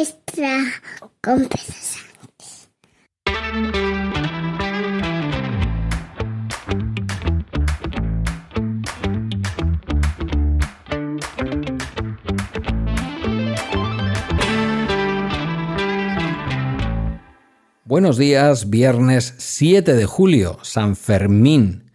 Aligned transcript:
extra 0.00 0.58
con 1.20 1.46
Buenos 17.84 18.16
días, 18.16 18.70
viernes 18.70 19.34
7 19.36 19.94
de 19.94 20.06
julio, 20.06 20.58
San 20.62 20.96
Fermín 20.96 21.89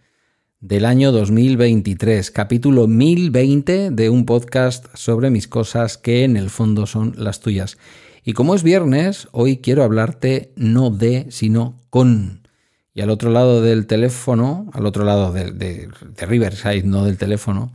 del 0.66 0.84
año 0.84 1.12
2023, 1.12 2.32
capítulo 2.32 2.88
1020 2.88 3.92
de 3.92 4.10
un 4.10 4.26
podcast 4.26 4.86
sobre 4.94 5.30
mis 5.30 5.46
cosas 5.46 5.96
que 5.96 6.24
en 6.24 6.36
el 6.36 6.50
fondo 6.50 6.86
son 6.86 7.14
las 7.16 7.38
tuyas. 7.38 7.78
Y 8.24 8.32
como 8.32 8.52
es 8.52 8.64
viernes, 8.64 9.28
hoy 9.30 9.58
quiero 9.58 9.84
hablarte 9.84 10.52
no 10.56 10.90
de, 10.90 11.26
sino 11.30 11.76
con. 11.88 12.48
Y 12.94 13.00
al 13.00 13.10
otro 13.10 13.30
lado 13.30 13.62
del 13.62 13.86
teléfono, 13.86 14.68
al 14.72 14.86
otro 14.86 15.04
lado 15.04 15.30
de, 15.30 15.52
de, 15.52 15.88
Riverside, 16.26 16.82
no 16.82 17.04
del 17.04 17.16
teléfono, 17.16 17.72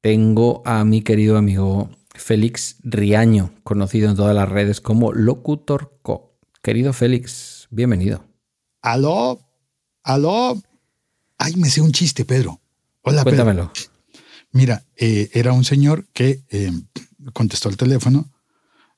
tengo 0.00 0.62
a 0.64 0.86
mi 0.86 1.02
querido 1.02 1.36
amigo 1.36 1.90
Félix 2.14 2.78
Riaño, 2.82 3.52
conocido 3.62 4.08
en 4.08 4.16
todas 4.16 4.34
las 4.34 4.48
redes 4.48 4.80
como 4.80 5.12
Locutorco. 5.12 6.32
Querido 6.62 6.94
Félix, 6.94 7.68
bienvenido. 7.70 8.24
Aló, 8.80 9.38
aló, 10.02 10.56
Ay, 11.42 11.56
me 11.56 11.70
sé 11.70 11.80
un 11.80 11.90
chiste, 11.90 12.26
Pedro. 12.26 12.60
Hola, 13.00 13.22
Cuéntamelo. 13.22 13.72
Mira, 14.52 14.84
eh, 14.94 15.30
era 15.32 15.54
un 15.54 15.64
señor 15.64 16.06
que 16.12 16.44
eh, 16.50 16.70
contestó 17.32 17.70
el 17.70 17.78
teléfono 17.78 18.30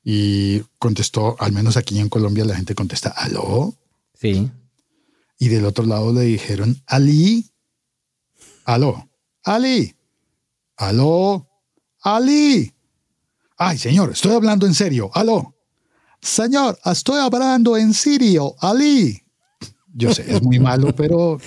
y 0.02 0.59
contestó, 0.80 1.37
al 1.38 1.52
menos 1.52 1.77
aquí 1.77 2.01
en 2.01 2.09
Colombia 2.09 2.45
la 2.45 2.56
gente 2.56 2.74
contesta, 2.74 3.10
¿aló? 3.10 3.76
Sí. 4.15 4.51
Y 5.38 5.49
del 5.51 5.65
otro 5.66 5.87
lado 5.87 6.12
le 6.12 6.23
dijeron, 6.23 6.82
Ali, 6.87 7.49
aló, 8.65 9.09
Ali, 9.45 9.95
aló, 10.77 11.49
Ali. 12.01 12.74
Ay, 13.56 13.79
señor, 13.79 14.10
estoy 14.10 14.32
hablando 14.32 14.66
en 14.66 14.74
serio, 14.74 15.12
aló. 15.15 15.54
Señor, 16.21 16.77
estoy 16.84 17.21
hablando 17.21 17.77
en 17.77 17.95
serio, 17.95 18.56
Ali. 18.59 19.23
Yo 19.95 20.12
sé, 20.12 20.24
es 20.27 20.43
muy 20.43 20.59
malo, 20.59 20.93
pero 20.96 21.38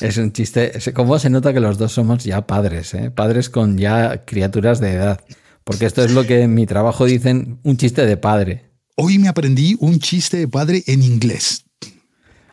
es 0.00 0.16
un 0.16 0.32
chiste. 0.32 0.72
¿Cómo 0.94 1.18
se 1.18 1.30
nota 1.30 1.52
que 1.52 1.60
los 1.60 1.78
dos 1.78 1.92
somos 1.92 2.24
ya 2.24 2.46
padres? 2.46 2.94
Eh? 2.94 3.10
Padres 3.10 3.50
con 3.50 3.78
ya 3.78 4.24
criaturas 4.24 4.80
de 4.80 4.92
edad. 4.92 5.20
Porque 5.64 5.86
esto 5.86 6.04
es 6.04 6.12
lo 6.12 6.24
que 6.24 6.42
en 6.42 6.54
mi 6.54 6.66
trabajo 6.66 7.04
dicen 7.04 7.58
un 7.62 7.76
chiste 7.76 8.06
de 8.06 8.16
padre. 8.16 8.70
Hoy 8.96 9.18
me 9.18 9.28
aprendí 9.28 9.76
un 9.80 9.98
chiste 9.98 10.36
de 10.38 10.48
padre 10.48 10.82
en 10.86 11.02
inglés. 11.02 11.64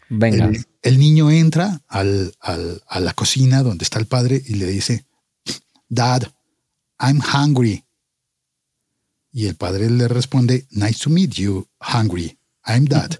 Venga. 0.10 0.52
El, 0.82 1.00
niño 1.00 1.32
entra 1.32 1.82
al, 1.88 2.34
a 2.42 3.00
la 3.00 3.14
cocina 3.14 3.64
donde 3.64 3.84
está 3.84 4.00
el 4.00 4.06
padre 4.06 4.42
y 4.46 4.56
le 4.56 4.68
dice, 4.68 5.06
Dad, 5.88 6.24
I'm 7.00 7.22
hungry. 7.22 7.84
Y 9.32 9.48
el 9.48 9.56
padre 9.56 9.90
le 9.90 10.08
responde, 10.08 10.68
Nice 10.72 11.00
to 11.04 11.10
meet 11.10 11.32
you, 11.32 11.68
hungry. 11.80 12.38
I'm 12.66 12.86
dad. 12.86 13.12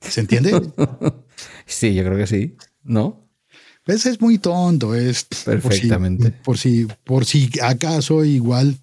¿Se 0.00 0.20
entiende? 0.20 0.60
Sí, 1.72 1.94
yo 1.94 2.04
creo 2.04 2.16
que 2.16 2.26
sí, 2.26 2.56
¿no? 2.82 3.28
Pues 3.84 4.06
es 4.06 4.20
muy 4.20 4.38
tonto, 4.38 4.94
es 4.94 5.24
perfectamente. 5.44 6.30
Por 6.30 6.56
si, 6.56 6.86
por 7.04 7.24
si, 7.24 7.50
acaso 7.60 8.24
igual 8.24 8.78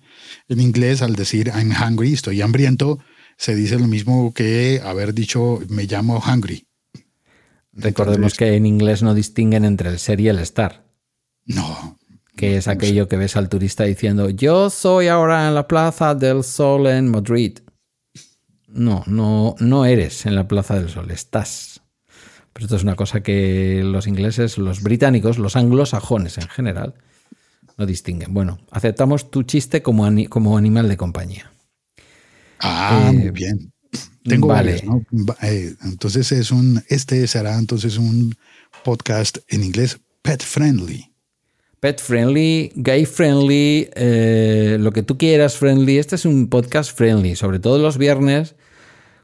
en 0.50 0.60
inglés 0.60 1.02
al 1.02 1.16
decir 1.16 1.52
I'm 1.56 1.72
hungry, 1.72 2.14
estoy 2.14 2.42
hambriento, 2.42 3.00
se 3.38 3.56
dice 3.56 3.80
lo 3.80 3.88
mismo 3.88 4.34
que 4.34 4.82
haber 4.84 5.14
dicho 5.14 5.60
me 5.70 5.86
llamo 5.86 6.22
hungry. 6.22 6.68
Recordemos 7.72 8.34
que 8.34 8.56
en 8.56 8.66
inglés 8.66 9.02
no 9.02 9.14
distinguen 9.14 9.64
entre 9.64 9.90
el 9.90 10.00
ser 10.00 10.20
y 10.20 10.28
el 10.28 10.40
estar. 10.40 10.86
No. 11.46 11.98
Que 12.36 12.58
es 12.58 12.68
aquello 12.68 13.08
que 13.08 13.16
ves 13.16 13.38
al 13.38 13.48
turista 13.48 13.86
diciendo 13.86 14.30
yo 14.30 14.70
soy 14.70 15.08
ahora 15.08 15.48
en 15.48 15.56
la 15.56 15.68
Plaza 15.68 16.14
del 16.14 16.44
Sol 16.44 16.88
en 16.88 17.10
Madrid. 17.10 17.60
No, 18.68 19.04
no, 19.08 19.56
no 19.60 19.86
eres 19.86 20.26
en 20.26 20.36
la 20.36 20.48
Plaza 20.48 20.76
del 20.76 20.90
Sol, 20.90 21.10
estás. 21.10 21.79
Pero 22.60 22.66
esto 22.66 22.76
es 22.76 22.84
una 22.84 22.98
cosa 22.98 23.24
que 23.24 23.84
los 23.86 24.06
ingleses, 24.06 24.58
los 24.58 24.84
británicos, 24.84 25.38
los 25.38 25.56
anglosajones 25.56 26.38
en 26.40 26.50
general, 26.50 26.94
no 27.78 27.86
distinguen. 27.86 28.34
Bueno, 28.34 28.60
aceptamos 28.70 29.32
tu 29.32 29.44
chiste 29.44 29.82
como, 29.82 30.10
como 30.28 30.58
animal 30.58 30.90
de 30.90 30.98
compañía. 30.98 31.54
Ah, 32.60 33.12
muy 33.14 33.28
eh, 33.28 33.32
bien. 33.32 33.72
Tengo 34.26 34.48
vale. 34.48 34.84
Eh, 35.42 35.74
entonces 35.86 36.34
es 36.34 36.52
un, 36.52 36.84
este 36.90 37.26
será 37.28 37.58
entonces 37.58 37.98
un 37.98 38.36
podcast 38.84 39.38
en 39.48 39.64
inglés 39.64 39.98
pet 40.22 40.44
friendly. 40.44 41.14
Pet 41.80 42.02
friendly, 42.02 42.74
gay 42.76 43.06
friendly, 43.06 43.90
eh, 43.96 44.76
lo 44.82 44.92
que 44.92 45.04
tú 45.04 45.18
quieras 45.18 45.56
friendly. 45.56 45.98
Este 45.98 46.18
es 46.18 46.26
un 46.26 46.50
podcast 46.50 46.94
friendly, 46.94 47.38
sobre 47.38 47.60
todo 47.60 47.78
los 47.78 47.98
viernes 47.98 48.56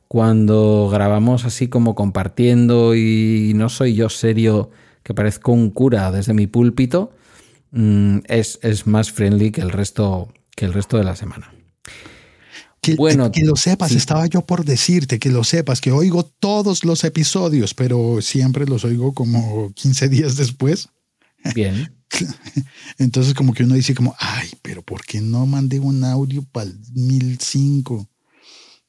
cuando 0.08 0.90
grabamos 0.92 1.46
así 1.46 1.68
como 1.68 1.96
compartiendo 1.96 2.96
y 2.96 3.54
no 3.56 3.70
soy 3.70 3.96
yo 3.96 4.10
serio 4.10 4.72
que 5.04 5.14
parezco 5.14 5.52
un 5.52 5.70
cura 5.70 6.12
desde 6.12 6.34
mi 6.34 6.48
púlpito, 6.48 7.12
mm, 7.72 8.20
es, 8.26 8.60
es, 8.64 8.88
más 8.88 9.12
friendly 9.12 9.52
que 9.52 9.62
el 9.62 9.72
resto, 9.72 10.34
que 10.56 10.66
el 10.66 10.74
resto 10.74 10.98
de 10.98 11.04
la 11.04 11.16
semana. 11.16 11.54
Que, 12.82 12.96
bueno, 12.96 13.32
que 13.32 13.44
lo 13.44 13.56
sepas, 13.56 13.92
estaba 13.92 14.26
yo 14.28 14.46
por 14.46 14.64
decirte 14.66 15.20
que 15.20 15.30
lo 15.30 15.44
sepas, 15.44 15.82
que 15.82 15.92
oigo 15.92 16.24
todos 16.24 16.86
los 16.86 17.04
episodios, 17.04 17.74
pero 17.74 18.22
siempre 18.22 18.66
los 18.66 18.84
oigo 18.84 19.14
como 19.14 19.72
15 19.74 20.10
días 20.10 20.38
después. 20.38 20.90
Bien. 21.54 21.96
Entonces 22.98 23.34
como 23.34 23.54
que 23.54 23.64
uno 23.64 23.76
dice 23.76 23.96
como, 23.96 24.16
ay, 24.20 24.50
pero 24.62 24.82
¿por 24.82 25.04
qué 25.04 25.22
no 25.22 25.46
mandé 25.46 25.80
un 25.80 26.04
audio 26.04 26.44
para 26.52 26.70
el 26.70 26.80
1005? 26.94 28.08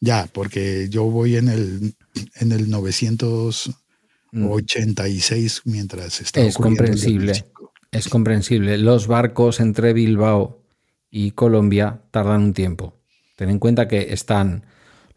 Ya, 0.01 0.29
porque 0.33 0.89
yo 0.91 1.05
voy 1.05 1.37
en 1.37 1.49
el, 1.49 1.95
en 2.37 2.53
el 2.53 2.71
986 2.71 5.63
mientras 5.65 6.21
está 6.21 6.41
Es 6.41 6.57
comprensible. 6.57 7.45
Es 7.91 8.09
comprensible. 8.09 8.79
Los 8.79 9.07
barcos 9.07 9.61
entre 9.61 9.93
Bilbao 9.93 10.63
y 11.11 11.33
Colombia 11.33 12.03
tardan 12.11 12.43
un 12.43 12.53
tiempo. 12.53 12.95
Ten 13.37 13.51
en 13.51 13.59
cuenta 13.59 13.89
que 13.89 14.13
están 14.13 14.65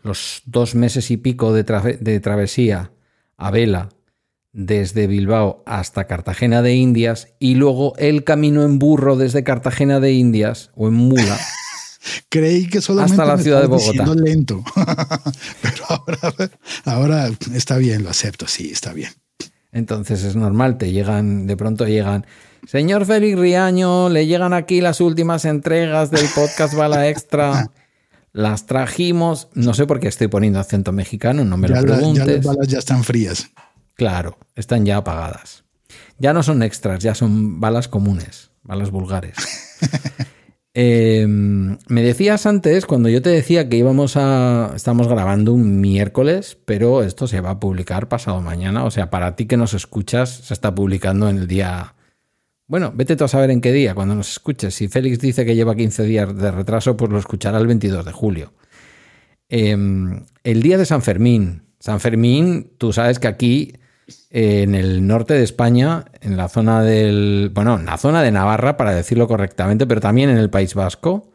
los 0.02 0.42
dos 0.46 0.76
meses 0.76 1.12
y 1.12 1.18
pico 1.18 1.54
de, 1.54 1.64
de 2.00 2.20
travesía 2.20 2.92
a 3.38 3.52
vela 3.52 3.90
desde 4.52 5.08
Bilbao 5.08 5.64
hasta 5.66 6.08
Cartagena 6.08 6.62
de 6.62 6.76
Indias 6.76 7.30
y 7.40 7.56
luego 7.56 7.94
el 7.98 8.24
camino 8.24 8.64
en 8.64 8.80
burro 8.80 9.16
desde 9.16 9.44
Cartagena 9.44 10.00
de 10.00 10.14
Indias 10.14 10.72
o 10.76 10.88
en 10.88 10.96
mula 10.96 11.38
Creí 12.30 12.68
que 12.68 12.82
solamente 12.82 13.22
hasta 13.22 13.26
la 13.26 13.42
ciudad 13.42 13.62
de 13.62 13.68
Bogotá. 13.68 14.06
lento, 14.16 14.64
pero 15.62 15.84
ahora, 15.90 16.52
ahora 16.86 17.30
está 17.54 17.78
bien, 17.78 18.04
lo 18.04 18.10
acepto, 18.10 18.48
sí, 18.48 18.70
está 18.72 18.94
bien. 18.94 19.12
Entonces 19.72 20.24
es 20.24 20.36
normal, 20.36 20.78
te 20.78 20.92
llegan, 20.92 21.46
de 21.46 21.58
pronto 21.58 21.86
llegan, 21.88 22.26
señor 22.68 23.06
Félix 23.06 23.38
Riaño, 23.38 24.10
le 24.10 24.26
llegan 24.26 24.54
aquí 24.54 24.82
las 24.82 25.02
últimas 25.02 25.46
entregas 25.46 26.10
del 26.12 26.26
podcast 26.34 26.74
Bala 26.74 27.08
Extra. 27.10 27.70
Las 28.32 28.68
trajimos, 28.68 29.48
no 29.56 29.74
sé 29.74 29.88
por 29.88 30.00
qué 30.00 30.08
estoy 30.08 30.28
poniendo 30.28 30.60
acento 30.60 30.92
mexicano, 30.92 31.44
no 31.44 31.58
me 31.58 31.68
lo 31.68 31.82
preguntes. 31.82 32.26
ya 32.28 32.32
las 32.32 32.46
balas 32.46 32.68
ya 32.68 32.78
están 32.78 33.04
frías. 33.04 33.50
Claro, 33.96 34.38
están 34.56 34.86
ya 34.86 34.98
apagadas. 34.98 35.64
Ya 36.20 36.32
no 36.32 36.44
son 36.44 36.62
extras, 36.62 37.00
ya 37.00 37.16
son 37.16 37.60
balas 37.60 37.88
comunes, 37.88 38.52
balas 38.62 38.92
vulgares. 38.92 39.36
Em, 40.74 41.78
me 41.88 42.04
decías 42.04 42.46
antes, 42.46 42.86
cuando 42.86 43.10
yo 43.10 43.22
te 43.22 43.30
decía 43.30 43.68
que 43.70 43.78
íbamos 43.78 44.16
a. 44.18 44.72
Estamos 44.76 45.08
grabando 45.08 45.54
un 45.54 45.82
miércoles, 45.82 46.58
pero 46.66 47.04
esto 47.04 47.28
se 47.28 47.42
va 47.42 47.52
a 47.52 47.60
publicar 47.60 48.08
pasado 48.08 48.42
mañana. 48.42 48.84
O 48.86 48.92
sea, 48.92 49.10
para 49.10 49.36
ti 49.36 49.48
que 49.48 49.58
nos 49.58 49.74
escuchas, 49.74 50.30
se 50.30 50.54
está 50.54 50.76
publicando 50.76 51.28
en 51.30 51.38
el 51.40 51.48
día. 51.48 51.96
Bueno, 52.68 52.94
vete 52.96 53.16
tú 53.16 53.24
a 53.24 53.28
saber 53.28 53.50
en 53.50 53.62
qué 53.62 53.72
día, 53.74 53.96
cuando 53.96 54.14
nos 54.16 54.32
escuches. 54.32 54.76
Si 54.76 54.88
Félix 54.88 55.20
dice 55.20 55.44
que 55.46 55.56
lleva 55.56 55.76
15 55.76 56.04
días 56.04 56.38
de 56.38 56.52
retraso, 56.52 56.96
pues 56.96 57.12
lo 57.12 57.18
escuchará 57.18 57.58
el 57.58 57.68
22 57.68 58.06
de 58.06 58.12
julio. 58.12 58.54
Em, 59.50 60.26
el 60.44 60.62
día 60.62 60.78
de 60.78 60.86
San 60.86 61.02
Fermín. 61.02 61.64
San 61.80 62.00
Fermín, 62.00 62.74
tú 62.78 62.94
sabes 62.94 63.20
que 63.20 63.28
aquí 63.28 63.74
en 64.30 64.76
el 64.76 65.06
norte 65.06 65.34
de 65.34 65.44
España, 65.44 66.06
en 66.22 66.38
la 66.38 66.50
zona 66.50 66.84
del. 66.84 67.52
Bueno, 67.54 67.80
en 67.80 67.86
la 67.86 67.98
zona 67.98 68.22
de 68.22 68.32
Navarra, 68.32 68.78
para 68.78 68.94
decirlo 68.94 69.28
correctamente, 69.28 69.88
pero 69.88 70.02
también 70.02 70.30
en 70.30 70.38
el 70.38 70.50
País 70.50 70.74
Vasco. 70.74 71.32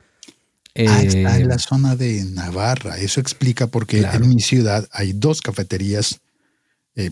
ah, 0.77 1.03
está 1.03 1.39
en 1.39 1.49
la 1.49 1.57
eh, 1.57 1.59
zona 1.59 1.97
de 1.97 2.25
Navarra. 2.25 2.99
Eso 2.99 3.21
explica 3.21 3.67
por 3.67 3.87
qué 3.87 4.01
en 4.01 4.29
mi 4.29 4.41
ciudad 4.41 4.87
hay 4.93 5.13
dos 5.13 5.43
cafeterías 5.43 6.21
eh, 6.97 7.11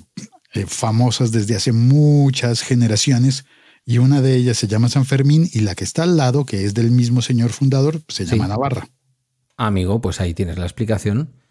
eh, 0.55 0.67
famosas 0.67 1.33
desde 1.33 1.57
hace 1.57 1.73
muchas 1.73 2.63
generaciones. 2.63 3.45
Y 3.85 3.99
una 3.99 4.21
de 4.21 4.37
ellas 4.37 4.59
se 4.59 4.69
llama 4.69 4.89
San 4.89 5.05
Fermín 5.05 5.49
y 5.53 5.61
la 5.61 5.75
que 5.75 5.83
está 5.83 6.05
al 6.05 6.17
lado, 6.17 6.47
que 6.47 6.65
es 6.65 6.73
del 6.75 6.93
mismo 6.93 7.21
señor 7.21 7.51
fundador, 7.51 8.01
se 8.07 8.25
llama 8.25 8.47
Navarra. 8.47 8.89
Amigo, 9.57 10.01
pues 10.01 10.21
ahí 10.21 10.35
tienes 10.35 10.57
la 10.57 10.67
explicación. 10.67 11.42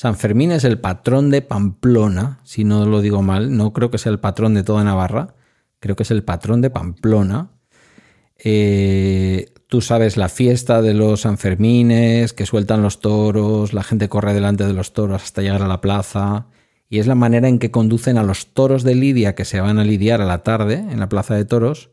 San 0.00 0.14
Fermín 0.14 0.52
es 0.52 0.62
el 0.62 0.78
patrón 0.78 1.28
de 1.28 1.42
Pamplona, 1.42 2.38
si 2.44 2.62
no 2.62 2.86
lo 2.86 3.00
digo 3.00 3.20
mal, 3.20 3.56
no 3.56 3.72
creo 3.72 3.90
que 3.90 3.98
sea 3.98 4.12
el 4.12 4.20
patrón 4.20 4.54
de 4.54 4.62
toda 4.62 4.84
Navarra, 4.84 5.34
creo 5.80 5.96
que 5.96 6.04
es 6.04 6.12
el 6.12 6.22
patrón 6.22 6.60
de 6.60 6.70
Pamplona. 6.70 7.50
Eh, 8.38 9.52
tú 9.66 9.80
sabes 9.80 10.16
la 10.16 10.28
fiesta 10.28 10.82
de 10.82 10.94
los 10.94 11.22
Sanfermines, 11.22 12.32
que 12.32 12.46
sueltan 12.46 12.80
los 12.80 13.00
toros, 13.00 13.72
la 13.72 13.82
gente 13.82 14.08
corre 14.08 14.34
delante 14.34 14.64
de 14.64 14.72
los 14.72 14.92
toros 14.92 15.20
hasta 15.20 15.42
llegar 15.42 15.62
a 15.62 15.66
la 15.66 15.80
plaza, 15.80 16.46
y 16.88 17.00
es 17.00 17.08
la 17.08 17.16
manera 17.16 17.48
en 17.48 17.58
que 17.58 17.72
conducen 17.72 18.18
a 18.18 18.22
los 18.22 18.54
toros 18.54 18.84
de 18.84 18.94
Lidia 18.94 19.34
que 19.34 19.44
se 19.44 19.60
van 19.60 19.80
a 19.80 19.84
lidiar 19.84 20.20
a 20.20 20.26
la 20.26 20.44
tarde 20.44 20.74
en 20.74 21.00
la 21.00 21.08
plaza 21.08 21.34
de 21.34 21.44
toros, 21.44 21.90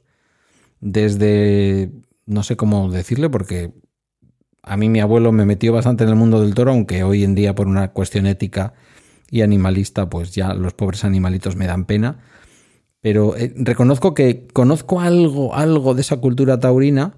desde, 0.80 1.90
no 2.28 2.44
sé 2.44 2.56
cómo 2.56 2.92
decirle, 2.92 3.32
porque 3.32 3.74
a 4.66 4.78
mí 4.78 4.90
mi 4.90 5.00
abuelo 5.00 5.32
me 5.32 5.46
metió 5.46 5.72
bastante 5.72 6.04
en 6.04 6.10
el 6.10 6.16
mundo 6.16 6.42
del 6.42 6.56
toro, 6.56 6.72
aunque 6.72 7.04
hoy 7.04 7.24
en 7.24 7.36
día 7.36 7.54
por 7.54 7.68
una 7.68 7.92
cuestión 7.92 8.26
ética 8.26 8.74
y 9.30 9.42
animalista, 9.42 10.10
pues 10.10 10.34
ya 10.34 10.54
los 10.54 10.74
pobres 10.74 11.04
animalitos 11.04 11.56
me 11.56 11.68
dan 11.68 11.86
pena. 11.86 12.20
Pero 13.00 13.38
eh, 13.38 13.54
reconozco 13.56 14.16
que 14.16 14.48
conozco 14.52 15.02
algo, 15.02 15.54
algo 15.54 15.94
de 15.94 16.02
esa 16.02 16.18
cultura 16.18 16.60
taurina. 16.60 17.14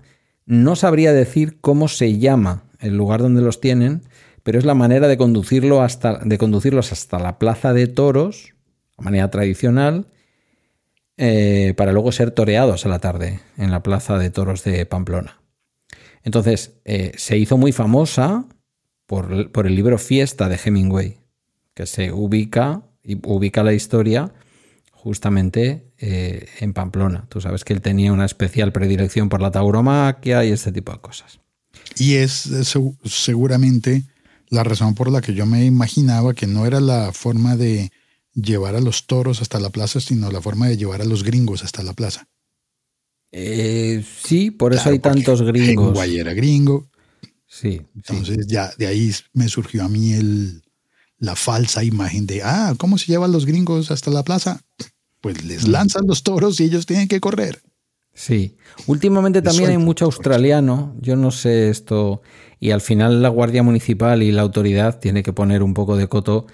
No 0.46 0.76
sabría 0.76 1.14
decir 1.14 1.60
cómo 1.62 1.88
se 1.88 2.18
llama 2.18 2.64
el 2.80 2.98
lugar 2.98 3.22
donde 3.22 3.42
los 3.42 3.62
tienen, 3.62 4.02
pero 4.44 4.60
es 4.60 4.66
la 4.66 4.76
manera 4.76 5.08
de, 5.08 5.18
conducirlo 5.18 5.82
hasta, 5.82 6.20
de 6.24 6.38
conducirlos 6.38 6.92
hasta 6.92 7.20
la 7.20 7.40
plaza 7.40 7.74
de 7.74 7.88
toros, 7.88 8.54
de 8.98 9.06
manera 9.06 9.30
tradicional, 9.32 10.08
eh, 11.16 11.74
para 11.78 11.94
luego 11.94 12.12
ser 12.12 12.32
toreados 12.32 12.86
a 12.86 12.90
la 12.90 13.00
tarde 13.00 13.40
en 13.58 13.72
la 13.72 13.84
plaza 13.84 14.18
de 14.18 14.30
toros 14.30 14.64
de 14.64 14.86
Pamplona. 14.86 15.40
Entonces, 16.28 16.74
eh, 16.84 17.14
se 17.16 17.38
hizo 17.38 17.58
muy 17.58 17.72
famosa 17.72 18.44
por, 19.06 19.32
el 19.66 19.76
libro 19.76 19.98
Fiesta 19.98 20.50
de 20.50 20.60
Hemingway, 20.62 21.20
que 21.74 21.86
se 21.86 22.12
ubica 22.12 22.84
ubica 23.24 23.64
la 23.64 23.72
historia 23.72 24.34
justamente 24.92 25.94
eh, 25.98 26.50
en 26.60 26.74
Pamplona. 26.74 27.28
Tú 27.30 27.40
sabes 27.40 27.64
que 27.64 27.72
él 27.72 27.80
tenía 27.80 28.12
una 28.12 28.26
especial 28.26 28.74
predilección 28.74 29.30
por 29.30 29.42
la 29.42 29.52
tauromaquia 29.52 30.44
y 30.44 30.52
este 30.52 30.74
tipo 30.74 30.92
de 30.92 31.00
cosas. 31.00 31.40
Y 31.96 32.16
es 32.16 32.50
seguramente 33.06 34.04
la 34.50 34.66
razón 34.66 34.96
por 34.96 35.10
la 35.10 35.22
que 35.22 35.34
yo 35.34 35.46
me 35.46 35.64
imaginaba 35.64 36.34
que 36.34 36.46
no 36.46 36.66
era 36.66 36.82
la 36.82 37.14
forma 37.14 37.56
de 37.56 37.90
llevar 38.34 38.76
a 38.76 38.82
los 38.82 39.08
toros 39.08 39.42
hasta 39.42 39.62
la 39.62 39.70
plaza, 39.70 40.02
sino 40.02 40.30
la 40.30 40.42
forma 40.42 40.68
de 40.68 40.76
llevar 40.76 41.02
a 41.02 41.06
los 41.06 41.24
gringos 41.24 41.64
hasta 41.64 41.84
la 41.84 41.94
plaza. 41.94 42.28
Eh, 43.32 44.04
sí, 44.24 44.52
por 44.52 44.74
eso 44.74 44.90
hay 44.90 45.00
tantos 45.00 45.42
gringos. 45.42 45.88
Hemingway 45.88 46.18
era 46.18 46.34
gringo. 46.34 46.90
Sí. 47.46 47.82
Entonces 47.96 48.48
ya 48.48 48.72
de 48.78 48.88
ahí 48.88 49.12
me 49.34 49.48
surgió 49.48 49.84
a 49.84 49.90
mí 49.90 50.14
el, 50.14 50.64
la 51.20 51.36
falsa 51.36 51.84
imagen 51.84 52.28
de, 52.28 52.44
ah, 52.44 52.76
¿cómo 52.78 52.98
se 52.98 53.08
llevan 53.08 53.32
los 53.32 53.46
gringos 53.46 53.92
hasta 53.92 54.12
la 54.12 54.24
plaza? 54.24 54.62
Pues 55.22 55.44
les 55.44 55.68
mm. 55.68 55.72
lanzan 55.72 56.08
los 56.08 56.24
toros 56.24 56.60
y 56.60 56.66
ellos 56.66 56.86
tienen 56.86 57.08
que 57.08 57.20
correr. 57.20 57.62
Sí. 58.14 58.58
Últimamente 58.88 59.42
también 59.42 59.70
hay 59.70 59.78
mucho 59.78 60.06
australiano. 60.06 60.96
Yo 61.00 61.16
no 61.16 61.30
sé 61.30 61.70
esto. 61.70 62.22
Y 62.60 62.72
al 62.72 62.82
final 62.82 63.22
la 63.22 63.30
Guardia 63.30 63.62
Municipal 63.62 64.24
y 64.24 64.32
la 64.32 64.42
autoridad 64.42 65.00
tiene 65.00 65.22
que 65.22 65.34
poner 65.34 65.62
un 65.62 65.76
poco 65.76 65.96
de 65.98 66.08
coto 66.08 66.48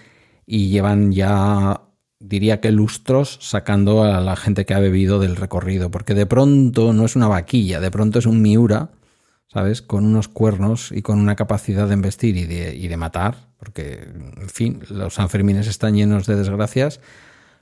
y 0.46 0.68
llevan 0.70 1.14
ya 1.14 1.82
diría 2.24 2.62
que 2.62 2.72
lustros 2.72 3.38
sacando 3.42 4.04
a 4.04 4.22
la 4.22 4.36
gente 4.36 4.66
que 4.66 4.74
ha 4.74 4.80
bebido 4.80 5.20
del 5.20 5.36
recorrido, 5.36 5.92
porque 5.92 6.14
de 6.14 6.26
pronto 6.26 6.94
no 6.94 7.06
es 7.06 7.16
una 7.16 7.28
vaquilla, 7.28 7.82
de 7.82 7.92
pronto 7.92 8.18
es 8.18 8.26
un 8.26 8.42
miura, 8.42 8.92
¿sabes? 9.48 9.82
Con 9.82 10.06
unos 10.06 10.30
cuernos 10.30 10.92
y 10.94 11.02
con 11.02 11.20
una 11.20 11.36
capacidad 11.36 11.88
de 11.88 11.96
embestir 11.96 12.38
y 12.38 12.46
de, 12.46 12.76
y 12.76 12.88
de 12.88 12.98
matar, 12.98 13.50
porque, 13.58 14.08
en 14.42 14.50
fin, 14.50 14.80
los 14.90 15.16
Sanfermines 15.16 15.68
están 15.68 15.96
llenos 15.96 16.26
de 16.26 16.38
desgracias, 16.38 17.02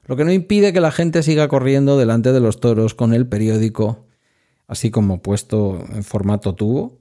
lo 0.05 0.15
que 0.15 0.25
no 0.25 0.31
impide 0.31 0.73
que 0.73 0.81
la 0.81 0.91
gente 0.91 1.23
siga 1.23 1.47
corriendo 1.47 1.97
delante 1.97 2.31
de 2.31 2.39
los 2.39 2.59
toros 2.59 2.93
con 2.93 3.13
el 3.13 3.27
periódico, 3.27 4.05
así 4.67 4.91
como 4.91 5.23
puesto 5.23 5.83
en 5.91 6.03
formato 6.03 6.53
tubo 6.53 6.99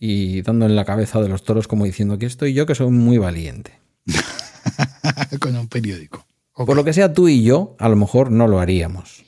y 0.00 0.42
dando 0.42 0.66
en 0.66 0.74
la 0.74 0.84
cabeza 0.84 1.20
de 1.20 1.28
los 1.28 1.44
toros 1.44 1.68
como 1.68 1.84
diciendo 1.84 2.18
que 2.18 2.26
estoy 2.26 2.54
yo 2.54 2.66
que 2.66 2.74
soy 2.74 2.90
muy 2.90 3.18
valiente. 3.18 3.78
con 5.40 5.56
un 5.56 5.68
periódico. 5.68 6.26
Por 6.54 6.76
lo 6.76 6.84
que 6.84 6.92
sea 6.92 7.12
tú 7.12 7.28
y 7.28 7.42
yo, 7.42 7.76
a 7.78 7.88
lo 7.88 7.96
mejor 7.96 8.30
no 8.30 8.46
lo 8.46 8.60
haríamos. 8.60 9.24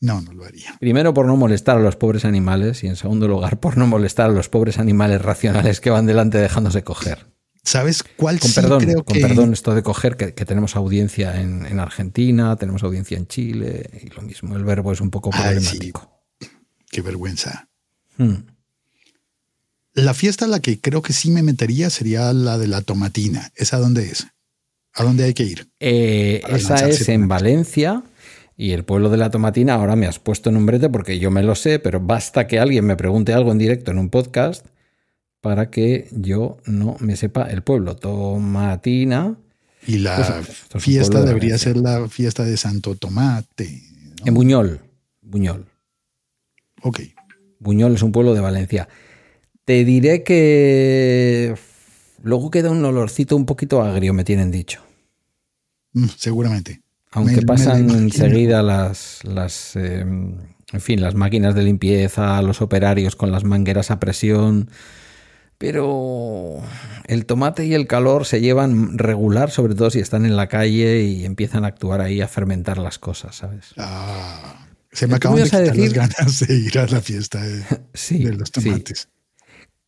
No, 0.00 0.20
no 0.20 0.32
lo 0.32 0.44
haría. 0.44 0.76
Primero 0.80 1.12
por 1.12 1.26
no 1.26 1.36
molestar 1.36 1.76
a 1.76 1.80
los 1.80 1.96
pobres 1.96 2.24
animales 2.24 2.84
y 2.84 2.86
en 2.86 2.96
segundo 2.96 3.28
lugar 3.28 3.60
por 3.60 3.76
no 3.76 3.86
molestar 3.86 4.30
a 4.30 4.32
los 4.32 4.48
pobres 4.48 4.78
animales 4.78 5.20
racionales 5.20 5.80
que 5.80 5.90
van 5.90 6.06
delante 6.06 6.38
dejándose 6.38 6.82
coger. 6.82 7.26
¿Sabes 7.62 8.02
cuál 8.02 8.40
con 8.40 8.52
perdón, 8.52 8.84
con 9.04 9.20
perdón 9.20 9.52
esto 9.52 9.74
de 9.74 9.82
coger, 9.82 10.16
que, 10.16 10.32
tenemos 10.32 10.76
audiencia 10.76 11.38
en, 11.40 11.78
Argentina, 11.78 12.56
tenemos 12.56 12.82
audiencia 12.82 13.18
en 13.18 13.26
Chile 13.26 13.90
y 14.02 14.08
lo 14.08 14.22
mismo, 14.22 14.56
el 14.56 14.64
verbo 14.64 14.92
es 14.92 15.02
un 15.02 15.10
poco 15.10 15.30
problemático. 15.30 16.24
Qué 16.90 17.02
vergüenza. 17.02 17.68
Hmm. 18.16 18.46
La 19.92 20.14
fiesta 20.14 20.46
a 20.46 20.48
la 20.48 20.60
que 20.60 20.80
creo 20.80 21.02
que 21.02 21.12
sí 21.12 21.30
me 21.30 21.42
metería 21.42 21.90
sería 21.90 22.32
la 22.32 22.56
de 22.56 22.68
la 22.68 22.80
tomatina. 22.80 23.52
¿Esa 23.54 23.76
dónde 23.76 24.10
es? 24.10 24.28
¿A 24.94 25.04
dónde 25.04 25.24
hay 25.24 25.34
que 25.34 25.44
ir? 25.44 25.68
Eh, 25.78 26.42
esa 26.48 26.88
es 26.88 27.08
en 27.08 27.28
Valencia. 27.28 28.02
Y 28.56 28.72
el 28.72 28.84
pueblo 28.84 29.08
de 29.08 29.16
la 29.16 29.30
tomatina, 29.30 29.74
ahora 29.74 29.96
me 29.96 30.06
has 30.06 30.18
puesto 30.18 30.50
nombrete 30.50 30.90
porque 30.90 31.18
yo 31.18 31.30
me 31.30 31.42
lo 31.42 31.54
sé, 31.54 31.78
pero 31.78 31.98
basta 31.98 32.46
que 32.46 32.58
alguien 32.58 32.84
me 32.84 32.94
pregunte 32.94 33.32
algo 33.32 33.52
en 33.52 33.58
directo 33.58 33.90
en 33.90 33.98
un 33.98 34.10
podcast 34.10 34.66
para 35.40 35.70
que 35.70 36.08
yo 36.12 36.58
no 36.66 36.96
me 37.00 37.16
sepa 37.16 37.44
el 37.44 37.62
pueblo. 37.62 37.96
Tomatina. 37.96 39.38
Y 39.86 39.98
la 39.98 40.42
pues, 40.70 40.84
fiesta 40.84 41.24
debería 41.24 41.56
ser 41.56 41.78
la 41.78 42.06
fiesta 42.08 42.44
de 42.44 42.56
Santo 42.58 42.96
Tomate. 42.96 43.82
En 44.26 44.34
Buñol. 44.34 44.80
Buñol. 45.22 45.66
Ok. 46.82 47.00
Buñol 47.60 47.94
es 47.94 48.02
un 48.02 48.12
pueblo 48.12 48.34
de 48.34 48.40
Valencia. 48.40 48.88
Te 49.64 49.84
diré 49.84 50.22
que 50.22 51.54
Luego 52.22 52.50
queda 52.50 52.70
un 52.70 52.84
olorcito 52.84 53.36
un 53.36 53.46
poquito 53.46 53.82
agrio, 53.82 54.12
me 54.12 54.24
tienen 54.24 54.50
dicho. 54.50 54.82
Mm, 55.92 56.06
seguramente. 56.16 56.82
Aunque 57.12 57.42
pasan 57.42 57.90
enseguida 57.90 58.62
las, 58.62 59.20
las 59.24 59.74
eh, 59.74 60.00
en 60.00 60.80
fin, 60.80 61.00
las 61.00 61.14
máquinas 61.14 61.54
de 61.54 61.64
limpieza, 61.64 62.40
los 62.42 62.62
operarios 62.62 63.16
con 63.16 63.32
las 63.32 63.42
mangueras 63.42 63.90
a 63.90 63.98
presión. 63.98 64.70
Pero 65.58 66.62
el 67.06 67.26
tomate 67.26 67.66
y 67.66 67.74
el 67.74 67.86
calor 67.86 68.24
se 68.24 68.40
llevan 68.40 68.96
regular, 68.96 69.50
sobre 69.50 69.74
todo 69.74 69.90
si 69.90 69.98
están 69.98 70.24
en 70.24 70.36
la 70.36 70.46
calle 70.46 71.02
y 71.02 71.24
empiezan 71.24 71.64
a 71.64 71.68
actuar 71.68 72.00
ahí 72.00 72.20
a 72.20 72.28
fermentar 72.28 72.78
las 72.78 72.98
cosas, 72.98 73.36
¿sabes? 73.36 73.74
Ah, 73.76 74.68
se 74.92 75.06
me 75.06 75.16
acaban 75.16 75.36
de 75.36 75.44
quitar 75.44 75.76
las 75.76 75.92
ganas 75.92 76.40
de 76.40 76.54
ir 76.54 76.78
a 76.78 76.86
la 76.86 77.00
fiesta 77.00 77.42
de, 77.42 77.64
de 78.10 78.32
los 78.32 78.52
tomates 78.52 79.08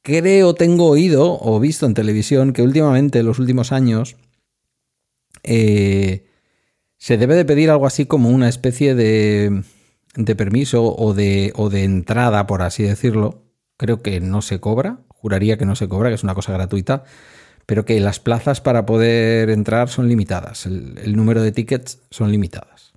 creo, 0.02 0.54
tengo 0.54 0.86
oído 0.86 1.38
o 1.40 1.58
visto 1.60 1.86
en 1.86 1.94
televisión 1.94 2.52
que 2.52 2.62
últimamente, 2.62 3.20
en 3.20 3.26
los 3.26 3.38
últimos 3.38 3.72
años, 3.72 4.16
eh, 5.42 6.26
se 6.98 7.16
debe 7.16 7.34
de 7.34 7.44
pedir 7.44 7.70
algo 7.70 7.86
así 7.86 8.06
como 8.06 8.28
una 8.30 8.48
especie 8.48 8.94
de, 8.94 9.62
de 10.14 10.36
permiso 10.36 10.94
o 10.94 11.14
de, 11.14 11.52
o 11.56 11.70
de 11.70 11.84
entrada, 11.84 12.46
por 12.46 12.62
así 12.62 12.82
decirlo. 12.82 13.42
Creo 13.76 14.02
que 14.02 14.20
no 14.20 14.42
se 14.42 14.60
cobra, 14.60 15.00
juraría 15.08 15.56
que 15.58 15.66
no 15.66 15.74
se 15.76 15.88
cobra, 15.88 16.10
que 16.10 16.14
es 16.14 16.24
una 16.24 16.34
cosa 16.34 16.52
gratuita, 16.52 17.04
pero 17.66 17.84
que 17.84 17.98
las 18.00 18.20
plazas 18.20 18.60
para 18.60 18.86
poder 18.86 19.50
entrar 19.50 19.88
son 19.88 20.08
limitadas, 20.08 20.66
el 20.66 21.16
número 21.16 21.42
de 21.42 21.52
tickets 21.52 22.00
son 22.10 22.30
limitadas. 22.30 22.91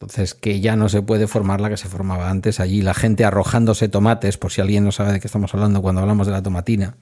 Entonces, 0.00 0.32
que 0.34 0.60
ya 0.60 0.76
no 0.76 0.88
se 0.88 1.02
puede 1.02 1.26
formar 1.26 1.60
la 1.60 1.68
que 1.68 1.76
se 1.76 1.86
formaba 1.86 2.30
antes 2.30 2.58
allí, 2.58 2.80
la 2.80 2.94
gente 2.94 3.26
arrojándose 3.26 3.90
tomates, 3.90 4.38
por 4.38 4.50
si 4.50 4.62
alguien 4.62 4.82
no 4.82 4.92
sabe 4.92 5.12
de 5.12 5.20
qué 5.20 5.26
estamos 5.26 5.52
hablando 5.52 5.82
cuando 5.82 6.00
hablamos 6.00 6.26
de 6.26 6.32
la 6.32 6.42
tomatina. 6.42 6.96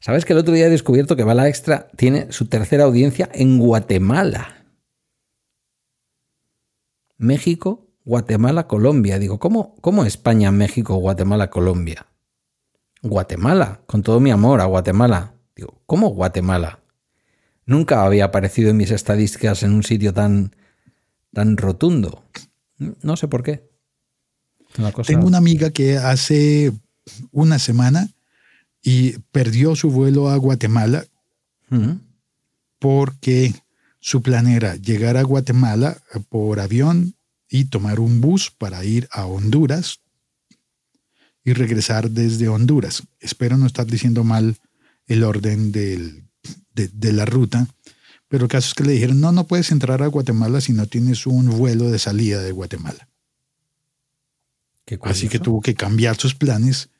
¿Sabes 0.00 0.24
que 0.24 0.32
el 0.32 0.38
otro 0.38 0.54
día 0.54 0.66
he 0.66 0.70
descubierto 0.70 1.14
que 1.14 1.24
Bala 1.24 1.46
Extra 1.46 1.88
tiene 1.96 2.32
su 2.32 2.46
tercera 2.46 2.84
audiencia 2.84 3.28
en 3.34 3.58
Guatemala? 3.58 4.64
México, 7.18 7.90
Guatemala, 8.06 8.66
Colombia. 8.66 9.18
Digo, 9.18 9.38
¿cómo, 9.38 9.74
cómo 9.82 10.06
España, 10.06 10.50
México, 10.52 10.94
Guatemala, 10.94 11.50
Colombia? 11.50 12.06
Guatemala, 13.02 13.82
con 13.86 14.02
todo 14.02 14.20
mi 14.20 14.30
amor 14.30 14.62
a 14.62 14.64
Guatemala. 14.64 15.34
Digo, 15.54 15.82
¿cómo 15.84 16.08
Guatemala? 16.08 16.80
Nunca 17.66 18.04
había 18.04 18.24
aparecido 18.24 18.70
en 18.70 18.78
mis 18.78 18.90
estadísticas 18.90 19.62
en 19.62 19.74
un 19.74 19.82
sitio 19.82 20.14
tan 20.14 20.56
tan 21.32 21.56
rotundo. 21.56 22.24
No 23.02 23.16
sé 23.16 23.28
por 23.28 23.42
qué. 23.42 23.68
Tengo 25.06 25.26
una 25.26 25.38
amiga 25.38 25.70
que 25.70 25.96
hace 25.96 26.72
una 27.32 27.58
semana 27.58 28.08
y 28.82 29.18
perdió 29.32 29.76
su 29.76 29.90
vuelo 29.90 30.30
a 30.30 30.36
Guatemala 30.36 31.04
porque 32.78 33.54
su 34.00 34.22
plan 34.22 34.48
era 34.48 34.76
llegar 34.76 35.16
a 35.16 35.22
Guatemala 35.22 35.98
por 36.28 36.58
avión 36.60 37.14
y 37.48 37.66
tomar 37.66 38.00
un 38.00 38.20
bus 38.20 38.50
para 38.50 38.84
ir 38.84 39.08
a 39.12 39.26
Honduras 39.26 40.00
y 41.44 41.52
regresar 41.52 42.10
desde 42.10 42.48
Honduras. 42.48 43.02
Espero 43.20 43.56
no 43.56 43.66
estar 43.66 43.86
diciendo 43.86 44.24
mal 44.24 44.56
el 45.06 45.24
orden 45.24 45.72
del, 45.72 46.24
de, 46.74 46.88
de 46.88 47.12
la 47.12 47.24
ruta. 47.24 47.66
Pero 48.30 48.44
el 48.44 48.48
caso 48.48 48.68
es 48.68 48.74
que 48.74 48.84
le 48.84 48.92
dijeron, 48.92 49.20
no, 49.20 49.32
no 49.32 49.48
puedes 49.48 49.72
entrar 49.72 50.04
a 50.04 50.06
Guatemala 50.06 50.60
si 50.60 50.72
no 50.72 50.86
tienes 50.86 51.26
un 51.26 51.50
vuelo 51.50 51.90
de 51.90 51.98
salida 51.98 52.40
de 52.40 52.52
Guatemala. 52.52 53.08
Así 55.02 55.28
que 55.28 55.40
tuvo 55.40 55.60
que 55.60 55.74
cambiar 55.74 56.16
sus 56.16 56.36
planes, 56.36 56.90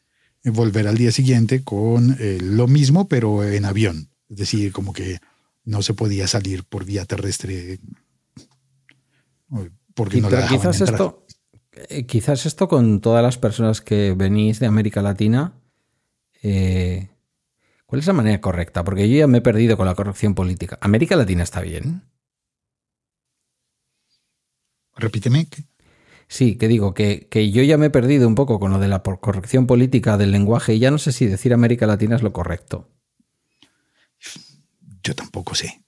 eh, 0.43 0.51
volver 0.51 0.89
al 0.89 0.99
día 0.99 1.13
siguiente 1.13 1.63
con 1.63 2.17
eh, 2.19 2.39
lo 2.43 2.67
mismo, 2.67 3.07
pero 3.07 3.45
en 3.45 3.65
avión. 3.65 4.11
Es 4.29 4.39
decir, 4.39 4.73
como 4.73 4.93
que 4.93 5.21
no 5.65 5.83
se 5.83 5.95
podía 5.95 6.27
salir 6.27 6.65
por 6.65 6.85
vía 6.85 7.05
terrestre 7.05 7.75
eh, 7.75 7.79
porque 9.95 10.21
no 10.21 10.31
dejaban 10.31 10.59
quizás 10.59 10.81
entrar. 10.81 11.01
esto, 11.01 11.27
quizás 12.09 12.45
esto 12.45 12.67
con 12.67 13.01
todas 13.01 13.23
las 13.23 13.39
personas 13.39 13.81
que 13.81 14.15
venís 14.17 14.59
de 14.59 14.67
América 14.67 15.01
Latina, 15.01 15.55
eh, 16.43 17.10
¿cuál 17.91 18.01
es 18.01 18.07
la 18.07 18.13
manera 18.13 18.41
correcta? 18.41 18.85
Porque 18.85 19.11
yo 19.11 19.17
ya 19.19 19.27
me 19.27 19.39
he 19.39 19.41
perdido 19.41 19.77
con 19.77 19.87
la 19.87 19.97
corrección 19.97 20.37
política. 20.37 20.79
¿América 20.81 21.17
Latina 21.17 21.43
está 21.43 21.61
bien? 21.61 22.03
Repíteme. 24.95 25.49
Sí, 26.29 26.57
que 26.57 26.69
digo, 26.69 26.95
que, 26.95 27.27
que 27.29 27.51
yo 27.51 27.65
ya 27.65 27.77
me 27.77 27.87
he 27.87 27.91
perdido 27.91 28.29
un 28.29 28.37
poco 28.37 28.61
con 28.61 28.71
lo 28.71 28.79
de 28.79 28.87
la 28.87 29.03
corrección 29.03 29.67
política 29.67 30.17
del 30.17 30.31
lenguaje 30.31 30.75
y 30.75 30.79
ya 30.79 30.93
no 30.93 30.99
sé 30.99 31.11
si 31.11 31.27
decir 31.27 31.53
América 31.53 31.89
Latina 31.89 32.15
es 32.15 32.23
lo 32.23 32.33
correcto. 32.33 32.89
Yo 35.03 35.17
tampoco 35.17 35.57
sé. 35.57 35.83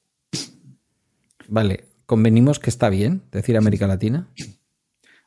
Vale, 1.46 1.84
convenimos 2.06 2.58
que 2.58 2.70
está 2.70 2.88
bien 2.88 3.22
decir 3.30 3.56
América 3.56 3.86
Latina. 3.86 4.28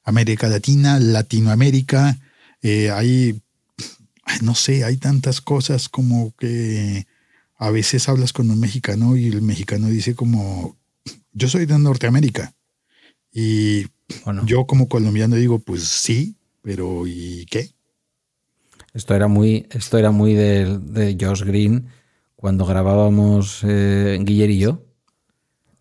América 0.04 0.50
Latina, 0.50 1.00
Latinoamérica, 1.00 2.18
eh, 2.62 2.92
hay, 2.92 3.42
ay, 4.26 4.40
no 4.42 4.56
sé, 4.56 4.84
hay 4.84 4.98
tantas 4.98 5.42
cosas 5.42 5.88
como 5.88 6.36
que 6.38 7.08
a 7.58 7.70
veces 7.70 8.10
hablas 8.10 8.34
con 8.34 8.50
un 8.50 8.60
mexicano 8.60 9.16
y 9.16 9.28
el 9.28 9.42
mexicano 9.42 9.88
dice 9.88 10.16
como, 10.16 10.78
yo 11.32 11.48
soy 11.48 11.66
de 11.66 11.78
Norteamérica. 11.78 12.54
Y 13.32 13.88
yo 14.46 14.66
como 14.66 14.88
colombiano 14.88 15.36
digo, 15.36 15.60
pues 15.60 15.84
sí, 15.84 16.38
pero 16.62 17.06
¿y 17.08 17.46
qué? 17.50 17.72
Esto 18.94 19.14
era 19.14 19.28
muy, 19.28 19.68
esto 19.72 19.98
era 19.98 20.12
muy 20.12 20.34
de, 20.34 20.80
de 20.80 21.18
Josh 21.20 21.44
Green 21.44 21.88
cuando 22.36 22.66
grabábamos 22.66 23.62
eh, 23.64 24.18
Guiller 24.22 24.50
y 24.50 24.60
yo. 24.60 24.86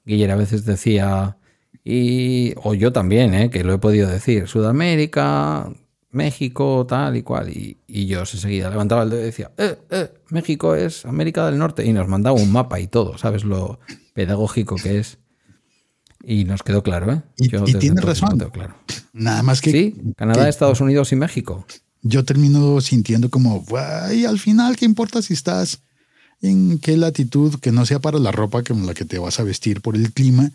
Guiller 0.04 0.32
a 0.32 0.36
veces 0.36 0.64
decía, 0.64 1.38
y, 1.84 2.54
o 2.56 2.74
yo 2.74 2.92
también, 2.92 3.34
eh, 3.34 3.50
que 3.50 3.62
lo 3.64 3.74
he 3.74 3.78
podido 3.78 4.08
decir, 4.08 4.48
Sudamérica, 4.48 5.72
México, 6.14 6.86
tal 6.88 7.16
y 7.16 7.22
cual. 7.22 7.50
Y, 7.50 7.76
y 7.86 8.06
yo 8.06 8.20
enseguida 8.20 8.70
levantaba 8.70 9.02
el 9.02 9.10
dedo 9.10 9.20
y 9.20 9.24
decía, 9.24 9.50
eh, 9.58 9.76
eh, 9.90 10.12
México 10.30 10.74
es 10.74 11.04
América 11.04 11.46
del 11.46 11.58
Norte. 11.58 11.84
Y 11.84 11.92
nos 11.92 12.08
mandaba 12.08 12.36
un 12.40 12.50
mapa 12.52 12.80
y 12.80 12.86
todo, 12.86 13.18
¿sabes 13.18 13.44
lo 13.44 13.78
pedagógico 14.14 14.76
que 14.76 14.98
es? 15.00 15.18
Y 16.22 16.44
nos 16.44 16.62
quedó 16.62 16.82
claro, 16.82 17.12
¿eh? 17.12 17.22
Y- 17.36 17.48
Yo 17.50 17.64
y 17.66 17.72
razón. 18.00 18.38
claro. 18.52 18.74
Nada 19.12 19.42
más 19.42 19.60
que, 19.60 19.70
Sí, 19.70 19.94
Canadá, 20.16 20.44
que 20.44 20.48
Estados 20.48 20.80
Unidos 20.80 21.12
y 21.12 21.16
México. 21.16 21.66
yo 22.02 22.24
termino 22.24 22.80
sintiendo 22.80 23.28
como, 23.30 23.64
"Ay, 23.78 24.24
al 24.24 24.38
final, 24.38 24.76
¿qué 24.76 24.84
importa 24.86 25.20
si 25.22 25.34
estás 25.34 25.82
en 26.40 26.78
qué 26.78 26.96
latitud 26.96 27.56
que 27.60 27.72
no 27.72 27.84
sea 27.86 27.98
para 28.00 28.18
la 28.18 28.32
ropa 28.32 28.62
con 28.62 28.86
la 28.86 28.94
que 28.94 29.04
te 29.04 29.18
vas 29.18 29.38
a 29.40 29.44
vestir 29.44 29.80
por 29.82 29.96
el 29.96 30.12
clima? 30.12 30.50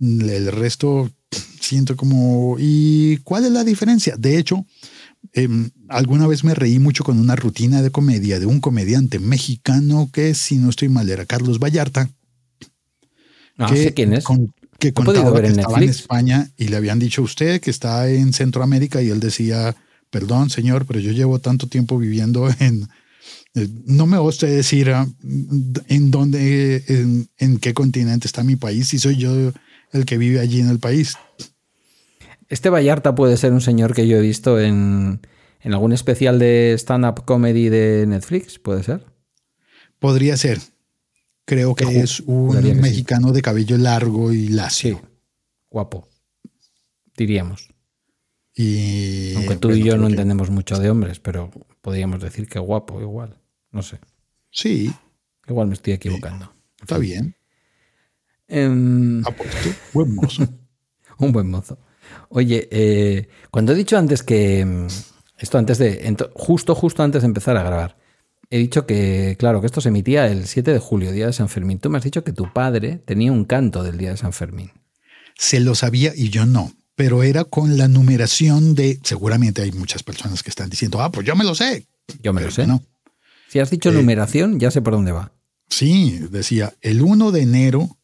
El 0.00 0.50
resto 0.52 1.10
siento 1.60 1.96
como, 1.96 2.56
¿y 2.58 3.18
cuál 3.18 3.44
es 3.44 3.52
la 3.52 3.64
diferencia? 3.64 4.16
De 4.16 4.38
hecho, 4.38 4.66
em, 5.32 5.70
alguna 5.88 6.26
vez 6.26 6.44
me 6.44 6.54
reí 6.54 6.78
mucho 6.78 7.04
con 7.04 7.18
una 7.18 7.36
rutina 7.36 7.80
de 7.82 7.90
comedia 7.90 8.38
de 8.38 8.46
un 8.46 8.60
comediante 8.60 9.18
mexicano 9.18 10.10
que, 10.12 10.34
si 10.34 10.56
no 10.56 10.70
estoy 10.70 10.88
mal, 10.88 11.08
era 11.08 11.24
Carlos 11.26 11.58
Vallarta. 11.58 12.10
No 13.56 13.68
que, 13.68 13.76
sé 13.76 13.94
quién 13.94 14.12
es. 14.14 14.24
con- 14.24 14.52
que 14.78 14.92
contaba 14.92 15.30
ver 15.30 15.44
que 15.44 15.50
en 15.52 15.58
estaba 15.60 15.78
en. 15.80 15.88
España 15.88 16.50
y 16.56 16.68
le 16.68 16.76
habían 16.76 16.98
dicho 16.98 17.22
usted 17.22 17.60
que 17.60 17.70
está 17.70 18.08
en 18.10 18.32
Centroamérica 18.32 19.00
y 19.00 19.08
él 19.08 19.20
decía, 19.20 19.74
perdón 20.10 20.50
señor, 20.50 20.84
pero 20.86 21.00
yo 21.00 21.12
llevo 21.12 21.38
tanto 21.38 21.68
tiempo 21.68 21.96
viviendo 21.98 22.48
en... 22.58 22.88
eh, 23.54 23.68
No 23.86 24.06
me 24.06 24.18
usted 24.18 24.48
decir 24.54 24.90
ah, 24.90 25.06
en 25.88 26.10
dónde, 26.10 26.84
en, 26.88 27.28
en 27.38 27.58
qué 27.58 27.72
continente 27.72 28.26
está 28.26 28.42
mi 28.42 28.56
país, 28.56 28.88
si 28.88 28.98
soy 28.98 29.16
yo 29.16 29.52
el 29.94 30.04
que 30.04 30.18
vive 30.18 30.40
allí 30.40 30.60
en 30.60 30.68
el 30.68 30.78
país. 30.78 31.16
Este 32.48 32.68
Vallarta 32.68 33.14
puede 33.14 33.36
ser 33.36 33.52
un 33.52 33.60
señor 33.60 33.94
que 33.94 34.06
yo 34.06 34.18
he 34.18 34.20
visto 34.20 34.60
en, 34.60 35.20
en 35.60 35.72
algún 35.72 35.92
especial 35.92 36.38
de 36.38 36.74
stand-up 36.74 37.24
comedy 37.24 37.68
de 37.70 38.04
Netflix, 38.06 38.58
¿puede 38.58 38.82
ser? 38.82 39.06
Podría 39.98 40.36
ser. 40.36 40.58
Creo 41.46 41.74
que 41.74 42.00
es 42.00 42.20
un 42.20 42.62
sí. 42.62 42.74
mexicano 42.74 43.32
de 43.32 43.42
cabello 43.42 43.78
largo 43.78 44.32
y 44.32 44.48
lacio. 44.48 45.00
Guapo. 45.70 46.08
Diríamos. 47.16 47.68
Y, 48.54 49.34
Aunque 49.36 49.56
tú 49.56 49.70
y 49.72 49.82
yo 49.82 49.96
no 49.96 50.06
entendemos 50.06 50.50
mucho 50.50 50.78
de 50.78 50.90
hombres, 50.90 51.18
pero 51.20 51.50
podríamos 51.80 52.20
decir 52.20 52.48
que 52.48 52.58
guapo 52.58 53.00
igual. 53.00 53.40
No 53.70 53.82
sé. 53.82 53.98
Sí, 54.50 54.92
Igual 55.46 55.68
me 55.68 55.74
estoy 55.74 55.92
equivocando. 55.92 56.52
está 56.80 56.98
bien. 56.98 57.36
Em, 58.48 59.22
Apuesto. 59.26 59.70
Buen 59.92 60.14
mozo. 60.14 60.48
Un 61.18 61.32
buen 61.32 61.48
mozo. 61.50 61.78
Oye, 62.28 62.68
eh, 62.70 63.28
cuando 63.50 63.72
he 63.72 63.74
dicho 63.76 63.96
antes 63.96 64.22
que. 64.22 64.64
mm, 64.64 64.86
Esto 65.38 65.58
antes 65.58 65.78
de. 65.78 66.16
Justo, 66.34 66.74
justo 66.74 67.02
antes 67.02 67.22
de 67.22 67.26
empezar 67.26 67.56
a 67.56 67.62
grabar. 67.62 67.96
He 68.50 68.58
dicho 68.58 68.86
que, 68.86 69.36
claro, 69.38 69.60
que 69.60 69.66
esto 69.66 69.80
se 69.80 69.88
emitía 69.88 70.26
el 70.28 70.46
7 70.46 70.72
de 70.72 70.78
julio, 70.78 71.10
día 71.12 71.26
de 71.26 71.32
San 71.32 71.48
Fermín. 71.48 71.78
Tú 71.78 71.90
me 71.90 71.98
has 71.98 72.04
dicho 72.04 72.22
que 72.22 72.32
tu 72.32 72.52
padre 72.52 72.98
tenía 73.04 73.32
un 73.32 73.44
canto 73.46 73.82
del 73.82 73.96
día 73.98 74.10
de 74.10 74.16
San 74.16 74.32
Fermín. 74.32 74.70
Se 75.36 75.58
lo 75.60 75.74
sabía 75.74 76.12
y 76.14 76.28
yo 76.28 76.46
no, 76.46 76.72
pero 76.94 77.22
era 77.24 77.44
con 77.44 77.76
la 77.78 77.88
numeración 77.88 78.74
de, 78.76 79.00
seguramente 79.02 79.62
hay 79.62 79.72
muchas 79.72 80.02
personas 80.04 80.42
que 80.44 80.50
están 80.50 80.70
diciendo, 80.70 81.00
ah, 81.02 81.10
pues 81.10 81.26
yo 81.26 81.34
me 81.34 81.42
lo 81.42 81.54
sé. 81.56 81.86
Yo 82.22 82.32
me 82.32 82.40
Pero 82.40 82.50
lo 82.50 82.54
sé. 82.54 82.66
No. 82.66 82.82
Si 83.48 83.58
has 83.58 83.70
dicho 83.70 83.88
Eh, 83.90 83.94
numeración, 83.94 84.60
ya 84.60 84.70
sé 84.70 84.82
por 84.82 84.92
dónde 84.92 85.10
va. 85.10 85.32
Sí, 85.68 86.20
decía 86.30 86.74
el 86.82 87.02
1 87.02 87.32
de 87.32 87.40
enero, 87.42 87.96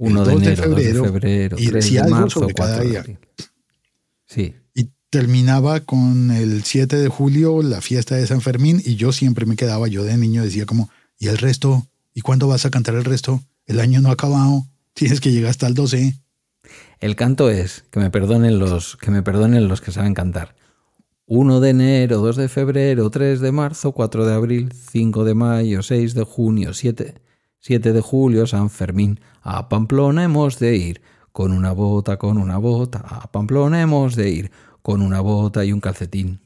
1 0.00 0.22
el 0.22 0.26
de 0.26 0.32
2 0.32 0.40
de 0.40 0.46
enero, 0.46 0.68
2 0.68 0.76
de 0.76 0.82
febrero, 0.82 1.04
febrero, 1.04 1.56
y 1.58 1.66
3 1.66 1.72
decía 1.72 2.00
de 2.00 2.06
algo 2.06 2.20
marzo, 2.20 2.40
sobre 2.40 2.54
cada 2.54 2.76
4 2.78 2.84
de 2.84 2.90
día. 2.90 3.20
Sí. 4.26 4.54
y 4.74 4.90
terminaba 5.10 5.80
con 5.80 6.30
el 6.30 6.64
7 6.64 6.96
de 6.96 7.08
julio, 7.08 7.62
la 7.62 7.82
fiesta 7.82 8.14
de 8.16 8.26
San 8.26 8.40
Fermín, 8.40 8.80
y 8.82 8.94
yo 8.94 9.12
siempre 9.12 9.44
me 9.44 9.56
quedaba, 9.56 9.88
yo 9.88 10.02
de 10.04 10.16
niño 10.16 10.42
decía 10.42 10.64
como, 10.64 10.88
¿y 11.18 11.28
el 11.28 11.36
resto? 11.36 11.86
¿Y 12.14 12.22
cuándo 12.22 12.48
vas 12.48 12.64
a 12.64 12.70
cantar 12.70 12.94
el 12.94 13.04
resto? 13.04 13.42
El 13.66 13.78
año 13.78 14.00
no 14.00 14.08
ha 14.08 14.12
acabado, 14.12 14.66
tienes 14.94 15.20
que 15.20 15.32
llegar 15.32 15.50
hasta 15.50 15.66
el 15.66 15.74
12. 15.74 16.14
El 17.00 17.14
canto 17.14 17.50
es, 17.50 17.84
que 17.90 18.00
me 18.00 18.10
perdonen 18.10 18.58
los 18.58 18.96
que, 18.96 19.10
me 19.10 19.22
perdonen 19.22 19.68
los 19.68 19.82
que 19.82 19.92
saben 19.92 20.14
cantar. 20.14 20.54
1 21.26 21.60
de 21.60 21.70
enero, 21.70 22.18
2 22.18 22.36
de 22.36 22.48
febrero, 22.48 23.10
3 23.10 23.40
de 23.40 23.52
marzo, 23.52 23.92
4 23.92 24.24
de 24.24 24.32
abril, 24.32 24.72
5 24.72 25.24
de 25.24 25.34
mayo, 25.34 25.82
6 25.82 26.14
de 26.14 26.24
junio, 26.24 26.72
7, 26.72 27.14
7 27.60 27.92
de 27.92 28.00
julio, 28.00 28.46
San 28.46 28.70
Fermín. 28.70 29.20
A 29.42 29.68
Pamplona 29.68 30.24
hemos 30.24 30.58
de 30.58 30.76
ir, 30.76 31.02
con 31.32 31.52
una 31.52 31.72
bota, 31.72 32.16
con 32.16 32.38
una 32.38 32.58
bota. 32.58 32.98
A 32.98 33.30
Pamplona 33.30 33.80
hemos 33.80 34.16
de 34.16 34.30
ir, 34.30 34.50
con 34.82 35.02
una 35.02 35.20
bota 35.20 35.64
y 35.64 35.72
un 35.72 35.80
calcetín. 35.80 36.40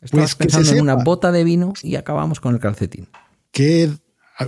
Estabas 0.00 0.34
que 0.34 0.44
se 0.44 0.56
pensando 0.56 0.78
en 0.78 0.82
una 0.82 0.96
bota 0.96 1.30
de 1.30 1.44
vino 1.44 1.74
y 1.82 1.96
acabamos 1.96 2.40
con 2.40 2.54
el 2.54 2.60
calcetín. 2.60 3.08
Que, 3.52 3.90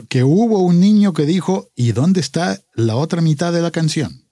que 0.08 0.24
hubo 0.24 0.60
un 0.60 0.80
niño 0.80 1.12
que 1.12 1.26
dijo, 1.26 1.70
¿y 1.76 1.92
dónde 1.92 2.20
está 2.20 2.60
la 2.74 2.96
otra 2.96 3.20
mitad 3.20 3.52
de 3.52 3.62
la 3.62 3.70
canción? 3.70 4.24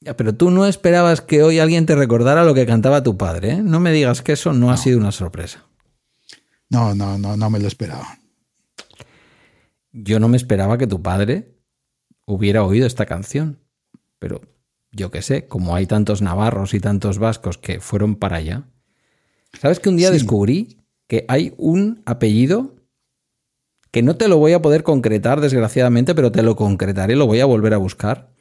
Ya, 0.00 0.16
pero 0.16 0.34
tú 0.34 0.50
no 0.50 0.66
esperabas 0.66 1.22
que 1.22 1.42
hoy 1.42 1.58
alguien 1.58 1.86
te 1.86 1.94
recordara 1.94 2.44
lo 2.44 2.54
que 2.54 2.66
cantaba 2.66 3.02
tu 3.02 3.16
padre, 3.16 3.52
¿eh? 3.52 3.62
No 3.62 3.80
me 3.80 3.92
digas 3.92 4.20
que 4.20 4.32
eso 4.32 4.52
no, 4.52 4.70
ha 4.70 4.76
sido 4.76 4.98
una 4.98 5.12
sorpresa. 5.12 5.64
No, 6.68 6.94
no, 6.94 7.16
no, 7.16 7.36
no 7.36 7.50
me 7.50 7.58
lo 7.58 7.66
esperaba. 7.66 8.18
Yo 9.98 10.20
no 10.20 10.28
me 10.28 10.36
esperaba 10.36 10.76
que 10.76 10.86
tu 10.86 11.00
padre 11.02 11.56
hubiera 12.26 12.62
oído 12.64 12.86
esta 12.86 13.06
canción. 13.06 13.60
Pero 14.18 14.42
yo 14.92 15.10
qué 15.10 15.22
sé, 15.22 15.46
como 15.46 15.74
hay 15.74 15.86
tantos 15.86 16.20
navarros 16.20 16.74
y 16.74 16.80
tantos 16.80 17.18
vascos 17.18 17.56
que 17.56 17.80
fueron 17.80 18.16
para 18.16 18.36
allá. 18.36 18.68
¿Sabes 19.58 19.80
que 19.80 19.88
un 19.88 19.96
día 19.96 20.08
Sí. 20.08 20.14
descubrí 20.14 20.78
que 21.06 21.24
hay 21.28 21.54
un 21.56 22.02
apellido 22.04 22.74
que 23.90 24.02
no 24.02 24.16
te 24.16 24.28
lo 24.28 24.36
voy 24.36 24.52
a 24.52 24.60
poder 24.60 24.82
concretar, 24.82 25.40
desgraciadamente, 25.40 26.14
pero 26.14 26.30
te 26.30 26.42
lo 26.42 26.56
concretaré, 26.56 27.16
lo 27.16 27.26
voy 27.26 27.40
a 27.40 27.46
volver 27.46 27.72
a 27.72 27.78
buscar? 27.78 28.34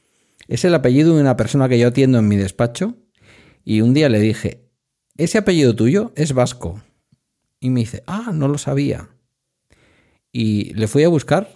Es 0.50 0.66
el 0.66 0.76
apellido 0.76 1.16
de 1.16 1.22
una 1.22 1.38
persona 1.38 1.70
que 1.70 1.80
yo 1.80 1.88
atiendo 1.88 2.20
en 2.20 2.28
mi 2.28 2.36
despacho. 2.36 2.98
Y 3.64 3.80
un 3.82 3.94
día 3.94 4.10
le 4.10 4.20
dije, 4.20 4.68
ese 5.16 5.38
apellido 5.38 5.74
tuyo 5.76 6.12
es 6.16 6.34
vasco. 6.34 6.82
Y 7.62 7.70
me 7.70 7.80
dice, 7.80 8.04
ah, 8.08 8.32
no 8.34 8.48
lo 8.50 8.58
sabía. 8.58 9.10
Y 10.38 10.74
le 10.74 10.90
fui 10.90 11.06
a 11.06 11.08
buscar 11.08 11.48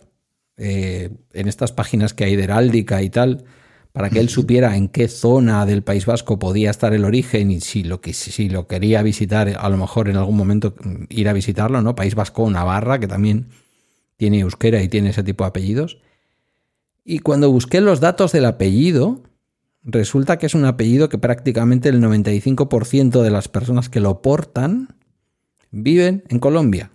eh, 0.55 1.09
en 1.33 1.49
estas 1.49 1.73
páginas 1.73 2.13
que 2.13 2.23
hay 2.23 2.37
de 2.37 2.45
heráldica 2.45 3.01
y 3.01 3.09
tal, 3.09 3.43
para 3.91 4.09
que 4.09 4.21
él 4.21 4.29
supiera 4.29 4.77
en 4.77 4.87
qué 4.87 5.09
zona 5.09 5.65
del 5.65 5.83
País 5.83 6.05
Vasco 6.05 6.39
podía 6.39 6.69
estar 6.69 6.93
el 6.93 7.03
origen 7.03 7.51
y 7.51 7.59
si 7.59 7.83
lo, 7.83 7.99
que, 7.99 8.13
si 8.13 8.47
lo 8.47 8.67
quería 8.67 9.03
visitar, 9.03 9.53
a 9.59 9.67
lo 9.67 9.75
mejor 9.75 10.07
en 10.07 10.15
algún 10.15 10.37
momento 10.37 10.75
ir 11.09 11.27
a 11.27 11.33
visitarlo, 11.33 11.81
¿no? 11.81 11.93
País 11.93 12.15
Vasco 12.15 12.43
o 12.43 12.49
Navarra, 12.49 13.01
que 13.01 13.07
también 13.09 13.49
tiene 14.15 14.39
euskera 14.39 14.81
y 14.81 14.87
tiene 14.87 15.09
ese 15.09 15.23
tipo 15.23 15.43
de 15.43 15.49
apellidos. 15.49 15.97
Y 17.03 17.19
cuando 17.19 17.51
busqué 17.51 17.81
los 17.81 17.99
datos 17.99 18.31
del 18.31 18.45
apellido, 18.45 19.23
resulta 19.83 20.37
que 20.37 20.45
es 20.45 20.55
un 20.55 20.63
apellido 20.63 21.09
que 21.09 21.17
prácticamente 21.17 21.89
el 21.89 22.01
95% 22.01 23.23
de 23.23 23.29
las 23.29 23.49
personas 23.49 23.89
que 23.89 23.99
lo 23.99 24.21
portan 24.21 24.95
viven 25.69 26.23
en 26.29 26.39
Colombia. 26.39 26.91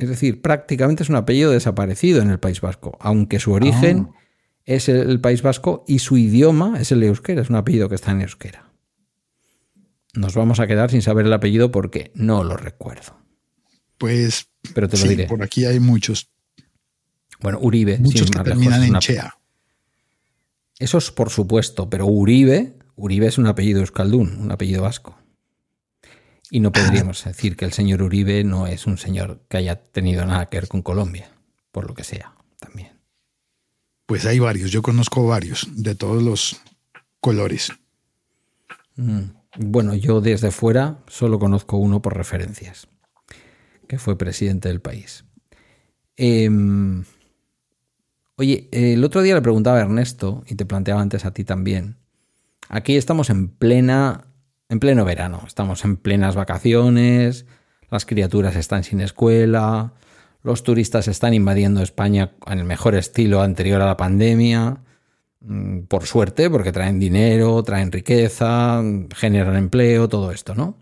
Es 0.00 0.08
decir, 0.08 0.40
prácticamente 0.40 1.02
es 1.02 1.08
un 1.08 1.16
apellido 1.16 1.50
desaparecido 1.50 2.22
en 2.22 2.30
el 2.30 2.38
País 2.40 2.60
Vasco, 2.60 2.96
aunque 3.00 3.38
su 3.38 3.52
origen 3.52 4.08
Ah. 4.10 4.16
es 4.64 4.88
el 4.88 5.20
País 5.20 5.42
Vasco 5.42 5.84
y 5.86 5.98
su 6.00 6.16
idioma 6.16 6.80
es 6.80 6.90
el 6.92 7.02
euskera, 7.02 7.42
es 7.42 7.50
un 7.50 7.56
apellido 7.56 7.88
que 7.88 7.94
está 7.96 8.10
en 8.12 8.22
euskera. 8.22 8.70
Nos 10.14 10.34
vamos 10.34 10.58
a 10.58 10.66
quedar 10.66 10.90
sin 10.90 11.02
saber 11.02 11.26
el 11.26 11.32
apellido 11.32 11.70
porque 11.70 12.10
no 12.14 12.42
lo 12.44 12.56
recuerdo. 12.56 13.16
Pues 13.98 14.48
Pero 14.74 14.88
te 14.88 14.96
lo 14.96 15.02
sí, 15.02 15.08
diré. 15.10 15.26
por 15.26 15.42
aquí 15.42 15.64
hay 15.66 15.78
muchos, 15.80 16.30
Bueno, 17.40 17.58
Uribe, 17.60 17.98
muchos 17.98 18.30
que 18.30 18.40
terminan 18.40 18.82
en 18.82 18.98
Chea. 18.98 19.36
Eso 20.78 20.98
es 20.98 21.10
por 21.10 21.30
supuesto, 21.30 21.88
pero 21.90 22.06
Uribe, 22.06 22.78
Uribe 22.96 23.26
es 23.26 23.36
un 23.38 23.46
apellido 23.46 23.80
euskaldún, 23.80 24.38
un 24.40 24.50
apellido 24.50 24.82
vasco. 24.82 25.16
Y 26.50 26.60
no 26.60 26.72
podríamos 26.72 27.24
decir 27.24 27.56
que 27.56 27.64
el 27.64 27.72
señor 27.72 28.02
Uribe 28.02 28.42
no 28.42 28.66
es 28.66 28.86
un 28.86 28.98
señor 28.98 29.40
que 29.48 29.58
haya 29.58 29.76
tenido 29.76 30.26
nada 30.26 30.46
que 30.46 30.56
ver 30.56 30.68
con 30.68 30.82
Colombia, 30.82 31.30
por 31.70 31.86
lo 31.86 31.94
que 31.94 32.02
sea, 32.02 32.34
también. 32.58 32.90
Pues 34.06 34.26
hay 34.26 34.40
varios, 34.40 34.72
yo 34.72 34.82
conozco 34.82 35.24
varios 35.24 35.68
de 35.70 35.94
todos 35.94 36.20
los 36.20 36.60
colores. 37.20 37.72
Bueno, 39.56 39.94
yo 39.94 40.20
desde 40.20 40.50
fuera 40.50 40.98
solo 41.06 41.38
conozco 41.38 41.76
uno 41.76 42.02
por 42.02 42.16
referencias, 42.16 42.88
que 43.86 43.98
fue 43.98 44.18
presidente 44.18 44.68
del 44.68 44.80
país. 44.80 45.24
Em, 46.16 47.04
oye, 48.36 48.68
el 48.72 49.04
otro 49.04 49.22
día 49.22 49.36
le 49.36 49.42
preguntaba 49.42 49.78
a 49.78 49.82
Ernesto, 49.82 50.42
y 50.48 50.56
te 50.56 50.66
planteaba 50.66 51.00
antes 51.00 51.24
a 51.24 51.32
ti 51.32 51.44
también, 51.44 51.96
aquí 52.68 52.96
estamos 52.96 53.30
en 53.30 53.48
plena, 53.48 54.26
en 54.70 54.78
pleno 54.78 55.04
verano, 55.04 55.42
estamos 55.46 55.84
en 55.84 55.96
plenas 55.96 56.36
vacaciones, 56.36 57.44
las 57.90 58.06
criaturas 58.06 58.54
están 58.54 58.84
sin 58.84 59.00
escuela, 59.00 59.94
los 60.44 60.62
turistas 60.62 61.08
están 61.08 61.34
invadiendo 61.34 61.82
España 61.82 62.32
en 62.46 62.60
el 62.60 62.64
mejor 62.64 62.94
estilo 62.94 63.42
anterior 63.42 63.82
a 63.82 63.86
la 63.86 63.96
pandemia, 63.96 64.78
mm, 65.40 65.80
por 65.82 66.06
suerte, 66.06 66.48
porque 66.48 66.70
traen 66.70 67.00
dinero, 67.00 67.60
traen 67.64 67.90
riqueza, 67.90 68.80
generan 69.16 69.56
empleo, 69.56 70.08
todo 70.08 70.30
esto, 70.30 70.54
¿no? 70.54 70.76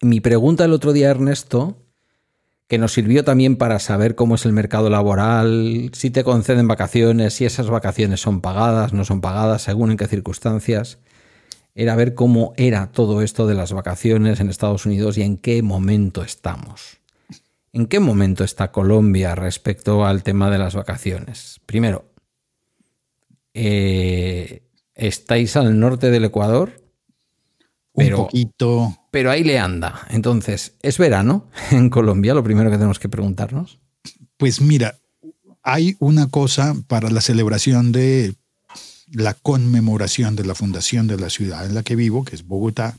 Mi 0.00 0.20
pregunta 0.20 0.64
el 0.64 0.72
otro 0.72 0.94
día, 0.94 1.10
Ernesto, 1.10 1.76
que 2.66 2.78
nos 2.78 2.94
sirvió 2.94 3.24
también 3.24 3.56
para 3.56 3.78
saber 3.78 4.14
cómo 4.14 4.36
es 4.36 4.46
el 4.46 4.54
mercado 4.54 4.88
laboral, 4.88 5.90
si 5.92 6.10
te 6.10 6.24
conceden 6.24 6.66
vacaciones, 6.66 7.34
si 7.34 7.44
esas 7.44 7.68
vacaciones 7.68 8.22
son 8.22 8.40
pagadas, 8.40 8.94
no 8.94 9.04
son 9.04 9.20
pagadas, 9.20 9.60
según 9.60 9.90
en 9.90 9.98
qué 9.98 10.06
circunstancias, 10.06 10.98
era 11.74 11.96
ver 11.96 12.14
cómo 12.14 12.52
era 12.56 12.92
todo 12.92 13.22
esto 13.22 13.46
de 13.46 13.54
las 13.54 13.72
vacaciones 13.72 14.40
en 14.40 14.48
Estados 14.50 14.86
Unidos 14.86 15.18
y 15.18 15.22
en 15.22 15.36
qué 15.36 15.62
momento 15.62 16.22
estamos. 16.22 16.98
¿En 17.72 17.86
qué 17.86 17.98
momento 17.98 18.44
está 18.44 18.70
Colombia 18.70 19.34
respecto 19.34 20.06
al 20.06 20.22
tema 20.22 20.50
de 20.50 20.58
las 20.58 20.74
vacaciones? 20.76 21.60
Primero, 21.66 22.04
eh, 23.54 24.62
estáis 24.94 25.56
al 25.56 25.78
norte 25.78 26.10
del 26.10 26.24
Ecuador, 26.24 26.80
Pero- 27.96 28.18
Un 28.18 28.24
poquito, 28.24 28.98
pero 29.12 29.30
ahí 29.30 29.44
le 29.44 29.56
anda. 29.60 30.04
Entonces, 30.10 30.74
¿es 30.82 30.98
verano 30.98 31.48
en 31.70 31.90
Colombia? 31.90 32.34
Lo 32.34 32.42
primero 32.42 32.68
que 32.70 32.76
tenemos 32.76 32.98
que 32.98 33.08
preguntarnos. 33.08 33.78
pues 34.36 34.60
mira, 34.60 34.98
hay 35.62 35.96
una 36.00 36.28
cosa 36.28 36.74
para 36.88 37.08
la 37.10 37.20
celebración 37.20 37.92
de 37.92 38.34
la 39.12 39.34
conmemoración 39.34 40.36
de 40.36 40.44
la 40.44 40.54
fundación 40.54 41.06
de 41.06 41.18
la 41.18 41.30
ciudad 41.30 41.66
en 41.66 41.74
la 41.74 41.82
que 41.82 41.96
vivo, 41.96 42.24
que 42.24 42.34
es 42.34 42.44
Bogotá. 42.46 42.96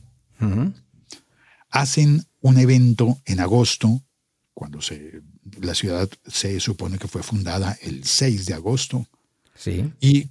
Hacen 1.70 2.26
un 2.42 2.58
evento 2.58 3.20
en 3.26 3.40
agosto, 3.40 4.02
cuando 4.54 4.82
se, 4.82 5.22
la 5.62 5.76
ciudad 5.76 6.10
se 6.28 6.60
supone 6.60 6.98
que 6.98 7.08
fue 7.08 7.24
fundada 7.24 7.78
el 7.82 8.04
6 8.06 8.46
de 8.46 8.54
agosto, 8.54 9.08
Sí. 9.58 9.92
y 10.02 10.30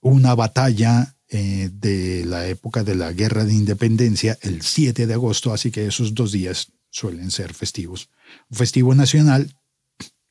una 0.00 0.34
batalla 0.34 1.14
eh, 1.28 1.70
de 1.72 2.24
la 2.26 2.46
época 2.46 2.84
de 2.84 2.94
la 2.94 3.12
Guerra 3.12 3.44
de 3.44 3.54
Independencia 3.54 4.38
el 4.42 4.62
7 4.62 5.06
de 5.06 5.14
agosto, 5.14 5.52
así 5.52 5.70
que 5.70 5.86
esos 5.86 6.14
dos 6.14 6.32
días 6.32 6.72
suelen 6.90 7.30
ser 7.30 7.54
festivos. 7.54 8.10
Un 8.50 8.58
festivo 8.58 8.94
nacional 8.94 9.54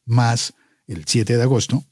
más 0.06 0.54
el 0.88 1.06
7 1.08 1.36
de 1.38 1.42
agosto. 1.44 1.84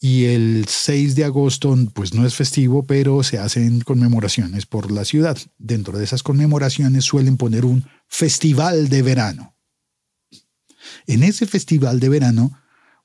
Y 0.00 0.26
el 0.26 0.66
6 0.68 1.16
de 1.16 1.24
agosto, 1.24 1.76
pues 1.92 2.14
no 2.14 2.24
es 2.24 2.34
festivo, 2.34 2.84
pero 2.84 3.22
se 3.24 3.38
hacen 3.38 3.80
conmemoraciones 3.80 4.64
por 4.64 4.92
la 4.92 5.04
ciudad. 5.04 5.36
Dentro 5.58 5.98
de 5.98 6.04
esas 6.04 6.22
conmemoraciones 6.22 7.04
suelen 7.04 7.36
poner 7.36 7.64
un 7.64 7.84
festival 8.06 8.88
de 8.88 9.02
verano. 9.02 9.56
En 11.06 11.22
ese 11.24 11.46
festival 11.46 11.98
de 11.98 12.08
verano 12.08 12.52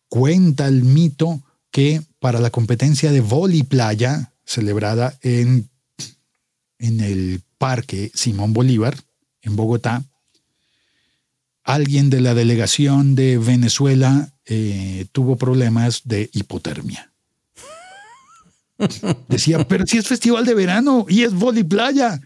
cuenta 0.08 0.68
el 0.68 0.84
mito 0.84 1.44
que 1.72 2.04
para 2.20 2.40
la 2.40 2.52
competencia 2.52 3.12
de 3.12 3.22
vóley 3.22 3.64
playa 3.64 4.34
celebrada 4.46 5.18
en, 5.22 5.70
en 6.78 7.00
el 7.00 7.42
Parque 7.58 8.12
Simón 8.14 8.54
Bolívar, 8.54 8.96
en 9.42 9.56
Bogotá, 9.56 10.04
alguien 11.64 12.10
de 12.10 12.22
la 12.22 12.34
delegación 12.34 13.16
de 13.16 13.38
Venezuela 13.38 14.33
eh, 14.46 15.06
tuvo 15.12 15.36
problemas 15.36 16.02
de 16.04 16.30
hipotermia. 16.34 17.12
Decía, 19.28 19.66
pero 19.68 19.86
si 19.86 19.98
es 19.98 20.08
festival 20.08 20.46
de 20.46 20.54
verano 20.54 21.06
y 21.08 21.24
es 21.24 21.34
vóley 21.34 21.64
playa, 21.64 22.20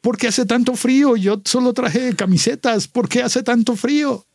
¿por 0.00 0.16
qué 0.16 0.28
hace 0.28 0.44
tanto 0.46 0.74
frío? 0.74 1.16
Yo 1.16 1.40
solo 1.44 1.72
traje 1.72 2.14
camisetas, 2.14 2.86
¿por 2.86 3.08
qué 3.08 3.22
hace 3.22 3.42
tanto 3.42 3.74
frío? 3.76 4.26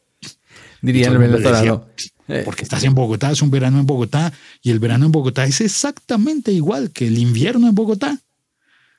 Diría 0.81 1.07
el 1.07 1.17
venezolano. 1.17 1.87
Eh, 2.27 2.41
Porque 2.43 2.63
estás 2.63 2.83
en 2.83 2.93
Bogotá, 2.93 3.31
es 3.31 3.41
un 3.41 3.49
verano 3.49 3.79
en 3.79 3.85
Bogotá, 3.85 4.33
y 4.61 4.71
el 4.71 4.79
verano 4.79 5.05
en 5.05 5.13
Bogotá 5.13 5.45
es 5.45 5.61
exactamente 5.61 6.51
igual 6.51 6.91
que 6.91 7.07
el 7.07 7.17
invierno 7.17 7.69
en 7.69 7.75
Bogotá. 7.75 8.19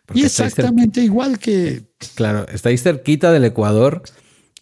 porque 0.07 0.23
Y 0.23 0.25
exactamente 0.25 1.03
igual 1.03 1.39
que... 1.39 1.85
Claro, 2.15 2.49
estáis 2.49 2.83
cerquita 2.83 3.31
del 3.31 3.45
Ecuador, 3.45 4.03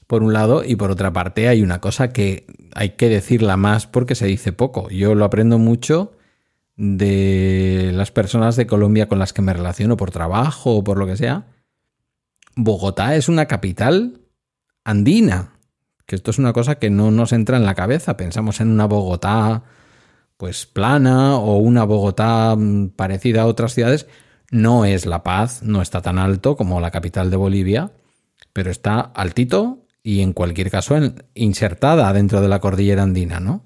por 0.07 0.23
un 0.23 0.33
lado, 0.33 0.63
y 0.65 0.77
por 0.77 0.91
otra 0.91 1.13
parte 1.13 1.49
hay 1.49 1.63
una 1.63 1.81
cosa 1.81 2.13
que 2.13 2.47
hay 2.75 2.91
que 2.91 3.09
decirla 3.09 3.57
más 3.57 3.87
porque 3.87 4.15
se 4.15 4.27
dice 4.27 4.53
poco. 4.53 4.89
Yo 4.91 5.15
lo 5.15 5.25
aprendo 5.25 5.59
mucho 5.59 6.13
de 6.77 7.91
las 7.95 8.11
personas 8.11 8.57
de 8.57 8.67
Colombia 8.67 9.09
con 9.09 9.19
las 9.19 9.33
que 9.33 9.43
me 9.43 9.53
relaciono 9.53 9.97
por 9.97 10.11
trabajo 10.11 10.77
o 10.77 10.85
por 10.85 10.99
lo 10.99 11.07
que 11.07 11.17
sea. 11.17 11.47
Bogotá 12.55 13.17
es 13.17 13.29
una 13.29 13.47
capital 13.47 14.21
andina, 14.85 15.59
que 16.07 16.15
esto 16.15 16.31
es 16.31 16.39
una 16.39 16.53
cosa 16.53 16.77
que 16.77 16.91
no 16.91 17.11
nos 17.11 17.33
entra 17.33 17.57
en 17.57 17.65
la 17.65 17.75
cabeza. 17.75 18.17
Pensamos 18.17 18.61
en 18.61 18.69
una 18.69 18.87
Bogotá 18.87 19.65
pues 20.37 20.67
plana 20.67 21.37
o 21.37 21.57
una 21.57 21.85
Bogotá 21.85 22.55
mm, 22.57 22.91
parecida 22.91 23.43
a 23.43 23.47
otras 23.47 23.75
ciudades. 23.75 24.07
No 24.51 24.85
es 24.85 25.07
La 25.07 25.23
Paz, 25.23 25.63
no 25.63 25.83
está 25.83 26.03
tan 26.03 26.19
alto 26.19 26.57
como 26.57 26.81
la 26.81 26.91
capital 26.91 27.31
de 27.31 27.37
Bolivia, 27.37 27.93
pero 28.53 28.71
está 28.71 29.01
altito 29.01 29.86
y 30.09 30.21
en 30.21 30.33
cualquier 30.33 30.71
caso 30.71 30.97
en- 30.97 31.17
insertada 31.35 32.13
dentro 32.13 32.41
de 32.41 32.47
la 32.47 32.61
cordillera 32.61 33.03
andina, 33.03 33.41
¿no? 33.41 33.65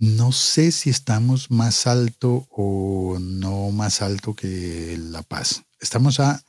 No 0.00 0.32
sé 0.32 0.72
si 0.72 0.90
estamos 0.90 1.52
más 1.52 1.86
alto 1.86 2.48
o 2.50 3.18
no 3.20 3.70
más 3.70 4.02
alto 4.02 4.34
que 4.34 4.98
La 4.98 5.22
Paz. 5.22 5.62
Estamos 5.80 6.18
a... 6.18 6.42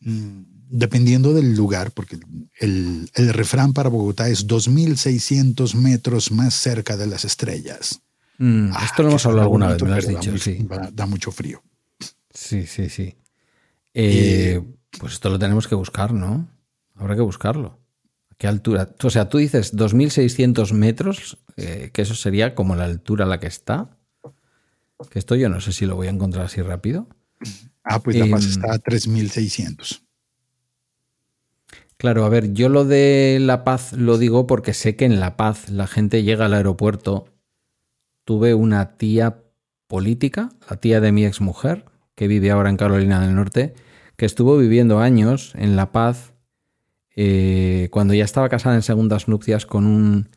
mm, 0.00 0.42
Dependiendo 0.70 1.32
del 1.32 1.54
lugar, 1.56 1.92
porque 1.92 2.18
el, 2.60 3.08
el 3.14 3.32
refrán 3.32 3.72
para 3.72 3.88
Bogotá 3.88 4.28
es 4.28 4.46
2.600 4.46 5.74
metros 5.74 6.30
más 6.30 6.52
cerca 6.52 6.96
de 6.98 7.06
las 7.06 7.24
estrellas. 7.24 8.00
Mm, 8.38 8.70
Ah, 8.74 8.84
esto 8.84 9.02
lo 9.02 9.08
hemos 9.10 9.24
hablado 9.24 9.42
alguna 9.44 9.68
vez, 9.68 9.82
me 9.82 9.88
lo 9.88 9.94
has 9.94 10.04
da 10.04 10.10
dicho, 10.10 10.30
mucho- 10.32 10.44
sí. 10.44 10.58
da- 10.68 10.90
Da 10.92 11.06
mucho 11.06 11.30
frío. 11.30 11.62
Sí, 12.34 12.66
sí, 12.66 12.90
sí. 12.90 13.14
Eh, 13.94 14.60
pues 14.98 15.14
esto 15.14 15.30
lo 15.30 15.38
tenemos 15.38 15.66
que 15.68 15.74
buscar, 15.74 16.12
¿no? 16.12 16.48
Habrá 16.96 17.14
que 17.16 17.22
buscarlo. 17.22 17.78
¿A 18.38 18.40
qué 18.40 18.46
altura? 18.46 18.94
O 19.02 19.10
sea, 19.10 19.28
tú 19.28 19.38
dices 19.38 19.74
2.600 19.74 20.72
metros, 20.72 21.38
eh, 21.56 21.90
que 21.92 22.02
eso 22.02 22.14
sería 22.14 22.54
como 22.54 22.76
la 22.76 22.84
altura 22.84 23.24
a 23.24 23.28
la 23.28 23.40
que 23.40 23.48
está. 23.48 23.90
Que 25.10 25.18
esto 25.18 25.34
yo 25.34 25.48
no 25.48 25.60
sé 25.60 25.72
si 25.72 25.86
lo 25.86 25.96
voy 25.96 26.06
a 26.06 26.10
encontrar 26.10 26.46
así 26.46 26.62
rápido. 26.62 27.08
Ah, 27.82 28.00
pues 28.00 28.16
La 28.16 28.26
Paz 28.26 28.44
Em, 28.44 28.50
está 28.50 28.74
a 28.74 28.78
3.600. 28.78 30.02
Claro, 31.96 32.24
a 32.24 32.28
ver, 32.28 32.52
yo 32.52 32.68
lo 32.68 32.84
de 32.84 33.38
La 33.40 33.64
Paz 33.64 33.92
lo 33.92 34.18
digo 34.18 34.46
porque 34.46 34.72
sé 34.72 34.94
que 34.94 35.04
en 35.04 35.18
La 35.18 35.36
Paz 35.36 35.68
la 35.68 35.88
gente 35.88 36.22
llega 36.22 36.46
al 36.46 36.54
aeropuerto. 36.54 37.26
Tuve 38.24 38.54
una 38.54 38.96
tía 38.96 39.42
política, 39.88 40.50
la 40.70 40.76
tía 40.76 41.00
de 41.00 41.10
mi 41.10 41.24
exmujer, 41.24 41.86
que 42.14 42.28
vive 42.28 42.52
ahora 42.52 42.70
en 42.70 42.76
Carolina 42.76 43.20
del 43.20 43.34
Norte, 43.34 43.74
que 44.16 44.26
estuvo 44.26 44.56
viviendo 44.58 45.00
años 45.00 45.54
en 45.56 45.74
La 45.74 45.90
Paz 45.90 46.34
eh, 47.20 47.88
cuando 47.90 48.14
ya 48.14 48.24
estaba 48.24 48.48
casada 48.48 48.76
en 48.76 48.82
segundas 48.82 49.26
nupcias 49.26 49.66
con 49.66 49.86
un, 49.86 50.28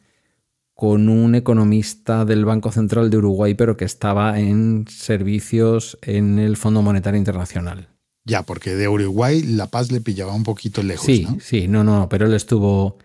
con 0.73 1.09
un 1.09 1.35
economista 1.35 2.25
del 2.25 2.43
Banco 2.43 2.71
Central 2.71 3.11
de 3.11 3.17
Uruguay, 3.17 3.53
pero 3.53 3.77
que 3.77 3.85
estaba 3.85 4.39
en 4.39 4.87
servicios 4.89 5.99
en 6.01 6.39
el 6.39 6.57
Fondo 6.57 6.81
Monetario 6.81 7.19
Internacional. 7.19 7.89
Ya, 8.25 8.41
porque 8.41 8.73
de 8.73 8.87
Uruguay 8.87 9.43
La 9.43 9.67
Paz 9.67 9.91
le 9.91 10.01
pillaba 10.01 10.33
un 10.33 10.41
poquito 10.41 10.81
lejos. 10.81 11.05
Sí, 11.05 11.27
¿no? 11.29 11.37
sí, 11.39 11.67
no, 11.67 11.83
no, 11.83 12.09
pero 12.09 12.25
él 12.25 12.33
estuvo, 12.33 12.97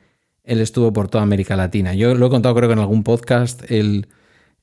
él 0.42 0.62
estuvo 0.62 0.94
por 0.94 1.08
toda 1.08 1.22
América 1.22 1.54
Latina. 1.54 1.92
Yo 1.92 2.14
lo 2.14 2.28
he 2.28 2.30
contado 2.30 2.54
creo 2.54 2.70
que 2.70 2.72
en 2.72 2.78
algún 2.78 3.02
podcast, 3.02 3.70
él, 3.70 4.08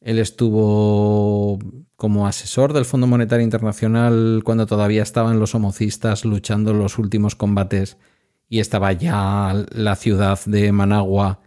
él 0.02 0.18
estuvo 0.18 1.60
como 1.96 2.26
asesor 2.26 2.74
del 2.74 2.86
Fondo 2.86 3.06
Monetario 3.06 3.44
Internacional 3.44 4.42
cuando 4.44 4.66
todavía 4.66 5.04
estaban 5.04 5.40
los 5.40 5.54
homocistas 5.54 6.26
luchando 6.26 6.74
los 6.74 6.98
últimos 6.98 7.36
combates 7.36 7.98
y 8.54 8.60
estaba 8.60 8.94
ya 8.94 9.66
la 9.72 9.96
ciudad 9.96 10.40
de 10.46 10.72
Managua, 10.72 11.40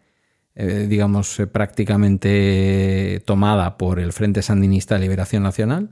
eh, 0.57 0.87
digamos, 0.89 1.39
eh, 1.39 1.47
prácticamente 1.47 3.23
tomada 3.25 3.79
por 3.79 4.01
el 4.01 4.13
Frente 4.13 4.43
Sandinista 4.43 4.97
de 4.97 5.03
Liberación 5.03 5.45
Nacional. 5.45 5.91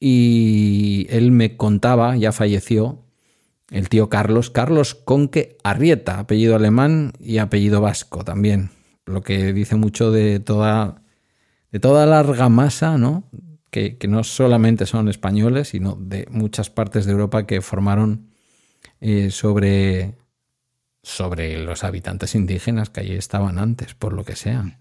Y 0.00 1.06
él 1.10 1.32
me 1.32 1.58
contaba, 1.58 2.16
ya 2.16 2.32
falleció, 2.32 3.04
el 3.70 3.90
tío 3.90 4.08
Carlos, 4.08 4.48
Carlos 4.48 4.94
Conque 4.94 5.58
Arrieta, 5.62 6.18
apellido 6.18 6.56
alemán 6.56 7.12
y 7.20 7.36
apellido 7.36 7.82
vasco 7.82 8.24
también, 8.24 8.70
lo 9.04 9.20
que 9.20 9.52
dice 9.52 9.76
mucho 9.76 10.12
de 10.12 10.40
toda, 10.40 11.02
de 11.72 11.78
toda 11.78 12.06
la 12.06 12.20
argamasa, 12.20 12.96
¿no? 12.96 13.28
Que, 13.70 13.98
que 13.98 14.08
no 14.08 14.24
solamente 14.24 14.86
son 14.86 15.10
españoles, 15.10 15.68
sino 15.68 15.94
de 16.00 16.26
muchas 16.30 16.70
partes 16.70 17.04
de 17.04 17.12
Europa 17.12 17.46
que 17.46 17.60
formaron 17.60 18.34
eh, 19.00 19.30
sobre, 19.30 20.14
sobre 21.02 21.58
los 21.64 21.84
habitantes 21.84 22.34
indígenas 22.34 22.90
que 22.90 23.00
allí 23.00 23.12
estaban 23.12 23.58
antes, 23.58 23.94
por 23.94 24.12
lo 24.12 24.24
que 24.24 24.36
sea. 24.36 24.78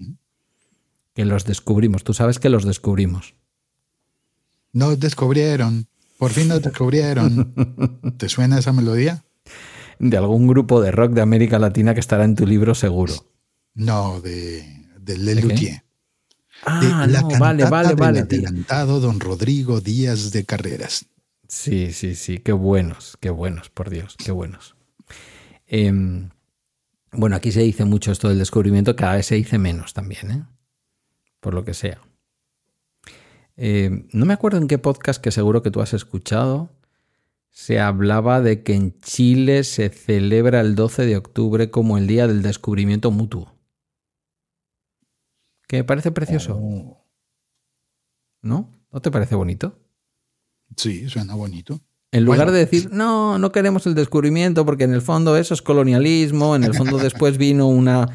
Que 1.13 1.25
los 1.25 1.45
descubrimos. 1.45 2.04
Tú 2.04 2.13
sabes 2.13 2.39
que 2.39 2.49
los 2.49 2.65
descubrimos. 2.65 3.36
Nos 4.73 4.99
descubrieron. 4.99 5.88
Por 6.17 6.32
fin 6.32 6.47
nos 6.47 6.62
descubrieron. 6.62 7.54
¿Te 8.17 8.30
suena 8.30 8.60
esa 8.60 8.73
melodía? 8.73 9.23
De 9.99 10.17
algún 10.17 10.47
grupo 10.47 10.82
de 10.82 10.91
rock 10.91 11.13
de 11.13 11.21
América 11.21 11.60
Latina 11.60 11.93
que 11.93 11.99
estará 11.99 12.25
en 12.25 12.36
tu 12.36 12.45
libro 12.45 12.75
seguro. 12.75 13.13
No, 13.73 14.19
de, 14.21 14.65
de. 14.99 15.82
Ah, 16.65 16.80
de 16.80 17.12
la 17.12 17.21
no, 17.21 17.30
vale, 17.39 17.65
vale, 17.65 17.95
vale. 17.95 18.23
tío. 18.23 18.39
adelantado 18.39 18.99
don 18.99 19.19
Rodrigo 19.19 19.82
Díaz 19.82 20.32
de 20.32 20.45
Carreras. 20.45 21.06
Sí, 21.56 21.94
sí, 21.94 22.15
sí, 22.15 22.39
qué 22.39 22.52
buenos, 22.52 23.18
qué 23.22 23.30
buenos, 23.30 23.70
por 23.70 23.89
Dios, 23.89 24.18
qué 24.18 24.34
buenos. 24.34 24.76
Em, 25.65 26.30
bueno, 27.13 27.38
aquí 27.38 27.54
se 27.54 27.62
dice 27.62 27.86
mucho 27.86 28.12
esto 28.12 28.28
del 28.28 28.39
descubrimiento, 28.39 28.98
cada 28.98 29.15
vez 29.15 29.28
se 29.28 29.36
dice 29.36 29.58
menos 29.58 29.94
también, 29.94 30.32
¿eh? 30.32 30.44
por 31.39 31.54
lo 31.54 31.63
que 31.63 31.74
sea. 31.74 32.02
Eh, 33.56 34.06
no 34.12 34.26
me 34.26 34.34
acuerdo 34.34 34.58
en 34.58 34.68
qué 34.68 34.78
podcast 34.78 35.24
que 35.24 35.32
seguro 35.32 35.63
que 35.63 35.72
tú 35.72 35.80
has 35.80 35.94
escuchado 35.94 36.70
se 37.52 37.80
hablaba 37.80 38.41
de 38.41 38.62
que 38.62 38.76
en 38.76 39.00
Chile 39.00 39.63
se 39.63 39.88
celebra 39.88 40.60
el 40.60 40.76
12 40.76 41.06
de 41.06 41.15
octubre 41.15 41.72
como 41.72 41.98
el 41.98 42.06
Día 42.06 42.28
del 42.28 42.41
Descubrimiento 42.41 43.12
Mutuo. 43.12 43.56
Que 45.70 45.78
me 45.78 45.84
parece 45.86 46.12
precioso, 46.12 46.60
Oh, 46.62 47.06
¿no? 48.41 48.78
¿No 48.91 49.02
te 49.02 49.10
parece 49.10 49.36
bonito? 49.36 49.85
Sí, 50.75 51.10
suena 51.10 51.36
bonito. 51.36 51.82
En 52.12 52.23
lugar 52.23 52.39
Bueno. 52.45 52.51
de 52.54 52.60
decir, 52.60 52.89
no, 52.91 53.38
no 53.39 53.51
queremos 53.51 53.86
el 53.88 53.95
descubrimiento 53.95 54.65
porque 54.65 54.86
en 54.86 54.93
el 54.93 55.01
fondo 55.01 55.36
eso 55.38 55.54
es 55.54 55.62
colonialismo, 55.62 56.56
en 56.56 56.63
el 56.63 56.73
fondo 56.73 56.97
después 56.99 57.38
vino 57.38 57.67
una... 57.67 58.08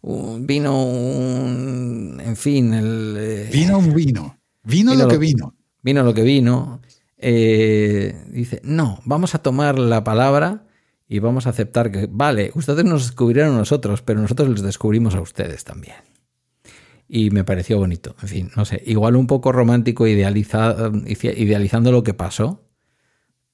un- 0.00 0.46
vino 0.46 0.84
un... 0.84 2.20
En 2.24 2.36
fin, 2.36 2.72
el... 2.72 3.14
eh, 3.18 3.50
Vino 3.52 3.78
un 3.78 3.92
vino. 3.94 4.38
Vino, 4.64 4.92
Vino 4.92 4.94
lo 5.04 5.08
que 5.08 5.18
vino. 5.18 5.54
vino 5.82 6.02
lo 6.02 6.14
que 6.14 6.22
vino. 6.22 6.80
eh, 7.18 8.24
dice, 8.30 8.60
no, 8.64 9.00
vamos 9.04 9.34
a 9.34 9.38
tomar 9.42 9.78
la 9.78 10.02
palabra 10.04 10.66
y 11.08 11.18
vamos 11.18 11.46
a 11.46 11.50
aceptar 11.50 11.90
que, 11.90 12.08
vale, 12.10 12.52
ustedes 12.54 12.84
nos 12.86 13.06
descubrieron 13.06 13.54
a 13.54 13.58
nosotros, 13.58 14.00
pero 14.02 14.20
nosotros 14.20 14.48
les 14.48 14.62
descubrimos 14.62 15.14
a 15.14 15.20
ustedes 15.20 15.62
también. 15.64 15.96
Y 17.14 17.28
me 17.30 17.44
pareció 17.44 17.76
bonito. 17.76 18.16
En 18.22 18.28
fin, 18.28 18.50
no 18.56 18.64
sé, 18.64 18.82
igual 18.86 19.16
un 19.16 19.26
poco 19.26 19.52
romántico 19.52 20.06
idealiza- 20.06 20.90
idealizando 21.36 21.92
lo 21.92 22.02
que 22.02 22.14
pasó. 22.14 22.64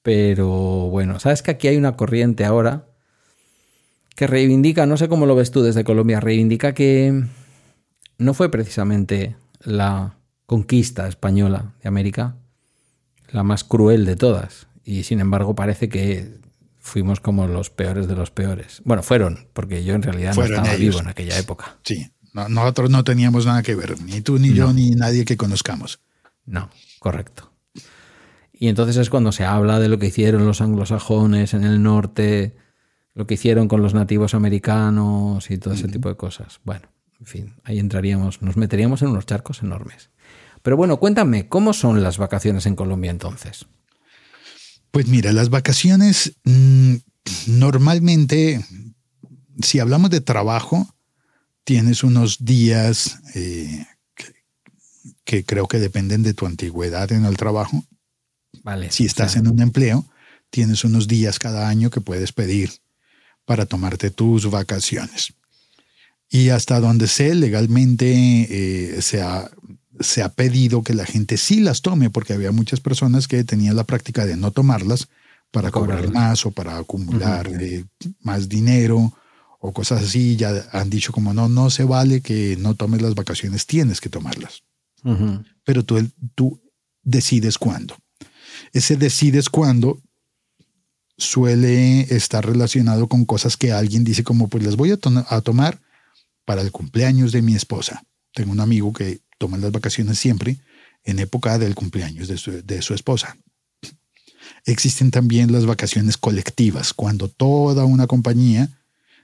Pero 0.01 0.47
bueno, 0.89 1.19
sabes 1.19 1.41
que 1.41 1.51
aquí 1.51 1.67
hay 1.67 1.75
una 1.75 1.97
corriente 1.97 2.45
ahora 2.45 2.85
que 4.15 4.27
reivindica, 4.27 4.85
no 4.85 4.95
sé 4.95 5.09
cómo 5.09 5.25
lo 5.25 5.35
ves 5.35 5.51
tú 5.51 5.61
desde 5.61 5.83
Colombia, 5.83 6.19
reivindica 6.21 6.73
que 6.73 7.23
no 8.17 8.33
fue 8.33 8.49
precisamente 8.49 9.35
la 9.61 10.15
conquista 10.45 11.07
española 11.07 11.73
de 11.83 11.89
América 11.89 12.37
la 13.31 13.43
más 13.43 13.63
cruel 13.65 14.05
de 14.05 14.15
todas. 14.15 14.67
Y 14.85 15.03
sin 15.03 15.19
embargo 15.19 15.53
parece 15.53 15.89
que 15.89 16.39
fuimos 16.77 17.19
como 17.19 17.45
los 17.47 17.69
peores 17.69 18.07
de 18.07 18.15
los 18.15 18.31
peores. 18.31 18.81
Bueno, 18.85 19.03
fueron, 19.03 19.47
porque 19.53 19.83
yo 19.83 19.93
en 19.95 20.01
realidad 20.01 20.33
Fueron 20.33 20.51
no 20.51 20.57
estaba 20.63 20.75
ellos. 20.75 20.95
vivo 20.95 21.01
en 21.01 21.07
aquella 21.09 21.37
época. 21.37 21.77
Sí. 21.83 22.09
No- 22.33 22.49
nosotros 22.49 22.89
no 22.89 23.03
teníamos 23.03 23.45
nada 23.45 23.63
que 23.63 23.75
ver. 23.75 23.99
Ni 24.01 24.21
tú, 24.21 24.37
ni 24.39 24.53
yo, 24.53 24.71
ni 24.73 24.91
nadie 24.91 25.25
que 25.25 25.37
conozcamos. 25.37 25.99
No, 26.45 26.69
correcto. 26.99 27.51
Y 28.53 28.67
entonces 28.67 28.97
es 28.97 29.09
cuando 29.09 29.31
se 29.31 29.45
habla 29.45 29.79
de 29.79 29.87
lo 29.87 29.99
que 29.99 30.07
hicieron 30.07 30.45
los 30.45 30.61
anglosajones 30.61 31.53
en 31.53 31.63
el 31.63 31.81
norte, 31.81 32.55
lo 33.13 33.25
que 33.25 33.35
hicieron 33.35 33.67
con 33.67 33.81
los 33.81 33.93
nativos 33.93 34.33
americanos 34.33 35.49
y 35.49 35.57
todo 35.57 35.73
ese 35.73 35.87
tipo 35.87 36.09
de 36.09 36.15
cosas. 36.17 36.59
Bueno, 36.65 36.89
en 37.19 37.25
fin, 37.25 37.55
ahí 37.63 37.79
entraríamos, 37.79 38.41
nos 38.41 38.57
meteríamos 38.57 39.01
en 39.01 39.09
unos 39.09 39.25
charcos 39.25 39.61
enormes. 39.63 40.09
Pero 40.61 40.75
bueno, 40.75 40.97
cuéntame, 40.99 41.47
¿cómo 41.47 41.71
son 41.73 42.03
las 42.03 42.17
vacaciones 42.17 42.65
en 42.65 42.75
Colombia 42.75 43.11
entonces? 43.11 43.65
Pues 44.91 45.07
mira, 45.07 45.31
las 45.31 45.49
vacaciones 45.49 46.35
mm, 46.43 46.95
normalmente, 47.47 48.65
si 49.61 49.79
hablamos 49.79 50.09
de 50.09 50.19
trabajo, 50.21 50.95
tienes 51.63 52.03
unos 52.03 52.43
días 52.43 53.19
eh, 53.35 53.85
que, 54.15 54.33
que 55.23 55.43
creo 55.43 55.67
que 55.67 55.79
dependen 55.79 56.23
de 56.23 56.33
tu 56.33 56.45
antigüedad 56.45 57.11
en 57.11 57.25
el 57.25 57.37
trabajo. 57.37 57.83
Vale. 58.63 58.91
Si 58.91 59.05
estás 59.05 59.35
en 59.35 59.47
un 59.47 59.61
empleo, 59.61 60.05
tienes 60.49 60.83
unos 60.83 61.07
días 61.07 61.39
cada 61.39 61.67
año 61.69 61.89
que 61.89 62.01
puedes 62.01 62.31
pedir 62.31 62.71
para 63.45 63.65
tomarte 63.65 64.11
tus 64.11 64.49
vacaciones. 64.49 65.33
Y 66.29 66.49
hasta 66.49 66.79
donde 66.79 67.07
sé, 67.07 67.33
legalmente 67.33 68.05
eh, 68.07 69.01
se, 69.01 69.21
ha, 69.21 69.49
se 69.99 70.21
ha 70.21 70.29
pedido 70.29 70.83
que 70.83 70.93
la 70.93 71.05
gente 71.05 71.37
sí 71.37 71.59
las 71.59 71.81
tome, 71.81 72.11
porque 72.11 72.33
había 72.33 72.51
muchas 72.51 72.79
personas 72.79 73.27
que 73.27 73.43
tenían 73.43 73.75
la 73.75 73.85
práctica 73.85 74.25
de 74.25 74.37
no 74.37 74.51
tomarlas 74.51 75.07
para 75.49 75.71
cobrar 75.71 76.11
más 76.11 76.45
o 76.45 76.51
para 76.51 76.77
acumular 76.77 77.49
eh, 77.59 77.85
más 78.21 78.47
dinero 78.47 79.11
o 79.59 79.71
cosas 79.73 80.01
así. 80.03 80.35
Ya 80.35 80.67
han 80.71 80.89
dicho 80.89 81.11
como 81.11 81.33
no, 81.33 81.47
no 81.49 81.69
se 81.69 81.83
vale 81.83 82.21
que 82.21 82.57
no 82.59 82.73
tomes 82.75 83.01
las 83.01 83.13
vacaciones, 83.15 83.65
tienes 83.65 84.01
que 84.01 84.09
tomarlas 84.09 84.63
pero 85.63 85.85
tú, 85.85 86.09
tú 86.35 86.61
decides 87.03 87.57
cuándo. 87.57 87.95
Ese 88.73 88.97
decides 88.97 89.47
cuándo 89.49 90.01
suele 91.17 92.01
estar 92.15 92.45
relacionado 92.45 93.07
con 93.07 93.25
cosas 93.25 93.57
que 93.57 93.71
alguien 93.71 94.03
dice 94.03 94.23
como 94.23 94.47
pues 94.47 94.63
las 94.63 94.75
voy 94.75 94.91
a, 94.91 94.97
to- 94.97 95.25
a 95.29 95.41
tomar 95.41 95.79
para 96.45 96.61
el 96.61 96.71
cumpleaños 96.71 97.31
de 97.31 97.41
mi 97.41 97.55
esposa. 97.55 98.03
Tengo 98.33 98.51
un 98.51 98.59
amigo 98.59 98.91
que 98.93 99.21
toma 99.37 99.57
las 99.57 99.71
vacaciones 99.71 100.19
siempre 100.19 100.57
en 101.03 101.19
época 101.19 101.57
del 101.57 101.75
cumpleaños 101.75 102.27
de 102.27 102.37
su, 102.37 102.51
de 102.63 102.81
su 102.81 102.93
esposa. 102.93 103.37
Existen 104.65 105.11
también 105.11 105.51
las 105.51 105.65
vacaciones 105.65 106.17
colectivas, 106.17 106.93
cuando 106.93 107.27
toda 107.29 107.85
una 107.85 108.07
compañía 108.07 108.78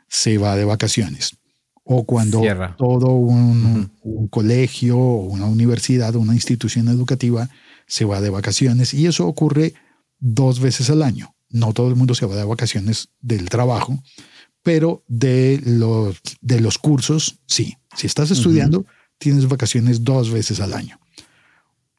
se 0.07 0.37
va 0.37 0.55
de 0.55 0.65
vacaciones 0.65 1.37
o 1.85 2.03
cuando 2.03 2.41
Cierra. 2.41 2.75
todo 2.77 3.11
un, 3.11 3.91
un 4.01 4.27
colegio 4.27 4.97
o 4.97 5.25
una 5.25 5.45
universidad 5.45 6.15
o 6.15 6.19
una 6.19 6.33
institución 6.33 6.87
educativa 6.87 7.49
se 7.87 8.05
va 8.05 8.21
de 8.21 8.31
vacaciones 8.31 8.93
y 8.93 9.05
eso 9.05 9.27
ocurre 9.27 9.73
dos 10.19 10.59
veces 10.59 10.89
al 10.89 11.03
año. 11.03 11.35
No 11.49 11.73
todo 11.73 11.87
el 11.87 11.95
mundo 11.95 12.15
se 12.15 12.25
va 12.25 12.35
de 12.35 12.43
vacaciones 12.43 13.09
del 13.21 13.49
trabajo, 13.49 14.01
pero 14.63 15.03
de 15.07 15.61
los, 15.63 16.19
de 16.41 16.59
los 16.59 16.79
cursos, 16.79 17.37
sí. 17.45 17.77
Si 17.95 18.07
estás 18.07 18.31
estudiando, 18.31 18.85
tienes 19.19 19.47
vacaciones 19.47 20.03
dos 20.03 20.31
veces 20.31 20.59
al 20.59 20.73
año. 20.73 20.99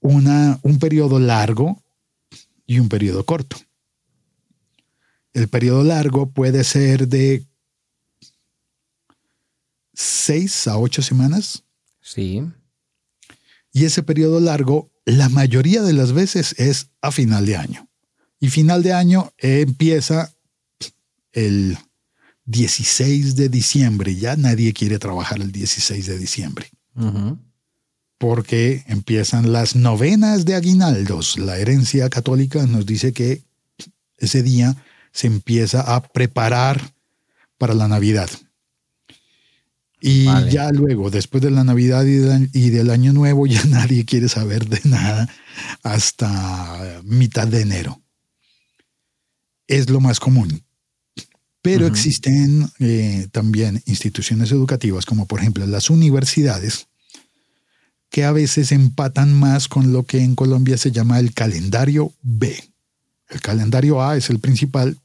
Una, 0.00 0.58
un 0.62 0.80
periodo 0.80 1.20
largo 1.20 1.80
y 2.66 2.80
un 2.80 2.88
periodo 2.88 3.24
corto. 3.24 3.56
El 5.32 5.46
periodo 5.46 5.84
largo 5.84 6.30
puede 6.30 6.64
ser 6.64 7.06
de 7.06 7.46
seis 9.96 10.68
a 10.68 10.76
ocho 10.78 11.00
semanas 11.02 11.64
Sí. 12.02 12.42
y 13.72 13.84
ese 13.84 14.02
periodo 14.04 14.38
largo 14.38 14.90
la 15.06 15.28
mayoría 15.28 15.82
de 15.82 15.92
las 15.92 16.12
veces 16.12 16.54
es 16.58 16.88
a 17.00 17.10
final 17.12 17.46
de 17.46 17.56
año. 17.56 17.88
Y 18.40 18.50
final 18.50 18.82
de 18.82 18.92
año 18.92 19.32
empieza 19.38 20.32
el 21.32 21.78
16 22.44 23.36
de 23.36 23.48
diciembre. 23.48 24.16
Ya 24.16 24.36
nadie 24.36 24.72
quiere 24.72 24.98
trabajar 24.98 25.40
el 25.40 25.52
16 25.52 26.06
de 26.06 26.18
diciembre. 26.18 26.70
Porque 28.18 28.84
empiezan 28.88 29.52
las 29.52 29.76
novenas 29.76 30.44
de 30.44 30.54
aguinaldos. 30.54 31.38
La 31.38 31.58
herencia 31.58 32.08
católica 32.08 32.66
nos 32.66 32.84
dice 32.86 33.12
que 33.12 33.42
ese 34.18 34.42
día 34.42 34.76
se 35.12 35.26
empieza 35.28 35.82
a 35.82 36.02
preparar 36.02 36.94
para 37.58 37.74
la 37.74 37.86
Navidad. 37.88 38.28
Y 40.08 40.26
ya 40.52 40.70
luego, 40.70 41.10
después 41.10 41.42
de 41.42 41.50
la 41.50 41.64
Navidad 41.64 42.04
y 42.04 42.70
del, 42.70 42.90
Año 42.90 43.12
Nuevo, 43.12 43.44
ya 43.48 43.64
nadie 43.68 44.04
quiere 44.04 44.28
saber 44.28 44.68
de 44.68 44.80
nada 44.84 45.28
hasta 45.82 47.00
mitad 47.02 47.48
de 47.48 47.62
enero. 47.62 48.00
Es 49.66 49.90
lo 49.90 49.98
más 49.98 50.20
común. 50.20 50.62
Pero 51.60 51.88
existen 51.88 52.70
eh, 52.78 53.26
también 53.32 53.82
instituciones 53.86 54.52
educativas, 54.52 55.04
como 55.04 55.26
por 55.26 55.40
ejemplo 55.40 55.66
las 55.66 55.90
universidades, 55.90 56.86
que 58.08 58.22
a 58.22 58.30
veces 58.30 58.70
empatan 58.70 59.34
más 59.34 59.66
con 59.66 59.92
lo 59.92 60.04
que 60.04 60.20
en 60.20 60.36
Colombia 60.36 60.76
se 60.76 60.92
llama 60.92 61.18
el 61.18 61.34
calendario 61.34 62.12
B. 62.22 62.56
El 63.28 63.40
calendario 63.40 64.00
A 64.00 64.16
es 64.16 64.30
el 64.30 64.38
principal 64.38 64.96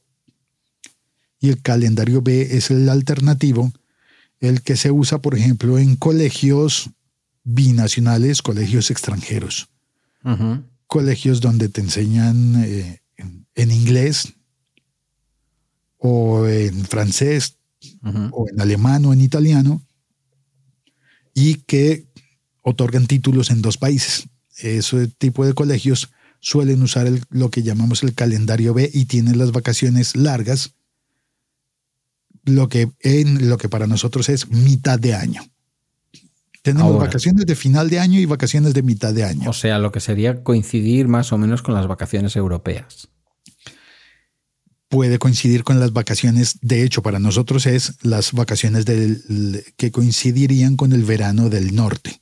y 1.40 1.48
el 1.48 1.60
calendario 1.60 2.22
B 2.22 2.56
es 2.56 2.70
el 2.70 2.88
alternativo 2.88 3.72
el 4.42 4.62
que 4.62 4.76
se 4.76 4.90
usa, 4.90 5.22
por 5.22 5.36
ejemplo, 5.36 5.78
en 5.78 5.94
colegios 5.94 6.90
binacionales, 7.44 8.42
colegios 8.42 8.90
extranjeros, 8.90 9.68
colegios 10.88 11.40
donde 11.40 11.68
te 11.68 11.80
enseñan 11.80 12.62
eh, 12.64 13.00
en, 13.54 13.70
inglés 13.70 14.34
o 15.96 16.46
en 16.46 16.84
francés 16.84 17.56
o 18.32 18.48
en 18.48 18.60
alemán 18.60 19.04
o 19.04 19.12
en 19.12 19.20
italiano 19.20 19.80
y 21.34 21.54
que 21.54 22.06
otorgan 22.62 23.06
títulos 23.06 23.50
en 23.50 23.62
dos 23.62 23.78
países. 23.78 24.28
Ese 24.58 25.06
tipo 25.06 25.46
de 25.46 25.54
colegios 25.54 26.10
suelen 26.40 26.82
usar 26.82 27.08
lo 27.30 27.50
que 27.50 27.62
llamamos 27.62 28.02
el 28.02 28.14
calendario 28.14 28.74
B 28.74 28.90
y 28.92 29.04
tienen 29.04 29.38
las 29.38 29.52
vacaciones 29.52 30.16
largas 30.16 30.74
lo 32.44 32.68
que, 32.68 32.90
en 33.00 33.48
lo 33.48 33.58
que 33.58 33.68
para 33.68 33.86
nosotros 33.86 34.28
es 34.28 34.48
mitad 34.50 34.98
de 34.98 35.14
año. 35.14 35.42
Tenemos 36.62 36.96
vacaciones 36.96 37.44
de 37.44 37.56
final 37.56 37.90
de 37.90 37.98
año 37.98 38.20
y 38.20 38.24
vacaciones 38.24 38.72
de 38.72 38.82
mitad 38.82 39.12
de 39.12 39.24
año. 39.24 39.50
O 39.50 39.52
sea, 39.52 39.80
lo 39.80 39.90
que 39.90 39.98
sería 39.98 40.44
coincidir 40.44 41.08
más 41.08 41.32
o 41.32 41.38
menos 41.38 41.60
con 41.60 41.74
las 41.74 41.88
vacaciones 41.88 42.36
europeas. 42.36 43.08
Puede 44.88 45.18
coincidir 45.18 45.64
con 45.64 45.80
las 45.80 45.92
vacaciones, 45.92 46.58
de 46.60 46.84
hecho, 46.84 47.02
para 47.02 47.18
nosotros 47.18 47.66
es 47.66 47.94
las 48.02 48.32
vacaciones 48.32 48.84
del, 48.84 49.64
que 49.76 49.90
coincidirían 49.90 50.76
con 50.76 50.92
el 50.92 51.02
verano 51.04 51.48
del 51.48 51.74
norte. 51.74 52.20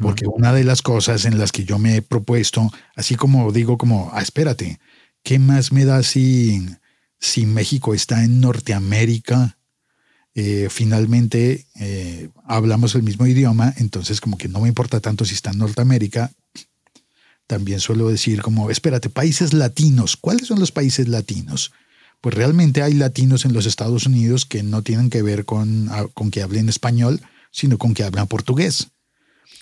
Porque 0.00 0.26
una 0.26 0.52
de 0.52 0.64
las 0.64 0.82
cosas 0.82 1.24
en 1.24 1.38
las 1.38 1.50
que 1.50 1.64
yo 1.64 1.78
me 1.78 1.96
he 1.96 2.02
propuesto, 2.02 2.70
así 2.94 3.14
como 3.14 3.50
digo 3.52 3.78
como, 3.78 4.10
ah, 4.12 4.20
espérate, 4.20 4.78
¿qué 5.22 5.38
más 5.38 5.72
me 5.72 5.86
da 5.86 6.02
si 6.02 6.66
si 7.22 7.46
México 7.46 7.94
está 7.94 8.24
en 8.24 8.40
Norteamérica, 8.40 9.56
eh, 10.34 10.66
finalmente 10.68 11.66
eh, 11.78 12.30
hablamos 12.44 12.96
el 12.96 13.04
mismo 13.04 13.26
idioma, 13.26 13.72
entonces 13.76 14.20
como 14.20 14.36
que 14.36 14.48
no 14.48 14.60
me 14.60 14.68
importa 14.68 14.98
tanto 14.98 15.24
si 15.24 15.34
está 15.34 15.52
en 15.52 15.58
Norteamérica. 15.58 16.32
También 17.46 17.78
suelo 17.78 18.08
decir 18.08 18.42
como, 18.42 18.70
espérate, 18.70 19.08
países 19.08 19.52
latinos, 19.52 20.16
¿cuáles 20.16 20.48
son 20.48 20.58
los 20.58 20.72
países 20.72 21.06
latinos? 21.06 21.70
Pues 22.20 22.34
realmente 22.34 22.82
hay 22.82 22.94
latinos 22.94 23.44
en 23.44 23.52
los 23.52 23.66
Estados 23.66 24.06
Unidos 24.06 24.44
que 24.44 24.64
no 24.64 24.82
tienen 24.82 25.08
que 25.08 25.22
ver 25.22 25.44
con, 25.44 25.88
ah, 25.90 26.06
con 26.14 26.32
que 26.32 26.42
hablen 26.42 26.68
español, 26.68 27.20
sino 27.52 27.78
con 27.78 27.94
que 27.94 28.02
hablan 28.02 28.26
portugués. 28.26 28.88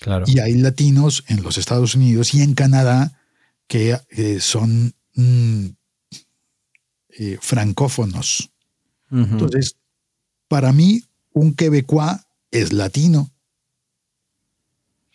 Claro. 0.00 0.24
Y 0.26 0.38
hay 0.38 0.54
latinos 0.54 1.24
en 1.28 1.42
los 1.42 1.58
Estados 1.58 1.94
Unidos 1.94 2.32
y 2.32 2.40
en 2.40 2.54
Canadá 2.54 3.20
que 3.66 3.98
eh, 4.08 4.38
son 4.40 4.94
mm, 5.14 5.66
eh, 7.18 7.38
francófonos. 7.40 8.50
Entonces, 9.10 9.76
para 10.46 10.72
mí, 10.72 11.02
un 11.32 11.54
quebecois 11.54 12.12
es 12.50 12.72
latino. 12.72 13.30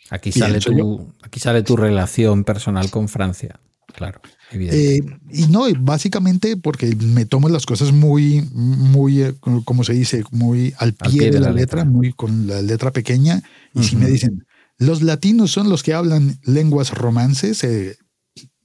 Aquí 0.10 0.32
sale, 0.32 0.60
tu, 0.60 1.14
aquí 1.24 1.40
sale 1.40 1.64
tu 1.64 1.78
relación 1.78 2.44
personal 2.44 2.92
con 2.92 3.08
Francia, 3.08 3.60
claro. 3.94 4.22
Eh, 4.52 5.00
y 5.32 5.48
no, 5.48 5.66
básicamente 5.80 6.58
porque 6.58 6.96
me 6.96 7.26
tomo 7.26 7.50
las 7.50 7.66
cosas 7.66 7.92
muy, 7.92 8.48
muy, 8.54 9.24
eh, 9.24 9.34
como 9.64 9.84
se 9.84 9.94
dice, 9.94 10.24
muy 10.32 10.74
al 10.78 10.94
pie, 10.94 11.32
de, 11.32 11.40
la, 11.40 11.52
letra, 11.52 11.86
muy 11.86 12.14
con 12.14 12.48
la 12.48 12.62
letra 12.62 12.92
pequeña. 12.92 13.42
Y 13.74 13.84
si 13.84 13.96
me 13.96 14.08
dicen, 14.08 14.46
los 14.78 15.02
latinos 15.02 15.52
son 15.52 15.70
los 15.70 15.82
que 15.82 15.94
hablan 15.94 16.38
lenguas 16.44 16.94
romances 16.94 17.66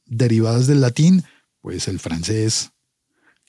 derivadas 0.04 0.66
del 0.66 0.80
latín, 0.80 1.22
pues 1.62 1.88
el 1.88 2.00
francés, 2.00 2.72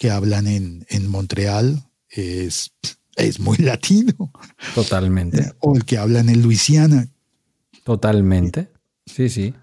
que 0.02 0.10
hablan 0.10 0.48
en, 0.48 0.84
en 0.90 1.08
Montreal 1.08 1.88
es, 2.10 2.72
es 3.18 3.40
muy 3.40 3.56
latino. 3.60 4.34
Totalmente. 4.74 5.54
O 5.60 5.76
el 5.76 5.86
que 5.86 6.00
hablan 6.00 6.28
en 6.28 6.42
Luisiana. 6.42 7.08
Totalmente. 7.84 8.72
Sí, 9.06 9.30
sí. 9.30 9.54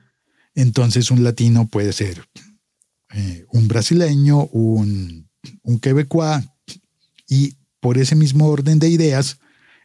Entonces 0.55 1.11
un 1.11 1.25
latino 1.25 1.67
puede 1.67 1.93
ser 1.93 2.25
eh, 3.15 3.47
un 3.51 3.67
brasileño, 3.67 4.47
un, 4.53 5.29
un 5.63 5.81
quebecois 5.81 6.45
y 7.29 7.57
por 7.81 7.99
ese 7.99 8.15
mismo 8.15 8.47
orden 8.47 8.79
de 8.79 8.91
ideas, 8.91 9.41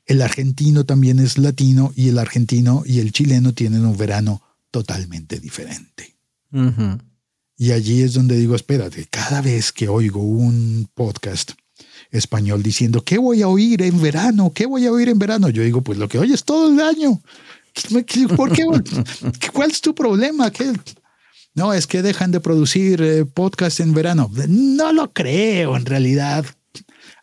el 0.06 0.22
argentino 0.22 0.86
también 0.86 1.18
es 1.18 1.40
latino 1.40 1.92
y 1.96 2.10
el 2.10 2.20
argentino 2.20 2.84
y 2.86 3.00
el 3.00 3.12
chileno 3.12 3.54
tienen 3.54 3.88
un 3.88 3.98
verano 3.98 4.44
totalmente 4.70 5.40
diferente. 5.40 6.16
Y 7.64 7.72
allí 7.72 8.02
es 8.02 8.12
donde 8.12 8.36
digo, 8.36 8.56
espérate, 8.56 9.08
cada 9.10 9.42
vez 9.42 9.72
que 9.72 9.88
oigo 9.88 10.22
un 10.22 10.90
podcast 10.94 11.54
español 12.12 12.62
diciendo, 12.62 13.06
¿qué 13.06 13.18
voy 13.18 13.42
a 13.42 13.48
oír 13.48 13.84
en 13.84 14.02
verano? 14.02 14.52
¿Qué 14.54 14.66
voy 14.66 14.86
a 14.86 14.92
oír 14.92 15.08
en 15.08 15.18
verano? 15.18 15.48
Yo 15.48 15.64
digo, 15.64 15.80
pues 15.80 15.98
lo 15.98 16.10
que 16.10 16.20
oyes 16.20 16.44
todo 16.44 16.68
el 16.68 16.82
año. 16.82 17.22
¿Por 18.36 18.52
qué? 18.52 18.68
¿Cuál 19.54 19.72
es 19.72 19.80
tu 19.80 19.96
problema? 19.96 20.52
¿Qué? 20.52 20.74
No, 21.54 21.72
es 21.72 21.88
que 21.88 22.02
dejan 22.02 22.32
de 22.32 22.42
producir 22.42 23.02
eh, 23.02 23.24
podcast 23.24 23.80
en 23.80 23.94
verano. 23.94 24.30
No 24.50 24.92
lo 24.92 25.14
creo, 25.14 25.78
en 25.78 25.86
realidad. 25.86 26.46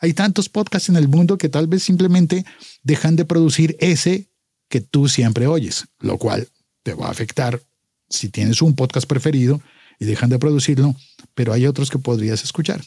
Hay 0.00 0.14
tantos 0.14 0.48
podcasts 0.48 0.88
en 0.88 0.96
el 0.96 1.06
mundo 1.06 1.36
que 1.36 1.50
tal 1.50 1.66
vez 1.66 1.82
simplemente 1.82 2.46
dejan 2.82 3.14
de 3.14 3.26
producir 3.26 3.76
ese 3.78 4.30
que 4.70 4.80
tú 4.80 5.06
siempre 5.06 5.46
oyes, 5.46 5.84
lo 5.98 6.16
cual 6.16 6.48
te 6.82 6.94
va 6.94 7.08
a 7.08 7.10
afectar 7.10 7.60
si 8.08 8.30
tienes 8.30 8.62
un 8.62 8.74
podcast 8.74 9.06
preferido 9.06 9.60
y 10.00 10.06
dejan 10.06 10.30
de 10.30 10.38
producirlo, 10.38 10.96
pero 11.34 11.52
hay 11.52 11.66
otros 11.66 11.90
que 11.90 11.98
podrías 11.98 12.42
escuchar, 12.42 12.82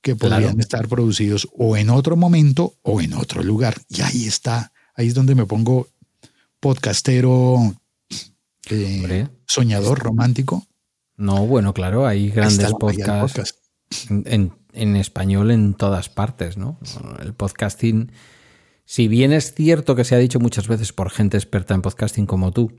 que 0.00 0.14
podrían 0.14 0.58
estar 0.60 0.88
producidos 0.88 1.48
o 1.52 1.76
en 1.76 1.90
otro 1.90 2.16
momento 2.16 2.74
o 2.82 3.02
en 3.02 3.12
otro 3.12 3.42
lugar. 3.42 3.82
Y 3.88 4.00
ahí 4.00 4.26
está, 4.26 4.72
ahí 4.94 5.08
es 5.08 5.14
donde 5.14 5.34
me 5.34 5.44
pongo 5.44 5.88
podcastero, 6.60 7.74
eh, 8.70 9.28
soñador, 9.46 9.98
romántico. 9.98 10.64
No, 11.16 11.44
bueno, 11.44 11.74
claro, 11.74 12.06
hay 12.06 12.30
grandes 12.30 12.72
podcasts 12.78 13.58
en, 14.08 14.52
en 14.72 14.96
español 14.96 15.50
en 15.50 15.74
todas 15.74 16.08
partes, 16.08 16.56
¿no? 16.56 16.78
El 17.20 17.34
podcasting, 17.34 18.12
si 18.84 19.08
bien 19.08 19.32
es 19.32 19.54
cierto 19.54 19.96
que 19.96 20.04
se 20.04 20.14
ha 20.14 20.18
dicho 20.18 20.38
muchas 20.38 20.68
veces 20.68 20.92
por 20.92 21.10
gente 21.10 21.36
experta 21.36 21.74
en 21.74 21.82
podcasting 21.82 22.26
como 22.26 22.52
tú, 22.52 22.72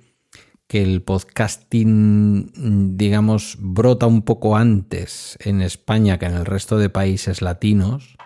que 0.70 0.84
el 0.84 1.02
podcasting, 1.02 2.96
digamos, 2.96 3.58
brota 3.60 4.06
un 4.06 4.22
poco 4.22 4.56
antes 4.56 5.36
en 5.40 5.64
España 5.64 6.20
que 6.20 6.28
en 6.28 6.36
el 6.36 6.46
resto 6.46 6.78
de 6.78 6.92
países 6.92 7.42
latinos, 7.42 8.18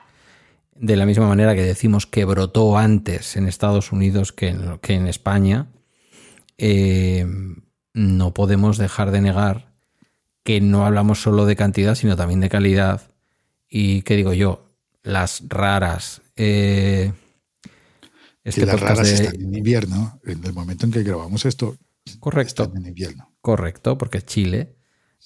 de 0.75 0.97
la 0.97 1.05
misma 1.05 1.29
manera 1.29 1.55
que 1.55 1.61
decimos 1.61 2.05
que 2.05 2.25
brotó 2.25 2.77
antes 2.77 3.37
en 3.37 3.47
Estados 3.47 3.93
Unidos 3.93 4.33
que 4.33 4.49
en, 4.49 4.77
que 4.79 4.95
en 4.95 5.07
España, 5.07 5.67
eh, 6.57 7.25
no 7.93 8.33
podemos 8.33 8.77
dejar 8.77 9.11
de 9.11 9.21
negar 9.21 9.71
que 10.43 10.59
no 10.59 10.85
hablamos 10.85 11.21
solo 11.21 11.45
de 11.45 11.55
cantidad, 11.55 11.95
sino 11.95 12.17
también 12.17 12.41
de 12.41 12.49
calidad. 12.49 13.09
Y, 13.69 14.01
¿qué 14.01 14.17
digo 14.17 14.33
yo? 14.33 14.67
Las 15.01 15.43
raras... 15.47 16.21
Eh, 16.35 17.13
este 18.43 18.65
las 18.65 18.81
raras 18.81 19.07
están 19.07 19.35
en 19.35 19.55
invierno. 19.55 20.19
En 20.25 20.43
el 20.43 20.51
momento 20.51 20.85
en 20.85 20.91
que 20.91 21.03
grabamos 21.03 21.45
esto, 21.45 21.77
Correcto. 22.19 22.71
en 22.75 22.85
invierno. 22.85 23.31
Correcto, 23.41 23.97
porque 23.97 24.19
es 24.19 24.25
Chile. 24.25 24.75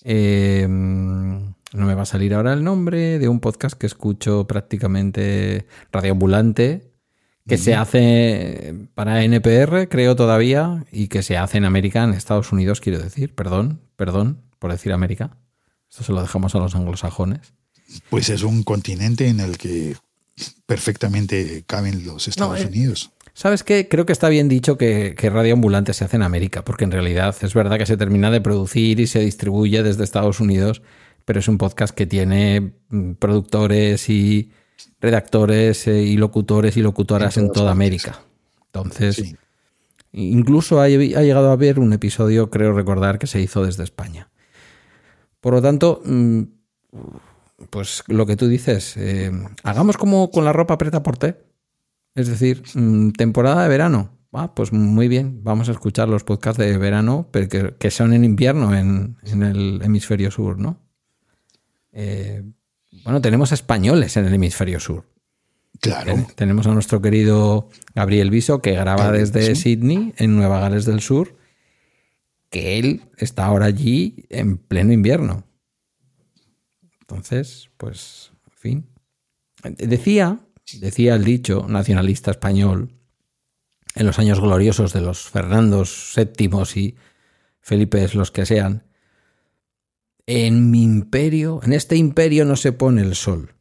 Em, 0.04 1.54
no 1.74 1.86
me 1.86 1.96
va 1.96 2.04
a 2.04 2.06
salir 2.06 2.34
ahora 2.34 2.54
el 2.54 2.64
nombre 2.64 3.20
de 3.20 3.28
un 3.28 3.40
podcast 3.40 3.78
que 3.78 3.88
escucho 3.88 4.48
prácticamente 4.48 5.68
radioambulante, 5.92 6.92
que 7.48 7.58
se 7.58 7.76
hace 7.76 8.90
para 8.94 9.24
NPR, 9.24 9.88
creo 9.88 10.16
todavía, 10.16 10.86
y 10.92 11.08
que 11.08 11.24
se 11.24 11.38
hace 11.38 11.58
en 11.58 11.66
América, 11.66 12.04
en 12.04 12.14
Estados 12.14 12.52
Unidos, 12.52 12.82
quiero 12.82 13.00
decir. 13.00 13.34
Perdón, 13.34 13.82
perdón 13.96 14.42
por 14.60 14.72
decir 14.72 14.92
América. 14.92 15.38
Esto 15.90 16.04
se 16.04 16.12
lo 16.12 16.22
dejamos 16.22 16.56
a 16.56 16.60
los 16.60 16.76
anglosajones. 16.76 17.54
Pues 18.10 18.30
es 18.30 18.44
un 18.44 18.64
continente 18.64 19.30
en 19.30 19.40
el 19.40 19.58
que 19.58 19.96
perfectamente 20.66 21.64
caben 21.66 22.06
los 22.06 22.28
Estados 22.28 22.60
No, 22.60 22.66
eh, 22.66 22.68
Unidos. 22.68 23.12
¿Sabes 23.38 23.64
qué? 23.64 23.88
Creo 23.88 24.08
que 24.08 24.14
está 24.14 24.30
bien 24.30 24.50
dicho 24.50 24.80
que, 24.80 25.14
que 25.16 25.30
Radio 25.30 25.54
Ambulante 25.54 25.94
se 25.94 26.04
hace 26.04 26.16
en 26.16 26.24
América, 26.24 26.66
porque 26.66 26.86
en 26.86 26.92
realidad 26.92 27.36
es 27.42 27.54
verdad 27.54 27.78
que 27.78 27.86
se 27.86 27.96
termina 27.96 28.32
de 28.32 28.42
producir 28.42 29.00
y 29.00 29.06
se 29.06 29.20
distribuye 29.20 29.84
desde 29.84 30.04
Estados 30.04 30.40
Unidos, 30.40 30.82
pero 31.24 31.40
es 31.40 31.48
un 31.48 31.60
podcast 31.60 31.94
que 31.94 32.08
tiene 32.08 32.74
mm, 32.90 33.12
productores 33.12 34.10
y 34.10 34.52
redactores 35.00 35.88
eh, 35.88 36.02
y 36.02 36.18
locutores 36.18 36.78
y 36.78 36.82
locutoras 36.82 37.38
En 37.38 37.52
toda. 37.52 37.70
América. 37.70 38.22
Entonces, 38.74 39.18
Sí. 39.18 39.36
incluso 40.14 40.82
ha, 40.82 40.86
ha 40.86 40.88
llegado 40.88 41.50
a 41.50 41.54
haber 41.54 41.78
un 41.78 41.94
episodio, 41.94 42.50
creo 42.50 42.74
recordar, 42.74 43.20
que 43.20 43.28
se 43.28 43.40
hizo 43.40 43.64
desde 43.64 43.84
España. 43.84 44.32
Por 45.42 45.54
lo 45.54 45.62
tanto, 45.62 46.02
mm, 46.04 46.42
pues 47.70 48.04
lo 48.08 48.26
que 48.26 48.36
tú 48.36 48.48
dices, 48.48 48.98
eh, 48.98 49.32
hagamos 49.62 49.96
como 49.96 50.32
con 50.32 50.44
la 50.44 50.54
ropa 50.54 50.80
preta 50.80 51.04
por 51.04 51.20
té. 51.20 51.36
Es 52.18 52.28
decir, 52.28 52.64
mm, 52.74 53.12
temporada 53.12 53.64
de 53.64 53.70
verano. 53.70 54.18
Ah, 54.34 54.54
pues 54.54 54.72
muy 54.74 55.08
bien, 55.08 55.44
vamos 55.44 55.70
a 55.70 55.72
escuchar 55.72 56.10
los 56.10 56.24
podcasts 56.24 56.60
de 56.60 56.78
verano, 56.78 57.30
pero 57.32 57.48
que, 57.48 57.76
que 57.80 57.90
son 57.92 58.14
en 58.14 58.24
invierno 58.24 58.76
en, 58.76 59.18
en 59.24 59.42
el 59.44 59.80
hemisferio 59.84 60.30
sur, 60.30 60.60
¿no? 60.60 60.80
Eh, 61.92 62.44
bueno, 63.04 63.22
tenemos 63.22 63.52
españoles 63.52 64.16
en 64.18 64.26
el 64.26 64.34
hemisferio 64.34 64.80
sur. 64.80 65.06
Claro. 65.80 66.14
Ten- 66.14 66.28
Tenemos 66.36 66.68
a 66.68 66.74
nuestro 66.74 67.02
querido 67.02 67.70
Gabriel 67.96 68.30
Viso, 68.30 68.62
que 68.62 68.74
graba 68.74 69.12
desde 69.12 69.50
Viso. 69.50 69.62
Sydney, 69.62 70.14
en 70.18 70.36
Nueva 70.36 70.60
Gales 70.60 70.86
del 70.86 71.02
Sur, 71.02 71.36
que 72.50 72.78
él 72.80 73.02
está 73.18 73.46
ahora 73.46 73.66
allí 73.68 74.26
en 74.30 74.58
pleno 74.58 74.92
invierno. 74.94 75.46
Entonces, 77.02 77.70
pues, 77.78 78.32
en 78.46 78.58
fin. 78.58 78.90
Decía, 79.78 80.40
decía 80.74 81.16
el 81.16 81.24
dicho 81.24 81.66
nacionalista 81.68 82.32
español, 82.32 82.94
en 83.96 84.06
los 84.06 84.20
años 84.20 84.40
gloriosos 84.40 84.94
de 84.94 85.02
los 85.02 85.30
Fernandos 85.30 86.14
VII 86.16 86.50
y 86.76 86.96
Felipes, 87.62 88.16
los 88.16 88.32
que 88.32 88.46
sean, 88.46 88.84
en 90.26 90.72
mi 90.72 90.84
imperio, 90.84 91.62
en 91.64 91.74
este 91.74 91.96
imperio 91.96 92.46
no 92.46 92.56
se 92.58 92.74
pone 92.74 93.02
el 93.02 93.16
sol. 93.16 93.54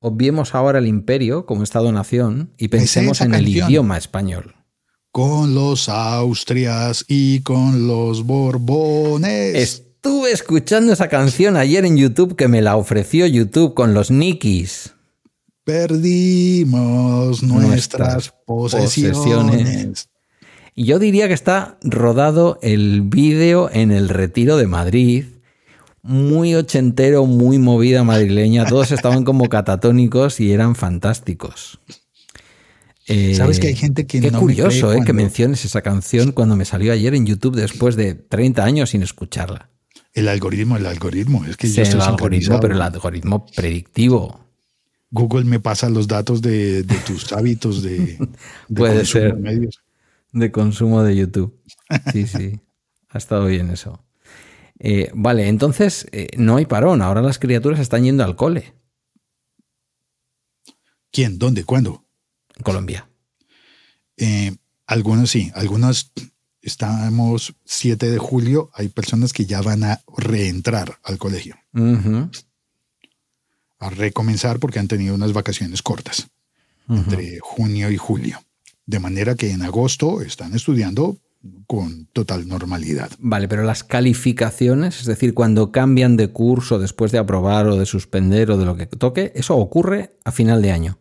Obviemos 0.00 0.54
ahora 0.54 0.78
el 0.78 0.86
imperio 0.86 1.46
como 1.46 1.62
Estado-nación 1.62 2.52
y 2.58 2.68
pensemos 2.68 3.20
en 3.20 3.34
el 3.34 3.48
idioma 3.48 3.96
español. 3.96 4.54
Con 5.10 5.54
los 5.54 5.88
Austrias 5.88 7.04
y 7.08 7.40
con 7.40 7.86
los 7.86 8.24
Borbones. 8.24 9.54
Estuve 9.54 10.32
escuchando 10.32 10.92
esa 10.92 11.08
canción 11.08 11.56
ayer 11.56 11.84
en 11.84 11.96
YouTube 11.96 12.36
que 12.36 12.48
me 12.48 12.62
la 12.62 12.76
ofreció 12.76 13.26
YouTube 13.26 13.74
con 13.74 13.94
los 13.94 14.10
Nikis. 14.10 14.95
Perdimos 15.66 17.42
Nuestras 17.42 17.68
nuestras 17.68 18.34
posesiones. 18.46 19.18
posesiones. 19.18 20.08
Yo 20.76 21.00
diría 21.00 21.26
que 21.26 21.34
está 21.34 21.76
rodado 21.82 22.60
el 22.62 23.02
vídeo 23.02 23.68
en 23.72 23.90
el 23.90 24.08
Retiro 24.08 24.58
de 24.58 24.68
Madrid. 24.68 25.24
Muy 26.02 26.54
ochentero, 26.54 27.26
muy 27.26 27.58
movida 27.58 28.04
madrileña. 28.04 28.64
Todos 28.64 28.92
estaban 28.92 29.24
como 29.24 29.48
catatónicos 29.48 30.38
y 30.38 30.52
eran 30.52 30.76
fantásticos. 30.76 31.80
Eh, 33.08 33.34
¿Sabes 33.34 33.58
que 33.58 33.66
hay 33.66 33.74
gente 33.74 34.06
que 34.06 34.20
Qué 34.20 34.30
no 34.30 34.42
me 34.42 34.54
cree 34.54 34.64
curioso 34.66 34.92
eh, 34.92 35.00
que 35.04 35.12
menciones 35.12 35.64
esa 35.64 35.82
canción 35.82 36.30
cuando 36.30 36.54
me 36.54 36.64
salió 36.64 36.92
ayer 36.92 37.12
en 37.16 37.26
YouTube 37.26 37.56
después 37.56 37.96
de 37.96 38.14
30 38.14 38.62
años 38.62 38.90
sin 38.90 39.02
escucharla. 39.02 39.68
El 40.14 40.28
algoritmo, 40.28 40.76
el 40.76 40.86
algoritmo. 40.86 41.44
Es 41.44 41.56
que 41.56 41.66
Sí, 41.66 41.74
yo 41.74 41.82
estoy 41.82 42.00
el 42.00 42.06
algoritmo, 42.06 42.60
pero 42.60 42.74
el 42.74 42.82
algoritmo 42.82 43.46
predictivo. 43.46 44.45
Google 45.10 45.44
me 45.44 45.60
pasa 45.60 45.88
los 45.88 46.08
datos 46.08 46.42
de, 46.42 46.82
de 46.82 46.94
tus 47.06 47.32
hábitos 47.32 47.82
de, 47.82 48.18
de 48.18 48.28
Puede 48.74 48.96
consumo 48.98 49.22
ser. 49.22 49.34
de 49.34 49.40
medios. 49.40 49.80
de 50.32 50.52
consumo 50.52 51.02
de 51.02 51.16
YouTube. 51.16 51.58
Sí, 52.12 52.26
sí. 52.26 52.60
Ha 53.10 53.18
estado 53.18 53.46
bien 53.46 53.70
eso. 53.70 54.02
Eh, 54.78 55.10
vale, 55.14 55.48
entonces 55.48 56.06
eh, 56.12 56.28
no 56.36 56.56
hay 56.56 56.66
parón. 56.66 57.00
Ahora 57.02 57.22
las 57.22 57.38
criaturas 57.38 57.80
están 57.80 58.04
yendo 58.04 58.24
al 58.24 58.36
cole 58.36 58.74
¿Quién? 61.12 61.38
¿Dónde? 61.38 61.64
¿Cuándo? 61.64 62.04
en 62.56 62.62
Colombia. 62.62 63.08
Eh, 64.16 64.54
algunos 64.86 65.30
sí, 65.30 65.50
algunos 65.54 66.12
estamos 66.62 67.54
7 67.64 68.10
de 68.10 68.18
julio, 68.18 68.70
hay 68.74 68.88
personas 68.88 69.32
que 69.32 69.44
ya 69.46 69.60
van 69.62 69.84
a 69.84 70.00
reentrar 70.16 70.98
al 71.04 71.18
colegio, 71.18 71.56
a 73.86 73.90
recomenzar 73.90 74.58
porque 74.58 74.78
han 74.78 74.88
tenido 74.88 75.14
unas 75.14 75.32
vacaciones 75.32 75.82
cortas 75.82 76.28
entre 76.88 77.38
junio 77.40 77.90
y 77.90 77.96
julio. 77.96 78.42
De 78.84 79.00
manera 79.00 79.34
que 79.34 79.50
en 79.50 79.62
agosto 79.62 80.20
están 80.20 80.54
estudiando 80.54 81.18
con 81.66 82.06
total 82.12 82.48
normalidad. 82.48 83.10
Vale, 83.18 83.48
pero 83.48 83.64
las 83.64 83.84
calificaciones, 83.84 85.00
es 85.00 85.06
decir, 85.06 85.34
cuando 85.34 85.72
cambian 85.72 86.16
de 86.16 86.28
curso 86.28 86.78
después 86.78 87.12
de 87.12 87.18
aprobar 87.18 87.66
o 87.66 87.76
de 87.76 87.86
suspender 87.86 88.50
o 88.50 88.56
de 88.56 88.64
lo 88.64 88.76
que 88.76 88.86
toque, 88.86 89.32
eso 89.34 89.56
ocurre 89.56 90.16
a 90.24 90.32
final 90.32 90.62
de 90.62 90.72
año. 90.72 90.98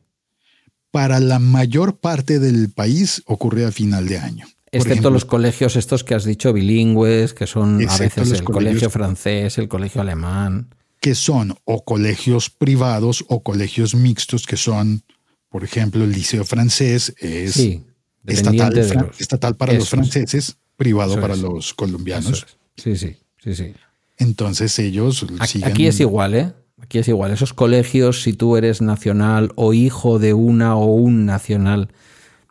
Para 0.91 1.19
la 1.19 1.39
mayor 1.39 1.99
parte 1.99 2.39
del 2.39 2.71
país 2.71 3.21
ocurre 3.25 3.65
a 3.65 3.71
final 3.71 4.07
de 4.07 4.17
año. 4.17 4.45
Excepto 4.71 4.91
ejemplo, 4.91 5.11
los 5.11 5.25
colegios 5.25 5.75
estos 5.75 6.03
que 6.03 6.15
has 6.15 6.25
dicho 6.25 6.51
bilingües, 6.51 7.33
que 7.33 7.47
son 7.47 7.75
a 7.87 7.97
veces 7.97 8.31
el 8.31 8.43
colegio 8.43 8.89
francés, 8.89 9.57
el 9.57 9.67
colegio 9.67 10.01
alemán. 10.01 10.74
Que 11.05 11.13
son 11.13 11.55
o 11.65 11.83
colegios 11.85 12.49
privados 12.49 13.23
o 13.27 13.43
colegios 13.43 13.93
mixtos, 13.93 14.47
que 14.47 14.57
son, 14.57 15.03
por 15.49 15.63
ejemplo, 15.63 16.03
el 16.03 16.11
Liceo 16.11 16.43
Francés 16.45 17.13
es 17.19 17.53
Sí, 17.53 17.83
estatal, 18.25 18.73
los- 18.73 19.55
para 19.55 19.73
los 19.73 19.87
franceses, 19.87 20.57
privado 20.75 21.11
Eso 21.11 21.21
para 21.21 21.35
es. 21.35 21.41
los 21.41 21.75
colombianos. 21.75 22.43
es. 22.75 22.83
Sí, 22.83 22.95
sí, 22.97 23.17
sí, 23.43 23.53
sí. 23.53 23.73
Entonces 24.17 24.79
ellos 24.79 25.27
Aquí, 25.37 25.47
siguen. 25.59 25.69
aquí 25.71 25.85
es 25.85 25.99
igual, 25.99 26.33
¿eh? 26.33 26.53
Aquí 26.81 26.97
es 26.97 27.07
igual. 27.07 27.29
Esos 27.31 27.53
colegios, 27.53 28.23
si 28.23 28.33
tú 28.33 28.57
eres 28.57 28.81
nacional 28.81 29.51
o 29.55 29.73
hijo 29.75 30.17
de 30.17 30.33
una 30.33 30.75
o 30.75 30.85
un 30.87 31.27
nacional 31.27 31.89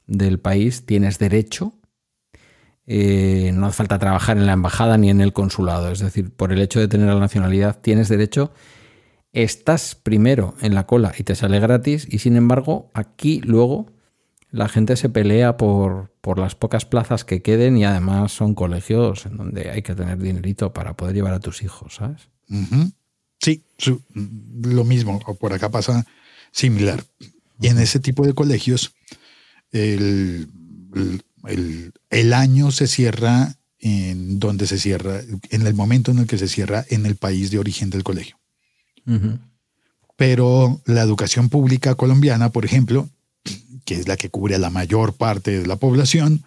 del 0.07 0.39
país, 0.39 0.85
tienes 0.87 1.19
derecho. 1.19 1.73
Eh, 2.87 3.51
no 3.55 3.67
hace 3.67 3.77
falta 3.77 3.99
trabajar 3.99 4.37
en 4.37 4.47
la 4.47 4.53
embajada 4.53 4.99
ni 4.99 5.11
en 5.11 5.21
el 5.21 5.33
consulado. 5.33 5.91
Es 5.91 6.01
decir, 6.01 6.31
por 6.31 6.53
el 6.53 6.61
hecho 6.61 6.81
de 6.81 6.89
tener 6.89 7.09
la 7.09 7.19
nacionalidad, 7.19 7.81
tienes 7.81 8.09
derecho. 8.09 8.53
Estás 9.33 9.95
primero 9.97 10.55
en 10.61 10.75
la 10.75 10.87
cola 10.87 11.13
y 11.19 11.25
te 11.25 11.35
sale 11.35 11.59
gratis. 11.61 12.07
Y 12.09 12.19
sin 12.21 12.37
embargo, 12.37 12.91
aquí 12.95 13.41
luego 13.41 13.91
la 14.51 14.69
gente 14.69 14.95
se 14.97 15.09
pelea 15.09 15.57
por, 15.57 16.13
por 16.21 16.39
las 16.39 16.55
pocas 16.55 16.85
plazas 16.85 17.25
que 17.25 17.43
queden 17.43 17.77
y 17.77 17.85
además 17.85 18.31
son 18.31 18.55
colegios 18.55 19.27
en 19.27 19.37
donde 19.37 19.71
hay 19.71 19.83
que 19.83 19.97
tener 19.97 20.19
dinerito 20.19 20.73
para 20.73 20.97
poder 20.97 21.15
llevar 21.17 21.35
a 21.35 21.41
tus 21.41 21.63
hijos, 21.63 21.97
¿sabes? 21.97 22.29
Sí, 23.41 23.65
su- 23.79 24.01
lo 24.63 24.85
mismo. 24.85 25.19
o 25.27 25.35
Por 25.35 25.53
acá 25.53 25.71
pasa 25.71 26.07
similar. 26.53 27.03
Y 27.61 27.67
en 27.67 27.79
ese 27.81 27.99
tipo 27.99 28.25
de 28.25 28.35
colegios, 28.35 28.95
el, 29.73 30.49
el- 30.95 31.23
el- 31.49 31.93
el 32.11 32.33
año 32.33 32.71
se 32.71 32.87
cierra 32.87 33.57
en 33.79 34.39
donde 34.39 34.67
se 34.67 34.79
cierra, 34.79 35.21
en 35.51 35.67
el 35.67 35.75
momento 35.75 36.11
en 36.11 36.19
el 36.19 36.27
que 36.27 36.39
se 36.39 36.49
cierra 36.49 36.85
en 36.89 37.05
el 37.07 37.17
país 37.17 37.51
de 37.51 37.59
origen 37.59 37.91
del 37.91 38.03
colegio. 38.03 38.39
Pero 40.17 40.81
la 40.87 41.03
educación 41.03 41.49
pública 41.49 41.95
colombiana, 41.95 42.51
por 42.51 42.65
ejemplo, 42.65 43.09
que 43.85 43.97
es 43.97 44.09
la 44.09 44.17
que 44.17 44.31
cubre 44.31 44.55
a 44.55 44.59
la 44.59 44.71
mayor 44.71 45.15
parte 45.15 45.61
de 45.61 45.67
la 45.67 45.77
población, 45.77 46.45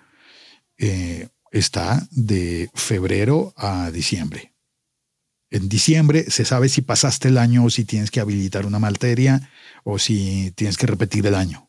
eh, 0.80 1.28
está 1.52 2.08
de 2.12 2.70
febrero 2.74 3.54
a 3.56 3.92
diciembre. 3.92 4.54
En 5.50 5.70
diciembre 5.70 6.26
se 6.30 6.44
sabe 6.44 6.70
si 6.70 6.82
pasaste 6.82 7.28
el 7.30 7.38
año 7.38 7.64
o 7.66 7.70
si 7.70 7.86
tienes 7.86 8.10
que 8.12 8.20
habilitar 8.20 8.66
una 8.66 8.80
materia 8.80 9.50
o 9.84 9.98
si 10.00 10.52
tienes 10.56 10.78
que 10.78 10.88
repetir 10.88 11.26
el 11.28 11.36
año. 11.36 11.68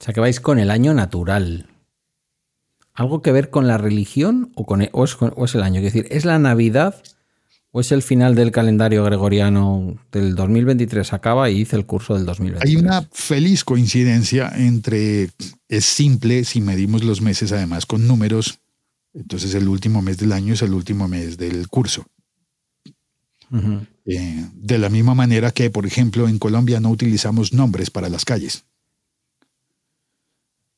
O 0.00 0.04
sea, 0.04 0.12
que 0.14 0.20
vais 0.20 0.40
con 0.40 0.58
el 0.58 0.70
año 0.70 0.94
natural. 0.94 1.68
¿Algo 2.94 3.22
que 3.22 3.32
ver 3.32 3.50
con 3.50 3.66
la 3.66 3.78
religión 3.78 4.52
o, 4.54 4.66
con, 4.66 4.86
o, 4.92 5.04
es, 5.04 5.14
con- 5.16 5.32
o 5.36 5.44
es 5.44 5.54
el 5.54 5.62
año? 5.62 5.78
Es 5.78 5.84
decir, 5.84 6.06
¿es 6.10 6.24
la 6.24 6.38
Navidad 6.38 7.02
o 7.70 7.80
es 7.80 7.90
el 7.90 8.02
final 8.02 8.34
del 8.34 8.50
calendario 8.50 9.02
gregoriano 9.04 9.96
del 10.12 10.34
2023? 10.34 11.12
Acaba 11.14 11.48
y 11.48 11.60
hice 11.62 11.76
el 11.76 11.86
curso 11.86 12.14
del 12.14 12.26
2023. 12.26 12.68
Hay 12.70 12.76
una 12.82 13.08
feliz 13.12 13.64
coincidencia 13.64 14.52
entre, 14.54 15.30
es 15.68 15.84
simple 15.86 16.44
si 16.44 16.60
medimos 16.60 17.02
los 17.02 17.22
meses 17.22 17.50
además 17.52 17.86
con 17.86 18.06
números, 18.06 18.58
entonces 19.14 19.54
el 19.54 19.68
último 19.68 20.02
mes 20.02 20.18
del 20.18 20.32
año 20.32 20.52
es 20.54 20.60
el 20.62 20.74
último 20.74 21.08
mes 21.08 21.38
del 21.38 21.68
curso. 21.68 22.04
Eh, 24.06 24.46
de 24.54 24.78
la 24.78 24.88
misma 24.88 25.14
manera 25.14 25.50
que, 25.50 25.68
por 25.70 25.86
ejemplo, 25.86 26.26
en 26.28 26.38
Colombia 26.38 26.80
no 26.80 26.90
utilizamos 26.90 27.52
nombres 27.52 27.90
para 27.90 28.08
las 28.08 28.24
calles. 28.24 28.64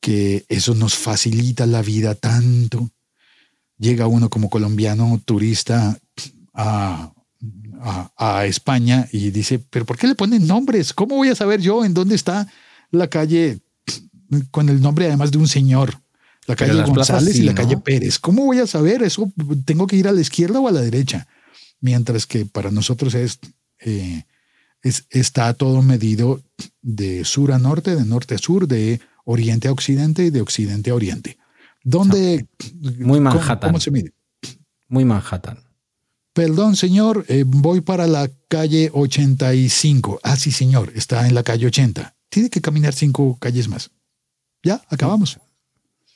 Que 0.05 0.45
eso 0.49 0.75
nos 0.75 0.93
facilita 0.93 1.65
la 1.65 1.81
vida 1.81 2.13
tanto. 2.13 2.91
Llega 3.79 4.05
uno 4.05 4.29
como 4.29 4.51
colombiano 4.51 5.19
turista 5.25 5.97
a, 6.53 7.11
a, 8.15 8.45
España 8.45 9.09
y 9.11 9.31
dice, 9.31 9.57
pero 9.57 9.83
¿por 9.83 9.97
qué 9.97 10.05
le 10.05 10.13
ponen 10.13 10.45
nombres? 10.45 10.93
¿Cómo 10.93 11.15
voy 11.15 11.29
a 11.29 11.35
saber 11.35 11.59
yo 11.59 11.83
en 11.83 11.95
dónde 11.95 12.13
está 12.13 12.47
la 12.91 13.07
calle 13.07 13.61
con 14.51 14.69
el 14.69 14.79
nombre 14.79 15.07
además 15.07 15.31
de 15.31 15.39
un 15.39 15.47
señor? 15.47 15.99
La 16.45 16.55
calle 16.55 16.83
González 16.83 17.35
y 17.37 17.41
la 17.41 17.55
calle 17.55 17.77
Pérez. 17.77 18.19
¿Cómo 18.19 18.45
voy 18.45 18.59
a 18.59 18.67
saber 18.67 19.01
eso? 19.01 19.33
¿Tengo 19.65 19.87
que 19.87 19.95
ir 19.95 20.07
a 20.07 20.11
la 20.11 20.21
izquierda 20.21 20.59
o 20.59 20.67
a 20.67 20.71
la 20.71 20.81
derecha? 20.81 21.25
Mientras 21.81 22.27
que 22.27 22.45
para 22.45 22.69
nosotros 22.69 23.15
es, 23.15 23.39
eh, 23.79 24.21
es 24.83 25.07
está 25.09 25.55
todo 25.55 25.81
medido 25.81 26.43
de 26.83 27.25
sur 27.25 27.51
a 27.51 27.57
norte, 27.57 27.95
de 27.95 28.05
norte 28.05 28.35
a 28.35 28.37
sur, 28.37 28.67
de 28.67 28.99
oriente 29.25 29.67
a 29.67 29.71
occidente 29.71 30.25
y 30.25 30.29
de 30.29 30.41
occidente 30.41 30.91
a 30.91 30.95
oriente. 30.95 31.37
¿Dónde? 31.83 32.47
Muy 32.99 33.19
Manhattan. 33.19 33.69
¿Cómo, 33.69 33.79
se 33.79 33.91
mide? 33.91 34.13
Muy 34.87 35.05
Manhattan. 35.05 35.59
Perdón, 36.33 36.75
señor, 36.75 37.25
eh, 37.27 37.43
voy 37.45 37.81
para 37.81 38.07
la 38.07 38.29
calle 38.47 38.89
85. 38.93 40.19
Ah, 40.23 40.35
sí, 40.35 40.51
señor, 40.51 40.91
está 40.95 41.27
en 41.27 41.35
la 41.35 41.43
calle 41.43 41.67
80. 41.67 42.15
Tiene 42.29 42.49
que 42.49 42.61
caminar 42.61 42.93
cinco 42.93 43.37
calles 43.39 43.67
más. 43.67 43.91
Ya, 44.63 44.81
acabamos. 44.89 45.39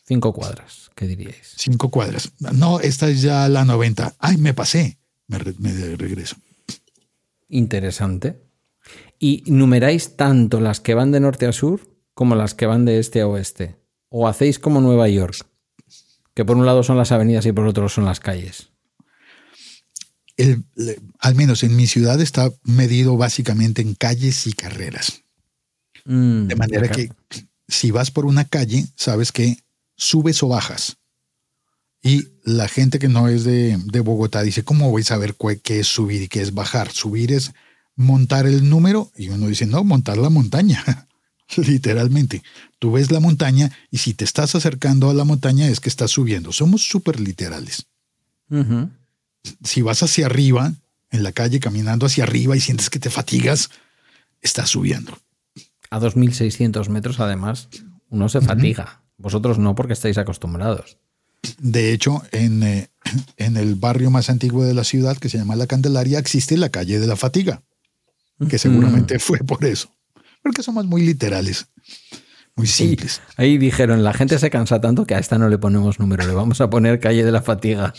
Cinco 0.05 0.33
cuadras, 0.33 0.89
¿qué 0.95 1.05
diríais? 1.05 1.53
Cinco 1.55 1.89
cuadras. 1.89 2.31
No, 2.39 2.79
esta 2.79 3.07
es 3.07 3.21
ya 3.21 3.47
la 3.47 3.63
90. 3.63 4.15
Ay, 4.17 4.37
me 4.37 4.55
pasé. 4.55 4.97
Me, 5.27 5.37
me 5.59 5.95
regreso. 5.95 6.35
Interesante. 7.47 8.41
¿Y 9.19 9.43
numeráis 9.45 10.15
tanto 10.15 10.59
las 10.59 10.79
que 10.79 10.95
van 10.95 11.11
de 11.11 11.19
norte 11.19 11.45
a 11.45 11.51
sur 11.51 11.81
como 12.19 12.35
las 12.35 12.53
que 12.53 12.65
van 12.65 12.83
de 12.83 12.99
este 12.99 13.21
a 13.21 13.27
oeste? 13.27 13.77
¿O 14.09 14.27
hacéis 14.27 14.59
como 14.59 14.81
Nueva 14.81 15.07
York? 15.07 15.47
Que 16.33 16.43
por 16.43 16.57
un 16.57 16.65
lado 16.65 16.83
son 16.83 16.97
las 16.97 17.13
avenidas 17.13 17.45
y 17.45 17.53
por 17.53 17.65
otro 17.65 17.87
son 17.87 18.03
las 18.03 18.19
calles. 18.19 18.71
al 21.19 21.35
menos 21.35 21.63
en 21.63 21.77
mi 21.77 21.87
ciudad 21.87 22.19
está 22.19 22.51
medido 22.65 23.15
básicamente 23.15 23.81
en 23.81 23.95
calles 23.95 24.47
y 24.47 24.51
carreras. 24.51 25.23
Mm, 26.03 26.47
de 26.47 26.55
manera 26.57 26.89
que 26.89 27.09
si 27.69 27.91
vas 27.91 28.11
por 28.11 28.25
una 28.25 28.43
calle, 28.43 28.85
sabes 28.97 29.31
que 29.31 29.63
subes 29.95 30.43
o 30.43 30.49
bajas. 30.49 30.97
Y 32.03 32.27
la 32.43 32.67
gente 32.67 32.99
que 32.99 33.07
no 33.07 33.29
es 33.29 33.45
de, 33.45 33.77
de 33.81 33.99
Bogotá 34.01 34.41
dice, 34.41 34.65
¿cómo 34.65 34.91
voy 34.91 35.03
a 35.03 35.05
saber 35.05 35.37
qué 35.63 35.79
es 35.79 35.87
subir 35.87 36.23
y 36.23 36.27
qué 36.27 36.41
es 36.41 36.53
bajar? 36.53 36.91
Subir 36.91 37.31
es 37.31 37.53
montar 37.95 38.45
el 38.45 38.69
número 38.69 39.09
y 39.15 39.29
uno 39.29 39.47
dice, 39.47 39.65
no, 39.65 39.85
montar 39.85 40.17
la 40.17 40.29
montaña. 40.29 40.83
literalmente. 41.57 42.43
Tú 42.79 42.91
ves 42.93 43.11
la 43.11 43.19
montaña 43.19 43.71
y 43.91 43.97
si 43.97 44.13
te 44.13 44.23
estás 44.23 44.55
acercando 44.55 45.09
a 45.09 45.13
la 45.13 45.23
montaña 45.23 45.67
es 45.67 45.79
que 45.79 45.89
estás 45.89 46.11
subiendo. 46.11 46.51
Somos 46.51 46.83
súper 46.83 47.19
literales. 47.19 47.87
Si 49.63 49.81
vas 49.81 50.01
hacia 50.01 50.25
arriba, 50.25 50.73
en 51.11 51.23
la 51.23 51.31
calle 51.31 51.59
caminando 51.59 52.05
hacia 52.05 52.23
arriba 52.23 52.55
y 52.55 52.59
sientes 52.59 52.89
que 52.89 52.99
te 52.99 53.09
fatigas, 53.09 53.69
estás 54.41 54.69
subiendo. 54.69 55.17
A 55.91 55.99
2.600 55.99 56.89
metros 56.89 57.19
además, 57.19 57.69
uno 58.09 58.29
se 58.29 58.41
fatiga. 58.41 59.03
Vosotros 59.17 59.59
no 59.59 59.75
porque 59.75 59.93
estáis 59.93 60.17
acostumbrados. 60.17 60.97
De 61.59 61.93
hecho, 61.93 62.23
en, 62.31 62.63
eh, 62.63 62.89
en 63.37 63.57
el 63.57 63.75
barrio 63.75 64.09
más 64.09 64.29
antiguo 64.29 64.63
de 64.63 64.73
la 64.73 64.83
ciudad, 64.83 65.17
que 65.17 65.29
se 65.29 65.37
llama 65.37 65.55
La 65.55 65.67
Candelaria, 65.67 66.19
existe 66.19 66.57
la 66.57 66.69
calle 66.69 66.99
de 66.99 67.07
la 67.07 67.15
fatiga, 67.15 67.61
que 68.49 68.57
seguramente 68.57 69.19
fue 69.19 69.39
por 69.39 69.63
eso 69.65 69.91
porque 70.41 70.63
somos 70.63 70.85
muy 70.85 71.01
literales, 71.01 71.67
muy 72.55 72.67
simples. 72.67 73.21
ahí 73.37 73.57
dijeron, 73.57 74.03
la 74.03 74.13
gente 74.13 74.37
se 74.39 74.49
cansa 74.49 74.81
tanto 74.81 75.05
que 75.05 75.15
a 75.15 75.19
esta 75.19 75.37
no 75.37 75.49
le 75.49 75.57
ponemos 75.57 75.99
número, 75.99 76.25
le 76.25 76.33
vamos 76.33 76.61
a 76.61 76.69
poner 76.69 76.99
calle 76.99 77.23
de 77.23 77.31
la 77.31 77.41
fatiga. 77.41 77.93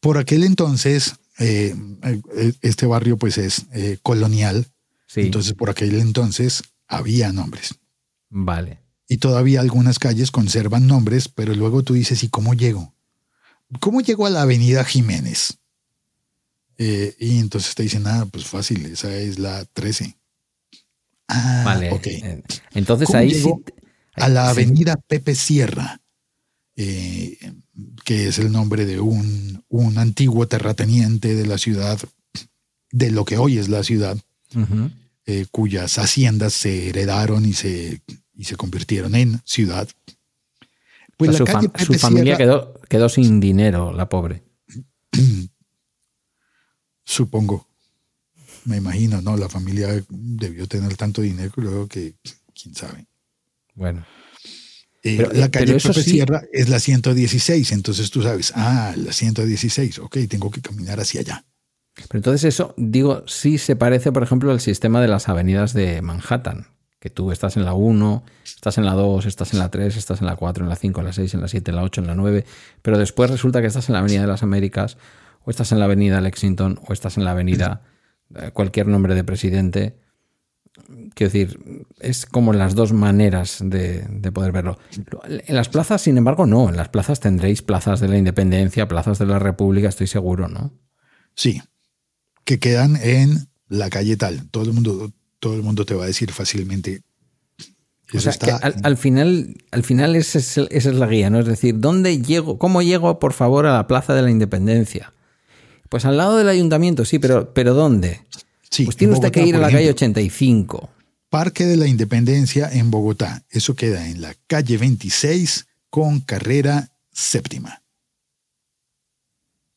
Por 0.00 0.18
aquel 0.18 0.44
entonces, 0.44 1.16
eh, 1.38 1.74
eh, 2.02 2.52
este 2.62 2.86
barrio 2.86 3.18
pues 3.18 3.38
es 3.38 3.66
eh, 3.72 3.98
colonial, 4.02 4.66
entonces 5.14 5.54
por 5.54 5.70
aquel 5.70 5.98
entonces 6.00 6.62
había 6.86 7.32
nombres. 7.32 7.74
Vale. 8.28 8.80
Y 9.08 9.18
todavía 9.18 9.60
algunas 9.60 9.98
calles 9.98 10.30
conservan 10.30 10.86
nombres, 10.86 11.28
pero 11.28 11.54
luego 11.54 11.82
tú 11.82 11.94
dices, 11.94 12.22
¿y 12.24 12.28
cómo 12.28 12.54
llego? 12.54 12.94
¿Cómo 13.80 14.00
llego 14.00 14.26
a 14.26 14.30
la 14.30 14.42
avenida 14.42 14.84
Jiménez? 14.84 15.58
y 16.78 17.38
entonces 17.38 17.74
te 17.74 17.84
dicen, 17.84 18.02
nada, 18.02 18.26
pues 18.26 18.44
fácil, 18.44 18.84
esa 18.84 19.14
es 19.16 19.38
la 19.38 19.64
13. 19.64 20.14
Ah, 21.28 21.62
vale. 21.64 21.90
Eh, 22.04 22.42
entonces 22.74 23.14
ahí 23.14 23.34
sí. 23.34 23.50
A 24.14 24.28
la 24.28 24.48
avenida 24.48 24.96
Pepe 24.96 25.34
Sierra, 25.34 26.00
eh, 26.76 27.36
que 28.04 28.28
es 28.28 28.38
el 28.38 28.50
nombre 28.50 28.86
de 28.86 28.98
un, 28.98 29.62
un, 29.68 29.98
antiguo 29.98 30.48
terrateniente 30.48 31.34
de 31.34 31.46
la 31.46 31.58
ciudad, 31.58 31.98
de 32.90 33.10
lo 33.10 33.26
que 33.26 33.36
hoy 33.36 33.58
es 33.58 33.68
la 33.68 33.82
ciudad, 33.82 34.16
eh, 35.26 35.46
cuyas 35.50 35.98
haciendas 35.98 36.54
se 36.54 36.88
heredaron 36.88 37.44
y 37.44 37.52
se, 37.52 38.00
y 38.34 38.44
se 38.44 38.56
convirtieron 38.56 39.14
en 39.14 39.42
ciudad. 39.44 39.86
Pues 41.18 41.36
su, 41.36 41.44
familia 41.98 42.38
quedó, 42.38 42.80
quedó 42.88 43.10
sin 43.10 43.38
dinero, 43.38 43.92
la 43.92 44.08
pobre. 44.08 44.42
Supongo 47.04 47.66
me 48.66 48.76
imagino, 48.76 49.22
¿no? 49.22 49.36
La 49.36 49.48
familia 49.48 49.88
debió 50.08 50.66
tener 50.66 50.96
tanto 50.96 51.22
dinero 51.22 51.52
luego 51.56 51.86
que, 51.86 52.14
quién 52.60 52.74
sabe. 52.74 53.06
Bueno. 53.74 54.04
Eh, 55.02 55.28
la 55.34 55.50
calle 55.50 55.74
Pepe 55.74 56.02
Sierra 56.02 56.42
es 56.52 56.68
la 56.68 56.80
116, 56.80 57.70
entonces 57.72 58.10
tú 58.10 58.22
sabes, 58.22 58.52
ah, 58.56 58.92
la 58.96 59.12
116, 59.12 60.00
ok, 60.00 60.18
tengo 60.28 60.50
que 60.50 60.60
caminar 60.60 60.98
hacia 60.98 61.20
allá. 61.20 61.44
Pero 61.94 62.18
entonces 62.18 62.44
eso, 62.44 62.74
digo, 62.76 63.22
sí 63.26 63.58
se 63.58 63.76
parece, 63.76 64.10
por 64.10 64.22
ejemplo, 64.22 64.50
al 64.50 64.60
sistema 64.60 65.00
de 65.00 65.08
las 65.08 65.28
avenidas 65.28 65.72
de 65.72 66.02
Manhattan, 66.02 66.66
que 66.98 67.08
tú 67.08 67.30
estás 67.30 67.56
en 67.56 67.64
la 67.64 67.74
1, 67.74 68.24
estás 68.44 68.78
en 68.78 68.84
la 68.84 68.94
2, 68.94 69.26
estás 69.26 69.52
en 69.52 69.60
la 69.60 69.70
3, 69.70 69.96
estás 69.96 70.20
en 70.20 70.26
la 70.26 70.34
4, 70.34 70.64
en 70.64 70.68
la 70.68 70.76
5, 70.76 71.00
en 71.00 71.06
la 71.06 71.12
6, 71.12 71.34
en 71.34 71.40
la 71.40 71.48
7, 71.48 71.70
en 71.70 71.76
la 71.76 71.82
8, 71.84 72.00
en 72.00 72.06
la 72.08 72.14
9, 72.16 72.44
pero 72.82 72.98
después 72.98 73.30
resulta 73.30 73.60
que 73.60 73.68
estás 73.68 73.88
en 73.88 73.92
la 73.92 74.00
Avenida 74.00 74.22
de 74.22 74.26
las 74.26 74.42
Américas, 74.42 74.98
o 75.44 75.50
estás 75.50 75.70
en 75.70 75.78
la 75.78 75.84
Avenida 75.84 76.20
Lexington, 76.20 76.80
o 76.84 76.92
estás 76.92 77.16
en 77.16 77.24
la 77.24 77.30
Avenida 77.30 77.82
eh, 77.84 77.95
cualquier 78.52 78.88
nombre 78.88 79.14
de 79.14 79.24
presidente. 79.24 79.96
Quiero 81.14 81.32
decir, 81.32 81.86
es 82.00 82.26
como 82.26 82.52
las 82.52 82.74
dos 82.74 82.92
maneras 82.92 83.58
de, 83.62 84.30
poder 84.32 84.52
verlo. 84.52 84.78
En 85.24 85.56
las 85.56 85.68
plazas, 85.68 86.02
sin 86.02 86.18
embargo, 86.18 86.46
no. 86.46 86.68
En 86.68 86.76
las 86.76 86.90
plazas 86.90 87.20
tendréis 87.20 87.62
plazas 87.62 88.00
de 88.00 88.08
la 88.08 88.18
independencia, 88.18 88.86
plazas 88.86 89.18
de 89.18 89.26
la 89.26 89.38
república, 89.38 89.88
estoy 89.88 90.06
seguro, 90.06 90.48
¿no? 90.48 90.72
Sí, 91.34 91.62
que 92.44 92.58
quedan 92.58 92.96
en 92.96 93.48
la 93.68 93.88
calle 93.88 94.16
tal. 94.16 94.48
Todo 94.50 94.64
el 94.64 94.72
mundo, 94.72 95.12
todo 95.40 95.54
el 95.54 95.62
mundo 95.62 95.86
te 95.86 95.94
va 95.94 96.04
a 96.04 96.08
decir 96.08 96.30
fácilmente. 96.32 97.02
o 98.12 98.20
sea, 98.20 98.32
que 98.34 98.50
al, 98.50 98.96
final, 98.98 99.56
al 99.70 99.82
final 99.82 100.14
esa 100.14 100.38
es, 100.38 100.58
esa 100.58 100.90
es 100.90 100.94
la 100.94 101.06
guía, 101.06 101.30
¿no? 101.30 101.40
Es 101.40 101.46
decir, 101.46 101.80
¿dónde 101.80 102.20
llego? 102.20 102.58
¿Cómo 102.58 102.82
llego, 102.82 103.18
por 103.18 103.32
favor, 103.32 103.64
a 103.64 103.72
la 103.72 103.86
Plaza 103.86 104.14
de 104.14 104.22
la 104.22 104.30
Independencia? 104.30 105.12
Pues 105.88 106.04
al 106.04 106.16
lado 106.16 106.36
del 106.36 106.48
ayuntamiento, 106.48 107.04
sí, 107.04 107.18
pero, 107.18 107.52
pero 107.52 107.74
¿dónde? 107.74 108.22
Sí, 108.70 108.84
pues 108.84 108.96
tiene 108.96 109.14
usted 109.14 109.30
que 109.30 109.46
ir 109.46 109.56
a 109.56 109.58
la 109.58 109.70
calle 109.70 109.90
85. 109.90 110.90
Parque 111.28 111.66
de 111.66 111.76
la 111.76 111.86
Independencia 111.86 112.70
en 112.72 112.90
Bogotá. 112.90 113.42
Eso 113.50 113.74
queda 113.74 114.08
en 114.08 114.20
la 114.20 114.34
calle 114.46 114.78
26 114.78 115.66
con 115.90 116.20
carrera 116.20 116.90
séptima. 117.12 117.82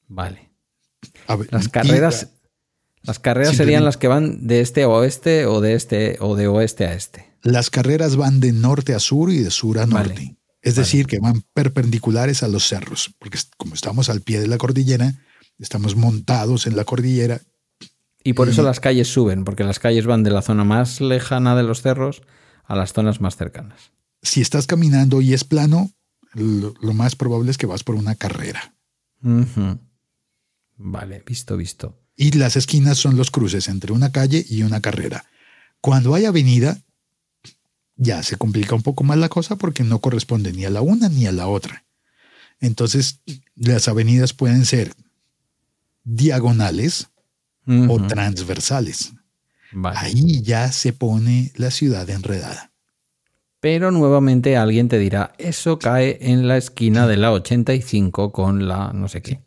Vale. 0.08 0.50
las 1.52 1.70
carreras, 1.70 2.30
las 3.04 3.20
carreras 3.20 3.56
serían 3.56 3.86
las 3.86 3.98
que 3.98 4.08
van 4.08 4.48
de 4.48 4.62
este 4.62 4.84
a 4.84 4.90
oeste 4.90 5.46
o 5.46 5.62
de 5.62 5.76
este 5.76 6.18
o 6.20 6.36
de 6.36 6.48
oeste 6.48 6.86
a 6.86 6.94
este. 6.94 7.30
Las 7.42 7.70
carreras 7.70 8.16
van 8.16 8.40
de 8.40 8.52
norte 8.52 8.94
a 8.94 9.00
sur 9.00 9.32
y 9.32 9.38
de 9.40 9.52
sur 9.52 9.80
a 9.80 9.86
norte. 9.86 10.36
Es 10.62 10.76
decir, 10.76 11.06
que 11.06 11.20
van 11.20 11.44
perpendiculares 11.54 12.44
a 12.44 12.50
los 12.50 12.68
cerros, 12.68 13.16
porque 13.18 13.40
como 13.56 13.76
estamos 13.76 14.10
al 14.10 14.22
pie 14.22 14.42
de 14.42 14.48
la 14.48 14.58
cordillera, 14.58 15.16
estamos 15.60 15.96
montados 15.96 16.68
en 16.68 16.76
la 16.76 16.86
cordillera. 16.86 17.42
Y 18.24 18.34
por 18.34 18.50
eso 18.50 18.64
las 18.64 18.80
calles 18.80 19.08
suben, 19.08 19.44
porque 19.44 19.64
las 19.64 19.80
calles 19.80 20.06
van 20.06 20.24
de 20.24 20.32
la 20.32 20.42
zona 20.42 20.64
más 20.64 21.00
lejana 21.02 21.56
de 21.56 21.64
los 21.64 21.82
cerros 21.82 22.22
a 22.66 22.76
las 22.76 22.94
zonas 22.94 23.22
más 23.22 23.38
cercanas. 23.38 23.92
Si 24.22 24.42
estás 24.42 24.68
caminando 24.68 25.22
y 25.22 25.34
es 25.34 25.44
plano, 25.44 25.92
lo, 26.34 26.94
más 26.94 27.16
probable 27.16 27.52
es 27.52 27.58
que 27.58 27.66
vas 27.66 27.84
por 27.84 27.96
una 27.96 28.16
carrera. 28.16 28.74
Vale, 30.78 31.24
visto, 31.26 31.58
visto. 31.58 31.98
Y 32.16 32.32
las 32.32 32.56
esquinas 32.56 32.98
son 32.98 33.16
los 33.16 33.32
cruces 33.32 33.70
entre 33.70 33.94
una 33.94 34.12
calle 34.12 34.46
y 34.48 34.64
una 34.64 34.82
carrera. 34.82 35.26
Cuando 35.82 36.14
hay 36.14 36.26
avenida, 36.26 36.78
ya 37.96 38.22
se 38.24 38.38
complica 38.38 38.76
un 38.76 38.84
poco 38.84 39.04
más 39.04 39.18
la 39.18 39.30
cosa 39.30 39.56
porque 39.56 39.84
no 39.84 40.00
corresponde 40.00 40.52
ni 40.52 40.66
a 40.66 40.70
la 40.70 40.82
una 40.82 41.10
ni 41.10 41.26
a 41.26 41.32
la 41.32 41.48
otra. 41.48 41.86
Entonces, 42.60 43.22
las 43.56 43.88
avenidas 43.88 44.34
pueden 44.34 44.66
ser 44.66 44.94
diagonales 46.16 47.10
o 47.68 48.08
transversales. 48.08 49.14
Ahí 49.84 50.42
ya 50.42 50.72
se 50.72 50.94
pone 50.94 51.52
la 51.56 51.70
ciudad 51.70 52.10
enredada. 52.10 52.72
Pero 53.60 53.92
nuevamente 53.92 54.58
alguien 54.58 54.88
te 54.88 54.98
dirá, 54.98 55.34
eso 55.38 55.78
cae 55.78 56.18
en 56.22 56.48
la 56.48 56.58
esquina 56.58 57.06
de 57.08 57.18
la 57.18 57.32
85 57.32 58.32
con 58.32 58.68
la 58.68 58.92
no 58.94 59.08
sé 59.08 59.22
qué. 59.22 59.42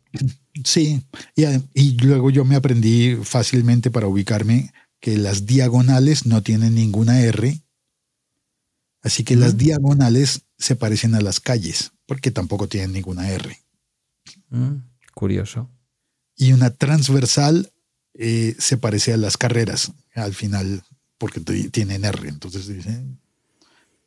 Sí, 0.64 1.02
y, 1.34 1.44
y 1.74 1.96
luego 1.96 2.30
yo 2.30 2.44
me 2.44 2.56
aprendí 2.56 3.16
fácilmente 3.22 3.90
para 3.90 4.06
ubicarme 4.06 4.72
que 5.00 5.16
las 5.16 5.46
diagonales 5.46 6.26
no 6.26 6.42
tienen 6.42 6.74
ninguna 6.74 7.20
R, 7.22 7.60
así 9.00 9.24
que 9.24 9.34
las 9.34 9.56
diagonales 9.56 10.42
se 10.58 10.76
parecen 10.76 11.14
a 11.14 11.20
las 11.20 11.40
calles, 11.40 11.92
porque 12.06 12.30
tampoco 12.30 12.68
tienen 12.68 12.92
ninguna 12.92 13.30
R. 13.30 13.58
Mm, 14.50 14.74
curioso. 15.14 15.70
Y 16.36 16.52
una 16.52 16.70
transversal 16.70 17.72
eh, 18.14 18.54
se 18.58 18.76
parece 18.76 19.12
a 19.12 19.16
las 19.16 19.36
carreras, 19.36 19.92
al 20.14 20.34
final, 20.34 20.82
porque 21.18 21.40
tienen 21.40 22.04
R. 22.04 22.28
Entonces 22.28 22.66
dicen, 22.66 23.20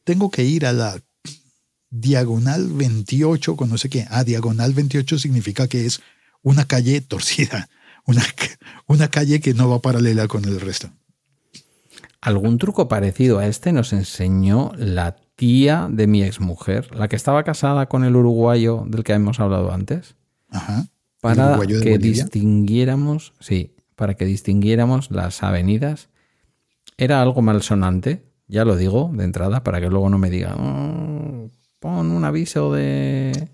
tengo 0.04 0.30
que 0.30 0.44
ir 0.44 0.66
a 0.66 0.74
la 0.74 1.02
diagonal 1.90 2.68
28 2.74 3.56
con 3.56 3.70
no 3.70 3.78
sé 3.78 3.90
qué. 3.90 4.06
Ah, 4.10 4.24
diagonal 4.24 4.74
28 4.74 5.18
significa 5.18 5.68
que 5.68 5.86
es 5.86 6.02
una 6.42 6.66
calle 6.66 7.02
torcida, 7.02 7.70
una, 8.06 8.24
una 8.88 9.08
calle 9.10 9.40
que 9.40 9.54
no 9.54 9.70
va 9.70 9.82
paralela 9.82 10.28
con 10.28 10.46
el 10.46 10.60
resto. 10.60 10.92
Algún 12.22 12.58
truco 12.58 12.88
parecido 12.88 13.40
a 13.40 13.48
este 13.48 13.72
nos 13.72 13.94
enseñó 13.94 14.72
la 14.78 15.16
tía 15.36 15.88
de 15.92 16.08
mi 16.08 16.24
exmujer, 16.24 16.96
la 16.96 17.08
que 17.08 17.16
estaba 17.16 17.44
casada 17.44 17.88
con 17.88 18.04
el 18.04 18.16
uruguayo 18.16 18.84
del 18.88 19.04
que 19.04 19.14
hemos 19.14 19.40
hablado 19.40 19.72
antes. 19.72 20.16
Ajá. 20.50 20.88
Para 21.26 21.60
que 21.66 21.98
distinguiéramos, 21.98 23.34
sí, 23.40 23.76
para 23.96 24.14
que 24.16 24.26
distinguiéramos 24.26 25.12
las 25.12 25.44
avenidas. 25.44 26.10
Era 26.98 27.22
algo 27.22 27.42
malsonante, 27.42 28.32
ya 28.48 28.64
lo 28.64 28.76
digo 28.76 29.12
de 29.14 29.24
entrada, 29.24 29.64
para 29.64 29.82
que 29.82 29.90
luego 29.90 30.10
no 30.10 30.18
me 30.18 30.30
diga, 30.30 30.56
oh, 30.58 31.50
pon 31.80 32.12
un 32.12 32.24
aviso 32.26 32.72
de... 32.72 33.50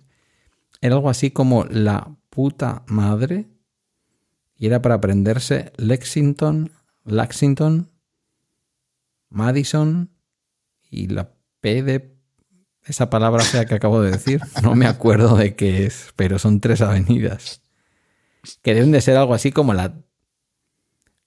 Era 0.82 0.96
algo 0.96 1.10
así 1.10 1.32
como 1.32 1.66
la 1.66 2.16
puta 2.30 2.84
madre 2.88 3.48
y 4.62 4.68
era 4.68 4.82
para 4.82 4.96
aprenderse 4.96 5.74
Lexington, 5.78 6.72
Lexington, 7.04 7.90
Madison 9.30 10.12
y 10.90 11.08
la 11.08 11.34
P 11.62 11.82
de 11.82 12.00
esa 12.86 13.10
palabra 13.10 13.44
sea 13.44 13.66
que 13.66 13.76
acabo 13.76 14.02
de 14.02 14.12
decir. 14.12 14.42
No 14.64 14.76
me 14.76 14.88
acuerdo 14.88 15.36
de 15.38 15.56
qué 15.56 15.86
es, 15.86 16.14
pero 16.16 16.40
son 16.40 16.60
tres 16.60 16.82
avenidas. 16.82 17.62
Que 18.62 18.74
deben 18.74 18.92
de 18.92 19.02
ser 19.02 19.18
algo 19.18 19.34
así 19.34 19.52
como 19.52 19.74
la, 19.74 19.94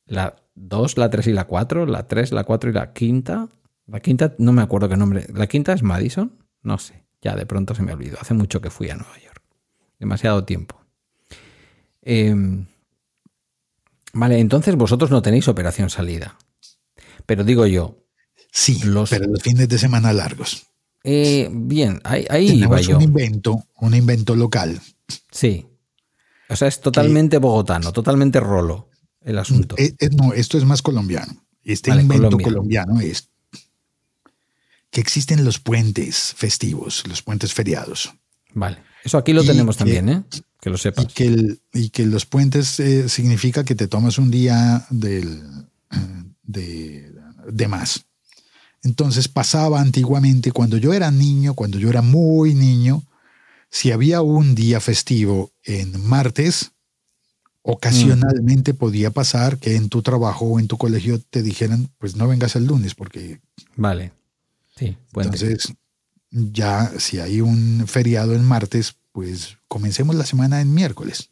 la 0.07 0.37
2, 0.55 0.99
la 0.99 1.11
3 1.11 1.29
y 1.29 1.33
la 1.33 1.45
4, 1.45 1.87
la 1.87 2.07
3, 2.09 2.33
la 2.33 2.45
4 2.45 2.71
y 2.71 2.73
la 2.73 2.93
quinta. 2.93 3.49
La 3.87 4.01
quinta, 4.01 4.35
no 4.39 4.53
me 4.53 4.63
acuerdo 4.63 4.89
qué 4.89 4.97
nombre. 4.97 5.27
¿La 5.33 5.47
quinta 5.47 5.73
es 5.73 5.83
Madison? 5.83 6.33
No 6.63 6.79
sé, 6.79 7.05
ya 7.21 7.37
de 7.37 7.47
pronto 7.47 7.75
se 7.75 7.83
me 7.83 7.93
olvidó. 7.93 8.19
Hace 8.21 8.35
mucho 8.35 8.61
que 8.61 8.71
fui 8.71 8.91
a 8.91 8.97
Nueva 8.97 9.19
York. 9.19 9.43
Demasiado 9.99 10.45
tiempo. 10.45 10.81
Em, 12.03 12.67
vale, 14.13 14.39
entonces 14.39 14.75
vosotros 14.75 15.11
no 15.11 15.23
tenéis 15.23 15.49
operación 15.49 15.91
salida. 15.91 16.37
Pero 17.27 17.45
digo 17.45 17.67
yo. 17.67 17.99
Sí, 18.51 18.81
los, 18.85 19.11
pero 19.11 19.27
los 19.27 19.43
fines 19.43 19.69
de 19.69 19.79
semana 19.79 20.13
largos. 20.13 20.74
Eh, 21.07 21.51
bien, 21.53 22.01
ahí, 22.03 22.25
ahí 22.31 22.49
Tenemos 22.49 22.89
un 22.89 23.03
invento, 23.03 23.67
un 23.77 23.95
invento 23.95 24.35
local. 24.35 24.81
Sí. 25.31 25.67
O 26.49 26.57
sea, 26.57 26.67
es 26.67 26.81
totalmente 26.81 27.37
bogotano, 27.37 27.93
totalmente 27.93 28.41
rolo 28.41 28.89
el 29.21 29.39
asunto. 29.39 29.77
Eh, 29.79 29.95
eh, 29.99 30.09
no, 30.11 30.33
esto 30.33 30.57
es 30.57 30.65
más 30.65 30.81
colombiano. 30.81 31.45
Este 31.63 31.91
invento 31.91 32.39
colombiano 32.39 33.01
es 33.01 33.29
que 34.91 35.01
existen 35.01 35.45
los 35.45 35.59
puentes 35.59 36.35
festivos, 36.37 37.05
los 37.07 37.23
puentes 37.23 37.53
feriados. 37.53 38.15
Vale. 38.55 38.79
Eso 39.03 39.19
aquí 39.19 39.35
lo 39.35 39.45
tenemos 39.45 39.77
también, 39.77 40.09
¿eh? 40.09 40.25
Que 40.61 40.71
lo 40.71 40.79
sepas. 40.79 41.07
Y 41.75 41.91
que, 41.91 42.07
los 42.07 42.25
puentes 42.25 42.81
significa 43.09 43.65
que 43.65 43.75
te 43.75 43.89
tomas 43.89 44.17
un 44.17 44.31
día 44.31 44.87
del, 44.89 45.43
de, 46.43 47.13
de 47.47 47.69
más. 47.69 48.07
Entonces 48.85 49.29
pasaba 49.29 49.81
antiguamente, 49.81 50.53
cuando 50.53 50.77
yo 50.77 50.93
era 50.93 51.11
niño, 51.11 51.55
cuando 51.55 51.79
yo 51.79 51.89
era 51.89 52.03
muy 52.03 52.55
niño, 52.55 53.03
si 53.71 53.91
había 53.91 54.21
un 54.21 54.55
día 54.55 54.79
festivo 54.79 55.51
en 55.65 56.07
martes, 56.07 56.73
ocasionalmente 57.63 58.75
mm. 58.75 58.77
podía 58.77 59.11
pasar 59.11 59.59
que 59.59 59.75
en 59.75 59.89
tu 59.89 60.03
trabajo 60.03 60.45
o 60.45 60.61
en 60.61 60.69
tu 60.69 60.77
colegio 60.77 61.19
te 61.19 61.43
dijeran, 61.43 61.89
pues 61.99 62.15
no 62.15 62.29
vengas 62.29 62.57
el 62.57 62.67
lunes 62.67 62.95
porque... 62.95 63.41
Vale. 63.75 64.13
Sí, 64.77 64.97
Entonces, 65.15 65.73
ya 66.31 66.93
si 66.99 67.21
hay 67.21 67.41
un 67.41 67.85
feriado 67.87 68.35
en 68.35 68.45
martes, 68.45 68.97
pues 69.13 69.57
comencemos 69.67 70.15
la 70.15 70.27
semana 70.27 70.61
en 70.61 70.75
miércoles. 70.75 71.31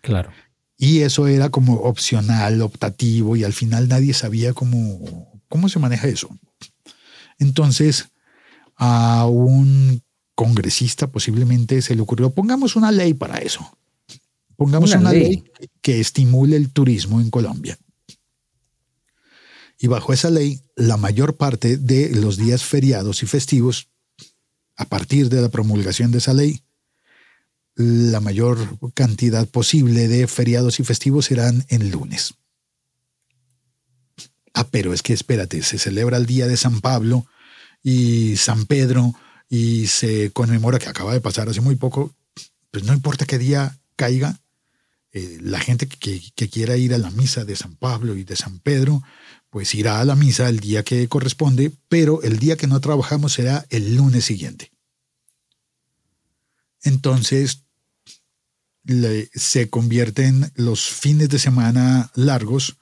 Claro. 0.00 0.30
Y 0.78 1.00
eso 1.00 1.26
era 1.26 1.50
como 1.50 1.74
opcional, 1.80 2.62
optativo, 2.62 3.36
y 3.36 3.44
al 3.44 3.52
final 3.52 3.88
nadie 3.88 4.14
sabía 4.14 4.52
cómo, 4.52 5.35
cómo 5.48 5.68
se 5.68 5.78
maneja 5.78 6.08
eso. 6.08 6.28
Entonces, 7.38 8.08
a 8.76 9.26
un 9.26 10.02
congresista 10.34 11.06
posiblemente 11.06 11.80
se 11.82 11.94
le 11.94 12.02
ocurrió, 12.02 12.30
pongamos 12.30 12.76
una 12.76 12.92
ley 12.92 13.14
para 13.14 13.38
eso. 13.38 13.76
Pongamos 14.56 14.92
una, 14.94 15.12
ley. 15.12 15.44
que 15.82 16.00
estimule 16.00 16.56
el 16.56 16.70
turismo 16.72 17.20
en 17.20 17.30
Colombia. 17.30 17.78
Y 19.78 19.88
bajo 19.88 20.12
esa 20.12 20.30
ley, 20.30 20.60
la 20.74 20.96
mayor 20.96 21.36
parte 21.36 21.76
de 21.76 22.10
los 22.10 22.38
días 22.38 22.64
feriados 22.64 23.22
y 23.22 23.26
festivos, 23.26 23.88
a 24.76 24.86
partir 24.86 25.28
de 25.28 25.42
la 25.42 25.50
promulgación 25.50 26.10
de 26.10 26.18
esa 26.18 26.32
ley, 26.32 26.62
la 27.74 28.20
mayor 28.20 28.58
cantidad 28.94 29.46
posible 29.46 30.08
de 30.08 30.26
feriados 30.26 30.80
y 30.80 30.84
festivos 30.84 31.26
serán 31.26 31.64
en 31.68 31.90
lunes. 31.90 32.34
Ah, 34.56 34.66
pero 34.70 34.94
es 34.94 35.02
que 35.02 35.12
espérate, 35.12 35.62
se 35.62 35.78
celebra 35.78 36.16
el 36.16 36.24
día 36.24 36.46
de 36.46 36.56
San 36.56 36.80
Pablo 36.80 37.26
y 37.82 38.38
San 38.38 38.64
Pedro 38.64 39.14
y 39.50 39.86
se 39.86 40.30
conmemora, 40.30 40.78
que 40.78 40.88
acaba 40.88 41.12
de 41.12 41.20
pasar 41.20 41.46
hace 41.50 41.60
muy 41.60 41.76
poco, 41.76 42.14
pues 42.70 42.82
no 42.84 42.94
importa 42.94 43.26
qué 43.26 43.36
día 43.36 43.78
caiga, 43.96 44.40
eh, 45.12 45.36
la 45.42 45.60
gente 45.60 45.86
que, 45.86 46.22
que, 46.34 46.48
quiera 46.48 46.78
ir 46.78 46.94
a 46.94 46.98
la 46.98 47.10
misa 47.10 47.44
de 47.44 47.54
San 47.54 47.76
Pablo 47.76 48.16
y 48.16 48.24
de 48.24 48.34
San 48.34 48.58
Pedro, 48.60 49.02
pues 49.50 49.74
irá 49.74 50.00
a 50.00 50.06
la 50.06 50.16
misa 50.16 50.48
el 50.48 50.58
día 50.58 50.82
que 50.82 51.06
corresponde, 51.06 51.70
pero 51.90 52.22
el 52.22 52.38
día 52.38 52.56
que 52.56 52.66
no 52.66 52.80
trabajamos 52.80 53.34
será 53.34 53.66
el 53.68 53.94
lunes 53.94 54.24
siguiente. 54.24 54.72
Entonces, 56.82 57.62
se 59.34 59.68
convierten 59.68 60.50
los 60.54 60.88
fines 60.88 61.28
de 61.28 61.38
semana 61.38 62.10
largos, 62.14 62.78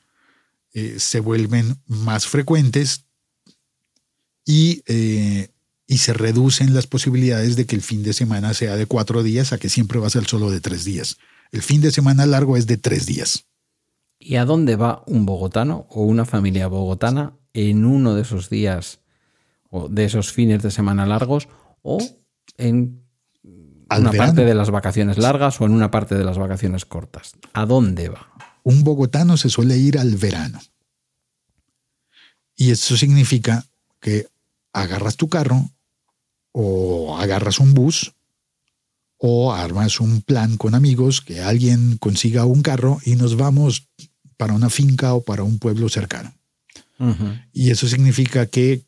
eh, 0.74 0.96
se 0.98 1.20
vuelven 1.20 1.76
más 1.86 2.26
frecuentes 2.26 3.06
y, 4.44 4.82
eh, 4.86 5.48
y, 5.86 5.98
se 5.98 6.12
reducen 6.12 6.74
las 6.74 6.86
posibilidades 6.86 7.54
de 7.56 7.64
que 7.64 7.76
el 7.76 7.82
fin 7.82 8.02
de 8.02 8.12
semana 8.12 8.52
sea 8.54 8.76
de 8.76 8.86
cuatro 8.86 9.22
días 9.22 9.52
a 9.52 9.58
que 9.58 9.68
siempre 9.68 10.00
va 10.00 10.08
a 10.08 10.10
ser 10.10 10.26
solo 10.26 10.50
de 10.50 10.60
tres 10.60 10.84
días. 10.84 11.16
El 11.52 11.62
fin 11.62 11.80
de 11.80 11.92
semana 11.92 12.26
largo 12.26 12.56
es 12.56 12.66
de 12.66 12.76
tres 12.76 13.06
días. 13.06 13.46
¿Y 14.18 14.36
a 14.36 14.44
dónde 14.44 14.74
va 14.74 15.04
un 15.06 15.26
bogotano 15.26 15.86
o 15.90 16.02
una 16.02 16.24
familia 16.24 16.66
bogotana 16.66 17.36
en 17.52 17.84
uno 17.84 18.14
de 18.14 18.22
esos 18.22 18.50
días 18.50 19.00
o 19.70 19.88
de 19.88 20.04
esos 20.04 20.32
fines 20.32 20.62
de 20.62 20.70
semana 20.70 21.06
largos 21.06 21.48
o 21.82 21.98
en 22.58 23.04
una 23.90 24.10
parte 24.10 24.44
de 24.44 24.54
las 24.54 24.70
vacaciones 24.70 25.18
largas 25.18 25.60
o 25.60 25.66
en 25.66 25.72
una 25.72 25.90
parte 25.90 26.16
de 26.16 26.24
las 26.24 26.38
vacaciones 26.38 26.84
cortas. 26.84 27.34
¿A 27.52 27.64
dónde 27.64 28.08
va? 28.08 28.53
Un 28.64 28.82
bogotano 28.82 29.36
se 29.36 29.48
suele 29.48 29.76
ir 29.78 29.98
al 29.98 30.16
verano. 30.16 30.60
Y 32.56 32.72
eso 32.72 32.96
significa 32.96 33.64
que 34.00 34.26
agarras 34.72 35.16
tu 35.16 35.28
carro 35.28 35.70
o 36.50 37.16
agarras 37.16 37.60
un 37.60 37.72
bus 37.72 38.12
o 39.18 39.52
armas 39.52 40.00
un 40.00 40.22
plan 40.22 40.56
con 40.56 40.74
amigos 40.74 41.20
que 41.20 41.40
alguien 41.40 41.96
consiga 41.98 42.44
un 42.44 42.62
carro 42.62 42.98
y 43.04 43.14
nos 43.14 43.36
vamos 43.36 43.86
para 44.36 44.54
una 44.54 44.68
finca 44.68 45.14
o 45.14 45.22
para 45.22 45.44
un 45.44 45.60
pueblo 45.60 45.88
cercano. 45.88 46.34
Y 47.52 47.70
eso 47.70 47.86
significa 47.86 48.46
que 48.46 48.82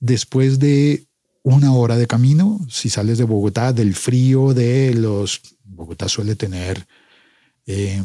después 0.00 0.58
de 0.58 1.06
una 1.46 1.72
hora 1.72 1.96
de 1.96 2.08
camino. 2.08 2.58
Si 2.68 2.90
sales 2.90 3.18
de 3.18 3.24
Bogotá, 3.24 3.72
del 3.72 3.94
frío 3.94 4.52
de 4.52 4.92
los... 4.94 5.42
Bogotá 5.62 6.08
suele 6.08 6.34
tener 6.34 6.84
eh, 7.66 8.04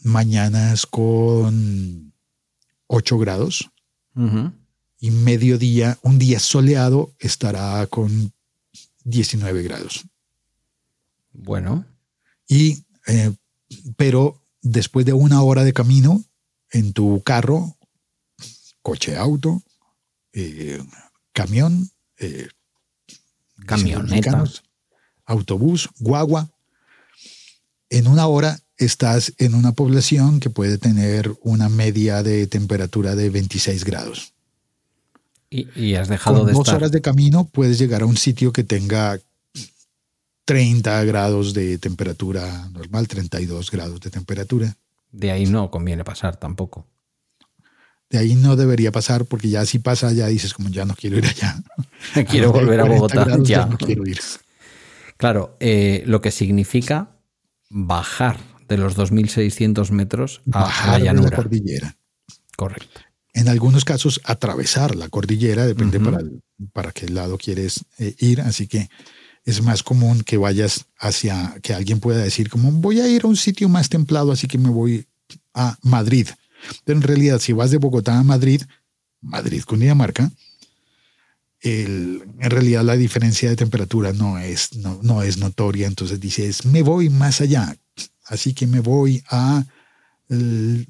mañanas 0.00 0.86
con 0.86 2.12
8 2.86 3.18
grados 3.18 3.70
y 5.00 5.10
mediodía, 5.10 5.98
un 6.02 6.18
día 6.18 6.38
soleado, 6.38 7.14
estará 7.18 7.86
con 7.88 8.32
19 9.04 9.62
grados. 9.62 10.04
Bueno. 11.32 11.84
Y, 12.48 12.84
eh, 13.06 13.32
pero 13.96 14.40
después 14.62 15.04
de 15.04 15.12
una 15.12 15.42
hora 15.42 15.64
de 15.64 15.72
camino 15.72 16.24
en 16.70 16.92
tu 16.92 17.22
carro, 17.22 17.76
coche 18.82 19.16
auto, 19.16 19.62
eh, 20.32 20.82
camión, 21.32 21.90
eh, 22.18 22.48
autobús, 25.26 25.90
guagua. 25.98 26.50
En 27.90 28.06
una 28.06 28.26
hora 28.26 28.58
estás 28.76 29.32
en 29.38 29.54
una 29.54 29.72
población 29.72 30.40
que 30.40 30.50
puede 30.50 30.78
tener 30.78 31.32
una 31.42 31.68
media 31.68 32.22
de 32.22 32.46
temperatura 32.46 33.14
de 33.14 33.30
26 33.30 33.84
grados. 33.84 34.32
Y, 35.50 35.68
y 35.80 35.94
has 35.94 36.08
dejado 36.08 36.38
Con 36.38 36.46
de 36.48 36.52
dos 36.52 36.62
estar. 36.62 36.76
horas 36.76 36.90
de 36.90 37.00
camino 37.00 37.44
puedes 37.44 37.78
llegar 37.78 38.02
a 38.02 38.06
un 38.06 38.16
sitio 38.16 38.52
que 38.52 38.64
tenga 38.64 39.18
30 40.44 41.04
grados 41.04 41.54
de 41.54 41.78
temperatura 41.78 42.68
normal, 42.72 43.08
32 43.08 43.70
grados 43.70 44.00
de 44.00 44.10
temperatura. 44.10 44.76
De 45.12 45.30
ahí 45.30 45.46
no 45.46 45.70
conviene 45.70 46.04
pasar 46.04 46.36
tampoco. 46.36 46.86
De 48.10 48.18
ahí 48.18 48.34
no 48.34 48.54
debería 48.56 48.92
pasar 48.92 49.24
porque 49.24 49.48
ya 49.48 49.64
si 49.64 49.78
pasa 49.78 50.12
ya 50.12 50.26
dices 50.26 50.52
como 50.52 50.68
ya 50.68 50.84
no 50.84 50.94
quiero 50.94 51.18
ir 51.18 51.26
allá. 51.26 51.62
Quiero 52.28 52.52
volver 52.52 52.80
a 52.80 52.84
40 52.84 52.94
Bogotá 52.94 53.24
grados, 53.24 53.48
ya. 53.48 53.66
no 53.66 53.78
quiero 53.78 54.06
ir. 54.06 54.20
Claro, 55.16 55.56
eh, 55.58 56.02
lo 56.06 56.20
que 56.20 56.30
significa 56.30 57.16
bajar 57.70 58.38
de 58.68 58.76
los 58.78 58.96
2.600 58.96 59.90
metros 59.90 60.42
a, 60.52 60.60
la 60.86 60.92
de 60.92 60.98
la 60.98 61.04
llanura. 61.04 61.36
cordillera. 61.36 61.96
Correcto. 62.56 63.00
En 63.32 63.48
algunos 63.48 63.84
casos 63.84 64.20
atravesar 64.24 64.94
la 64.94 65.08
cordillera, 65.08 65.66
depende 65.66 65.98
para, 66.00 66.18
el- 66.20 66.40
para 66.72 66.92
qué 66.92 67.08
lado 67.08 67.36
quieres 67.36 67.84
eh, 67.98 68.14
ir, 68.18 68.40
así 68.40 68.66
que 68.68 68.88
es 69.44 69.60
más 69.62 69.82
común 69.82 70.22
que 70.22 70.36
vayas 70.36 70.86
hacia, 70.98 71.56
que 71.62 71.74
alguien 71.74 72.00
pueda 72.00 72.22
decir 72.22 72.48
como 72.48 72.70
voy 72.72 73.00
a 73.00 73.08
ir 73.08 73.24
a 73.24 73.28
un 73.28 73.36
sitio 73.36 73.68
más 73.68 73.88
templado, 73.88 74.30
así 74.32 74.46
que 74.46 74.56
me 74.58 74.70
voy 74.70 75.06
a 75.52 75.76
Madrid. 75.82 76.28
Pero 76.84 76.98
en 76.98 77.02
realidad 77.02 77.40
si 77.40 77.52
vas 77.52 77.70
de 77.70 77.78
Bogotá 77.78 78.18
a 78.18 78.22
Madrid, 78.22 78.62
Madrid 79.20 79.62
con 79.64 79.80
Dinamarca, 79.80 80.30
el- 81.60 82.22
en 82.38 82.50
realidad 82.50 82.84
la 82.84 82.96
diferencia 82.96 83.48
de 83.48 83.56
temperatura 83.56 84.12
no 84.12 84.38
es, 84.38 84.74
no, 84.76 85.00
no 85.02 85.22
es 85.22 85.38
notoria, 85.38 85.86
entonces 85.86 86.20
dices, 86.20 86.64
me 86.66 86.82
voy 86.82 87.08
más 87.10 87.40
allá, 87.40 87.74
así 88.26 88.54
que 88.54 88.66
me 88.66 88.80
voy 88.80 89.22
a 89.30 89.64
el- 90.28 90.86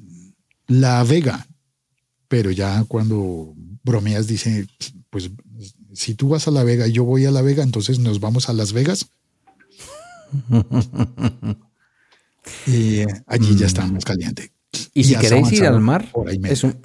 La 0.67 1.03
Vega, 1.03 1.47
pero 2.27 2.49
ya 2.51 2.83
cuando 2.87 3.53
bromeas 3.83 4.25
dice, 4.27 4.67
pues 5.09 5.29
si 5.93 6.15
tú 6.15 6.29
vas 6.29 6.47
a 6.47 6.51
La 6.51 6.63
Vega 6.63 6.87
y 6.87 6.91
yo 6.93 7.03
voy 7.03 7.25
a 7.25 7.31
La 7.31 7.41
Vega, 7.41 7.63
entonces 7.63 7.99
nos 7.99 8.19
vamos 8.19 8.49
a 8.49 8.53
Las 8.53 8.73
Vegas. 8.73 9.07
y 12.67 12.99
eh, 12.99 13.07
allí 13.27 13.55
ya 13.55 13.65
está 13.67 13.85
más 13.87 14.03
caliente. 14.05 14.51
Y 14.93 15.03
si 15.03 15.13
queréis 15.21 15.51
ir 15.53 15.65
al 15.65 15.81
mar, 15.81 16.09
es 16.51 16.63
un, 16.63 16.75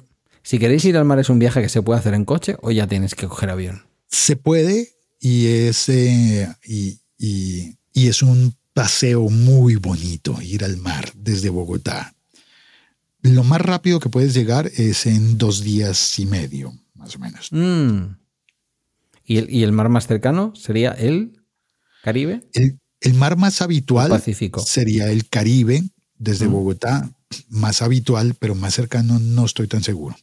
si 0.43 0.59
queréis 0.59 0.85
ir 0.85 0.97
al 0.97 1.05
mar 1.05 1.19
es 1.19 1.29
un 1.29 1.39
viaje 1.39 1.61
que 1.61 1.69
se 1.69 1.81
puede 1.81 1.99
hacer 1.99 2.13
en 2.13 2.25
coche 2.25 2.55
o 2.61 2.71
ya 2.71 2.87
tienes 2.87 3.15
que 3.15 3.27
coger 3.27 3.49
avión. 3.49 3.83
Se 4.07 4.35
puede 4.35 4.89
y 5.19 5.47
es, 5.47 5.89
eh, 5.89 6.47
y, 6.65 6.99
y- 7.17 7.77
y 7.93 8.07
es 8.07 8.21
un 8.23 8.55
paseo 8.73 9.29
muy 9.29 9.75
bonito 9.75 10.41
ir 10.41 10.63
al 10.63 10.77
mar 10.77 11.11
desde 11.15 11.49
Bogotá. 11.49 12.13
Lo 13.21 13.43
más 13.43 13.61
rápido 13.61 13.99
que 13.99 14.09
puedes 14.09 14.33
llegar 14.33 14.71
es 14.77 15.05
en 15.05 15.37
dos 15.37 15.61
días 15.63 16.17
y 16.19 16.25
medio, 16.25 16.73
más 16.95 17.15
o 17.15 17.19
menos. 17.19 17.49
Mm. 17.51 18.15
¿Y, 19.25 19.37
el, 19.37 19.49
y 19.53 19.63
el 19.63 19.71
mar 19.71 19.89
más 19.89 20.07
cercano 20.07 20.53
sería 20.55 20.91
el 20.91 21.43
Caribe? 22.03 22.41
El, 22.53 22.79
el 23.01 23.13
mar 23.13 23.37
más 23.37 23.61
habitual 23.61 24.09
Pacífico. 24.09 24.61
sería 24.61 25.11
el 25.11 25.29
Caribe, 25.29 25.83
desde 26.17 26.47
Mm. 26.47 26.51
Bogotá, 26.51 27.11
más 27.49 27.81
habitual, 27.81 28.35
pero 28.39 28.55
más 28.55 28.73
cercano 28.73 29.19
no 29.19 29.45
estoy 29.45 29.67
tan 29.67 29.83
seguro. 29.83 30.15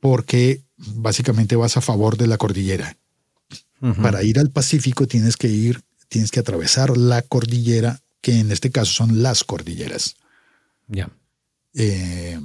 Porque 0.00 0.64
básicamente 0.76 1.56
vas 1.56 1.76
a 1.76 1.80
favor 1.80 2.16
de 2.16 2.26
la 2.26 2.38
cordillera. 2.38 2.96
Para 4.00 4.22
ir 4.22 4.38
al 4.38 4.50
Pacífico 4.50 5.08
tienes 5.08 5.36
que 5.36 5.48
ir, 5.48 5.82
tienes 6.12 6.30
que 6.30 6.40
atravesar 6.40 6.98
la 6.98 7.22
cordillera, 7.22 8.02
que 8.20 8.38
en 8.38 8.52
este 8.52 8.70
caso 8.70 8.92
son 8.92 9.22
las 9.22 9.44
cordilleras. 9.44 10.16
Ya. 10.86 11.10
Eh, 11.72 12.38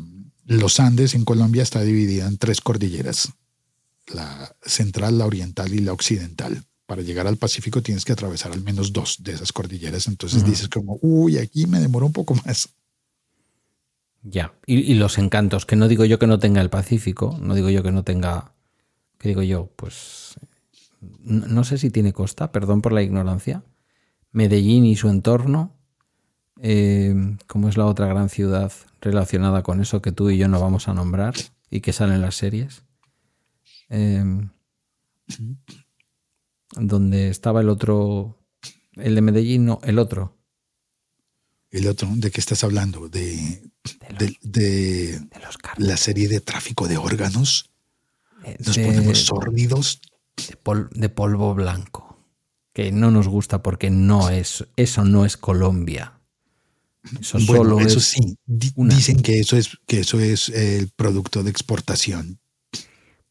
los 0.45 0.80
Andes 0.80 1.15
en 1.15 1.26
Colombia 1.26 1.63
está 1.63 1.82
dividida 1.82 2.28
en 2.28 2.38
tres 2.38 2.61
cordilleras, 2.61 3.34
la 4.07 4.55
central, 4.61 5.18
la 5.18 5.26
oriental 5.26 5.74
y 5.74 5.80
la 5.80 5.91
occidental. 5.91 6.63
Para 6.86 7.01
llegar 7.01 7.28
al 7.28 7.36
Pacífico 7.36 7.82
tienes 7.82 8.05
que 8.05 8.13
atravesar 8.13 8.53
al 8.53 8.61
menos 8.61 8.93
dos 8.93 9.18
de 9.20 9.34
esas 9.34 9.51
cordilleras. 9.51 10.07
Entonces 10.07 10.45
dices 10.45 10.70
como, 10.70 10.97
uy, 11.01 11.38
aquí 11.38 11.68
me 11.68 11.82
demoro 11.82 12.05
un 12.05 12.13
poco 12.13 12.36
más. 12.45 12.70
Ya. 14.24 14.53
Y, 14.65 14.76
y 14.78 14.93
los 14.93 15.18
encantos, 15.18 15.65
que 15.65 15.76
no 15.76 15.89
digo 15.89 16.05
yo 16.05 16.20
que 16.20 16.28
no 16.28 16.39
tenga 16.39 16.61
el 16.61 16.70
Pacífico, 16.70 17.38
no 17.41 17.53
digo 17.53 17.70
yo 17.70 17.84
que 17.84 17.91
no 17.91 18.05
tenga. 18.05 18.53
¿Qué 19.20 19.28
digo 19.28 19.43
yo? 19.43 19.70
Pues. 19.76 20.36
No, 21.02 21.64
sé 21.64 21.78
si 21.78 21.89
tiene 21.89 22.14
costa, 22.14 22.52
perdón 22.52 22.82
por 22.82 22.93
la 22.93 23.02
ignorancia. 23.04 23.64
Medellín 24.32 24.86
y 24.86 24.95
su 24.95 25.10
entorno. 25.10 25.76
Eh, 26.60 27.14
¿Cómo 27.48 27.70
es 27.70 27.78
la 27.78 27.86
otra 27.86 28.08
gran 28.08 28.30
ciudad 28.30 28.72
relacionada 29.02 29.62
con 29.64 29.80
eso 29.80 30.02
que 30.02 30.12
tú 30.12 30.30
y 30.30 30.38
yo 30.38 30.48
no 30.48 30.60
vamos 30.60 30.88
a 30.88 30.93
nombrar 30.93 31.36
y 31.70 31.82
que 31.82 31.93
sale 31.93 32.16
en 32.16 32.22
las 32.22 32.36
series? 32.36 32.84
Eh, 33.89 34.24
donde 36.72 37.30
estaba 37.30 37.62
el 37.62 37.70
otro. 37.70 38.39
El 38.93 39.16
de 39.16 39.22
Medellín, 39.22 39.66
no, 39.66 39.80
el 39.84 40.00
otro. 40.00 40.36
El 41.70 41.88
otro, 41.88 42.10
¿de 42.16 42.32
qué 42.32 42.39
estás 42.39 42.64
hablando? 42.64 43.10
De, 43.10 43.36
De 43.36 44.10
los, 44.10 44.20
de, 44.20 44.38
de 44.41 45.20
de 45.20 45.39
los 45.41 45.58
cárteles. 45.58 45.89
la 45.89 45.98
serie 45.98 46.28
de 46.28 46.39
tráfico 46.41 46.88
de 46.88 46.98
órganos. 46.98 47.70
Eh, 48.43 48.58
Nos 48.66 48.78
ponemos 48.78 49.20
sórdidos. 49.20 50.02
De, 50.38 50.56
pol- 50.58 50.90
de 50.94 51.10
polvo 51.10 51.54
blanco, 51.56 52.20
que 52.74 52.92
no 52.92 53.12
nos 53.12 53.28
gusta 53.28 53.64
porque 53.64 53.90
no 53.90 54.30
es, 54.30 54.66
eso 54.76 55.04
no 55.04 55.26
es 55.26 55.38
Colombia. 55.38 56.14
Eso 57.22 57.40
Bueno, 57.48 57.64
solo 57.64 57.80
eso 57.80 58.00
es 58.00 58.06
sí, 58.06 58.38
una- 58.76 58.94
dicen 58.96 59.22
que 59.22 59.40
eso 59.40 59.56
es 59.58 59.70
que 59.88 60.02
eso 60.02 60.20
es 60.20 60.50
el 60.50 60.90
producto 60.96 61.42
de 61.44 61.50
exportación. 61.52 62.40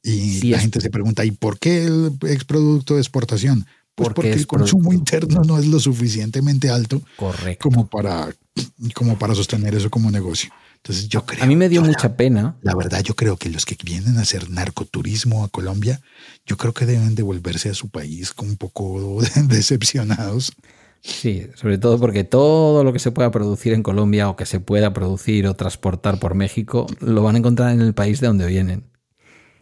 Y 0.02 0.40
Sí, 0.40 0.50
la 0.50 0.56
es- 0.56 0.62
gente 0.62 0.80
se 0.80 0.90
pregunta, 0.90 1.24
¿y 1.24 1.30
por 1.32 1.58
qué 1.58 1.84
el 1.84 2.12
ex 2.26 2.44
producto 2.44 2.94
de 2.94 3.00
exportación? 3.00 3.66
Pues 3.94 4.10
Porque 4.10 4.32
el 4.32 4.46
consumo 4.46 4.90
producto. 4.90 5.16
interno 5.16 5.42
no 5.44 5.58
es 5.58 5.66
lo 5.66 5.80
suficientemente 5.80 6.68
alto 6.68 7.02
correcto. 7.16 7.62
como 7.68 7.86
para, 7.86 8.34
como 8.94 9.18
para 9.18 9.34
sostener 9.34 9.74
eso 9.74 9.90
como 9.90 10.10
negocio. 10.10 10.50
Entonces 10.86 11.08
yo 11.08 11.26
creo. 11.26 11.42
A 11.42 11.48
mí 11.48 11.56
me 11.56 11.68
dio 11.68 11.82
mucha 11.82 12.08
la, 12.08 12.16
pena. 12.16 12.56
la 12.62 12.76
verdad, 12.76 13.02
yo 13.02 13.16
creo 13.16 13.36
que 13.36 13.50
los 13.50 13.66
que 13.66 13.76
vienen 13.84 14.18
a 14.18 14.20
hacer 14.20 14.48
narcoturismo 14.48 15.42
a 15.42 15.48
Colombia, 15.48 16.00
yo 16.46 16.56
creo 16.56 16.72
que 16.74 16.86
deben 16.86 17.16
devolverse 17.16 17.68
a 17.68 17.74
su 17.74 17.88
país 17.88 18.32
con 18.32 18.50
un 18.50 18.56
poco 18.56 19.18
decepcionados. 19.48 20.52
Sí, 21.00 21.48
sobre 21.56 21.78
todo 21.78 21.98
porque 21.98 22.22
todo 22.22 22.84
lo 22.84 22.92
que 22.92 23.00
se 23.00 23.10
pueda 23.10 23.32
producir 23.32 23.72
en 23.72 23.82
Colombia 23.82 24.28
o 24.28 24.36
que 24.36 24.46
se 24.46 24.60
pueda 24.60 24.92
producir 24.92 25.48
o 25.48 25.54
transportar 25.54 26.20
por 26.20 26.36
México 26.36 26.86
lo 27.00 27.20
van 27.24 27.34
a 27.34 27.38
encontrar 27.38 27.72
en 27.72 27.80
el 27.80 27.92
país 27.92 28.20
de 28.20 28.28
donde 28.28 28.46
vienen. 28.46 28.84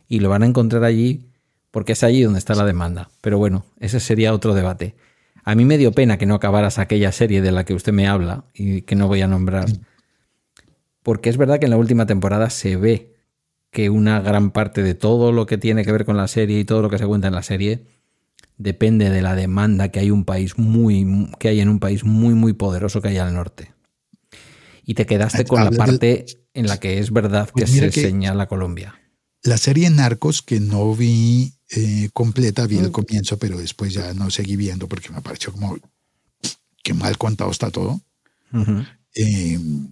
Y 0.07 0.21
lo 0.21 0.29
van 0.29 0.43
a 0.43 0.47
encontrar 0.47 0.85
allí 0.85 1.31
porque 1.71 1.93
es 1.93 2.05
allí 2.05 2.23
donde 2.23 2.39
está 2.39 2.55
la 2.55 2.67
demanda. 2.67 3.09
Pero 3.23 3.39
bueno, 3.39 3.65
ese 3.81 3.99
sería 3.99 4.35
otro 4.35 4.53
debate. 4.53 4.95
A 5.43 5.55
mí 5.55 5.65
me 5.65 5.79
dio 5.79 5.93
pena 5.93 6.19
que 6.19 6.27
no 6.27 6.35
acabaras 6.35 6.79
aquella 6.79 7.13
serie 7.13 7.41
de 7.41 7.51
la 7.51 7.65
que 7.65 7.73
usted 7.73 7.95
me 7.95 8.09
habla 8.09 8.45
y 8.53 8.83
que 8.83 8.95
no 8.95 9.09
voy 9.09 9.23
a 9.23 9.27
nombrar. 9.27 9.69
Porque 11.05 11.31
es 11.31 11.37
verdad 11.37 11.61
que 11.61 11.67
en 11.67 11.71
la 11.71 11.77
última 11.77 12.07
temporada 12.07 12.51
se 12.51 12.75
ve 12.77 13.15
que 13.71 13.91
una 13.91 14.21
gran 14.21 14.51
parte 14.51 14.83
de 14.83 14.95
todo 14.95 15.31
lo 15.31 15.47
que 15.47 15.59
tiene 15.59 15.85
que 15.85 15.93
ver 15.93 16.05
con 16.05 16.17
la 16.17 16.27
serie 16.27 16.59
y 16.59 16.65
todo 16.65 16.83
lo 16.83 16.91
que 16.91 16.99
se 16.99 17.07
cuenta 17.07 17.29
en 17.29 17.35
la 17.35 17.43
serie 17.45 17.85
depende 18.57 19.11
de 19.11 19.21
la 19.23 19.35
demanda 19.37 19.91
que 19.91 20.01
hay 20.01 20.11
un 20.11 20.25
país 20.25 20.59
muy 20.59 21.29
que 21.39 21.49
hay 21.49 21.61
en 21.61 21.69
un 21.69 21.79
país 21.81 22.05
muy 22.05 22.35
muy 22.35 22.53
poderoso 22.55 23.01
que 23.03 23.09
hay 23.09 23.19
al 23.19 23.35
norte. 23.35 23.73
Y 24.85 24.95
te 24.95 25.07
quedaste 25.07 25.45
con 25.45 25.63
la 25.63 25.71
del- 25.71 25.79
parte 25.79 26.25
en 26.55 26.67
la 26.67 26.79
que 26.81 26.99
es 26.99 27.11
verdad 27.13 27.47
que 27.47 27.53
Pues 27.63 27.73
mira 27.73 27.87
se 27.87 27.93
que- 27.93 28.01
señala 28.09 28.47
Colombia. 28.47 28.95
La 29.43 29.59
serie 29.59 29.91
Narcos, 29.91 30.41
que 30.43 30.59
no 30.61 30.95
vi 30.95 31.53
eh, 31.71 32.09
completa, 32.13 32.65
Mm. 32.65 32.69
vi 32.69 32.79
el 32.79 32.93
comienzo, 32.93 33.39
pero 33.39 33.59
después 33.59 33.93
ya 33.93 34.15
no 34.15 34.31
seguí 34.31 34.55
viendo 34.57 34.87
porque 34.89 35.11
me 35.11 35.21
pareció 35.21 35.53
como 35.53 35.77
que 36.83 36.95
mal 36.95 37.19
contado 37.19 37.51
está 37.51 37.71
todo. 37.71 38.01
Eh, 39.15 39.55
m- 39.55 39.89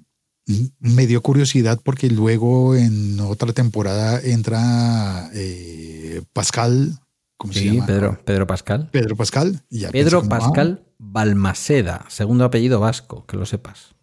me 0.80 1.06
dio 1.06 1.22
curiosidad 1.22 1.80
porque 1.82 2.10
luego 2.10 2.74
en 2.76 3.18
otra 3.20 3.52
temporada 3.52 4.20
entra 4.20 5.30
eh, 5.34 6.22
Pascal, 6.32 6.98
¿cómo 7.36 7.52
se 7.52 7.60
Sí, 7.60 7.66
llama? 7.72 7.86
Pedro, 7.86 8.20
Pedro 8.24 8.46
Pascal. 8.46 8.88
Pedro 8.90 9.16
Pascal. 9.16 9.62
y 9.70 9.80
ya 9.80 9.90
Pedro 9.90 10.22
ah, 10.24 10.28
Pascal 10.28 10.84
Balmaceda, 10.98 12.04
segundo 12.08 12.44
apellido 12.44 12.80
vasco, 12.80 13.24
que 13.26 13.36
lo 13.36 13.46
sepas. 13.46 13.94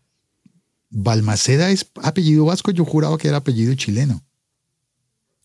Balmaceda 0.90 1.70
es 1.70 1.92
apellido 2.02 2.46
vasco, 2.46 2.72
yo 2.72 2.84
juraba 2.86 3.18
que 3.18 3.28
era 3.28 3.38
apellido 3.38 3.74
chileno, 3.76 4.24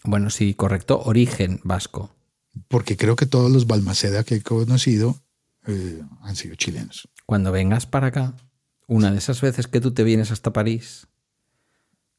Bueno, 0.04 0.30
sí, 0.30 0.54
correcto, 0.54 1.00
origen 1.04 1.60
vasco. 1.64 2.14
porque 2.68 2.96
creo 2.96 3.14
que 3.16 3.26
todos 3.26 3.50
los 3.50 3.66
Balmaceda 3.66 4.24
que 4.24 4.36
he 4.36 4.42
conocido 4.42 5.20
eh, 5.66 6.00
han 6.22 6.36
sido 6.36 6.54
chilenos. 6.54 7.08
Cuando 7.26 7.52
vengas 7.52 7.86
para 7.86 8.08
acá, 8.08 8.34
una 8.86 9.10
de 9.10 9.18
esas 9.18 9.40
veces 9.40 9.66
que 9.66 9.80
tú 9.80 9.92
te 9.92 10.04
vienes 10.04 10.30
hasta 10.30 10.52
París, 10.52 11.08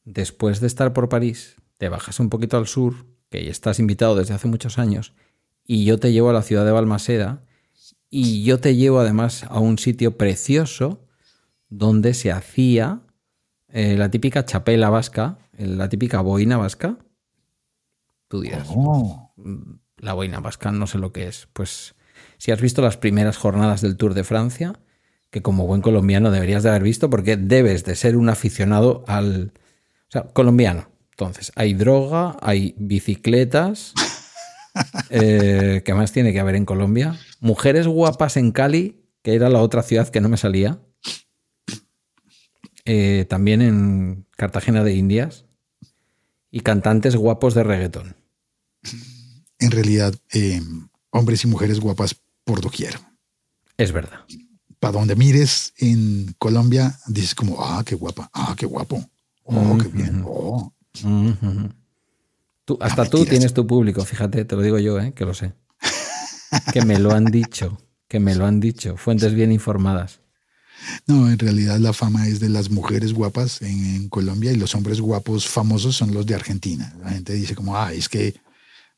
después 0.04 0.60
de 0.60 0.66
estar 0.66 0.92
por 0.92 1.08
París, 1.08 1.56
te 1.78 1.88
bajas 1.88 2.20
un 2.20 2.30
poquito 2.30 2.56
al 2.56 2.66
sur, 2.66 3.06
que 3.30 3.42
que 3.42 3.50
estás 3.50 3.80
invitado 3.80 4.14
desde 4.16 4.34
hace 4.34 4.48
muchos 4.48 4.78
años, 4.78 5.12
y 5.64 5.84
yo 5.84 5.98
te 5.98 6.12
llevo 6.12 6.30
a 6.30 6.32
la 6.32 6.42
ciudad 6.42 6.64
de 6.64 6.70
Balmaseda, 6.70 7.44
y 8.08 8.44
yo 8.44 8.60
te 8.60 8.76
llevo 8.76 9.00
además 9.00 9.44
a 9.44 9.58
un 9.58 9.78
sitio 9.78 10.16
precioso 10.16 11.06
donde 11.68 12.14
se 12.14 12.30
hacía 12.30 13.02
eh, 13.68 13.96
la 13.96 14.10
típica 14.10 14.44
chapela 14.44 14.90
vasca, 14.90 15.38
la 15.58 15.88
típica 15.88 16.20
boina 16.20 16.56
vasca. 16.56 16.98
Tú 18.28 18.40
dirás, 18.40 18.68
Oh, 18.70 19.34
la 19.98 20.12
boina 20.12 20.40
vasca 20.40 20.70
no 20.72 20.86
sé 20.86 20.98
lo 20.98 21.12
que 21.12 21.26
es. 21.26 21.48
Pues 21.52 21.94
si 22.38 22.52
has 22.52 22.60
visto 22.60 22.80
las 22.80 22.96
primeras 22.96 23.36
jornadas 23.36 23.80
del 23.80 23.96
Tour 23.96 24.14
de 24.14 24.24
Francia, 24.24 24.78
que 25.30 25.42
como 25.42 25.66
buen 25.66 25.82
colombiano 25.82 26.30
deberías 26.30 26.62
de 26.62 26.70
haber 26.70 26.82
visto 26.82 27.10
porque 27.10 27.36
debes 27.36 27.84
de 27.84 27.96
ser 27.96 28.16
un 28.16 28.28
aficionado 28.28 29.04
al... 29.06 29.52
O 30.08 30.10
sea, 30.10 30.22
colombiano. 30.22 30.88
Entonces, 31.10 31.50
hay 31.56 31.74
droga, 31.74 32.36
hay 32.40 32.74
bicicletas. 32.78 33.94
eh, 35.10 35.82
¿Qué 35.84 35.94
más 35.94 36.12
tiene 36.12 36.32
que 36.32 36.40
haber 36.40 36.56
en 36.56 36.64
Colombia? 36.64 37.18
Mujeres 37.40 37.86
guapas 37.86 38.36
en 38.36 38.52
Cali, 38.52 39.02
que 39.22 39.34
era 39.34 39.48
la 39.48 39.62
otra 39.62 39.82
ciudad 39.82 40.08
que 40.08 40.20
no 40.20 40.28
me 40.28 40.36
salía. 40.36 40.78
Eh, 42.84 43.26
también 43.28 43.62
en 43.62 44.26
Cartagena 44.36 44.84
de 44.84 44.94
Indias. 44.94 45.46
Y 46.50 46.60
cantantes 46.60 47.16
guapos 47.16 47.54
de 47.54 47.64
reggaetón. 47.64 48.16
en 49.58 49.70
realidad, 49.70 50.14
eh, 50.32 50.60
hombres 51.10 51.44
y 51.44 51.48
mujeres 51.48 51.80
guapas 51.80 52.16
por 52.44 52.60
doquier. 52.60 53.00
Es 53.76 53.92
verdad. 53.92 54.20
Para 54.80 54.92
donde 54.92 55.16
mires 55.16 55.72
en 55.78 56.34
Colombia, 56.38 56.98
dices 57.06 57.34
como, 57.34 57.62
ah, 57.64 57.82
qué 57.84 57.94
guapa, 57.94 58.30
ah, 58.32 58.54
qué 58.56 58.66
guapo, 58.66 59.02
oh, 59.44 59.78
qué 59.78 59.88
bien, 59.88 60.22
oh. 60.26 60.72
Tú- 62.64 62.78
hasta 62.80 63.04
tú 63.04 63.24
tienes 63.24 63.54
tu 63.54 63.66
público, 63.66 64.04
fíjate, 64.04 64.44
te 64.44 64.56
lo 64.56 64.62
digo 64.62 64.78
yo, 64.78 64.98
¿eh? 65.00 65.12
que 65.14 65.24
lo 65.24 65.34
sé. 65.34 65.52
Que 66.72 66.84
me 66.84 66.98
lo 66.98 67.12
han 67.12 67.26
dicho, 67.26 67.78
que 68.08 68.20
me 68.20 68.34
lo 68.34 68.46
han 68.46 68.60
dicho, 68.60 68.96
fuentes 68.96 69.34
bien 69.34 69.50
informadas. 69.52 70.20
No, 71.06 71.28
en 71.28 71.38
realidad 71.38 71.78
la 71.78 71.92
fama 71.92 72.28
es 72.28 72.38
de 72.38 72.48
las 72.48 72.70
mujeres 72.70 73.12
guapas 73.12 73.62
en, 73.62 73.96
en 73.96 74.08
Colombia 74.08 74.52
y 74.52 74.56
los 74.56 74.74
hombres 74.74 75.00
guapos 75.00 75.46
famosos 75.48 75.96
son 75.96 76.12
los 76.14 76.26
de 76.26 76.34
Argentina. 76.34 76.94
La 77.02 77.10
gente 77.10 77.32
dice 77.32 77.54
como, 77.56 77.76
ah, 77.76 77.92
es 77.92 78.08
que 78.08 78.34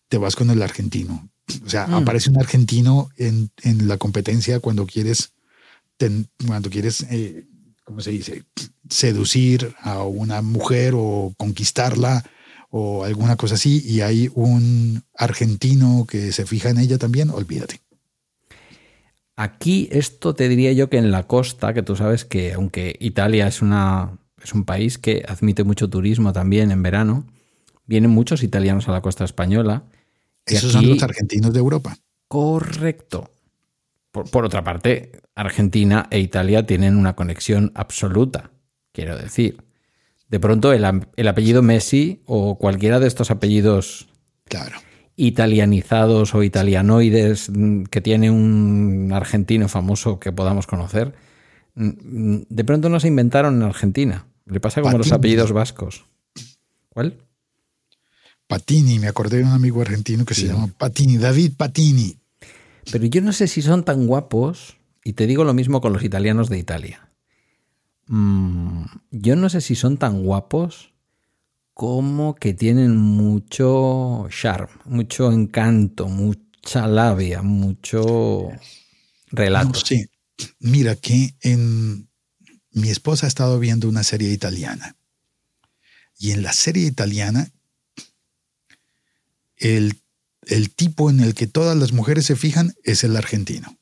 te 0.08 0.18
vas 0.18 0.34
con 0.36 0.50
el 0.50 0.60
argentino. 0.60 1.30
O 1.64 1.68
sea, 1.70 1.84
aparece 1.84 2.28
un 2.30 2.38
argentino 2.38 3.08
en, 3.16 3.50
en 3.62 3.88
la 3.88 3.96
competencia 3.96 4.60
cuando 4.60 4.86
quieres, 4.86 5.32
ten- 5.98 6.28
cuando 6.46 6.70
quieres, 6.70 7.04
eh, 7.10 7.44
¿cómo 7.84 8.00
se 8.00 8.10
dice? 8.10 8.44
Seducir 8.88 9.74
a 9.80 10.02
una 10.04 10.40
mujer 10.40 10.94
o 10.96 11.34
conquistarla 11.36 12.24
o 12.70 13.04
alguna 13.04 13.36
cosa 13.36 13.56
así 13.56 13.82
y 13.84 14.00
hay 14.00 14.30
un 14.34 15.02
argentino 15.14 16.06
que 16.08 16.32
se 16.32 16.46
fija 16.46 16.70
en 16.70 16.78
ella 16.78 16.96
también, 16.96 17.30
olvídate. 17.30 17.80
Aquí 19.36 19.88
esto 19.92 20.34
te 20.34 20.48
diría 20.48 20.72
yo 20.72 20.90
que 20.90 20.98
en 20.98 21.10
la 21.12 21.26
costa, 21.26 21.72
que 21.72 21.82
tú 21.82 21.94
sabes 21.94 22.24
que 22.24 22.54
aunque 22.54 22.96
Italia 22.98 23.46
es, 23.46 23.62
una, 23.62 24.18
es 24.42 24.52
un 24.52 24.64
país 24.64 24.98
que 24.98 25.24
admite 25.28 25.62
mucho 25.62 25.88
turismo 25.88 26.32
también 26.32 26.72
en 26.72 26.82
verano, 26.82 27.24
vienen 27.86 28.10
muchos 28.10 28.42
italianos 28.42 28.88
a 28.88 28.92
la 28.92 29.00
costa 29.00 29.24
española. 29.24 29.84
Esos 30.44 30.72
son 30.72 30.88
los 30.88 31.02
argentinos 31.02 31.52
de 31.52 31.60
Europa. 31.60 31.96
Correcto. 32.26 33.30
Por, 34.10 34.28
por 34.28 34.44
otra 34.44 34.64
parte, 34.64 35.12
Argentina 35.38 36.08
e 36.10 36.18
Italia 36.18 36.66
tienen 36.66 36.96
una 36.96 37.14
conexión 37.14 37.70
absoluta, 37.76 38.50
quiero 38.92 39.16
decir. 39.16 39.62
De 40.28 40.40
pronto 40.40 40.72
el, 40.72 40.84
apellido 40.84 41.62
Messi 41.62 42.22
o 42.26 42.58
cualquiera 42.58 42.98
de 42.98 43.06
estos 43.06 43.30
apellidos 43.30 44.08
Claro. 44.44 44.78
italianizados 45.14 46.34
o 46.34 46.42
italianoides 46.42 47.50
mm, 47.50 47.84
que 47.84 48.00
tiene 48.00 48.32
un 48.32 49.10
argentino 49.12 49.68
famoso 49.68 50.18
que 50.18 50.32
podamos 50.32 50.66
conocer, 50.66 51.14
mm, 51.76 51.86
mm, 51.86 52.46
de 52.48 52.64
pronto 52.64 52.88
no 52.88 52.98
se 52.98 53.06
inventaron 53.06 53.56
en 53.56 53.62
Argentina. 53.62 54.26
Le 54.44 54.58
pasa 54.58 54.82
como 54.82 54.98
los 54.98 55.12
apellidos 55.12 55.52
vascos. 55.52 56.04
¿Cuál? 56.88 57.16
Patini, 58.48 58.98
me 58.98 59.06
acordé 59.06 59.36
de 59.36 59.44
un 59.44 59.50
amigo 59.50 59.82
argentino 59.82 60.24
que 60.24 60.34
se 60.34 60.48
llama 60.48 60.68
Patini, 60.76 61.16
David 61.16 61.52
Patini. 61.56 62.18
Pero 62.90 63.06
yo 63.06 63.20
no 63.20 63.32
sé 63.32 63.46
si 63.46 63.62
son 63.62 63.84
tan 63.84 64.06
guapos, 64.06 64.77
y 65.08 65.14
te 65.14 65.26
digo 65.26 65.42
lo 65.42 65.54
mismo 65.54 65.80
con 65.80 65.94
los 65.94 66.04
italianos 66.04 66.50
de 66.50 66.58
Italia. 66.58 67.08
Mm, 68.08 68.84
yo 69.10 69.36
no 69.36 69.48
sé 69.48 69.62
si 69.62 69.74
son 69.74 69.96
tan 69.96 70.22
guapos 70.22 70.92
como 71.72 72.34
que 72.34 72.52
tienen 72.52 72.94
mucho 72.94 74.28
charm, 74.28 74.68
mucho 74.84 75.32
encanto, 75.32 76.08
mucha 76.08 76.86
labia, 76.86 77.40
mucho 77.40 78.50
relato. 79.28 79.78
No. 79.78 80.46
Mira 80.58 80.94
que 80.94 81.34
mi 82.72 82.90
esposa 82.90 83.24
ha 83.24 83.28
estado 83.28 83.58
viendo 83.58 83.88
una 83.88 84.02
serie 84.02 84.30
italiana. 84.30 84.94
Y 86.18 86.32
en 86.32 86.42
la 86.42 86.52
serie 86.52 86.86
italiana, 86.86 87.50
el, 89.56 90.02
el 90.42 90.68
tipo 90.68 91.08
en 91.08 91.20
el 91.20 91.32
que 91.32 91.46
todas 91.46 91.78
las 91.78 91.92
mujeres 91.92 92.26
se 92.26 92.36
fijan 92.36 92.74
es 92.84 93.04
el 93.04 93.16
argentino. 93.16 93.78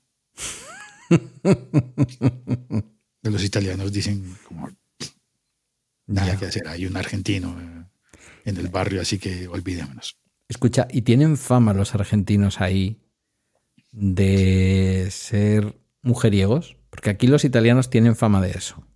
Los 3.22 3.42
italianos 3.44 3.92
dicen 3.92 4.36
como 4.46 4.68
nada 6.06 6.32
Ya. 6.34 6.38
que 6.38 6.46
hacer, 6.46 6.68
hay 6.68 6.86
un 6.86 6.96
argentino 6.96 7.56
eh, 7.60 7.84
en 8.44 8.56
el 8.56 8.68
barrio, 8.68 9.00
así 9.00 9.18
que 9.18 9.48
olvidémonos. 9.48 10.16
Escucha, 10.48 10.86
¿y 10.92 11.02
tienen 11.02 11.36
fama 11.36 11.74
los 11.74 11.94
argentinos 11.94 12.60
ahí 12.60 13.00
de 13.92 15.08
ser 15.10 15.76
mujeriegos? 16.02 16.76
Porque 16.90 17.10
aquí 17.10 17.26
los 17.26 17.44
italianos 17.44 17.90
tienen 17.90 18.14
fama 18.14 18.40
de 18.40 18.52
eso. 18.52 18.86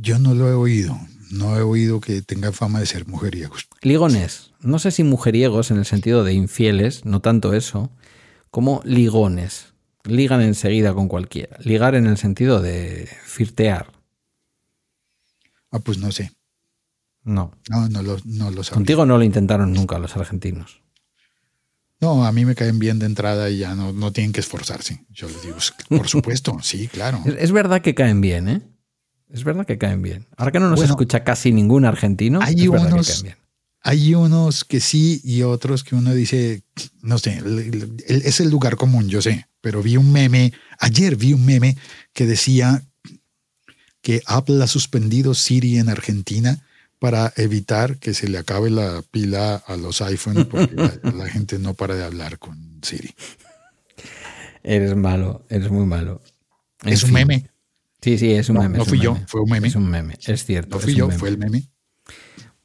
Yo 0.00 0.18
no 0.18 0.34
lo 0.34 0.48
he 0.48 0.54
oído, 0.54 0.96
no 1.32 1.56
he 1.58 1.62
oído 1.62 2.00
que 2.00 2.22
tengan 2.22 2.52
fama 2.54 2.80
de 2.80 2.86
ser 2.86 3.06
mujeriegos. 3.06 3.68
Ligones. 3.82 4.52
No 4.60 4.78
sé 4.78 4.90
si 4.90 5.02
mujeriegos 5.04 5.70
en 5.70 5.78
el 5.78 5.84
sentido 5.84 6.24
de 6.24 6.32
infieles, 6.32 7.04
no 7.04 7.20
tanto 7.20 7.52
eso, 7.52 7.90
como 8.56 8.80
ligones. 8.84 9.74
Ligan 10.04 10.40
enseguida 10.40 10.94
con 10.94 11.08
cualquiera. 11.08 11.58
Ligar 11.62 11.94
en 11.94 12.06
el 12.06 12.16
sentido 12.16 12.62
de 12.62 13.06
firtear. 13.26 13.92
Ah, 15.70 15.78
pues 15.80 15.98
no 15.98 16.10
sé. 16.10 16.32
No. 17.22 17.52
No, 17.68 17.86
no 17.90 18.02
lo, 18.02 18.16
no 18.24 18.50
lo 18.50 18.62
sabía. 18.64 18.76
Contigo 18.76 19.04
no 19.04 19.18
lo 19.18 19.24
intentaron 19.24 19.74
nunca 19.74 19.98
los 19.98 20.16
argentinos. 20.16 20.80
No, 22.00 22.24
a 22.24 22.32
mí 22.32 22.46
me 22.46 22.54
caen 22.54 22.78
bien 22.78 22.98
de 22.98 23.04
entrada 23.04 23.50
y 23.50 23.58
ya 23.58 23.74
no, 23.74 23.92
no 23.92 24.10
tienen 24.10 24.32
que 24.32 24.40
esforzarse. 24.40 25.04
Yo 25.10 25.28
les 25.28 25.42
digo, 25.42 25.58
por 25.90 26.08
supuesto, 26.14 26.56
sí, 26.62 26.88
claro. 26.88 27.20
Es, 27.26 27.34
es 27.38 27.52
verdad 27.52 27.82
que 27.82 27.94
caen 27.94 28.22
bien, 28.22 28.48
¿eh? 28.48 28.62
Es 29.28 29.44
verdad 29.44 29.66
que 29.66 29.76
caen 29.76 30.00
bien. 30.00 30.28
Ahora 30.38 30.50
que 30.50 30.60
no 30.60 30.70
nos 30.70 30.78
Bueno, 30.78 30.94
escucha 30.94 31.24
casi 31.24 31.52
ningún 31.52 31.84
argentino, 31.84 32.40
hay 32.42 32.54
es 32.54 32.68
unos- 32.68 33.06
que 33.06 33.12
caen 33.12 33.22
bien. 33.22 33.36
Hay 33.88 34.16
unos 34.16 34.64
que 34.64 34.80
sí 34.80 35.20
y 35.22 35.42
otros 35.42 35.84
que 35.84 35.94
uno 35.94 36.12
dice, 36.12 36.62
no 37.02 37.18
sé, 37.18 37.40
es 38.08 38.40
el 38.40 38.50
lugar 38.50 38.74
común, 38.74 39.08
yo 39.08 39.22
sé, 39.22 39.46
pero 39.60 39.80
vi 39.80 39.96
un 39.96 40.10
meme, 40.10 40.52
ayer 40.80 41.14
vi 41.14 41.32
un 41.32 41.44
meme 41.46 41.76
que 42.12 42.26
decía 42.26 42.82
que 44.02 44.22
Apple 44.26 44.60
ha 44.62 44.66
suspendido 44.66 45.34
Siri 45.34 45.78
en 45.78 45.88
Argentina 45.88 46.66
para 46.98 47.32
evitar 47.36 47.98
que 47.98 48.12
se 48.12 48.28
le 48.28 48.38
acabe 48.38 48.70
la 48.70 49.02
pila 49.08 49.54
a 49.54 49.76
los 49.76 50.00
iPhone 50.00 50.48
porque 50.50 50.74
la, 50.74 50.92
la 51.14 51.28
gente 51.28 51.60
no 51.60 51.74
para 51.74 51.94
de 51.94 52.02
hablar 52.02 52.40
con 52.40 52.80
Siri. 52.82 53.14
Eres 54.64 54.96
malo, 54.96 55.46
eres 55.48 55.70
muy 55.70 55.86
malo. 55.86 56.20
En 56.82 56.92
es 56.92 57.04
un 57.04 57.12
meme, 57.12 57.48
Sí, 58.02 58.18
sí, 58.18 58.32
es 58.32 58.48
un 58.48 58.56
No, 58.56 58.62
meme. 58.62 58.78
no 58.78 58.84
fui 58.84 58.98
yo, 58.98 59.16
fue 59.26 59.40
un 59.42 59.50
meme. 59.50 59.68
Es 59.68 59.76
un 59.76 59.88
meme, 59.88 60.16
es 60.26 60.44
cierto. 60.44 60.76
no 60.76 60.80
fui 60.80 60.94
yo, 60.94 61.06
meme. 61.06 61.18
fue 61.18 61.28
el 61.28 61.38
meme. 61.38 61.68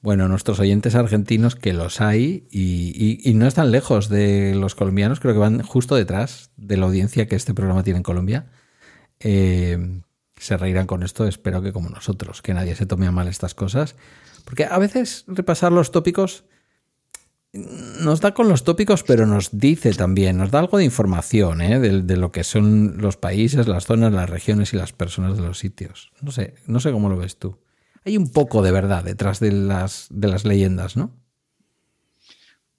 Bueno, 0.02 0.28
nuestros 0.28 0.60
oyentes 0.60 0.96
argentinos, 0.96 1.56
que 1.56 1.74
los 1.74 2.02
hay, 2.02 2.48
y, 2.50 3.34
no 3.36 3.46
están 3.46 3.70
lejos 3.70 4.10
de 4.10 4.56
los 4.56 4.74
colombianos, 4.74 5.20
creo 5.20 5.34
que 5.34 5.40
van 5.40 5.62
justo 5.62 5.96
detrás 5.96 6.50
de 6.58 6.78
la 6.78 6.88
audiencia 6.88 7.28
que 7.28 7.36
este 7.36 7.54
programa 7.54 7.84
tiene 7.84 7.98
en 7.98 8.04
Colombia. 8.04 8.48
Eh, 9.20 10.02
se 10.38 10.58
reirán 10.58 10.88
con 10.88 11.04
esto, 11.04 11.28
espero 11.28 11.62
que 11.62 11.72
como 11.72 11.90
nosotros, 11.90 12.42
que 12.42 12.56
nadie 12.56 12.76
se 12.76 12.88
tome 12.88 13.06
a 13.06 13.12
mal 13.12 13.28
estas 13.28 13.54
cosas. 13.54 13.96
Porque 14.44 14.66
a 14.66 14.80
veces 14.80 15.24
repasar 15.28 15.72
los 15.72 15.92
tópicos 15.92 16.46
nos 17.54 18.22
da 18.22 18.34
con 18.34 18.50
los 18.50 18.64
tópicos, 18.64 19.04
pero 19.04 19.28
nos 19.28 19.50
dice 19.52 19.94
también, 19.94 20.38
nos 20.38 20.50
da 20.50 20.60
algo 20.60 20.80
de 20.80 20.86
información 20.86 21.62
¿eh? 21.62 21.80
de, 21.80 22.02
de 22.02 22.18
lo 22.18 22.32
que 22.32 22.44
son 22.44 22.98
los 22.98 23.18
países, 23.18 23.68
las 23.68 23.86
zonas, 23.86 24.14
las 24.14 24.30
regiones 24.30 24.74
y 24.74 24.78
las 24.78 24.94
personas 24.94 25.38
de 25.38 25.44
los 25.44 25.60
sitios. 25.60 26.12
No 26.22 26.32
sé, 26.32 26.56
no 26.66 26.80
sé 26.80 26.92
cómo 26.92 27.10
lo 27.10 27.18
ves 27.18 27.38
tú. 27.38 27.60
Hay 28.04 28.18
un 28.18 28.32
poco 28.32 28.62
de 28.62 28.72
verdad 28.72 29.04
detrás 29.04 29.40
de 29.40 29.52
las, 29.52 30.08
de 30.10 30.28
las 30.28 30.44
leyendas, 30.46 30.98
¿no? 30.98 31.16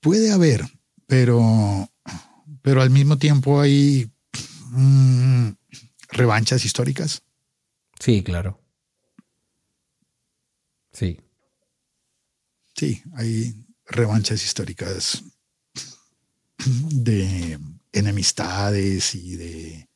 Puede 0.01 0.33
haber, 0.33 0.63
pero, 1.07 1.89
pero 2.61 2.83
al 2.83 2.91
mismo 2.91 3.19
tiempo 3.19 3.61
hay 3.61 4.11
mm, 4.71 5.51
revanchas 6.09 6.65
históricas. 6.65 7.23
Sí, 8.01 8.25
claro. 8.25 8.61
Sí. 10.93 11.21
Sí, 12.75 13.03
hay 13.15 13.55
revanchas 13.87 14.45
históricas 14.45 15.23
de 16.67 17.59
enemistades 17.93 19.15
y 19.15 19.37
de 19.37 19.89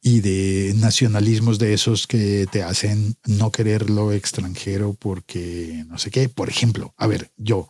y 0.00 0.20
de 0.20 0.74
nacionalismos 0.76 1.58
de 1.58 1.74
esos 1.74 2.06
que 2.06 2.46
te 2.50 2.62
hacen 2.62 3.16
no 3.26 3.50
querer 3.50 3.90
lo 3.90 4.12
extranjero 4.12 4.94
porque 4.98 5.84
no 5.88 5.98
sé 5.98 6.10
qué. 6.10 6.28
Por 6.28 6.48
ejemplo, 6.48 6.94
a 6.96 7.06
ver, 7.06 7.30
yo, 7.36 7.68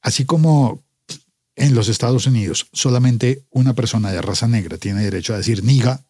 así 0.00 0.24
como 0.24 0.82
en 1.56 1.74
los 1.74 1.88
Estados 1.88 2.26
Unidos 2.26 2.68
solamente 2.72 3.44
una 3.50 3.74
persona 3.74 4.10
de 4.10 4.22
raza 4.22 4.48
negra 4.48 4.78
tiene 4.78 5.02
derecho 5.02 5.34
a 5.34 5.38
decir 5.38 5.62
niga. 5.62 6.00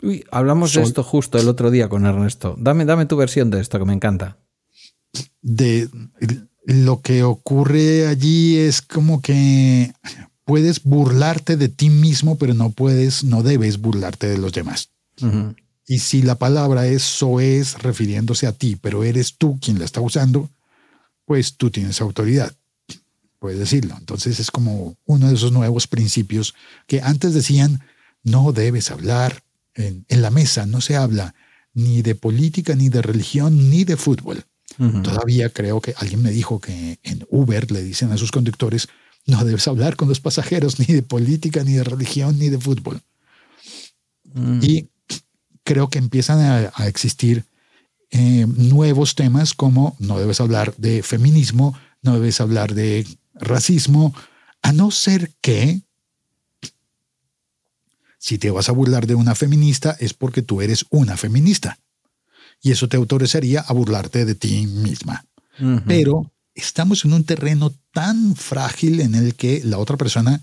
Uy, 0.00 0.24
hablamos 0.30 0.72
de 0.72 0.82
esto 0.82 1.02
justo 1.02 1.38
el 1.38 1.48
otro 1.48 1.70
día 1.70 1.88
con 1.88 2.06
Ernesto. 2.06 2.54
Dame, 2.58 2.84
dame 2.84 3.06
tu 3.06 3.16
versión 3.16 3.50
de 3.50 3.60
esto 3.60 3.78
que 3.78 3.84
me 3.84 3.92
encanta. 3.92 4.38
De 5.42 5.88
lo 6.64 7.00
que 7.00 7.22
ocurre 7.24 8.06
allí 8.06 8.56
es 8.56 8.80
como 8.80 9.20
que 9.20 9.92
puedes 10.48 10.82
burlarte 10.82 11.58
de 11.58 11.68
ti 11.68 11.90
mismo, 11.90 12.38
pero 12.38 12.54
no 12.54 12.70
puedes, 12.70 13.22
no 13.22 13.42
debes 13.42 13.78
burlarte 13.78 14.28
de 14.28 14.38
los 14.38 14.54
demás. 14.54 14.88
Y 15.86 15.98
si 15.98 16.22
la 16.22 16.36
palabra 16.36 16.86
es 16.86 17.22
es 17.40 17.78
refiriéndose 17.82 18.46
a 18.46 18.52
ti, 18.52 18.78
pero 18.80 19.04
eres 19.04 19.36
tú 19.36 19.58
quien 19.60 19.78
la 19.78 19.84
está 19.84 20.00
usando, 20.00 20.48
pues 21.26 21.58
tú 21.58 21.70
tienes 21.70 22.00
autoridad. 22.00 22.50
Puedes 23.38 23.58
decirlo. 23.58 23.94
Entonces 23.98 24.40
es 24.40 24.50
como 24.50 24.96
uno 25.04 25.28
de 25.28 25.34
esos 25.34 25.52
nuevos 25.52 25.86
principios 25.86 26.54
que 26.86 27.02
antes 27.02 27.34
decían, 27.34 27.82
no 28.22 28.52
debes 28.52 28.90
hablar 28.90 29.42
en, 29.74 30.06
la 30.08 30.30
mesa, 30.30 30.64
no 30.64 30.80
se 30.80 30.96
habla 30.96 31.34
ni 31.74 32.00
de 32.00 32.14
política, 32.14 32.74
ni 32.74 32.88
de 32.88 33.02
religión, 33.02 33.68
ni 33.68 33.84
de 33.84 33.98
fútbol. 33.98 34.44
Todavía 35.02 35.50
creo 35.50 35.82
que 35.82 35.92
alguien 35.98 36.22
me 36.22 36.30
dijo 36.30 36.58
que 36.58 37.00
en 37.02 37.26
Uber 37.28 37.70
le 37.70 37.82
dicen 37.82 38.12
a 38.12 38.16
sus 38.16 38.30
conductores, 38.30 38.88
no 39.28 39.44
debes 39.44 39.68
hablar 39.68 39.94
con 39.94 40.08
los 40.08 40.20
pasajeros 40.20 40.80
ni 40.80 40.86
de 40.86 41.02
política, 41.02 41.62
ni 41.62 41.74
de 41.74 41.84
religión, 41.84 42.38
ni 42.38 42.48
de 42.48 42.58
fútbol. 42.58 43.02
Mm. 44.32 44.60
Y 44.62 44.88
creo 45.64 45.88
que 45.90 45.98
empiezan 45.98 46.40
a, 46.74 46.86
existir 46.86 47.44
eh, 48.10 48.46
nuevos 48.48 49.14
temas 49.14 49.52
como 49.52 49.96
no 49.98 50.18
debes 50.18 50.40
hablar 50.40 50.74
de 50.76 51.02
feminismo, 51.02 51.78
no 52.00 52.14
debes 52.14 52.40
hablar 52.40 52.74
de 52.74 53.06
racismo, 53.34 54.14
a 54.62 54.72
no 54.72 54.90
ser 54.90 55.30
que 55.42 55.82
si 58.18 58.38
te 58.38 58.50
vas 58.50 58.70
a 58.70 58.72
burlar 58.72 59.06
de 59.06 59.14
una 59.14 59.34
feminista 59.34 59.94
es 60.00 60.14
porque 60.14 60.40
tú 60.40 60.62
eres 60.62 60.86
una 60.88 61.18
feminista. 61.18 61.78
Y 62.62 62.72
eso 62.72 62.88
te 62.88 62.96
autorizaría 62.96 63.60
a 63.60 63.72
burlarte 63.74 64.24
de 64.24 64.34
ti 64.34 64.66
misma. 64.66 65.24
Pero 65.86 66.32
estamos 66.58 67.04
en 67.04 67.12
un 67.12 67.24
terreno 67.24 67.72
tan 67.92 68.34
frágil 68.36 69.00
en 69.00 69.14
el 69.14 69.34
que 69.34 69.62
la 69.64 69.78
otra 69.78 69.96
persona 69.96 70.42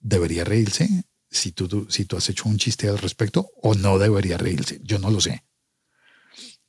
debería 0.00 0.44
reírse 0.44 1.04
si 1.30 1.52
tú, 1.52 1.86
si 1.90 2.04
tú 2.04 2.16
has 2.16 2.28
hecho 2.28 2.48
un 2.48 2.58
chiste 2.58 2.88
al 2.88 2.98
respecto 2.98 3.50
o 3.60 3.74
no 3.74 3.98
debería 3.98 4.38
reírse. 4.38 4.80
Yo 4.82 4.98
no 4.98 5.10
lo 5.10 5.20
sé. 5.20 5.44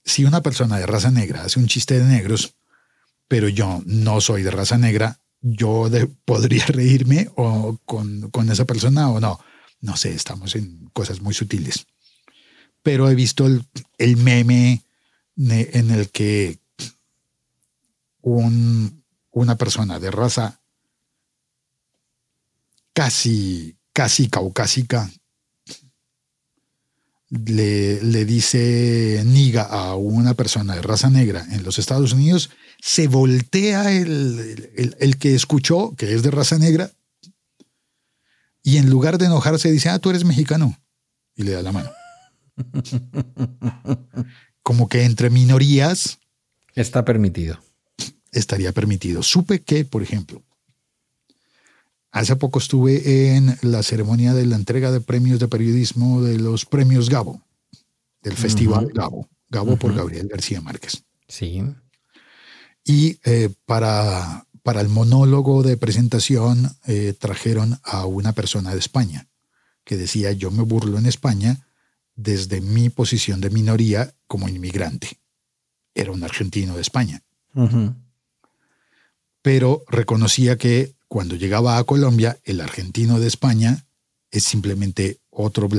Si 0.03 0.24
una 0.24 0.41
persona 0.41 0.78
de 0.78 0.86
raza 0.86 1.11
negra 1.11 1.43
hace 1.43 1.59
un 1.59 1.68
chiste 1.68 1.99
de 1.99 2.05
negros, 2.05 2.55
pero 3.28 3.47
yo 3.49 3.82
no 3.86 4.22
soy 4.22 4.43
de 4.43 4.51
raza 4.51 4.78
negra, 4.78 5.20
yo 5.41 5.88
podría 6.26 6.66
reírme 6.66 7.30
o 7.36 7.78
con, 7.86 8.32
con, 8.32 8.49
esa 8.51 8.66
persona 8.66 9.09
o 9.09 9.20
no. 9.20 9.39
No 9.82 9.95
sé, 9.95 10.13
estamos 10.13 10.55
en 10.55 10.89
cosas 10.93 11.22
muy 11.22 11.34
sutiles. 11.34 11.86
Pero 12.82 13.09
he 13.09 13.16
visto 13.16 13.45
el, 13.45 13.63
el 13.97 14.18
meme 14.18 14.84
en 15.38 15.91
el 15.91 16.09
que 16.09 16.59
una 18.26 19.55
persona 19.55 19.99
de 19.99 20.09
raza 20.09 20.59
casi, 22.93 23.78
casi 23.93 24.30
caucásica 24.30 25.11
le, 27.30 28.01
le, 28.01 28.26
dice 28.26 29.21
niga 29.26 29.63
a 29.63 29.95
una 29.95 30.34
persona 30.34 30.76
de 30.76 30.82
raza 30.82 31.09
negra 31.09 31.45
en 31.51 31.63
los 31.63 31.78
Estados 31.78 32.13
Unidos, 32.13 32.49
se 32.82 33.07
voltea 33.07 33.91
el, 33.91 34.95
el, 34.97 35.17
que 35.17 35.36
escuchó, 35.36 35.95
que 35.95 36.13
es 36.13 36.23
de 36.23 36.32
raza 36.32 36.57
negra, 36.57 36.91
y 38.63 38.78
en 38.78 38.89
lugar 38.89 39.17
de 39.17 39.26
enojarse 39.26 39.71
dice, 39.71 39.89
ah, 39.89 39.99
tú 39.99 40.11
eres 40.11 40.23
mexicano, 40.23 40.80
y 41.36 41.43
le 41.43 41.51
da 41.51 41.61
la 41.61 41.71
mano. 41.71 41.91
Como 44.63 44.88
que 44.88 45.03
entre 45.03 45.30
minorías... 45.30 46.19
Está 46.76 47.05
permitido 47.05 47.64
estaría 48.36 48.71
permitido. 48.71 49.23
Supe 49.23 49.61
que, 49.61 49.86
por 49.86 50.03
ejemplo, 50.03 50.43
hace 52.11 52.36
poco 52.36 52.59
estuve 52.59 53.36
en 53.36 53.57
la 53.61 53.81
ceremonia 53.81 54.33
de 54.33 54.45
la 54.45 54.57
entrega 54.57 54.91
de 54.91 55.01
premios 55.01 55.39
de 55.39 55.47
periodismo 55.47 56.21
de 56.21 56.38
los 56.38 56.65
premios 56.65 57.09
Gabo, 57.09 57.41
del 58.21 58.36
Festival 58.36 58.89
Gabo, 58.93 59.27
Gabo 59.49 59.77
por 59.77 59.95
Gabriel 59.95 60.27
García 60.27 60.61
Márquez. 60.61 61.03
Sí. 61.27 61.63
Y 62.83 63.19
eh, 63.23 63.49
para, 63.65 64.45
para 64.61 64.81
el 64.81 64.89
monólogo 64.89 65.63
de 65.63 65.77
presentación 65.77 66.69
eh, 66.86 67.13
trajeron 67.17 67.79
a 67.83 68.05
una 68.05 68.33
persona 68.33 68.73
de 68.73 68.79
España 68.79 69.27
que 69.83 69.97
decía, 69.97 70.31
yo 70.33 70.51
me 70.51 70.63
burlo 70.63 70.97
en 70.97 71.05
España 71.05 71.65
desde 72.15 72.59
mi 72.59 72.89
posición 72.89 73.39
de 73.39 73.49
minoría 73.49 74.13
como 74.27 74.49
inmigrante. 74.49 75.19
Era 75.93 76.11
un 76.11 76.23
argentino 76.23 76.75
de 76.75 76.81
España 76.81 77.21
pero 79.46 79.86
reconocía 79.88 80.58
que 80.58 80.96
cuando 81.08 81.36
llegaba 81.36 81.78
a 81.78 81.84
Colombia, 81.84 82.39
el 82.46 82.62
argentino 82.62 83.20
de 83.20 83.28
España 83.28 83.86
es 84.32 84.43
simplemente 84.43 85.20
otro, 85.30 85.70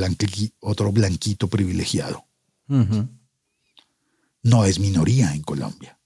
otro 0.61 0.93
blanquito 0.93 1.49
privilegiado. 1.49 2.25
No 4.45 4.65
es 4.65 4.79
minoría 4.79 5.35
en 5.35 5.43
Colombia. 5.43 5.99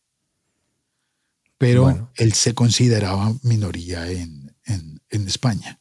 Pero 1.58 2.10
él 2.14 2.32
se 2.32 2.54
consideraba 2.54 3.34
minoría 3.42 4.10
en, 4.10 4.56
en, 4.64 5.28
España. 5.28 5.80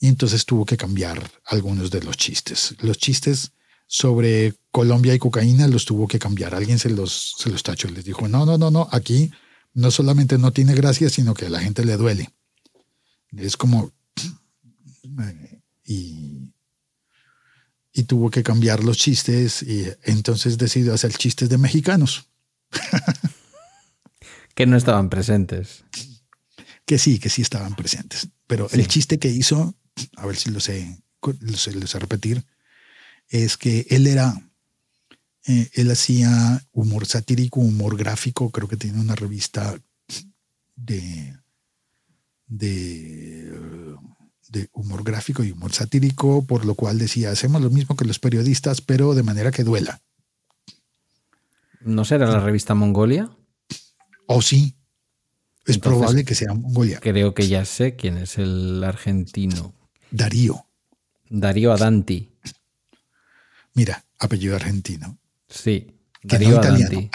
Y 0.00 0.08
entonces 0.08 0.44
tuvo 0.44 0.66
que 0.66 0.76
cambiar 0.76 1.30
algunos 1.44 1.92
de 1.92 2.02
los 2.02 2.16
chistes. 2.16 2.74
Los 2.80 2.98
chistes 2.98 3.52
sobre 3.86 4.54
Colombia 4.72 5.14
y 5.14 5.20
cocaína 5.20 5.68
los 5.68 5.84
tuvo 5.84 6.08
que 6.08 6.18
cambiar. 6.18 6.56
Alguien 6.56 6.80
se 6.80 6.90
los, 6.90 7.36
se 7.38 7.50
los 7.50 7.62
tachó. 7.62 7.88
Les 7.88 8.04
dijo, 8.04 8.26
no, 8.26 8.44
no, 8.44 8.58
no, 8.58 8.72
no, 8.72 8.88
aquí 8.90 9.30
no 9.74 9.90
solamente 9.90 10.38
no 10.38 10.52
tiene 10.52 10.74
gracia, 10.74 11.10
sino 11.10 11.34
que 11.34 11.46
a 11.46 11.50
la 11.50 11.60
gente 11.60 11.84
le 11.84 11.96
duele. 11.96 12.30
Es 13.36 13.56
como... 13.56 13.92
Y, 15.84 16.52
y 17.92 18.04
tuvo 18.04 18.30
que 18.30 18.42
cambiar 18.42 18.82
los 18.82 18.96
chistes 18.96 19.62
y 19.62 19.86
entonces 20.04 20.56
decidió 20.56 20.94
hacer 20.94 21.12
chistes 21.12 21.48
de 21.48 21.58
mexicanos. 21.58 22.28
que 24.54 24.66
no 24.66 24.76
estaban 24.76 25.10
presentes. 25.10 25.84
Que 26.86 26.98
sí, 26.98 27.18
que 27.18 27.28
sí 27.28 27.42
estaban 27.42 27.74
presentes. 27.76 28.28
Pero 28.46 28.68
el 28.72 28.88
chiste 28.88 29.18
que 29.18 29.28
hizo, 29.28 29.74
a 30.16 30.26
ver 30.26 30.36
si 30.36 30.50
lo 30.50 30.60
sé, 30.60 31.02
lo 31.40 31.56
sé, 31.56 31.72
lo 31.72 31.86
sé 31.86 31.98
repetir, 31.98 32.44
es 33.28 33.56
que 33.56 33.86
él 33.90 34.06
era 34.06 34.50
eh, 35.46 35.70
él 35.74 35.90
hacía 35.90 36.62
humor 36.72 37.06
satírico, 37.06 37.60
humor 37.60 37.96
gráfico, 37.96 38.50
creo 38.50 38.66
que 38.66 38.78
tiene 38.78 39.00
una 39.00 39.14
revista 39.14 39.78
de, 40.74 41.36
de, 42.46 43.52
humor 44.72 45.04
gráfico 45.04 45.44
y 45.44 45.50
humor 45.50 45.72
satírico, 45.72 46.44
por 46.46 46.64
lo 46.64 46.74
cual 46.74 46.98
decía, 46.98 47.30
hacemos 47.30 47.60
lo 47.60 47.70
mismo 47.70 47.96
que 47.96 48.04
los 48.04 48.18
periodistas, 48.18 48.80
pero 48.80 49.14
de 49.14 49.22
manera 49.22 49.50
que 49.50 49.64
duela. 49.64 50.00
¿No 51.80 52.04
será 52.04 52.26
la 52.26 52.40
revista 52.40 52.74
Mongolia? 52.74 53.30
¿O 54.26 54.36
oh, 54.36 54.42
sí? 54.42 54.74
Es 55.66 55.78
probable 55.78 56.24
que 56.24 56.34
sea 56.34 56.54
Mongolia. 56.54 57.00
Creo 57.00 57.34
que 57.34 57.48
ya 57.48 57.64
sé 57.64 57.96
quién 57.96 58.16
es 58.16 58.38
el 58.38 58.82
argentino. 58.82 59.74
Darío. 60.10 60.66
Darío 61.28 61.72
Adanti. 61.72 62.30
Mira, 63.74 64.04
apellido 64.18 64.56
argentino. 64.56 65.18
Sí, 65.48 65.94
Darío 66.24 66.58
Adanti. 66.58 67.10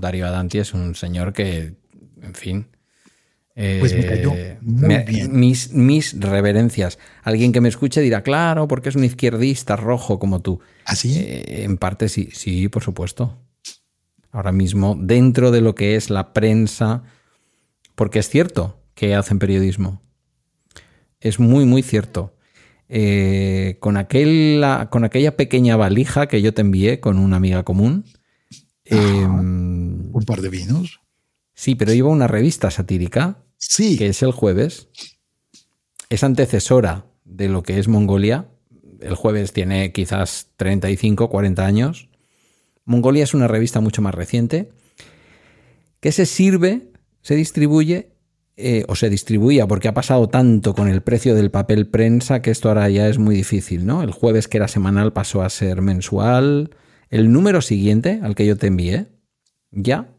Darío 0.00 0.26
Adanti 0.26 0.58
es 0.58 0.74
un 0.74 0.94
señor 0.94 1.32
que, 1.32 1.74
en 2.20 2.34
fin. 2.34 2.66
pues 3.54 3.94
me 3.94 4.04
cayó 4.04 4.32
eh, 4.34 4.58
bien. 4.60 5.38
Mis, 5.38 5.72
mis, 5.72 6.20
reverencias. 6.20 6.98
Alguien 7.22 7.52
que 7.52 7.60
me 7.60 7.68
escuche 7.68 8.00
dirá, 8.00 8.22
claro, 8.22 8.66
porque 8.66 8.88
es 8.88 8.96
un 8.96 9.04
izquierdista 9.04 9.76
rojo 9.76 10.18
como 10.18 10.40
tú. 10.40 10.60
¿Así? 10.84 11.16
¿Ah, 11.18 11.22
eh, 11.22 11.64
en 11.64 11.78
parte 11.78 12.08
sí, 12.08 12.30
sí, 12.32 12.68
por 12.68 12.82
supuesto. 12.82 13.38
Ahora 14.32 14.50
mismo, 14.50 14.96
dentro 14.98 15.50
de 15.50 15.60
lo 15.60 15.74
que 15.74 15.94
es 15.94 16.10
la 16.10 16.32
prensa, 16.32 17.04
porque 17.94 18.18
es 18.18 18.28
cierto 18.28 18.80
que 18.94 19.14
hacen 19.14 19.38
periodismo. 19.38 20.02
Es 21.20 21.38
muy, 21.38 21.64
muy 21.64 21.82
cierto. 21.82 22.34
Eh, 22.94 23.78
con, 23.80 23.96
aquel, 23.96 24.62
con 24.90 25.04
aquella 25.04 25.34
pequeña 25.34 25.76
valija 25.76 26.26
que 26.26 26.42
yo 26.42 26.52
te 26.52 26.60
envié 26.60 27.00
con 27.00 27.18
una 27.18 27.36
amiga 27.36 27.62
común. 27.62 28.04
Em, 28.84 30.14
un 30.14 30.24
par 30.26 30.42
de 30.42 30.50
vinos. 30.50 31.00
Sí, 31.54 31.74
pero 31.74 31.94
lleva 31.94 32.10
una 32.10 32.28
revista 32.28 32.70
satírica, 32.70 33.42
Sí, 33.56 33.96
que 33.96 34.08
es 34.08 34.22
el 34.22 34.32
jueves. 34.32 34.88
Es 36.10 36.24
antecesora 36.24 37.06
de 37.24 37.48
lo 37.48 37.62
que 37.62 37.78
es 37.78 37.86
Mongolia. 37.86 38.48
El 39.00 39.14
jueves 39.14 39.52
tiene 39.52 39.92
quizás 39.92 40.48
35, 40.56 41.30
40 41.30 41.64
años. 41.64 42.08
Mongolia 42.84 43.22
es 43.22 43.34
una 43.34 43.46
revista 43.46 43.80
mucho 43.80 44.02
más 44.02 44.14
reciente 44.14 44.72
que 46.00 46.10
se 46.10 46.26
sirve, 46.26 46.90
se 47.22 47.36
distribuye 47.36 48.11
eh, 48.56 48.84
o 48.88 48.94
se 48.96 49.08
distribuía 49.08 49.66
porque 49.66 49.88
ha 49.88 49.94
pasado 49.94 50.28
tanto 50.28 50.74
con 50.74 50.88
el 50.88 51.00
precio 51.00 51.34
del 51.34 51.50
papel 51.50 51.86
prensa 51.86 52.42
que 52.42 52.50
esto 52.50 52.68
ahora 52.68 52.88
ya 52.90 53.08
es 53.08 53.18
muy 53.18 53.34
difícil, 53.34 53.86
¿no? 53.86 54.02
El 54.02 54.10
jueves 54.10 54.46
que 54.46 54.58
era 54.58 54.68
semanal 54.68 55.12
pasó 55.12 55.42
a 55.42 55.48
ser 55.48 55.80
mensual. 55.80 56.70
El 57.08 57.32
número 57.32 57.62
siguiente 57.62 58.20
al 58.22 58.34
que 58.34 58.46
yo 58.46 58.56
te 58.56 58.66
envié 58.66 59.06
ya 59.70 60.14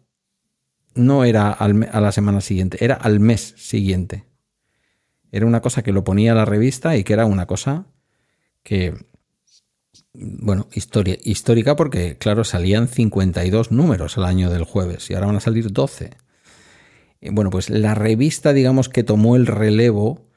no 0.96 1.26
era 1.26 1.52
al 1.52 1.90
a 1.92 2.02
la 2.02 2.12
semana 2.12 2.42
siguiente, 2.42 2.84
era 2.84 2.96
al 2.96 3.20
mes 3.20 3.54
siguiente. 3.58 4.26
Era 5.32 5.46
una 5.46 5.62
cosa 5.62 5.84
que 5.84 5.92
lo 5.92 6.04
ponía 6.04 6.36
la 6.36 6.46
revista 6.46 6.96
y 6.96 7.04
que 7.04 7.14
era 7.14 7.26
una 7.26 7.48
cosa 7.48 7.88
que, 8.62 8.94
bueno, 10.14 10.68
historia, 10.74 11.18
histórica 11.24 11.76
porque, 11.76 12.18
claro, 12.18 12.44
salían 12.44 12.88
52 12.88 13.72
números 13.72 14.18
al 14.18 14.26
año 14.26 14.50
del 14.50 14.64
jueves 14.64 15.10
y 15.10 15.14
ahora 15.16 15.28
van 15.28 15.36
a 15.38 15.40
salir 15.40 15.72
12. 15.72 16.12
Y, 17.24 17.30
Bueno, 17.30 17.50
pues 17.50 17.70
la 17.70 17.96
revista, 17.96 18.54
digamos 18.54 18.90
que 18.90 19.04
tomó 19.04 19.36
el 19.36 19.48
relevo 19.48 20.28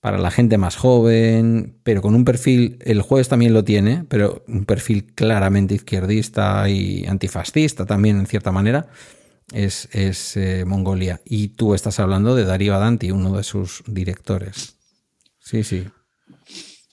para 0.00 0.18
la 0.18 0.30
gente 0.30 0.56
más 0.58 0.76
joven, 0.76 1.78
pero 1.82 2.00
con 2.02 2.14
un 2.14 2.24
perfil, 2.24 2.78
el 2.84 3.02
jueves 3.02 3.28
también 3.28 3.52
lo 3.52 3.64
tiene, 3.64 4.04
pero 4.08 4.44
un 4.46 4.64
perfil 4.64 5.12
claramente 5.14 5.74
izquierdista 5.74 6.68
y 6.68 7.04
antifascista 7.06 7.86
también 7.86 8.18
en 8.20 8.26
cierta 8.26 8.52
manera, 8.52 8.86
es, 9.52 9.88
es 9.92 10.36
eh, 10.36 10.64
Mongolia. 10.64 11.20
Y 11.24 11.48
tú 11.48 11.74
estás 11.74 11.98
hablando 11.98 12.36
de 12.36 12.44
Darío 12.44 12.74
Adanti, 12.76 13.10
uno 13.10 13.36
de 13.36 13.42
sus 13.42 13.82
directores. 13.86 14.74
Sí, 15.40 15.64
sí. 15.64 15.84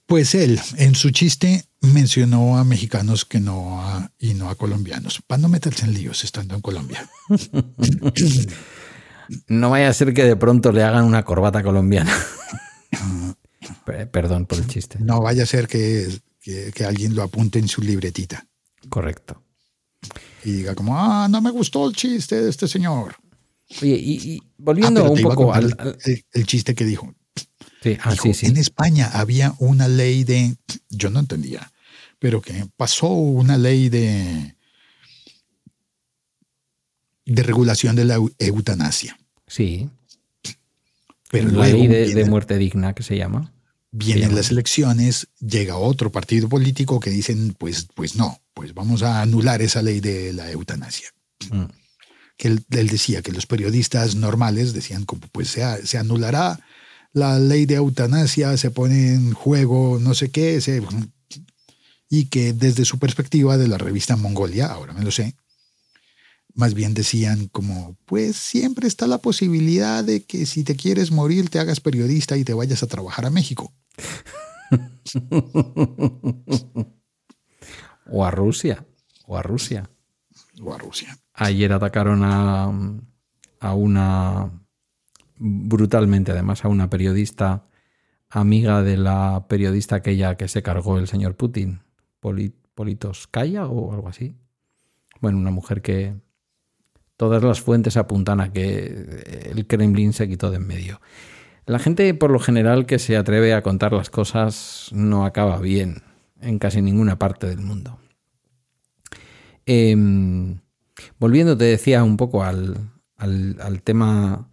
pues 0.07 0.33
él 0.35 0.59
en 0.77 0.95
su 0.95 1.09
chiste 1.11 1.65
mencionó 1.81 2.57
a 2.57 2.63
mexicanos 2.63 3.25
que 3.25 3.39
no 3.39 3.81
a- 3.81 4.11
y 4.17 4.33
no 4.35 4.49
a 4.49 4.55
colombianos, 4.55 5.21
para 5.27 5.41
no 5.41 5.49
meterse 5.49 5.85
en 5.85 5.93
líos 5.93 6.23
estando 6.23 6.55
en 6.55 6.61
Colombia. 6.61 7.07
No 9.47 9.69
vaya 9.69 9.89
a 9.89 9.93
ser 9.93 10.13
que 10.13 10.23
de 10.23 10.35
pronto 10.35 10.71
le 10.71 10.83
hagan 10.83 11.05
una 11.05 11.23
corbata 11.23 11.63
colombiana. 11.63 12.13
Pe- 13.85 14.05
Perdón 14.07 14.45
por 14.45 14.57
el 14.57 14.67
chiste. 14.67 14.97
No 14.99 15.21
vaya 15.21 15.43
a 15.43 15.45
ser 15.45 15.67
que, 15.67 16.07
que- 16.41 16.71
que 16.73 16.85
alguien 16.85 17.15
lo 17.15 17.23
apunte 17.23 17.59
en 17.59 17.67
su 17.67 17.81
libretita 17.81 18.45
Correcto. 18.89 19.41
y 20.43 20.51
diga 20.51 20.75
como, 20.75 20.97
ah, 20.99 21.27
no 21.29 21.41
me 21.41 21.51
gustó 21.51 21.87
el 21.87 21.95
chiste 21.95 22.41
de 22.41 22.49
este 22.49 22.67
señor. 22.67 23.15
Oye, 23.81 23.95
y, 23.95 24.33
y 24.33 24.39
Ah, 24.41 24.47
volviendo 24.57 25.01
pero 25.01 25.13
un 25.13 25.21
poco 25.21 25.53
al, 25.53 25.65
el- 25.65 25.75
al- 25.79 25.97
el, 26.05 26.25
el 26.33 26.45
chiste 26.47 26.75
que 26.75 26.85
dijo. 26.85 27.13
Sí, 27.81 27.97
ah, 28.03 28.11
Dijo, 28.11 28.23
sí, 28.23 28.33
sí. 28.33 28.45
En 28.47 28.57
España 28.57 29.09
había 29.13 29.53
una 29.59 29.87
ley 29.87 30.23
de, 30.23 30.55
yo 30.89 31.09
no 31.09 31.19
entendía, 31.19 31.71
pero 32.19 32.41
que 32.41 32.65
pasó 32.77 33.07
una 33.07 33.57
ley 33.57 33.89
de, 33.89 34.55
de 37.25 37.43
regulación 37.43 37.95
de 37.95 38.05
la 38.05 38.17
eu- 38.17 38.33
eutanasia. 38.39 39.17
Sí. 39.47 39.89
Pero 41.29 41.47
la 41.47 41.53
luego 41.69 41.77
ley 41.77 42.13
de, 42.13 42.25
muerte 42.25 42.57
digna 42.57 42.93
que 42.93 43.03
se 43.03 43.17
llama. 43.17 43.51
vienen 43.91 44.35
las 44.35 44.51
elecciones, 44.51 45.27
llega 45.39 45.77
otro 45.77 46.11
partido 46.11 46.49
político 46.49 46.99
que 46.99 47.09
dicen, 47.09 47.55
pues, 47.57 47.87
pues 47.95 48.15
no, 48.15 48.39
pues 48.53 48.73
vamos 48.73 49.03
a 49.03 49.21
anular 49.21 49.61
esa 49.61 49.81
ley 49.81 49.99
de 49.99 50.33
la 50.33 50.51
eutanasia. 50.51 51.09
Mm. 51.51 51.65
Que 52.37 52.47
él, 52.47 52.65
él 52.71 52.87
decía 52.87 53.21
que 53.21 53.31
los 53.31 53.45
periodisas 53.45 54.15
normales 54.15 54.73
decían 54.73 55.05
como, 55.05 55.21
pues 55.31 55.49
se 55.49 55.97
anulará 55.97 56.59
la 57.13 57.37
ley 57.39 57.65
de 57.67 57.75
eutanasia, 57.75 58.57
se 58.57 58.71
pone 58.71 59.13
en 59.13 59.33
juego 59.33 59.99
no 59.99 60.13
sé 60.15 60.29
qué, 60.31 60.59
se- 60.61 60.81
y 62.09 62.25
que 62.25 62.53
desde 62.53 62.85
su 62.85 62.99
perspectiva 62.99 63.57
de 63.57 63.67
la 63.67 63.77
revista 63.77 64.15
Mongolia, 64.15 64.67
ahora 64.67 64.93
me 64.93 65.03
lo 65.03 65.11
sé, 65.11 65.35
más 66.55 66.73
bien 66.73 66.93
decían 66.93 67.47
como, 67.47 67.95
pues 68.05 68.35
siempre 68.35 68.87
está 68.87 69.07
la 69.07 69.19
posibilidad 69.19 70.03
de 70.03 70.23
que 70.23 70.45
si 70.45 70.63
te 70.63 70.75
quieres 70.75 71.11
morir 71.11 71.49
te 71.49 71.59
hagas 71.59 71.79
periodista 71.79 72.37
y 72.37 72.43
te 72.43 72.53
vayas 72.53 72.83
a 72.83 72.87
trabajar 72.87 73.25
a 73.25 73.29
México. 73.29 73.73
O 78.09 78.25
a 78.25 78.31
Rusia. 78.31 78.85
O 79.27 79.37
a 79.37 79.41
Rusia. 79.41 79.89
o 80.61 80.73
a 80.73 80.77
Rusia. 80.77 81.17
Ayer 81.33 81.71
atacaron 81.73 82.21
a, 82.23 82.71
a 83.59 83.73
una 83.73 84.51
brutalmente, 85.37 86.31
además, 86.31 86.63
a 86.63 86.67
una 86.67 86.89
periodista 86.89 87.65
amiga 88.29 88.81
de 88.83 88.97
la 88.97 89.45
periodista 89.47 89.95
aquella 89.95 90.35
que 90.35 90.47
se 90.47 90.61
cargó 90.63 90.97
el 90.97 91.07
señor 91.07 91.35
Putin, 91.35 91.81
Poli- 92.19 92.55
Politoskaya 92.75 93.65
o 93.67 93.93
algo 93.93 94.09
así. 94.09 94.35
Bueno, 95.21 95.37
una 95.37 95.51
mujer 95.51 95.81
que 95.81 96.15
todas 97.23 97.43
las 97.43 97.61
fuentes 97.61 97.95
apuntan 97.95 98.41
a 98.41 98.51
que 98.51 99.51
el 99.55 99.65
Kremlin 99.65 100.11
se 100.13 100.27
quitó 100.27 100.51
de 100.51 100.57
en 100.57 100.67
medio. 100.67 100.99
La 101.65 101.79
gente, 101.79 102.13
por 102.13 102.29
lo 102.31 102.39
general, 102.39 102.85
que 102.85 102.99
se 102.99 103.15
atreve 103.15 103.53
a 103.53 103.61
contar 103.61 103.93
las 103.93 104.09
cosas 104.09 104.89
no 104.91 105.25
acaba 105.25 105.59
bien 105.59 106.01
en 106.41 106.59
casi 106.59 106.81
ninguna 106.81 107.17
parte 107.17 107.47
del 107.47 107.59
mundo. 107.61 107.97
Em, 109.65 110.59
volviendo, 111.19 111.57
te 111.57 111.63
decía 111.65 112.03
un 112.03 112.17
poco 112.17 112.43
al, 112.43 112.91
al- 113.15 113.57
al 113.61 113.81
tema 113.81 114.49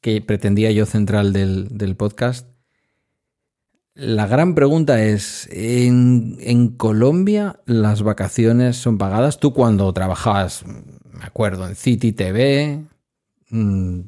que 0.00 0.22
pretendía 0.22 0.70
yo 0.72 0.86
central 0.86 1.32
del, 1.34 1.68
del 1.76 1.96
podcast. 1.96 2.48
La 3.96 4.26
gran 4.26 4.54
pregunta 4.54 5.02
es, 5.02 5.48
¿en, 5.50 6.68
Colombia 6.76 7.60
las 7.64 8.02
vacaciones 8.02 8.76
son 8.76 8.98
pagadas? 8.98 9.40
Tú 9.40 9.54
cuando 9.54 9.90
trabajabas, 9.94 10.66
me 10.66 11.24
acuerdo, 11.24 11.66
en 11.66 11.76
City 11.76 12.12
TV 12.12 12.84
mm, 13.48 14.00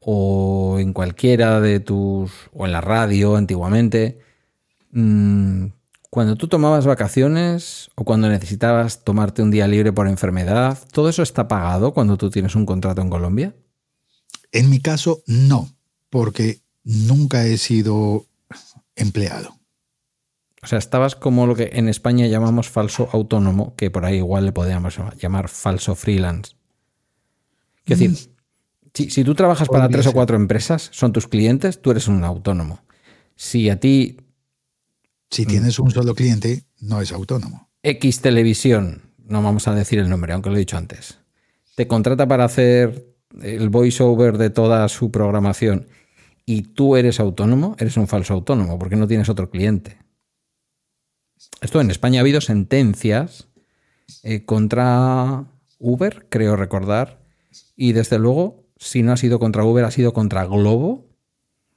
o 0.00 0.76
en 0.78 0.92
cualquiera 0.92 1.62
de 1.62 1.80
tus, 1.80 2.32
o 2.52 2.66
en 2.66 2.72
la 2.72 2.82
radio 2.82 3.36
antiguamente, 3.36 4.18
mm, 4.90 5.68
cuando 6.10 6.36
tú 6.36 6.48
tomabas 6.48 6.84
vacaciones 6.84 7.90
o 7.94 8.04
cuando 8.04 8.28
necesitabas 8.28 9.04
tomarte 9.04 9.40
un 9.42 9.50
día 9.50 9.66
libre 9.68 9.94
por 9.94 10.06
enfermedad, 10.06 10.78
¿todo 10.92 11.08
eso 11.08 11.22
está 11.22 11.48
pagado 11.48 11.94
cuando 11.94 12.18
tú 12.18 12.28
tienes 12.28 12.54
un 12.54 12.66
contrato 12.66 13.00
en 13.00 13.08
Colombia? 13.08 13.54
En 14.52 14.68
mi 14.68 14.80
caso, 14.80 15.22
no, 15.26 15.70
porque 16.10 16.60
nunca 16.84 17.46
he 17.46 17.56
sido 17.56 18.26
empleado. 18.96 19.58
O 20.62 20.66
sea, 20.66 20.78
estabas 20.78 21.16
como 21.16 21.46
lo 21.46 21.56
que 21.56 21.70
en 21.72 21.88
España 21.88 22.26
llamamos 22.28 22.68
falso 22.68 23.08
autónomo, 23.12 23.74
que 23.74 23.90
por 23.90 24.04
ahí 24.04 24.18
igual 24.18 24.46
le 24.46 24.52
podríamos 24.52 24.96
llamar 25.18 25.48
falso 25.48 25.96
freelance. 25.96 26.52
Quiero 27.84 28.00
decir, 28.00 28.30
si, 28.94 29.10
si 29.10 29.24
tú 29.24 29.34
trabajas 29.34 29.68
para 29.68 29.88
tres 29.88 30.06
o 30.06 30.12
cuatro 30.12 30.36
empresas, 30.36 30.88
son 30.92 31.12
tus 31.12 31.26
clientes, 31.26 31.82
tú 31.82 31.90
eres 31.90 32.06
un 32.06 32.22
autónomo. 32.22 32.84
Si 33.34 33.70
a 33.70 33.80
ti 33.80 34.18
Si 35.30 35.46
tienes 35.46 35.80
un 35.80 35.90
solo 35.90 36.14
cliente, 36.14 36.64
no 36.78 37.00
es 37.00 37.10
autónomo. 37.10 37.70
X 37.82 38.20
Televisión, 38.20 39.10
no 39.18 39.42
vamos 39.42 39.66
a 39.66 39.74
decir 39.74 39.98
el 39.98 40.08
nombre, 40.08 40.32
aunque 40.32 40.50
lo 40.50 40.56
he 40.56 40.60
dicho 40.60 40.76
antes, 40.76 41.18
te 41.74 41.88
contrata 41.88 42.28
para 42.28 42.44
hacer 42.44 43.08
el 43.40 43.68
voiceover 43.68 44.38
de 44.38 44.50
toda 44.50 44.88
su 44.88 45.10
programación 45.10 45.88
y 46.44 46.62
tú 46.62 46.96
eres 46.96 47.20
autónomo, 47.20 47.76
eres 47.78 47.96
un 47.96 48.08
falso 48.08 48.34
autónomo 48.34 48.78
porque 48.78 48.96
no 48.96 49.06
tienes 49.06 49.28
otro 49.28 49.50
cliente. 49.50 49.98
Esto 51.60 51.80
en 51.80 51.90
España 51.90 52.20
ha 52.20 52.22
habido 52.22 52.40
sentencias 52.40 53.48
eh, 54.22 54.44
contra 54.44 55.44
Uber, 55.78 56.26
creo 56.28 56.56
recordar, 56.56 57.22
y 57.76 57.92
desde 57.92 58.18
luego, 58.18 58.66
si 58.76 59.02
no 59.02 59.12
ha 59.12 59.16
sido 59.16 59.38
contra 59.38 59.64
Uber, 59.64 59.84
ha 59.84 59.90
sido 59.90 60.12
contra 60.12 60.44
Globo, 60.44 61.08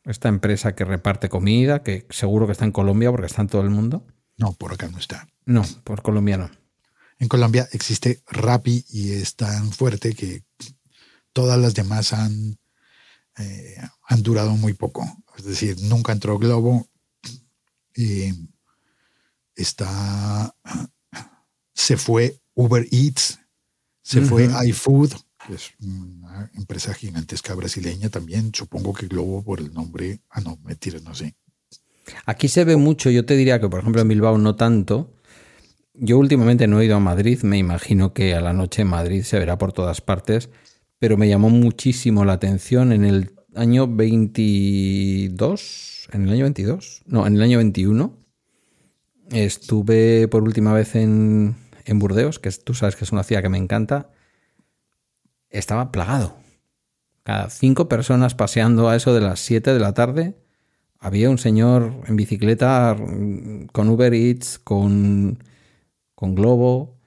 esta 0.06 0.30
empresa 0.30 0.76
que 0.76 0.86
reparte 0.86 1.30
comida, 1.30 1.82
que 1.82 2.06
seguro 2.10 2.46
que 2.46 2.52
está 2.52 2.66
en 2.66 2.72
Colombia 2.72 3.12
porque 3.12 3.26
está 3.26 3.42
en 3.42 3.48
todo 3.48 3.62
el 3.62 3.70
mundo. 3.70 4.06
No, 4.38 4.54
por 4.54 4.74
acá 4.74 4.88
no 4.88 5.00
está. 5.00 5.28
No, 5.46 5.64
por 5.84 6.02
Colombia 6.02 6.38
no. 6.38 6.52
En 7.18 7.28
Colombia 7.28 7.68
existe 7.72 8.22
Rappi 8.28 8.86
y 8.90 9.14
es 9.14 9.36
tan 9.36 9.72
fuerte 9.72 10.14
que 10.14 10.44
todas 11.34 11.60
las 11.60 11.74
demás 11.74 12.14
han, 12.14 12.58
eh, 13.38 13.78
han 14.08 14.24
durado 14.24 14.52
muy 14.56 14.74
poco. 14.74 15.06
Es 15.38 15.46
decir, 15.46 15.78
nunca 15.84 16.12
entró 16.12 16.38
Globo 16.38 16.88
y 17.96 18.32
está 19.56 20.54
se 21.74 21.98
fue 21.98 22.40
Uber 22.56 22.88
Eats, 22.92 23.40
se 24.02 24.22
fue 24.22 24.50
iFood, 24.66 25.12
que 25.46 25.56
es 25.56 25.74
una 25.80 26.50
empresa 26.56 26.94
gigantesca 26.94 27.54
brasileña 27.54 28.10
también. 28.10 28.52
Supongo 28.54 28.94
que 28.94 29.08
Globo 29.08 29.44
por 29.44 29.60
el 29.60 29.74
nombre. 29.74 30.22
Ah, 30.30 30.42
no, 30.42 30.58
mentira, 30.64 31.00
no 31.04 31.14
sé. 31.14 31.36
Aquí 32.26 32.48
se 32.48 32.64
ve 32.64 32.76
mucho, 32.76 33.10
yo 33.10 33.26
te 33.26 33.36
diría 33.36 33.60
que 33.60 33.68
por 33.68 33.82
ejemplo 33.82 34.02
en 34.02 34.08
Bilbao 34.08 34.38
no 34.38 34.56
tanto. 34.56 35.12
Yo 35.94 36.18
últimamente 36.18 36.68
no 36.68 36.80
he 36.80 36.86
ido 36.86 36.96
a 36.96 37.00
Madrid, 37.00 37.42
me 37.44 37.58
imagino 37.58 38.14
que 38.14 38.36
a 38.36 38.42
la 38.42 38.54
noche 38.54 38.82
en 38.82 38.90
Madrid 38.90 39.24
se 39.24 39.40
verá 39.40 39.58
por 39.58 39.72
todas 39.72 40.02
partes, 40.02 40.50
pero 41.00 41.18
me 41.18 41.28
llamó 41.28 41.50
muchísimo 41.50 42.26
la 42.26 42.34
atención 42.34 42.92
en 42.92 43.06
el 43.06 43.35
año 43.56 43.88
22, 43.88 46.10
en 46.12 46.24
el 46.24 46.30
año 46.30 46.44
22, 46.44 47.04
no, 47.06 47.26
en 47.26 47.36
el 47.36 47.42
año 47.42 47.58
21. 47.58 48.18
Estuve 49.32 50.28
por 50.28 50.44
última 50.44 50.74
vez 50.74 50.96
en, 50.96 51.56
en 51.86 52.00
Burdeos, 52.00 52.40
que 52.40 52.52
tú 52.52 52.74
sabes 52.74 52.96
que 52.96 53.06
es 53.06 53.12
una 53.12 53.24
ciudad 53.24 53.42
que 53.42 53.50
me 53.50 53.58
encanta. 53.58 54.10
Estaba 55.50 55.92
plagado. 55.92 56.38
Cada 57.24 57.50
cinco 57.50 57.90
personas 57.90 58.36
paseando 58.36 58.88
a 58.88 58.96
eso 58.96 59.14
de 59.14 59.22
las 59.22 59.40
7 59.40 59.74
de 59.74 59.80
la 59.80 59.94
tarde, 59.94 60.36
había 61.00 61.30
un 61.30 61.38
señor 61.38 62.02
en 62.08 62.16
bicicleta 62.16 62.96
con 63.72 63.90
Uber 63.90 64.14
Eats, 64.14 64.60
con, 64.60 65.44
con 66.14 66.36
Globo. 66.36 66.98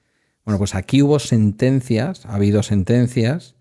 Bueno, 0.43 0.57
pues 0.57 0.75
aquí 0.75 1.01
hubo 1.01 1.19
sentencias, 1.19 2.25
ha 2.25 2.35
habido 2.35 2.63
sentencias 2.63 3.55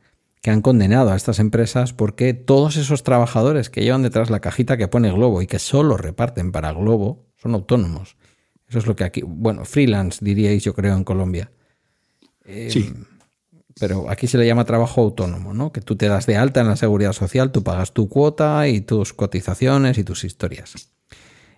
que 0.49 0.53
han 0.53 0.63
condenado 0.63 1.13
a 1.13 1.17
estas 1.17 1.41
empresas 1.41 1.93
porque 1.93 2.33
todos 2.33 2.79
esos 2.79 3.03
trabajadores 3.03 3.69
que 3.69 3.83
llevan 3.83 4.01
detrás 4.01 4.31
la 4.31 4.41
cajita 4.41 4.79
que 4.79 4.89
pone 4.89 5.13
Globo 5.13 5.43
y 5.43 5.47
que 5.47 5.59
solo 5.59 5.99
reparten 5.99 6.53
para 6.53 6.73
Globo 6.73 7.27
son 7.37 7.53
autónomos. 7.53 8.17
Eso 8.67 8.79
es 8.79 8.87
lo 8.87 8.97
que 8.97 9.05
aquí, 9.05 9.21
bueno, 9.27 9.67
freelance 9.67 10.25
diríais 10.25 10.65
yo 10.65 10.73
creo 10.73 10.97
en 10.97 11.05
Colombia. 11.05 11.53
Sí. 12.47 12.87
Em, 12.89 13.05
pero 13.79 14.09
aquí 14.09 14.27
se 14.27 14.39
le 14.39 14.47
llama 14.47 14.65
trabajo 14.65 15.03
autónomo, 15.03 15.53
¿no? 15.53 15.71
Que 15.71 15.83
tú 15.83 15.97
te 15.97 16.09
das 16.09 16.25
de 16.25 16.39
alta 16.39 16.63
en 16.63 16.69
la 16.69 16.77
seguridad 16.77 17.13
social, 17.13 17.53
tú 17.53 17.63
pagas 17.63 17.93
tu 17.93 18.09
cuota 18.09 18.67
y 18.69 18.81
tus 18.81 19.13
cotizaciones 19.13 19.99
y 19.99 20.05
tus 20.05 20.25
historias. 20.25 20.95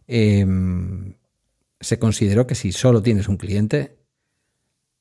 Em, 0.09 1.15
se 1.79 2.01
consideró 2.01 2.49
que 2.49 2.57
si 2.57 2.73
solo 2.73 3.03
tienes 3.03 3.29
un 3.29 3.37
cliente, 3.37 3.99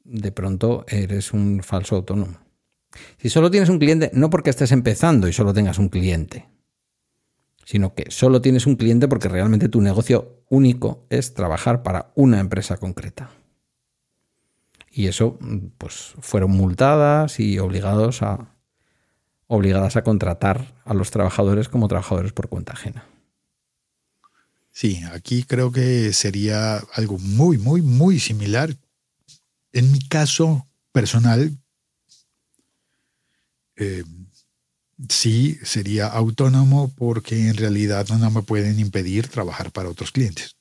de 0.03 0.31
pronto 0.31 0.85
eres 0.87 1.33
un 1.33 1.63
falso 1.63 1.95
autónomo. 1.95 2.48
Si 3.17 3.29
solo 3.29 3.51
tienes 3.51 3.69
un 3.69 3.79
cliente, 3.79 4.11
no 4.13 4.29
porque 4.29 4.49
estés 4.49 4.71
empezando 4.71 5.27
y 5.27 5.33
solo 5.33 5.53
tengas 5.53 5.77
un 5.77 5.89
cliente, 5.89 6.47
sino 7.65 7.93
que 7.93 8.09
solo 8.09 8.41
tienes 8.41 8.65
un 8.65 8.75
cliente 8.75 9.07
porque 9.07 9.29
realmente 9.29 9.69
tu 9.69 9.81
negocio 9.81 10.43
único 10.49 11.05
es 11.09 11.33
trabajar 11.33 11.83
para 11.83 12.11
una 12.15 12.39
empresa 12.39 12.77
concreta. 12.77 13.29
Y 14.91 15.07
eso, 15.07 15.37
pues, 15.77 16.13
fueron 16.19 16.51
multadas 16.51 17.39
y 17.39 17.59
obligados 17.59 18.23
a, 18.23 18.55
obligadas 19.45 19.95
a 19.97 20.03
contratar 20.03 20.73
a 20.83 20.93
los 20.93 21.11
trabajadores 21.11 21.69
como 21.69 21.87
trabajadores 21.87 22.33
por 22.33 22.49
cuenta 22.49 22.73
ajena. 22.73 23.05
Sí, 24.71 25.01
aquí 25.13 25.43
creo 25.43 25.71
que 25.71 26.11
sería 26.13 26.77
algo 26.93 27.19
muy, 27.19 27.57
muy, 27.57 27.81
muy 27.81 28.19
similar. 28.19 28.75
En 29.73 29.91
mi 29.91 29.99
caso 29.99 30.67
personal, 30.91 31.58
eh, 33.79 34.03
sí 35.07 35.57
sería 35.63 36.07
autónomo 36.07 36.93
porque 36.95 37.47
en 37.47 37.55
realidad 37.55 38.07
no 38.09 38.29
me 38.29 38.41
pueden 38.41 38.79
impedir 38.79 39.29
trabajar 39.29 39.71
para 39.71 39.89
otros 39.89 40.11
clientes. 40.11 40.57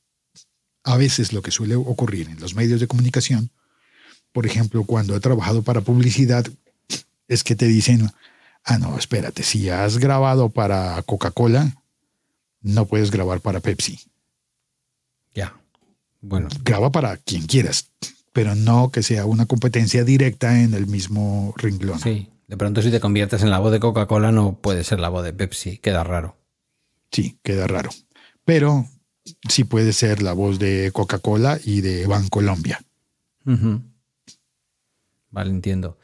A 0.84 0.96
veces 0.96 1.32
lo 1.32 1.42
que 1.42 1.50
suele 1.50 1.74
ocurrir 1.74 2.28
en 2.28 2.40
los 2.40 2.54
medios 2.54 2.80
de 2.80 2.86
comunicación, 2.86 3.50
por 4.32 4.46
ejemplo, 4.46 4.84
cuando 4.84 5.16
he 5.16 5.20
trabajado 5.20 5.62
para 5.62 5.80
publicidad, 5.80 6.46
es 7.26 7.42
que 7.42 7.56
te 7.56 7.66
dicen, 7.66 8.10
ah, 8.64 8.78
no, 8.78 8.96
espérate, 8.96 9.42
si 9.42 9.68
has 9.68 9.98
grabado 9.98 10.48
para 10.48 11.02
Coca-Cola, 11.02 11.82
no 12.62 12.86
puedes 12.86 13.10
grabar 13.10 13.40
para 13.40 13.60
Pepsi. 13.60 13.98
Ya. 15.34 15.60
Bueno. 16.20 16.48
Graba 16.62 16.90
para 16.92 17.16
quien 17.16 17.46
quieras, 17.46 17.90
pero 18.32 18.54
no 18.54 18.90
que 18.90 19.02
sea 19.02 19.26
una 19.26 19.46
competencia 19.46 20.04
directa 20.04 20.60
en 20.60 20.74
el 20.74 20.86
mismo 20.86 21.52
renglón. 21.56 21.98
Sí. 21.98 22.28
De 22.48 22.56
pronto 22.56 22.80
si 22.80 22.90
te 22.90 22.98
conviertes 22.98 23.42
en 23.42 23.50
la 23.50 23.58
voz 23.58 23.70
de 23.70 23.78
Coca-Cola 23.78 24.32
no 24.32 24.58
puede 24.58 24.82
ser 24.82 25.00
la 25.00 25.10
voz 25.10 25.22
de 25.22 25.34
Pepsi, 25.34 25.78
queda 25.78 26.02
raro. 26.02 26.36
Sí, 27.12 27.38
queda 27.42 27.66
raro. 27.66 27.90
Pero 28.44 28.86
sí 29.48 29.64
puede 29.64 29.92
ser 29.92 30.22
la 30.22 30.32
voz 30.32 30.58
de 30.58 30.90
Coca-Cola 30.92 31.58
y 31.62 31.82
de 31.82 32.06
Bancolombia. 32.06 32.80
Vale, 35.30 35.50
entiendo. 35.50 35.98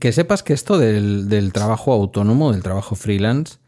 Que 0.00 0.12
sepas 0.12 0.42
que 0.42 0.52
esto 0.52 0.78
del, 0.78 1.52
trabajo 1.52 1.92
autónomo, 1.92 2.52
del 2.52 2.64
trabajo 2.64 2.96
freelance, 2.96 3.58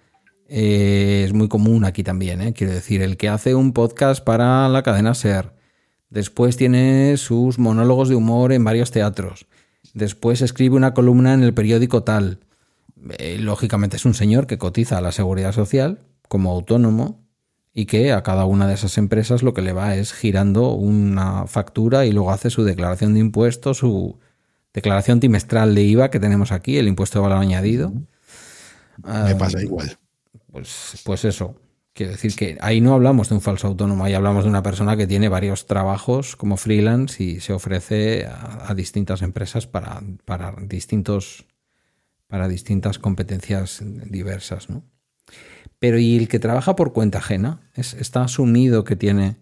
eh, 0.48 1.22
es 1.26 1.32
muy 1.32 1.48
común 1.48 1.84
aquí 1.84 2.02
también. 2.02 2.40
¿eh? 2.40 2.52
Quiero 2.52 2.72
decir, 2.72 3.02
el 3.02 3.16
que 3.16 3.28
hace 3.28 3.54
un 3.54 3.72
podcast 3.72 4.24
para 4.24 4.68
la 4.68 4.82
cadena 4.82 5.14
SER, 5.14 5.54
después 6.08 6.56
tiene 6.56 7.16
sus 7.16 7.60
monólogos 7.60 8.08
de 8.08 8.16
humor 8.16 8.52
en 8.52 8.64
varios 8.64 8.90
teatros, 8.90 9.46
Después 9.94 10.42
escribe 10.42 10.76
una 10.76 10.94
columna 10.94 11.34
en 11.34 11.42
el 11.42 11.54
periódico 11.54 12.02
tal. 12.02 12.40
Eh, 13.18 13.38
lógicamente 13.38 13.96
es 13.96 14.04
un 14.04 14.14
señor 14.14 14.46
que 14.46 14.58
cotiza 14.58 14.98
a 14.98 15.00
la 15.00 15.12
seguridad 15.12 15.52
social 15.52 16.00
como 16.28 16.50
autónomo 16.52 17.24
y 17.72 17.86
que 17.86 18.12
a 18.12 18.22
cada 18.22 18.44
una 18.44 18.66
de 18.66 18.74
esas 18.74 18.98
empresas 18.98 19.42
lo 19.42 19.54
que 19.54 19.62
le 19.62 19.72
va 19.72 19.96
es 19.96 20.12
girando 20.12 20.72
una 20.72 21.46
factura 21.46 22.04
y 22.04 22.12
luego 22.12 22.30
hace 22.32 22.50
su 22.50 22.64
declaración 22.64 23.14
de 23.14 23.20
impuestos, 23.20 23.78
su 23.78 24.18
declaración 24.72 25.20
trimestral 25.20 25.74
de 25.74 25.82
IVA 25.82 26.10
que 26.10 26.20
tenemos 26.20 26.52
aquí, 26.52 26.78
el 26.78 26.88
impuesto 26.88 27.18
de 27.18 27.22
valor 27.22 27.38
añadido. 27.38 27.92
Me 29.02 29.34
pasa 29.34 29.58
ah, 29.58 29.62
igual. 29.62 29.98
Pues, 30.50 31.00
pues 31.04 31.24
eso. 31.24 31.56
Quiero 31.92 32.12
decir 32.12 32.34
que 32.36 32.56
ahí 32.60 32.80
no 32.80 32.94
hablamos 32.94 33.28
de 33.28 33.34
un 33.34 33.40
falso 33.40 33.66
autónomo, 33.66 34.04
ahí 34.04 34.14
hablamos 34.14 34.44
de 34.44 34.50
una 34.50 34.62
persona 34.62 34.96
que 34.96 35.06
tiene 35.06 35.28
varios 35.28 35.66
trabajos 35.66 36.36
como 36.36 36.56
freelance 36.56 37.22
y 37.22 37.40
se 37.40 37.52
ofrece 37.52 38.26
a, 38.26 38.72
distintas 38.74 39.22
empresas 39.22 39.66
para, 39.66 40.00
para, 40.24 40.54
distintos, 40.62 41.46
para 42.28 42.46
distintas 42.46 42.98
competencias 42.98 43.82
diversas. 44.06 44.70
¿no? 44.70 44.84
Pero 45.80 45.98
¿y 45.98 46.16
el 46.16 46.28
que 46.28 46.38
trabaja 46.38 46.76
por 46.76 46.92
cuenta 46.92 47.18
ajena? 47.18 47.68
Es, 47.74 47.94
está 47.94 48.22
asumido 48.22 48.84
que 48.84 48.94
tiene 48.96 49.38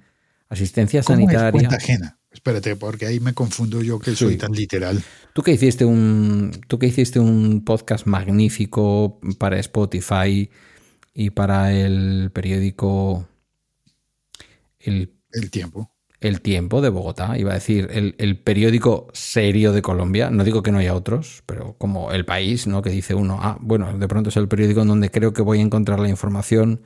asistencia 0.49 1.03
sanitaria. 1.03 1.53
cuenta 1.53 1.76
ajena? 1.76 2.18
Espérate, 2.30 2.76
porque 2.76 3.07
ahí 3.07 3.20
me 3.20 3.34
confundo 3.34 3.82
yo 3.82 3.99
que 3.99 4.14
soy 4.14 4.36
tan 4.36 4.53
literal. 4.53 5.03
Tú 5.32 5.42
que 5.42 5.53
hiciste 5.53 5.84
un, 5.84 6.61
tú 6.68 6.78
que 6.78 6.86
hiciste 6.86 7.18
un 7.20 7.64
podcast 7.64 8.07
magnífico 8.07 9.18
para 9.38 9.59
Spotify 9.59 10.49
y 11.18 11.30
para 11.30 11.72
el 11.72 12.30
periódico 12.32 13.26
El, 14.78 15.10
Tiempo. 15.50 15.90
El 16.20 16.40
Tiempo 16.40 16.80
de 16.80 16.90
Bogotá, 16.90 17.36
iba 17.36 17.50
a 17.50 17.54
decir, 17.54 17.88
el, 17.92 18.38
periódico 18.38 19.08
serio 19.12 19.72
de 19.72 19.82
Colombia. 19.82 20.30
No 20.30 20.44
digo 20.44 20.62
que 20.62 20.70
no 20.70 20.78
haya 20.78 20.94
otros, 20.94 21.42
pero 21.44 21.74
como 21.76 22.12
El 22.12 22.24
País, 22.24 22.68
¿no? 22.68 22.82
Que 22.82 22.90
dice 22.90 23.16
uno, 23.16 23.40
ah, 23.42 23.58
bueno, 23.60 23.98
de 23.98 24.06
pronto 24.06 24.30
es 24.30 24.36
el 24.36 24.46
periódico 24.46 24.82
en 24.82 24.88
donde 24.88 25.10
creo 25.10 25.32
que 25.32 25.42
voy 25.42 25.58
a 25.58 25.62
encontrar 25.62 25.98
la 25.98 26.08
información 26.08 26.82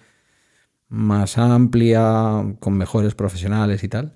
más 0.88 1.36
amplia, 1.36 2.56
con 2.58 2.78
mejores 2.78 3.14
profesionales 3.14 3.84
y 3.84 3.88
tal. 3.88 4.14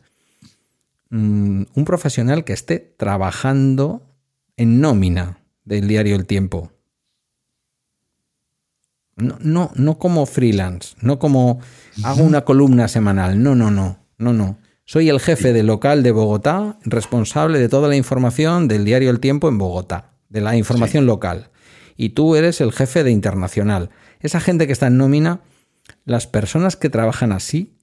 Mm, 1.11 1.65
un 1.74 1.85
profesional 1.85 2.45
que 2.45 2.55
esté 2.55 2.78
trabajando 2.78 4.16
en 4.57 4.81
nómina 4.81 5.41
del 5.66 5.89
diario 5.89 6.16
El 6.16 6.24
Tiempo 6.24 6.73
no, 9.17 9.39
no, 9.41 9.71
no 9.75 9.99
como 9.99 10.27
freelance, 10.27 10.95
no 11.01 11.19
como 11.19 11.61
hago 12.05 12.23
una 12.23 12.43
columna 12.43 12.87
semanal. 12.87 13.43
No, 13.43 13.55
no, 13.55 13.71
no, 13.71 13.99
no, 14.19 14.33
no. 14.33 14.59
Soy 14.85 15.09
el 15.09 15.21
jefe 15.21 15.53
del 15.53 15.67
local 15.67 16.03
de 16.03 16.13
Bogotá, 16.13 16.79
responsable 16.85 17.59
de 17.59 17.69
toda 17.69 17.89
la 17.89 17.97
información 17.97 18.69
del 18.69 18.85
diario 18.85 19.11
El 19.11 19.19
Tiempo 19.19 19.49
en 19.49 19.59
Bogotá, 19.59 20.13
de 20.29 20.41
la 20.43 20.57
información 20.57 21.07
local. 21.07 21.51
Y 21.97 22.11
tú 22.11 22.37
eres 22.37 22.61
el 22.61 22.73
jefe 22.73 23.03
de 23.03 23.11
internacional. 23.11 23.91
Esa 24.21 24.39
gente 24.39 24.67
que 24.67 24.73
está 24.73 24.87
en 24.89 24.99
nómina, 24.99 25.41
las 26.05 26.27
personas 26.27 26.77
que 26.77 26.91
trabajan 26.91 27.33
así, 27.33 27.75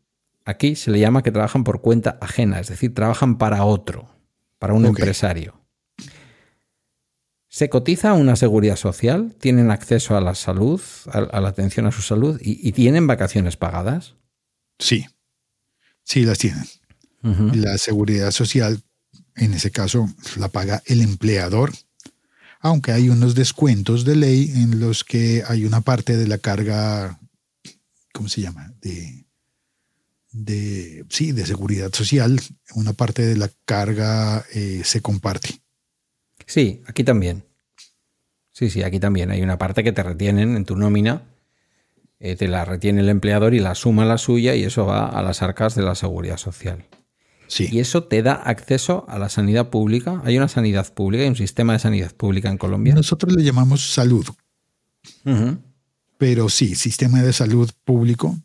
aquí 0.46 0.76
se 0.76 0.92
le 0.92 1.00
llama 1.00 1.24
que 1.24 1.32
trabajan 1.32 1.64
por 1.64 1.82
cuenta 1.82 2.18
ajena, 2.22 2.60
es 2.60 2.70
decir, 2.70 2.94
trabajan 2.94 3.38
para 3.38 3.66
otro, 3.66 4.08
para 4.60 4.74
un 4.74 4.86
empresario. 4.86 5.63
¿Se 7.54 7.70
cotiza 7.70 8.14
una 8.14 8.36
seguridad 8.36 8.78
social? 8.78 9.36
¿Tienen 9.40 9.70
acceso 9.70 10.18
a 10.18 10.22
la 10.22 10.34
salud, 10.34 10.82
a, 11.06 11.40
la 11.40 11.50
atención 11.50 11.86
a 11.86 11.92
su 11.92 12.02
salud 12.02 12.42
y, 12.42 12.72
tienen 12.72 13.06
vacaciones 13.06 13.58
pagadas? 13.58 14.16
Sí, 14.80 15.06
sí 16.04 16.26
las 16.26 16.40
tienen. 16.40 16.66
La 17.22 17.78
seguridad 17.78 18.32
social, 18.32 18.82
en 19.36 19.54
ese 19.54 19.70
caso, 19.70 20.10
la 20.38 20.48
paga 20.48 20.82
el 20.88 21.04
empleador, 21.04 21.72
aunque 22.60 22.92
hay 22.92 23.10
unos 23.10 23.36
descuentos 23.36 24.04
de 24.04 24.16
ley 24.16 24.52
en 24.56 24.80
los 24.80 25.04
que 25.04 25.44
hay 25.48 25.66
una 25.66 25.82
parte 25.82 26.18
de 26.18 26.28
la 26.28 26.40
carga, 26.40 27.20
¿cómo 28.14 28.30
se 28.30 28.42
llama? 28.42 28.74
De, 28.82 29.28
de 30.32 31.06
sí, 31.08 31.34
de 31.34 31.46
seguridad 31.46 31.94
social, 31.94 32.42
una 32.74 32.94
parte 32.94 33.22
de 33.22 33.38
la 33.38 33.52
carga 33.66 34.44
eh, 34.56 34.82
se 34.84 35.02
comparte. 35.02 35.63
Sí, 36.46 36.82
aquí 36.88 37.04
también. 37.04 37.46
Sí, 38.52 38.70
sí, 38.70 38.84
aquí 38.84 39.00
también 39.00 39.32
hay 39.32 39.42
una 39.42 39.58
parte 39.58 39.84
que 39.84 39.92
te 39.92 40.04
retienen 40.04 40.56
en 40.56 40.66
tu 40.66 40.76
nómina, 40.76 41.24
eh, 42.20 42.36
te 42.36 42.48
la 42.48 42.66
retiene 42.66 43.02
el 43.02 43.10
empleador 43.10 43.54
y 43.54 43.60
la 43.60 43.76
suma 43.76 44.06
la 44.06 44.18
suya 44.18 44.56
y 44.56 44.64
eso 44.64 44.86
va 44.86 45.08
a 45.08 45.22
las 45.24 45.42
arcas 45.42 45.76
de 45.76 45.82
la 45.82 45.96
seguridad 45.96 46.38
social. 46.38 46.86
Sí. 47.48 47.68
¿Y 47.72 47.80
eso 47.80 48.04
te 48.04 48.22
da 48.24 48.34
acceso 48.34 49.06
a 49.10 49.20
la 49.20 49.30
sanidad 49.30 49.70
pública? 49.70 50.22
¿Hay 50.24 50.38
una 50.38 50.48
sanidad 50.48 50.92
pública? 50.94 51.24
¿Hay 51.24 51.30
un 51.30 51.36
sistema 51.36 51.74
de 51.74 51.80
sanidad 51.80 52.14
pública 52.16 52.50
en 52.50 52.58
Colombia? 52.58 52.96
Nosotros 52.96 53.34
le 53.34 53.44
llamamos 53.44 53.94
salud, 53.94 54.26
pero 56.18 56.50
sí, 56.50 56.76
sistema 56.76 57.22
de 57.22 57.34
salud 57.34 57.70
público 57.84 58.38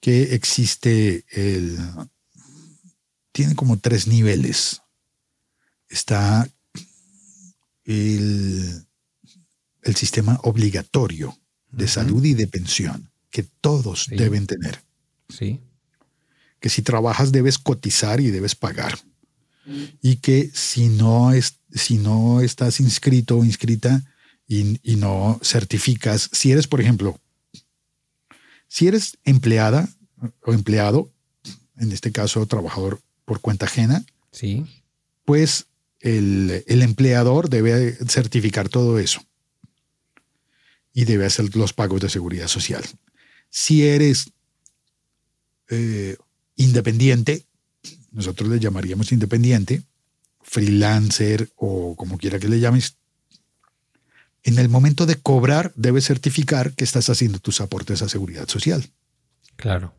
que 0.00 0.34
existe 0.34 1.24
el 1.30 1.78
tiene 3.32 3.54
como 3.54 3.78
tres 3.78 4.08
niveles. 4.08 4.82
Está 5.88 6.48
el, 7.88 8.84
el 9.82 9.96
sistema 9.96 10.38
obligatorio 10.44 11.36
de 11.72 11.88
salud 11.88 12.22
y 12.24 12.34
de 12.34 12.46
pensión 12.46 13.10
que 13.30 13.42
todos 13.42 14.04
Sí. 14.04 14.16
deben 14.16 14.46
tener. 14.46 14.80
Sí. 15.28 15.60
que 16.60 16.68
si 16.70 16.82
trabajas 16.82 17.30
debes 17.32 17.56
cotizar 17.58 18.20
y 18.20 18.30
debes 18.30 18.54
pagar. 18.56 18.98
Y 20.02 20.16
que 20.16 20.50
si 20.54 20.88
no, 20.88 21.32
es, 21.32 21.58
si 21.72 21.98
no 21.98 22.40
estás 22.40 22.80
inscrito 22.80 23.38
o 23.38 23.44
inscrita 23.44 24.02
y, 24.48 24.80
y 24.82 24.96
no 24.96 25.38
certificas, 25.42 26.28
si 26.32 26.50
eres, 26.50 26.66
por 26.66 26.80
ejemplo, 26.80 27.20
si 28.66 28.88
eres 28.88 29.18
empleada 29.24 29.88
o 30.42 30.52
empleado, 30.52 31.12
en 31.76 31.92
este 31.92 32.10
caso 32.12 32.44
trabajador 32.46 33.00
por 33.24 33.40
cuenta 33.40 33.66
ajena, 33.66 34.04
Sí. 34.32 34.64
pues 35.24 35.66
el, 36.00 36.64
el 36.66 36.82
empleador 36.82 37.48
debe 37.48 37.96
certificar 38.06 38.68
todo 38.68 38.98
eso 38.98 39.22
y 40.92 41.04
debe 41.04 41.26
hacer 41.26 41.54
los 41.54 41.72
pagos 41.72 42.00
de 42.00 42.10
seguridad 42.10 42.48
social. 42.48 42.84
Si 43.50 43.86
eres 43.86 44.32
eh, 45.68 46.16
independiente, 46.56 47.44
nosotros 48.10 48.48
le 48.48 48.58
llamaríamos 48.58 49.12
independiente, 49.12 49.82
freelancer 50.42 51.50
o 51.56 51.94
como 51.96 52.18
quiera 52.18 52.38
que 52.38 52.48
le 52.48 52.58
llames, 52.58 52.96
en 54.42 54.58
el 54.58 54.68
momento 54.68 55.06
de 55.06 55.16
cobrar 55.16 55.72
debes 55.76 56.06
certificar 56.06 56.74
que 56.74 56.84
estás 56.84 57.10
haciendo 57.10 57.38
tus 57.38 57.60
aportes 57.60 58.02
a 58.02 58.08
seguridad 58.08 58.48
social. 58.48 58.90
Claro. 59.56 59.94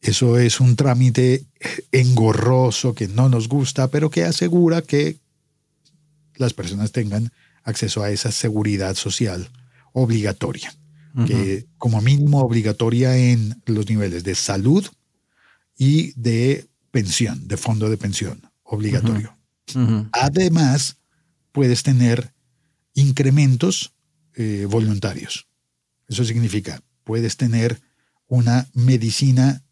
Eso 0.00 0.38
es 0.38 0.60
un 0.60 0.76
trámite 0.76 1.44
engorroso 1.90 2.94
que 2.94 3.08
no 3.08 3.28
nos 3.28 3.48
gusta, 3.48 3.88
pero 3.88 4.10
que 4.10 4.24
asegura 4.24 4.82
que 4.82 5.18
las 6.36 6.52
personas 6.52 6.92
tengan 6.92 7.32
acceso 7.62 8.02
a 8.02 8.10
esa 8.10 8.30
seguridad 8.30 8.94
social 8.94 9.50
obligatoria, 9.92 10.74
que 11.26 11.66
como 11.78 12.02
mínimo 12.02 12.40
obligatoria 12.40 13.16
en 13.16 13.62
los 13.64 13.88
niveles 13.88 14.22
de 14.22 14.34
salud 14.34 14.86
y 15.76 16.12
de 16.20 16.68
pensión, 16.90 17.48
de 17.48 17.56
fondo 17.56 17.88
de 17.88 17.96
pensión, 17.96 18.42
obligatorio. 18.62 19.36
Además, 20.12 20.98
puedes 21.52 21.82
tener 21.82 22.34
incrementos 22.94 23.94
eh, 24.34 24.66
voluntarios. 24.68 25.48
Eso 26.08 26.24
significa, 26.24 26.82
puedes 27.04 27.36
tener 27.36 27.80
una 28.28 28.68
medicina 28.74 29.62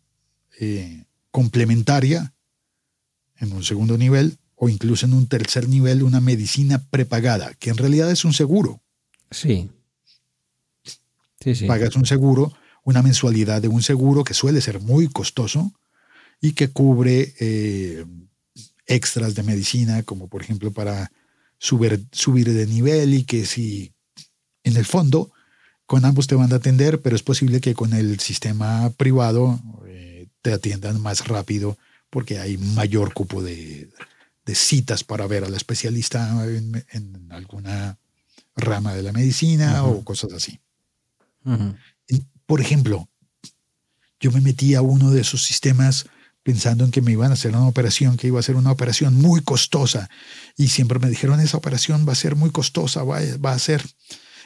eh, 0.61 1.05
complementaria 1.31 2.33
en 3.39 3.53
un 3.53 3.65
segundo 3.65 3.99
nivel 3.99 4.39
o 4.57 4.69
incluso 4.69 5.07
en 5.07 5.15
un 5.15 5.27
tercer 5.27 5.69
nivel 5.69 6.03
una 6.03 6.21
medicina 6.21 6.79
prepagada, 6.91 7.55
que 7.55 7.71
en 7.71 7.77
realidad 7.77 8.11
es 8.11 8.25
un 8.25 8.33
seguro. 8.33 8.81
Sí. 9.31 9.71
Sí, 11.41 11.55
sí. 11.55 11.67
Pagas 11.67 11.97
un 11.97 12.07
seguro, 12.07 12.53
una 12.85 13.03
mensualidad 13.03 13.61
de 13.61 13.69
un 13.69 13.83
seguro 13.83 14.25
que 14.25 14.35
suele 14.35 14.61
ser 14.61 14.81
muy 14.81 15.09
costoso 15.09 15.73
y 16.41 16.53
que 16.53 16.69
cubre 16.69 17.35
eh, 17.41 18.05
extras 18.87 19.35
de 19.35 19.43
medicina, 19.43 20.03
como 20.03 20.29
por 20.29 20.43
ejemplo 20.43 20.73
para 20.73 21.11
subir, 21.59 22.05
subir 22.13 22.53
de 22.53 22.67
nivel 22.67 23.15
y 23.15 23.25
que 23.25 23.47
si 23.47 23.93
en 24.63 24.77
el 24.77 24.85
fondo 24.85 25.33
con 25.87 26.05
ambos 26.05 26.27
te 26.27 26.35
van 26.35 26.53
a 26.53 26.57
atender, 26.57 27.03
pero 27.03 27.15
es 27.15 27.23
posible 27.23 27.61
que 27.61 27.75
con 27.75 27.93
el 27.93 28.21
sistema 28.21 28.91
privado 28.97 29.61
te 30.45 30.53
atiendan 30.53 31.01
más 31.01 31.27
rápido 31.27 31.79
porque 32.11 32.39
hay 32.39 32.59
mayor 32.59 33.15
cupo 33.15 33.43
de, 33.43 33.89
de 34.45 34.55
citas 34.55 35.03
para 35.03 35.27
ver 35.27 35.43
al 35.43 35.55
especialista 35.55 36.45
en, 36.47 36.85
en 36.91 37.33
alguna 37.33 37.97
rama 38.55 38.93
de 38.93 39.03
la 39.03 39.13
medicina 39.13 39.83
o 39.85 40.05
cosas 40.05 40.35
así. 40.35 40.61
Por 42.47 42.61
ejemplo, 42.61 43.09
yo 44.21 44.31
me 44.33 44.43
metí 44.43 44.75
a 44.75 44.83
uno 44.83 45.11
de 45.11 45.23
esos 45.23 45.43
sistemas 45.43 46.05
pensando 46.43 46.85
en 46.85 46.91
que 46.91 47.01
me 47.01 47.13
iban 47.13 47.31
a 47.31 47.35
hacer 47.35 47.53
una 47.53 47.67
operación, 47.67 48.19
que 48.19 48.27
iba 48.27 48.39
a 48.39 48.43
ser 48.43 48.57
una 48.57 48.71
operación 48.71 49.15
muy 49.15 49.41
costosa. 49.41 50.11
Y 50.59 50.69
siempre 50.69 50.99
me 50.99 51.09
dijeron, 51.09 51.41
esa 51.41 51.57
operación 51.57 52.07
va 52.07 52.13
a 52.13 52.17
ser 52.17 52.37
muy 52.37 52.51
costosa, 52.51 53.03
va, 53.03 53.17
a- 53.21 53.37
va 53.39 53.53
a 53.53 53.59
ser, 53.59 53.83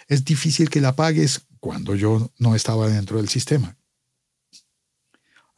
es 0.06 0.24
difícil 0.24 0.70
que 0.70 0.80
la 0.80 0.94
pagues 0.94 1.40
cuando 1.58 1.96
yo 1.96 2.30
no 2.38 2.54
estaba 2.54 2.86
dentro 2.88 3.16
del 3.16 3.28
sistema. 3.28 3.76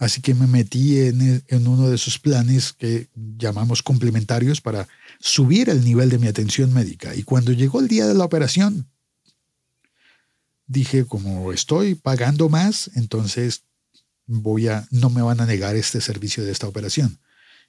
Así 0.01 0.23
que 0.23 0.35
me 0.35 0.47
metí 0.47 0.99
en, 0.99 1.45
en 1.47 1.69
uno 1.69 1.91
de 1.91 1.97
esos 1.97 2.19
planes 2.19 2.73
que 2.73 3.09
llamamos 3.15 3.83
complementarios 3.83 4.63
para 4.63 4.89
subir 5.21 5.69
el 5.69 5.85
nivel 5.85 6.09
de 6.09 6.19
mi 6.19 6.27
atención 6.27 6.73
médica. 6.73 7.15
Y 7.15 7.23
cuando 7.23 7.53
llegó 7.53 7.81
el 7.81 7.89
día 7.89 8.07
de 8.07 8.15
la 8.15 8.25
operación, 8.25 8.87
dije, 10.67 11.05
como 11.05 11.53
estoy 11.53 11.97
pagando 11.97 12.49
más, 12.49 12.91
entonces 12.95 13.65
voy 14.27 14.69
a, 14.69 14.89
no 14.91 15.11
me 15.11 15.21
van 15.21 15.39
a 15.43 15.47
negar 15.47 15.77
este 15.77 16.01
servicio 16.01 16.47
de 16.47 16.53
esta 16.53 16.67
operación. 16.67 17.19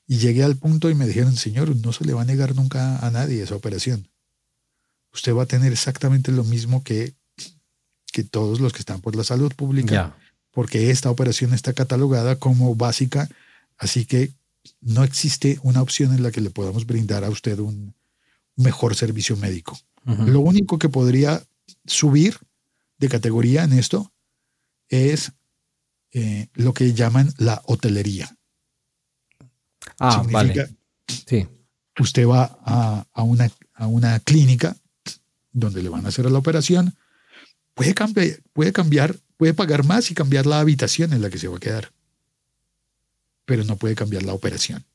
Y 0.07 0.19
llegué 0.19 0.43
al 0.43 0.55
punto 0.55 0.89
y 0.89 0.95
me 0.95 1.07
dijeron, 1.07 1.35
señor, 1.35 1.75
no 1.75 1.91
se 1.91 2.05
le 2.05 2.13
va 2.13 2.21
a 2.21 2.25
negar 2.25 2.55
nunca 2.55 3.05
a 3.05 3.11
nadie 3.11 3.43
esa 3.43 3.55
operación. 3.55 4.07
Usted 5.13 5.35
va 5.35 5.43
a 5.43 5.47
tener 5.47 5.73
exactamente 5.73 6.31
lo 6.31 6.45
mismo 6.45 6.81
que, 6.81 7.13
que 8.13 8.23
todos 8.23 8.61
los 8.61 8.71
que 8.71 8.79
están 8.79 9.01
por 9.01 9.17
la 9.17 9.25
salud 9.25 9.51
pública. 9.53 10.15
Porque 10.51 10.91
esta 10.91 11.09
operación 11.09 11.53
está 11.53 11.73
catalogada 11.73 12.35
como 12.37 12.75
básica, 12.75 13.29
así 13.77 14.05
que 14.05 14.31
no 14.81 15.03
existe 15.03 15.59
una 15.63 15.81
opción 15.81 16.13
en 16.13 16.23
la 16.23 16.31
que 16.31 16.41
le 16.41 16.49
podamos 16.49 16.85
brindar 16.85 17.23
a 17.23 17.29
usted 17.29 17.59
un 17.59 17.93
mejor 18.55 18.95
servicio 18.95 19.35
médico. 19.37 19.77
Lo 20.03 20.39
único 20.39 20.79
que 20.79 20.89
podría 20.89 21.43
subir 21.85 22.37
de 22.97 23.07
categoría 23.07 23.63
en 23.63 23.73
esto 23.73 24.11
es 24.89 25.31
eh, 26.11 26.47
lo 26.53 26.73
que 26.73 26.93
llaman 26.93 27.31
la 27.37 27.61
hotelería. 27.65 28.35
Ah, 29.99 30.23
Significa, 30.23 30.63
vale. 30.63 30.75
Sí. 31.27 31.47
Usted 31.99 32.27
va 32.27 32.57
a, 32.65 33.05
a 33.13 33.23
una, 33.23 33.51
a 33.73 33.87
una 33.87 34.19
clínica 34.19 34.75
donde 35.51 35.83
le 35.83 35.89
van 35.89 36.05
a 36.05 36.09
hacer 36.09 36.29
la 36.29 36.37
operación, 36.37 36.95
puede 37.73 37.93
cambiar, 37.93 38.39
puede 38.53 38.71
cambiar, 38.71 39.15
puede 39.41 39.55
pagar 39.55 39.83
más 39.83 40.11
y 40.11 40.13
cambiar 40.13 40.45
la 40.45 40.59
habitación 40.59 41.13
en 41.13 41.21
la 41.23 41.31
que 41.31 41.39
se 41.39 41.47
va 41.47 41.57
a 41.57 41.59
quedar, 41.59 41.91
pero 43.43 43.63
no 43.63 43.75
puede 43.75 43.95
cambiar 43.95 44.21
la 44.21 44.35
operación. 44.35 44.85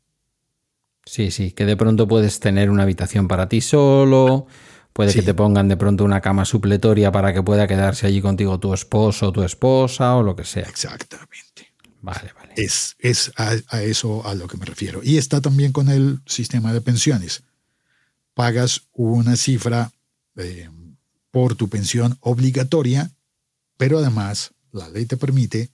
Sí, 1.05 1.33
sí, 1.33 1.51
que 1.51 1.65
de 1.65 1.77
pronto 1.77 2.07
puedes 2.07 2.39
tener 2.39 2.71
una 2.71 2.85
habitación 2.85 3.27
para 3.27 3.49
ti 3.49 3.61
solo, 3.61 4.47
puede 4.93 5.13
que 5.13 5.23
te 5.23 5.35
pongan 5.35 5.67
de 5.67 5.77
pronto 5.77 6.05
una 6.05 6.21
cama 6.21 6.45
supletoria 6.45 7.11
para 7.11 7.35
que 7.35 7.43
pueda 7.43 7.67
quedarse 7.67 8.07
allí 8.07 8.23
contigo 8.23 8.61
tu 8.61 8.73
esposo 8.73 9.31
o 9.31 9.33
tu 9.33 9.43
esposa 9.43 10.15
o 10.15 10.23
lo 10.23 10.37
que 10.37 10.45
sea. 10.45 10.69
Exactamente. 10.69 11.75
Vale, 12.01 12.33
vale. 12.39 12.55
Es, 12.57 12.95
es 13.01 13.33
a, 13.37 13.53
a 13.71 13.83
eso 13.83 14.25
a 14.29 14.37
lo 14.37 14.47
que 14.47 14.59
me 14.59 14.65
refiero. 14.65 15.01
Y 15.03 15.19
está 15.19 15.41
también 15.41 15.73
con 15.73 15.89
el 15.89 16.21
sistema 16.25 16.73
de 16.73 16.83
pensiones. 16.83 17.43
Pagas 18.33 18.83
una 18.93 19.35
cifra 19.35 19.91
eh, 20.37 20.69
por 21.33 21.57
tu 21.57 21.69
pensión 21.69 22.17
obligatoria, 22.21 23.11
pero 23.77 23.99
además 23.99 24.55
la 24.73 24.89
ley 24.89 25.07
te 25.07 25.17
permite 25.17 25.71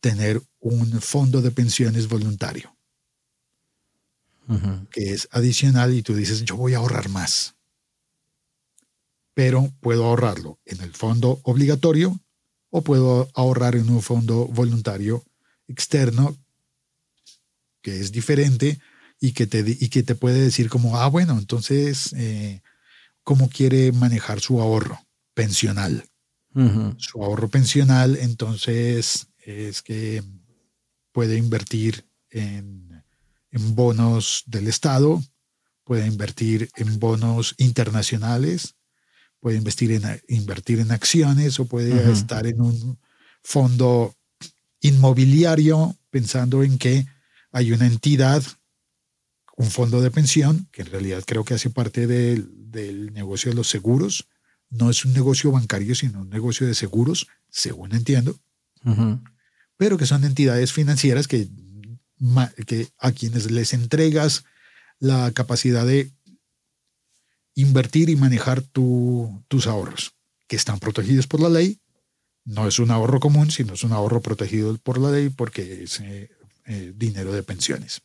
tener 0.00 0.42
un 0.60 1.00
fondo 1.00 1.42
de 1.42 1.50
pensiones 1.50 2.08
voluntario, 2.08 2.76
que 4.90 5.12
es 5.12 5.28
adicional 5.30 5.92
y 5.92 6.02
tú 6.02 6.14
dices, 6.14 6.44
yo 6.44 6.56
voy 6.56 6.74
a 6.74 6.78
ahorrar 6.78 7.08
más. 7.08 7.54
Pero 9.34 9.72
puedo 9.80 10.04
ahorrarlo 10.06 10.58
en 10.64 10.80
el 10.80 10.94
fondo 10.94 11.40
obligatorio 11.44 12.18
o 12.70 12.82
puedo 12.82 13.30
ahorrar 13.34 13.76
en 13.76 13.88
un 13.90 14.02
fondo 14.02 14.46
voluntario 14.46 15.24
externo 15.68 16.36
que 17.82 18.00
es 18.00 18.10
diferente 18.10 18.80
y 19.20 19.32
que 19.32 19.46
te, 19.46 19.64
y 19.66 19.88
que 19.88 20.02
te 20.02 20.14
puede 20.14 20.40
decir 20.40 20.68
como, 20.68 20.98
ah, 20.98 21.08
bueno, 21.08 21.38
entonces, 21.38 22.12
eh, 22.14 22.62
¿cómo 23.22 23.48
quiere 23.48 23.92
manejar 23.92 24.40
su 24.40 24.60
ahorro 24.60 24.98
pensional? 25.34 26.04
Su 26.96 27.22
ahorro 27.22 27.48
pensional, 27.48 28.16
entonces, 28.16 29.28
es 29.38 29.82
que 29.82 30.24
puede 31.12 31.36
invertir 31.36 32.04
en, 32.30 33.04
en 33.50 33.74
bonos 33.74 34.42
del 34.46 34.66
Estado, 34.66 35.22
puede 35.84 36.06
invertir 36.06 36.68
en 36.76 36.98
bonos 36.98 37.54
internacionales, 37.58 38.74
puede 39.40 39.56
invertir 39.56 39.92
en, 39.92 40.02
invertir 40.28 40.80
en 40.80 40.90
acciones 40.90 41.58
o 41.60 41.66
puede 41.66 42.12
estar 42.12 42.46
en 42.46 42.60
un 42.60 42.98
fondo 43.42 44.14
inmobiliario 44.80 45.96
pensando 46.10 46.62
en 46.62 46.78
que 46.78 47.06
hay 47.52 47.72
una 47.72 47.86
entidad, 47.86 48.42
un 49.56 49.70
fondo 49.70 50.00
de 50.00 50.10
pensión, 50.10 50.68
que 50.72 50.82
en 50.82 50.90
realidad 50.90 51.22
creo 51.26 51.44
que 51.44 51.54
hace 51.54 51.70
parte 51.70 52.06
del, 52.06 52.70
del 52.70 53.12
negocio 53.12 53.50
de 53.50 53.56
los 53.56 53.68
seguros. 53.68 54.28
No 54.70 54.90
es 54.90 55.04
un 55.04 55.12
negocio 55.12 55.50
bancario, 55.50 55.94
sino 55.94 56.20
un 56.20 56.28
negocio 56.30 56.66
de 56.66 56.74
seguros, 56.74 57.26
según 57.50 57.94
entiendo. 57.94 58.38
Pero 59.76 59.96
que 59.96 60.06
son 60.06 60.24
entidades 60.24 60.72
financieras 60.72 61.26
que, 61.28 61.48
a 62.98 63.12
quienes 63.12 63.50
les 63.50 63.72
entregas 63.74 64.44
la 64.98 65.30
capacidad 65.32 65.86
de 65.86 66.10
invertir 67.54 68.08
y 68.10 68.16
manejar 68.16 68.62
tu- 68.62 69.44
tus 69.48 69.66
ahorros, 69.66 70.14
que 70.46 70.56
están 70.56 70.78
protegidos 70.78 71.26
por 71.26 71.40
la 71.40 71.48
ley. 71.48 71.80
No 72.44 72.66
es 72.66 72.78
un 72.78 72.90
ahorro 72.90 73.20
común, 73.20 73.50
sino 73.50 73.74
es 73.74 73.84
un 73.84 73.92
ahorro 73.92 74.20
protegido 74.20 74.76
por 74.78 74.98
la 74.98 75.10
ley 75.10 75.28
porque 75.28 75.82
es 75.84 76.00
eh, 76.00 76.30
eh, 76.66 76.92
dinero 76.96 77.32
de 77.32 77.42
pensiones. 77.42 78.00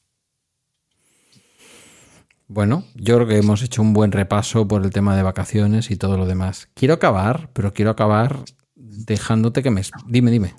Bueno, 2.48 2.86
yo 2.96 3.16
creo 3.16 3.28
que 3.28 3.38
hemos 3.38 3.62
hecho 3.62 3.82
un 3.82 3.94
buen 3.94 4.12
repaso 4.12 4.68
por 4.68 4.84
el 4.84 4.92
tema 4.92 5.16
de 5.16 5.24
vacaciones 5.24 5.90
y 5.92 5.96
todo 5.96 6.18
lo 6.18 6.26
demás. 6.26 6.68
Quiero 6.74 6.94
acabar, 6.94 7.50
pero 7.54 7.74
quiero 7.74 7.92
acabar 7.92 8.44
dejándote 8.76 9.64
que 9.64 9.72
me... 9.72 9.82
Dime, 10.08 10.30
dime. 10.30 10.54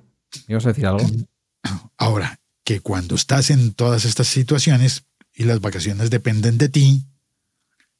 ¿Ibas 0.48 0.64
a 0.66 0.68
decir 0.70 0.86
algo? 0.86 1.06
Ahora, 1.98 2.40
que 2.64 2.80
cuando 2.80 3.14
estás 3.14 3.50
en 3.50 3.74
todas 3.74 4.04
estas 4.04 4.26
situaciones 4.26 5.04
y 5.34 5.44
las 5.44 5.60
vacaciones 5.60 6.10
dependen 6.10 6.58
de 6.58 6.68
ti, 6.68 7.04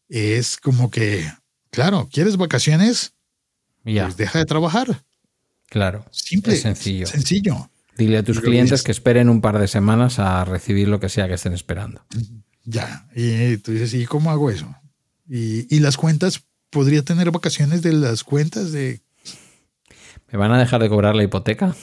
es 0.09 0.56
como 0.56 0.90
que, 0.90 1.31
claro, 1.70 2.09
¿quieres 2.12 2.36
vacaciones? 2.36 3.12
Ya, 3.85 4.05
Pues 4.05 4.16
deja 4.16 4.39
de 4.39 4.47
trabajar. 4.47 5.02
claro. 5.69 6.06
Simple. 6.11 6.55
Es 6.55 6.62
sencillo. 6.62 7.06
Sencillo. 7.06 7.70
Dile 7.97 8.19
a 8.19 8.23
tus 8.24 8.40
clientes 8.40 8.82
que 8.82 8.90
esperen 8.90 9.28
un 9.28 9.40
par 9.40 9.59
de 9.59 9.69
semanas 9.69 10.19
a 10.19 10.44
recibir 10.44 10.89
lo 10.89 10.98
que 10.98 11.09
sea 11.09 11.28
que 11.28 11.35
estén 11.35 11.52
esperando. 11.52 12.05
Ya. 12.65 13.09
Y 13.15 13.57
tú 13.59 13.73
dices, 13.73 13.95
¿y 13.95 14.07
cómo 14.07 14.31
hago 14.31 14.51
eso? 14.51 14.74
Y, 15.28 15.74
y 15.74 15.81
las 15.81 15.97
cuentas, 15.97 16.45
podría 16.74 17.03
tener 17.03 17.31
vacaciones 17.31 17.82
de 17.82 17.93
las 17.93 18.24
cuentas 18.24 18.73
de. 18.73 19.01
¿Me 20.31 20.39
van 20.39 20.53
a 20.53 20.59
dejar 20.59 20.82
de 20.82 20.89
cobrar 20.89 21.15
la 21.15 21.23
hipoteca? 21.23 21.74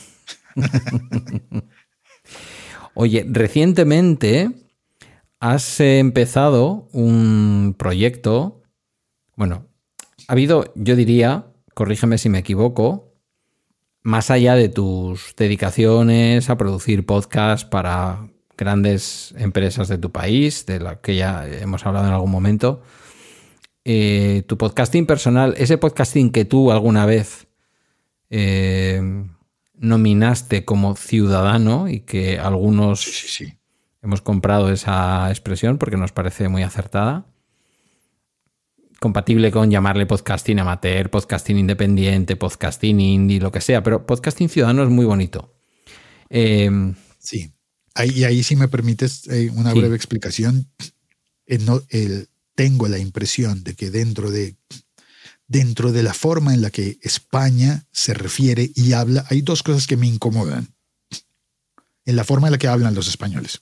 Oye, 2.93 3.25
recientemente 3.27 4.51
has 5.39 5.79
empezado 5.79 6.89
un 6.91 7.73
proyecto. 7.77 8.61
Bueno, 9.37 9.65
ha 10.27 10.33
habido, 10.33 10.73
yo 10.75 10.97
diría, 10.97 11.47
corrígeme 11.73 12.17
si 12.17 12.27
me 12.27 12.39
equivoco, 12.39 13.15
más 14.03 14.29
allá 14.29 14.55
de 14.55 14.67
tus 14.67 15.33
dedicaciones 15.37 16.49
a 16.49 16.57
producir 16.57 17.05
podcasts 17.05 17.65
para 17.65 18.29
grandes 18.61 19.33
empresas 19.39 19.88
de 19.88 19.97
tu 19.97 20.11
país, 20.11 20.67
de 20.67 20.79
la 20.79 21.01
que 21.01 21.15
ya 21.15 21.47
hemos 21.47 21.83
hablado 21.83 22.05
en 22.07 22.13
algún 22.13 22.29
momento, 22.29 22.83
eh, 23.85 24.43
tu 24.47 24.55
podcasting 24.59 25.07
personal, 25.07 25.55
ese 25.57 25.79
podcasting 25.79 26.31
que 26.31 26.45
tú 26.45 26.71
alguna 26.71 27.07
vez 27.07 27.47
eh, 28.29 29.01
nominaste 29.73 30.63
como 30.63 30.95
ciudadano 30.95 31.89
y 31.89 32.01
que 32.01 32.38
algunos 32.38 33.01
Sí, 33.01 33.11
sí, 33.11 33.27
sí. 33.27 33.53
hemos 34.03 34.21
comprado 34.21 34.71
esa 34.71 35.27
expresión 35.31 35.79
porque 35.79 35.97
nos 35.97 36.11
parece 36.11 36.47
muy 36.47 36.61
acertada. 36.61 37.25
Compatible 38.99 39.49
con 39.49 39.71
llamarle 39.71 40.05
podcasting 40.05 40.59
amateur, 40.59 41.09
podcasting 41.09 41.57
independiente, 41.57 42.35
podcasting 42.35 42.99
indie, 42.99 43.39
lo 43.39 43.51
que 43.51 43.59
sea, 43.59 43.81
pero 43.81 44.05
podcasting 44.05 44.49
ciudadano 44.49 44.83
es 44.83 44.89
muy 44.89 45.05
bonito. 45.05 45.55
Eh, 46.29 46.69
Sí. 47.17 47.51
Ahí, 47.95 48.09
y 48.11 48.23
ahí, 48.23 48.43
si 48.43 48.55
me 48.55 48.68
permites 48.68 49.27
eh, 49.27 49.49
una 49.53 49.73
Sí. 49.73 49.80
breve 49.80 49.95
explicación, 49.95 50.68
eh, 51.45 51.57
no- 51.59 51.81
tengo 52.55 52.88
la 52.88 52.99
impresión 52.99 53.63
de 53.63 53.73
que 53.76 53.89
dentro 53.91 54.30
de, 54.31 54.55
dentro 55.47 55.91
de 55.91 56.03
la 56.03 56.13
forma 56.13 56.53
en 56.53 56.61
la 56.61 56.69
que 56.69 56.99
España 57.01 57.85
se 57.91 58.13
refiere 58.13 58.72
y 58.76 58.93
habla, 58.93 59.26
hay 59.30 59.41
dos 59.41 59.63
cosas 59.63 59.88
que 59.88 59.97
me 59.97 60.07
incomodan. 60.07 60.68
En 62.05 62.15
la 62.15 62.23
forma 62.23 62.47
en 62.47 62.51
la 62.53 62.57
que 62.57 62.68
hablan 62.68 62.95
los 62.95 63.07
españoles. 63.07 63.61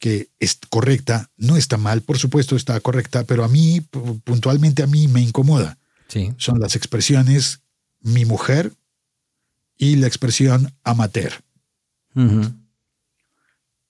que 0.00 0.28
es 0.38 0.58
correcta, 0.68 1.30
no 1.36 1.56
está 1.56 1.76
mal, 1.78 2.02
por 2.02 2.18
supuesto 2.18 2.56
está 2.56 2.78
correcta, 2.80 3.24
pero 3.24 3.42
a 3.44 3.48
mí, 3.48 3.80
pu- 3.80 4.20
puntualmente 4.22 4.82
a 4.82 4.86
mí 4.86 5.08
me 5.08 5.22
incomoda. 5.22 5.78
sí, 6.08 6.32
Son 6.36 6.58
las 6.60 6.76
expresiones 6.76 7.60
mi 8.00 8.24
mujer 8.26 8.72
y 9.78 9.96
la 9.96 10.06
expresión 10.06 10.74
amateur. 10.82 11.32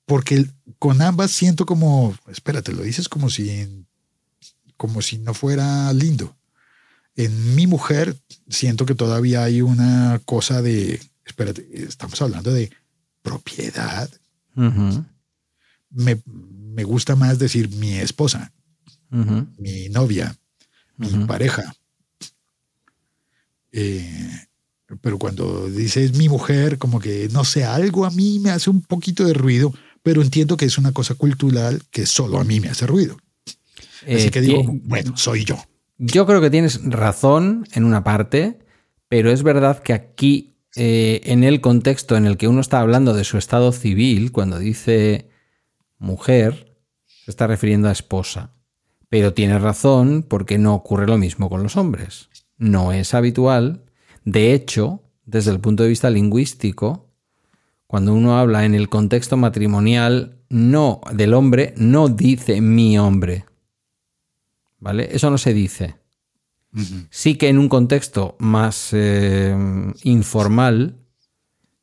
Porque 0.07 0.47
con 0.79 1.01
ambas 1.01 1.31
siento 1.31 1.65
como, 1.67 2.15
espérate, 2.29 2.73
lo 2.73 2.83
dices 2.83 3.09
como 3.09 3.31
si, 3.31 3.87
como 4.77 5.01
si 5.03 5.19
no 5.19 5.35
fuera 5.35 5.93
lindo. 5.93 6.37
En 7.17 7.55
mi 7.55 7.67
mujer 7.67 8.17
siento 8.49 8.87
que 8.87 8.95
todavía 8.95 9.45
hay 9.45 9.63
una 9.63 10.21
cosa 10.25 10.63
de, 10.63 11.01
espérate, 11.25 11.67
estamos 11.73 12.21
hablando 12.21 12.53
de 12.53 12.71
propiedad. 13.23 14.11
Me, 15.91 16.21
me 16.27 16.85
gusta 16.85 17.17
más 17.17 17.39
decir 17.39 17.71
mi 17.77 17.95
esposa. 17.95 18.53
mi 19.59 19.89
novia, 19.91 20.37
mi 20.97 21.25
pareja. 21.25 21.75
Eh, 23.73 24.31
pero 25.01 25.19
cuando 25.19 25.69
dices 25.69 26.17
mi 26.17 26.29
mujer, 26.29 26.79
como 26.79 27.01
que 27.01 27.29
no 27.33 27.45
sé, 27.45 27.65
algo 27.65 28.05
a 28.05 28.11
mí 28.11 28.39
me 28.39 28.51
hace 28.51 28.71
un 28.71 28.83
poquito 28.83 29.25
de 29.25 29.35
ruido, 29.35 29.73
pero 30.05 30.21
entiendo 30.23 30.57
que 30.57 30.67
es 30.67 30.77
una 30.79 30.93
cosa 30.93 31.15
cultural 31.15 31.83
que 31.91 32.05
solo 32.07 32.39
a 32.39 32.45
mí 32.45 32.61
me 32.61 32.69
hace 32.69 32.87
ruido. 32.87 33.17
Así 34.03 34.29
Eh, 34.29 34.31
que 34.31 34.41
digo, 34.43 34.61
ti- 34.61 34.81
bueno, 34.85 35.17
soy 35.17 35.45
yo. 35.45 35.57
Yo 35.99 36.27
creo 36.27 36.41
que 36.43 36.51
tienes 36.51 36.81
razón 36.85 37.67
en 37.73 37.85
una 37.85 38.05
parte, 38.05 38.59
pero 39.09 39.31
es 39.33 39.43
verdad 39.43 39.83
que 39.83 39.95
aquí, 39.95 40.59
eh, 40.77 41.23
en 41.25 41.43
el 41.43 41.61
contexto 41.63 42.17
en 42.17 42.27
el 42.27 42.37
que 42.37 42.49
uno 42.49 42.61
está 42.61 42.81
hablando 42.81 43.15
de 43.15 43.25
su 43.25 43.39
estado 43.39 43.73
civil, 43.73 44.31
cuando 44.31 44.59
dice 44.59 45.31
mujer, 45.99 46.77
se 47.25 47.31
está 47.31 47.47
refiriendo 47.47 47.89
a 47.89 47.93
esposa. 47.93 48.51
Pero 49.09 49.33
tienes 49.33 49.63
razón 49.63 50.23
porque 50.29 50.59
no 50.59 50.75
ocurre 50.75 51.07
lo 51.07 51.17
mismo 51.17 51.49
con 51.49 51.63
los 51.63 51.77
hombres. 51.77 52.29
No 52.59 52.93
es 52.93 53.15
habitual. 53.15 53.85
De 54.25 54.53
hecho, 54.53 55.03
desde 55.25 55.51
el 55.53 55.61
punto 55.61 55.83
de 55.85 55.89
vista 55.89 56.11
lingüístico, 56.11 57.04
cuando 57.87 58.15
uno 58.15 58.39
habla 58.39 58.65
en 58.65 58.75
el 58.75 58.89
contexto 58.89 59.37
matrimonial, 59.37 60.39
no 60.49 61.01
del 61.13 61.35
hombre, 61.35 61.75
no 61.77 62.09
dice 62.09 62.61
mi 62.61 62.99
hombre. 62.99 63.45
¿Vale? 64.79 65.09
Eso 65.13 65.31
no 65.31 65.39
se 65.39 65.55
dice. 65.55 65.97
Sí 67.09 67.37
que 67.37 67.49
en 67.49 67.59
un 67.59 67.69
contexto 67.69 68.37
más 68.41 68.89
eh, 68.93 69.55
informal 70.03 70.99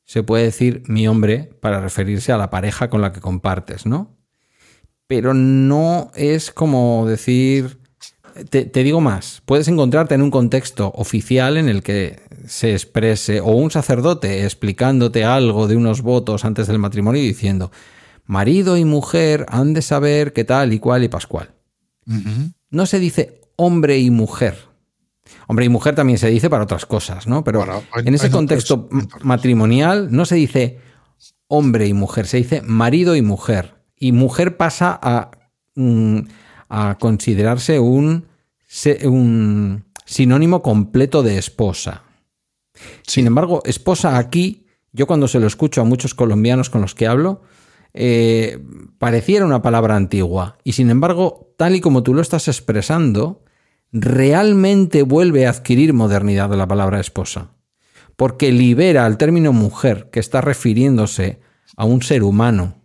se 0.03 0.23
puede 0.23 0.43
decir 0.43 0.83
mi 0.87 1.07
hombre 1.07 1.49
para 1.61 1.79
referirse 1.79 2.33
a 2.33 2.37
la 2.37 2.49
pareja 2.49 2.89
con 2.89 3.01
la 3.01 3.13
que 3.13 3.21
compartes, 3.21 3.85
¿no? 3.85 4.17
Pero 5.07 5.33
no 5.33 6.11
es 6.15 6.51
como 6.51 7.05
decir... 7.07 7.79
Te, 8.49 8.65
te 8.65 8.83
digo 8.83 9.01
más, 9.01 9.41
puedes 9.45 9.67
encontrarte 9.67 10.15
en 10.15 10.21
un 10.21 10.31
contexto 10.31 10.91
oficial 10.95 11.57
en 11.57 11.67
el 11.67 11.83
que 11.83 12.21
se 12.47 12.71
exprese, 12.73 13.39
o 13.41 13.51
un 13.51 13.71
sacerdote 13.71 14.43
explicándote 14.45 15.23
algo 15.23 15.67
de 15.67 15.75
unos 15.75 16.01
votos 16.01 16.45
antes 16.45 16.67
del 16.67 16.79
matrimonio 16.79 17.21
y 17.21 17.27
diciendo, 17.27 17.71
marido 18.25 18.77
y 18.77 18.85
mujer 18.85 19.45
han 19.49 19.73
de 19.73 19.81
saber 19.81 20.33
qué 20.33 20.43
tal 20.43 20.73
y 20.73 20.79
cual 20.79 21.03
y 21.03 21.07
pascual 21.09 21.51
no 22.71 22.85
se 22.85 22.99
dice 22.99 23.41
hombre 23.55 23.99
y 23.99 24.09
mujer. 24.09 24.57
Hombre 25.47 25.65
y 25.65 25.69
mujer 25.69 25.95
también 25.95 26.17
se 26.17 26.29
dice 26.29 26.49
para 26.49 26.63
otras 26.63 26.85
cosas, 26.85 27.27
¿no? 27.27 27.43
Pero 27.43 27.59
en- 28.01 28.07
en 28.07 28.13
ese 28.15 28.27
contexto 28.31 28.87
otros- 28.91 29.23
matrimonial 29.23 30.07
no 30.11 30.25
se 30.25 30.35
dice 30.35 30.79
hombre 31.47 31.87
y 31.87 31.93
mujer, 31.93 32.27
se 32.27 32.37
dice 32.37 32.61
marido 32.63 33.15
y 33.15 33.21
mujer. 33.21 33.75
Y 33.97 34.11
mujer 34.13 34.57
pasa 34.57 34.99
a, 35.01 35.31
mm, 35.75 36.19
a 36.69 36.97
considerarse 36.99 37.79
un, 37.79 38.27
se- 38.67 39.07
un 39.07 39.85
sinónimo 40.05 40.61
completo 40.61 41.21
de 41.23 41.37
esposa. 41.37 42.03
Sin 43.03 43.27
embargo, 43.27 43.61
esposa 43.65 44.17
aquí, 44.17 44.65
yo 44.91 45.07
cuando 45.07 45.27
se 45.27 45.39
lo 45.39 45.47
escucho 45.47 45.81
a 45.81 45.85
muchos 45.85 46.13
colombianos 46.13 46.69
con 46.69 46.81
los 46.81 46.95
que 46.95 47.07
hablo, 47.07 47.41
eh, 47.93 48.59
pareciera 48.99 49.45
una 49.45 49.61
palabra 49.61 49.95
antigua. 49.95 50.57
Y 50.63 50.73
sin 50.73 50.89
embargo, 50.89 51.53
tal 51.57 51.75
y 51.75 51.81
como 51.81 52.03
tú 52.03 52.13
lo 52.13 52.21
estás 52.21 52.47
expresando, 52.47 53.43
realmente 53.91 55.03
vuelve 55.03 55.45
a 55.45 55.49
adquirir 55.49 55.93
modernidad 55.93 56.49
de 56.49 56.57
la 56.57 56.67
palabra 56.67 56.99
esposa. 56.99 57.51
Porque 58.15 58.51
libera 58.51 59.05
al 59.05 59.17
término 59.17 59.51
mujer, 59.53 60.09
que 60.11 60.19
está 60.19 60.41
refiriéndose 60.41 61.39
a 61.75 61.85
un 61.85 62.01
ser 62.01 62.23
humano 62.23 62.81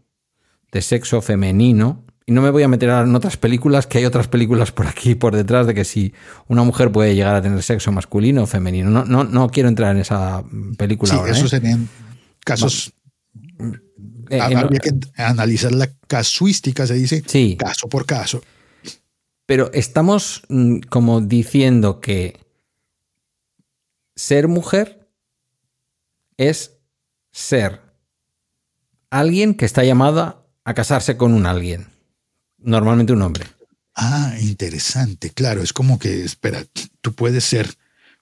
de 0.72 0.82
sexo 0.82 1.20
femenino. 1.20 2.05
Y 2.28 2.32
no 2.32 2.42
me 2.42 2.50
voy 2.50 2.64
a 2.64 2.68
meter 2.68 2.88
en 2.90 3.14
otras 3.14 3.36
películas, 3.36 3.86
que 3.86 3.98
hay 3.98 4.04
otras 4.04 4.26
películas 4.26 4.72
por 4.72 4.88
aquí, 4.88 5.14
por 5.14 5.36
detrás, 5.36 5.66
de 5.68 5.74
que 5.74 5.84
si 5.84 6.12
una 6.48 6.64
mujer 6.64 6.90
puede 6.90 7.14
llegar 7.14 7.36
a 7.36 7.40
tener 7.42 7.62
sexo 7.62 7.92
masculino 7.92 8.42
o 8.42 8.46
femenino. 8.46 8.90
No, 8.90 9.04
no, 9.04 9.22
no 9.22 9.48
quiero 9.48 9.68
entrar 9.68 9.94
en 9.94 10.00
esa 10.02 10.42
película 10.76 11.12
Sí, 11.12 11.18
ahora. 11.18 11.30
esos 11.32 11.52
¿eh? 11.52 11.56
serían 11.60 11.88
casos 12.44 12.92
Eh, 14.28 14.38
en- 14.38 14.56
Habría 14.58 14.80
que 14.80 14.90
analizar 15.16 15.70
la 15.72 15.88
casuística, 16.08 16.84
se 16.84 16.94
dice, 16.94 17.22
Sí. 17.26 17.56
caso 17.56 17.88
por 17.88 18.04
caso. 18.06 18.42
Pero 19.46 19.70
estamos 19.72 20.42
mm, 20.48 20.80
como 20.88 21.20
diciendo 21.20 22.00
que 22.00 22.36
ser 24.16 24.48
mujer 24.48 25.08
es 26.36 26.72
ser 27.30 27.80
alguien 29.10 29.54
que 29.54 29.64
está 29.64 29.84
llamada 29.84 30.42
a 30.64 30.74
casarse 30.74 31.16
con 31.16 31.32
un 31.32 31.46
alguien. 31.46 31.86
Normalmente 32.66 33.12
un 33.12 33.22
hombre. 33.22 33.46
Ah, 33.94 34.34
interesante. 34.40 35.30
Claro, 35.30 35.62
es 35.62 35.72
como 35.72 36.00
que, 36.00 36.24
espera, 36.24 36.64
tú 37.00 37.14
puedes 37.14 37.44
ser 37.44 37.74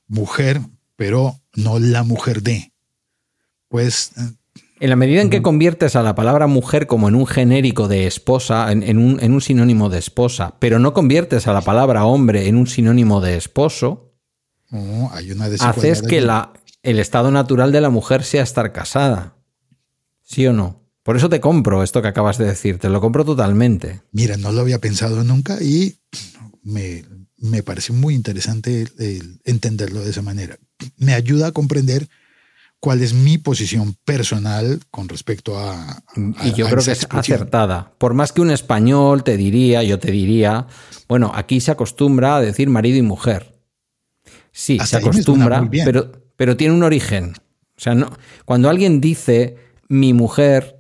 mujer, 0.07 0.61
pero 0.97 1.41
no 1.55 1.79
la 1.79 2.03
mujer 2.03 2.43
de. 2.43 2.71
Pues, 3.69 4.13
eh, 4.19 4.35
En 4.81 4.91
la 4.91 4.97
medida 4.97 5.23
en 5.23 5.31
que 5.31 5.41
conviertes 5.41 5.97
a 5.97 6.03
la 6.03 6.15
palabra 6.15 6.47
mujer 6.47 6.87
como 6.87 7.09
en 7.09 7.15
un 7.15 7.27
genérico 7.27 7.89
de 7.89 8.07
esposa, 8.07 8.71
en, 8.71 8.83
en 8.83 8.99
un, 8.99 9.19
en 9.21 9.33
un 9.33 9.41
sinónimo 9.41 9.89
de 9.89 9.99
esposa, 9.99 10.57
pero 10.59 10.79
no 10.79 10.93
conviertes 10.93 11.49
a 11.49 11.55
la 11.55 11.63
palabra 11.63 12.05
hombre 12.05 12.47
en 12.47 12.57
un 12.57 12.67
sinónimo 12.67 13.23
de 13.23 13.37
esposo, 13.39 14.13
oh, 14.71 15.11
hay 15.15 15.33
una 15.33 15.49
desigualdad. 15.49 15.79
haces 15.79 16.03
que 16.03 16.21
la, 16.21 16.53
el 16.83 16.99
estado 16.99 17.31
natural 17.31 17.73
de 17.73 17.81
la 17.81 17.89
mujer 17.89 18.23
sea 18.23 18.43
estar 18.43 18.73
casada. 18.73 19.37
¿Sí 20.23 20.47
o 20.47 20.53
no? 20.53 20.84
Por 21.05 21.17
eso 21.17 21.29
te 21.29 21.39
compro 21.41 21.83
esto 21.85 22.03
que 22.03 22.09
acabas 22.09 22.39
de 22.39 22.47
decir, 22.47 22.79
te 22.79 22.89
lo 22.89 23.01
compro 23.01 23.25
totalmente. 23.25 24.01
Mira, 24.11 24.37
no 24.37 24.51
lo 24.51 24.63
había 24.63 24.81
pensado 24.81 25.23
nunca 25.23 25.63
y 25.63 25.99
me, 26.65 27.05
me 27.39 27.63
parece 27.63 27.93
muy 27.93 28.15
interesante 28.15 28.83
el- 28.83 28.93
el 28.99 29.41
entenderlo 29.45 30.01
de 30.01 30.11
esa 30.11 30.23
manera. 30.23 30.57
Me 30.97 31.15
ayuda 31.15 31.49
a 31.49 31.53
comprender 31.53 32.09
cuál 32.81 33.03
es 33.03 33.13
mi 33.15 33.39
posición 33.39 33.97
personal 34.05 34.81
con 34.91 35.09
respecto 35.09 35.59
a... 35.59 35.83
a- 35.91 36.03
Y 36.43 36.53
yo 36.55 36.67
a 36.67 36.71
creo 36.71 36.83
que 36.83 36.93
es 36.93 37.03
expresión. 37.03 37.37
acertada. 37.37 37.93
Por 37.99 38.15
más 38.15 38.33
que 38.33 38.41
un 38.41 38.51
español 38.51 39.25
te 39.25 39.37
diría, 39.37 39.83
yo 39.83 39.99
te 39.99 40.11
diría, 40.11 40.67
bueno, 41.09 41.33
aquí 41.35 41.61
se 41.61 41.71
acostumbra 41.71 42.37
a 42.37 42.41
decir 42.41 42.69
marido 42.71 42.97
y 42.99 43.03
mujer. 43.03 43.55
Sí, 44.53 44.79
Hasta 44.81 45.01
se 45.01 45.07
acostumbra, 45.07 45.69
pero, 45.85 46.13
pero 46.37 46.57
tiene 46.57 46.75
un 46.75 46.83
origen. 46.83 47.35
O 47.77 47.81
sea, 47.81 47.95
no, 47.95 48.11
cuando 48.45 48.69
alguien 48.71 49.01
dice 49.01 49.57
mi 49.89 50.13
mujer, 50.13 50.74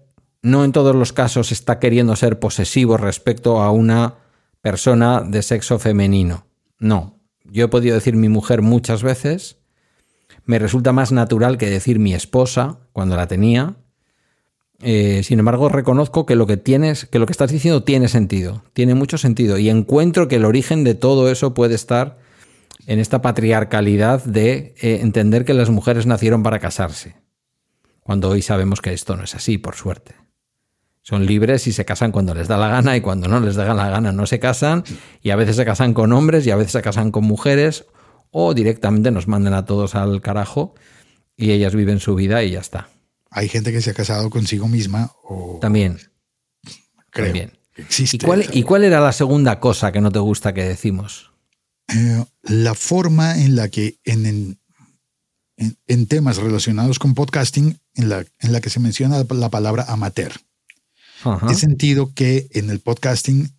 no 0.45 0.63
en 0.63 0.73
todos 0.73 0.95
los 0.95 1.15
casos 1.15 1.53
está 1.53 1.79
queriendo 1.79 2.15
ser 2.17 2.39
posesivo 2.39 2.99
respecto 2.99 3.63
a 3.63 3.71
una 3.71 4.17
persona 4.61 5.23
de 5.23 5.43
sexo 5.43 5.79
femenino. 5.79 6.47
No. 6.79 7.19
Yo 7.45 7.65
he 7.65 7.69
podido 7.69 7.95
decir 7.95 8.15
mi 8.15 8.29
mujer 8.29 8.61
muchas 8.61 9.03
veces. 9.03 9.57
Me 10.45 10.59
resulta 10.59 10.93
más 10.93 11.13
natural 11.13 11.57
que 11.57 11.71
decir 11.71 11.99
mi 11.99 12.13
esposa 12.13 12.81
cuando 12.93 13.17
la 13.17 13.27
tenía. 13.27 13.77
Eh, 14.83 15.23
sin 15.25 15.39
embargo, 15.39 15.71
reconozco 15.71 16.27
que 16.27 16.37
lo 16.37 16.47
que 16.47 16.59
tienes, 16.59 17.07
que 17.07 17.19
lo 17.19 17.25
que 17.25 17.33
estás 17.33 17.51
diciendo 17.51 17.83
tiene 17.83 18.09
sentido, 18.09 18.65
tiene 18.75 18.95
mucho 18.95 19.17
sentido. 19.17 19.57
Y 19.57 19.71
encuentro 19.71 20.29
que 20.29 20.37
el 20.37 20.45
origen 20.45 20.85
de 20.85 20.95
todo 20.95 21.31
eso 21.31 21.55
puede 21.55 21.75
estar 21.75 22.19
en 22.87 22.99
esta 22.99 23.23
patriarcalidad 23.23 24.23
de 24.25 24.75
eh, 24.83 24.99
entender 25.01 25.47
que 25.47 25.55
las 25.55 25.71
mujeres 25.71 26.05
nacieron 26.05 26.43
para 26.43 26.59
casarse. 26.59 27.17
Cuando 28.03 28.29
hoy 28.29 28.43
sabemos 28.43 28.83
que 28.83 28.93
esto 28.93 29.17
no 29.17 29.25
es 29.25 29.35
así, 29.35 29.57
por 29.57 29.75
suerte. 29.75 30.24
Son 31.07 31.27
libres 31.27 31.67
y 31.67 31.73
se 31.73 31.85
casan 31.85 32.13
cuando 32.13 32.35
les 32.35 32.49
da 32.49 32.57
la 32.57 32.69
gana 32.69 32.97
y 32.97 33.03
cuando 33.03 33.29
no 33.29 33.39
les 33.39 33.57
da 33.57 33.73
la 33.75 33.91
gana 33.91 34.11
no 34.11 34.27
se 34.27 34.39
casan. 34.41 34.85
Y 35.23 35.31
a 35.31 35.37
veces 35.37 35.57
se 35.57 35.65
casan 35.67 35.93
con 35.93 36.13
hombres 36.13 36.47
y 36.47 36.51
a 36.51 36.57
veces 36.57 36.73
se 36.73 36.81
casan 36.83 37.11
con 37.11 37.25
mujeres 37.25 37.85
o 38.31 38.55
directamente 38.55 39.11
nos 39.11 39.29
mandan 39.29 39.53
a 39.53 39.67
todos 39.67 39.95
al 39.95 40.23
carajo 40.23 40.75
y 41.37 41.51
ellas 41.51 41.75
viven 41.75 42.01
su 42.01 42.15
vida 42.15 42.43
y 42.43 42.53
ya 42.53 42.61
está. 42.61 42.89
Hay 43.31 43.49
gente 43.51 43.71
que 43.71 43.83
se 43.83 43.91
ha 43.91 43.95
casado 43.95 44.31
consigo 44.31 44.67
misma 44.67 45.13
o 45.25 45.59
También. 45.61 45.99
creo 47.11 47.27
también. 47.27 47.53
existe. 47.77 48.17
¿Y 48.17 48.21
cuál, 48.21 48.47
¿Y 48.53 48.63
cuál 48.63 48.85
era 48.85 49.01
la 49.01 49.13
segunda 49.13 49.61
cosa 49.61 49.93
que 49.93 50.01
no 50.01 50.11
te 50.11 50.21
gusta 50.21 50.55
que 50.55 50.65
decimos? 50.65 51.33
Eh, 51.89 52.25
la 52.45 52.75
forma 52.75 53.39
en 53.39 53.57
la 53.57 53.69
que 53.69 53.99
en, 54.05 54.25
en- 54.25 54.59
en 55.87 56.07
temas 56.07 56.39
relacionados 56.39 56.99
con 56.99 57.15
podcasting, 57.15 57.79
en 57.95 58.09
la, 58.09 58.25
en 58.41 58.53
la 58.53 58.61
que 58.61 58.71
se 58.71 58.81
menciona 58.81 59.23
la 59.29 59.49
palabra 59.51 59.85
amateur. 59.87 60.33
Ajá. 61.25 61.47
He 61.51 61.55
sentido 61.55 62.13
que 62.15 62.47
en 62.53 62.71
el 62.71 62.81
podcasting 62.81 63.51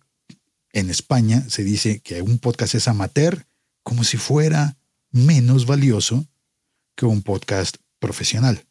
en 0.72 0.90
España 0.90 1.44
se 1.48 1.64
dice 1.64 2.00
que 2.00 2.22
un 2.22 2.38
podcast 2.38 2.74
es 2.74 2.88
amateur 2.88 3.46
como 3.82 4.04
si 4.04 4.16
fuera 4.16 4.76
menos 5.10 5.66
valioso 5.66 6.26
que 6.94 7.06
un 7.06 7.22
podcast 7.22 7.76
profesional. 7.98 8.64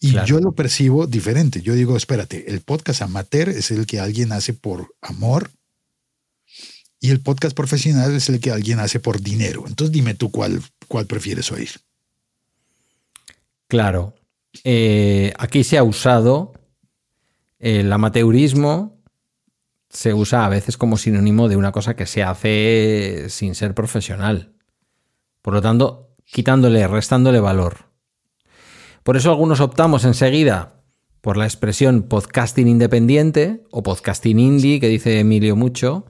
Y 0.00 0.12
Claro. 0.12 0.26
yo 0.26 0.38
lo 0.40 0.52
percibo 0.52 1.06
diferente. 1.06 1.60
Yo 1.60 1.74
digo, 1.74 1.96
espérate, 1.96 2.50
el 2.50 2.60
podcast 2.60 3.02
amateur 3.02 3.48
es 3.48 3.70
el 3.70 3.86
que 3.86 3.98
alguien 4.00 4.32
hace 4.32 4.52
por 4.54 4.94
amor 5.00 5.50
y 7.00 7.10
el 7.10 7.20
podcast 7.20 7.54
profesional 7.56 8.14
es 8.14 8.28
el 8.28 8.40
que 8.40 8.50
alguien 8.50 8.78
hace 8.80 9.00
por 9.00 9.20
dinero. 9.20 9.64
Entonces 9.66 9.92
dime 9.92 10.14
tú 10.14 10.30
cuál, 10.30 10.62
cuál 10.88 11.06
prefieres 11.06 11.50
oír. 11.52 11.70
Claro. 13.68 14.14
Eh, 14.62 15.32
aquí 15.38 15.64
se 15.64 15.76
ha 15.76 15.82
usado 15.82 16.54
el 17.64 17.90
amateurismo, 17.90 19.00
se 19.88 20.12
usa 20.12 20.44
a 20.44 20.50
veces 20.50 20.76
como 20.76 20.98
sinónimo 20.98 21.48
de 21.48 21.56
una 21.56 21.72
cosa 21.72 21.96
que 21.96 22.04
se 22.04 22.22
hace 22.22 23.30
sin 23.30 23.54
ser 23.54 23.74
profesional. 23.74 24.52
Por 25.40 25.54
lo 25.54 25.62
tanto, 25.62 26.10
quitándole, 26.26 26.86
restándole 26.86 27.40
valor. 27.40 27.86
Por 29.02 29.16
eso 29.16 29.30
algunos 29.30 29.60
optamos 29.60 30.04
enseguida 30.04 30.82
por 31.22 31.38
la 31.38 31.46
expresión 31.46 32.02
podcasting 32.02 32.68
independiente 32.68 33.62
o 33.70 33.82
podcasting 33.82 34.38
indie, 34.38 34.78
que 34.78 34.88
dice 34.88 35.20
Emilio 35.20 35.56
mucho. 35.56 36.04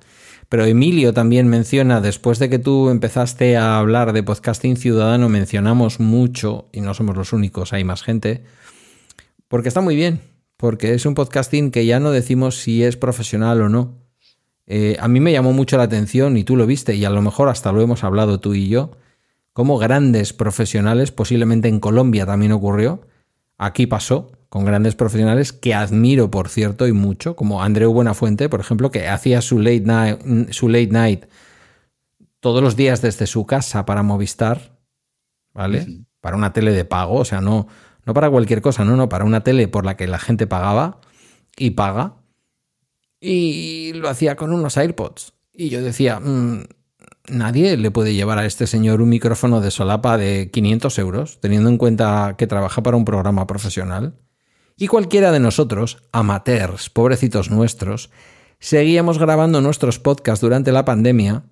Pero 0.48 0.64
Emilio 0.64 1.14
también 1.14 1.46
menciona, 1.46 2.00
después 2.00 2.40
de 2.40 2.50
que 2.50 2.58
tú 2.58 2.88
empezaste 2.88 3.56
a 3.56 3.78
hablar 3.78 4.12
de 4.12 4.24
podcasting 4.24 4.76
ciudadano, 4.76 5.28
mencionamos 5.28 6.00
mucho, 6.00 6.68
y 6.72 6.80
no 6.80 6.94
somos 6.94 7.16
los 7.16 7.32
únicos, 7.32 7.72
hay 7.72 7.84
más 7.84 8.02
gente, 8.02 8.42
porque 9.46 9.68
está 9.68 9.80
muy 9.80 9.94
bien, 9.94 10.20
porque 10.64 10.94
es 10.94 11.04
un 11.04 11.12
podcasting 11.12 11.70
que 11.70 11.84
ya 11.84 12.00
no 12.00 12.10
decimos 12.10 12.56
si 12.56 12.84
es 12.84 12.96
profesional 12.96 13.60
o 13.60 13.68
no. 13.68 13.98
Eh, 14.64 14.96
a 14.98 15.08
mí 15.08 15.20
me 15.20 15.30
llamó 15.30 15.52
mucho 15.52 15.76
la 15.76 15.82
atención, 15.82 16.38
y 16.38 16.44
tú 16.44 16.56
lo 16.56 16.64
viste, 16.64 16.94
y 16.94 17.04
a 17.04 17.10
lo 17.10 17.20
mejor 17.20 17.50
hasta 17.50 17.70
lo 17.70 17.82
hemos 17.82 18.02
hablado 18.02 18.40
tú 18.40 18.54
y 18.54 18.70
yo, 18.70 18.92
como 19.52 19.76
grandes 19.76 20.32
profesionales, 20.32 21.12
posiblemente 21.12 21.68
en 21.68 21.80
Colombia 21.80 22.24
también 22.24 22.52
ocurrió, 22.52 23.06
aquí 23.58 23.86
pasó, 23.86 24.32
con 24.48 24.64
grandes 24.64 24.94
profesionales 24.94 25.52
que 25.52 25.74
admiro, 25.74 26.30
por 26.30 26.48
cierto, 26.48 26.88
y 26.88 26.92
mucho, 26.92 27.36
como 27.36 27.62
Andreu 27.62 27.92
Buenafuente, 27.92 28.48
por 28.48 28.60
ejemplo, 28.60 28.90
que 28.90 29.06
hacía 29.06 29.42
su 29.42 29.58
late 29.58 29.82
night, 29.82 30.50
su 30.50 30.70
late 30.70 30.86
night 30.86 31.24
todos 32.40 32.62
los 32.62 32.74
días 32.74 33.02
desde 33.02 33.26
su 33.26 33.44
casa 33.44 33.84
para 33.84 34.02
Movistar, 34.02 34.78
¿vale? 35.52 36.06
Para 36.22 36.38
una 36.38 36.54
tele 36.54 36.72
de 36.72 36.86
pago, 36.86 37.16
o 37.16 37.24
sea, 37.26 37.42
no, 37.42 37.68
no 38.06 38.14
para 38.14 38.30
cualquier 38.30 38.60
cosa, 38.60 38.84
no, 38.84 38.96
no, 38.96 39.08
para 39.08 39.24
una 39.24 39.42
tele 39.42 39.68
por 39.68 39.84
la 39.84 39.96
que 39.96 40.06
la 40.06 40.18
gente 40.18 40.46
pagaba 40.46 41.00
y 41.56 41.70
paga. 41.70 42.16
Y 43.20 43.92
lo 43.94 44.08
hacía 44.08 44.36
con 44.36 44.52
unos 44.52 44.76
AirPods. 44.76 45.32
Y 45.52 45.70
yo 45.70 45.82
decía, 45.82 46.20
"Mm, 46.20 46.64
nadie 47.28 47.76
le 47.76 47.90
puede 47.90 48.14
llevar 48.14 48.38
a 48.38 48.46
este 48.46 48.66
señor 48.66 49.00
un 49.00 49.08
micrófono 49.08 49.60
de 49.60 49.70
solapa 49.70 50.18
de 50.18 50.50
500 50.50 50.98
euros, 50.98 51.40
teniendo 51.40 51.68
en 51.68 51.78
cuenta 51.78 52.34
que 52.36 52.46
trabaja 52.46 52.82
para 52.82 52.96
un 52.96 53.04
programa 53.04 53.46
profesional. 53.46 54.18
Y 54.76 54.88
cualquiera 54.88 55.32
de 55.32 55.40
nosotros, 55.40 56.02
amateurs, 56.12 56.90
pobrecitos 56.90 57.50
nuestros, 57.50 58.10
seguíamos 58.58 59.18
grabando 59.18 59.60
nuestros 59.60 59.98
podcasts 59.98 60.40
durante 60.40 60.72
la 60.72 60.84
pandemia, 60.84 61.44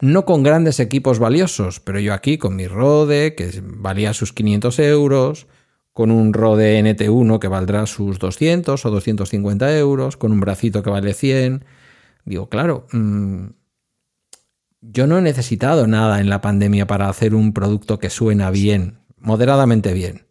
no 0.00 0.24
con 0.24 0.42
grandes 0.42 0.80
equipos 0.80 1.20
valiosos, 1.20 1.78
pero 1.78 2.00
yo 2.00 2.12
aquí 2.12 2.36
con 2.36 2.56
mi 2.56 2.66
Rode, 2.66 3.36
que 3.36 3.62
valía 3.62 4.12
sus 4.12 4.32
500 4.32 4.78
euros, 4.80 5.46
con 5.92 6.10
un 6.10 6.32
Rode 6.32 6.80
NT1 6.80 7.38
que 7.38 7.48
valdrá 7.48 7.86
sus 7.86 8.18
200 8.18 8.84
o 8.84 8.90
250 8.90 9.76
euros, 9.76 10.16
con 10.16 10.32
un 10.32 10.40
bracito 10.40 10.82
que 10.82 10.90
vale 10.90 11.12
100. 11.14 11.64
Digo, 12.24 12.48
claro, 12.48 12.86
mm, 12.92 13.46
yo 14.80 15.06
no 15.06 15.18
he 15.18 15.22
necesitado 15.22 15.86
nada 15.86 16.20
en 16.20 16.28
la 16.28 16.40
pandemia 16.40 16.86
para 16.86 17.08
hacer 17.08 17.34
un 17.34 17.52
producto 17.52 17.98
que 17.98 18.10
suena 18.10 18.50
bien, 18.50 18.98
moderadamente 19.18 19.92
bien. 19.92 20.26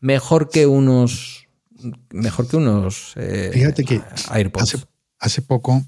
Mejor 0.00 0.50
que 0.50 0.66
unos. 0.66 1.48
Mejor 2.10 2.48
que 2.48 2.56
unos 2.56 3.12
eh, 3.16 3.50
Fíjate 3.52 3.84
que 3.84 4.00
AirPods. 4.32 4.62
hace, 4.74 4.84
hace 5.18 5.42
poco 5.42 5.82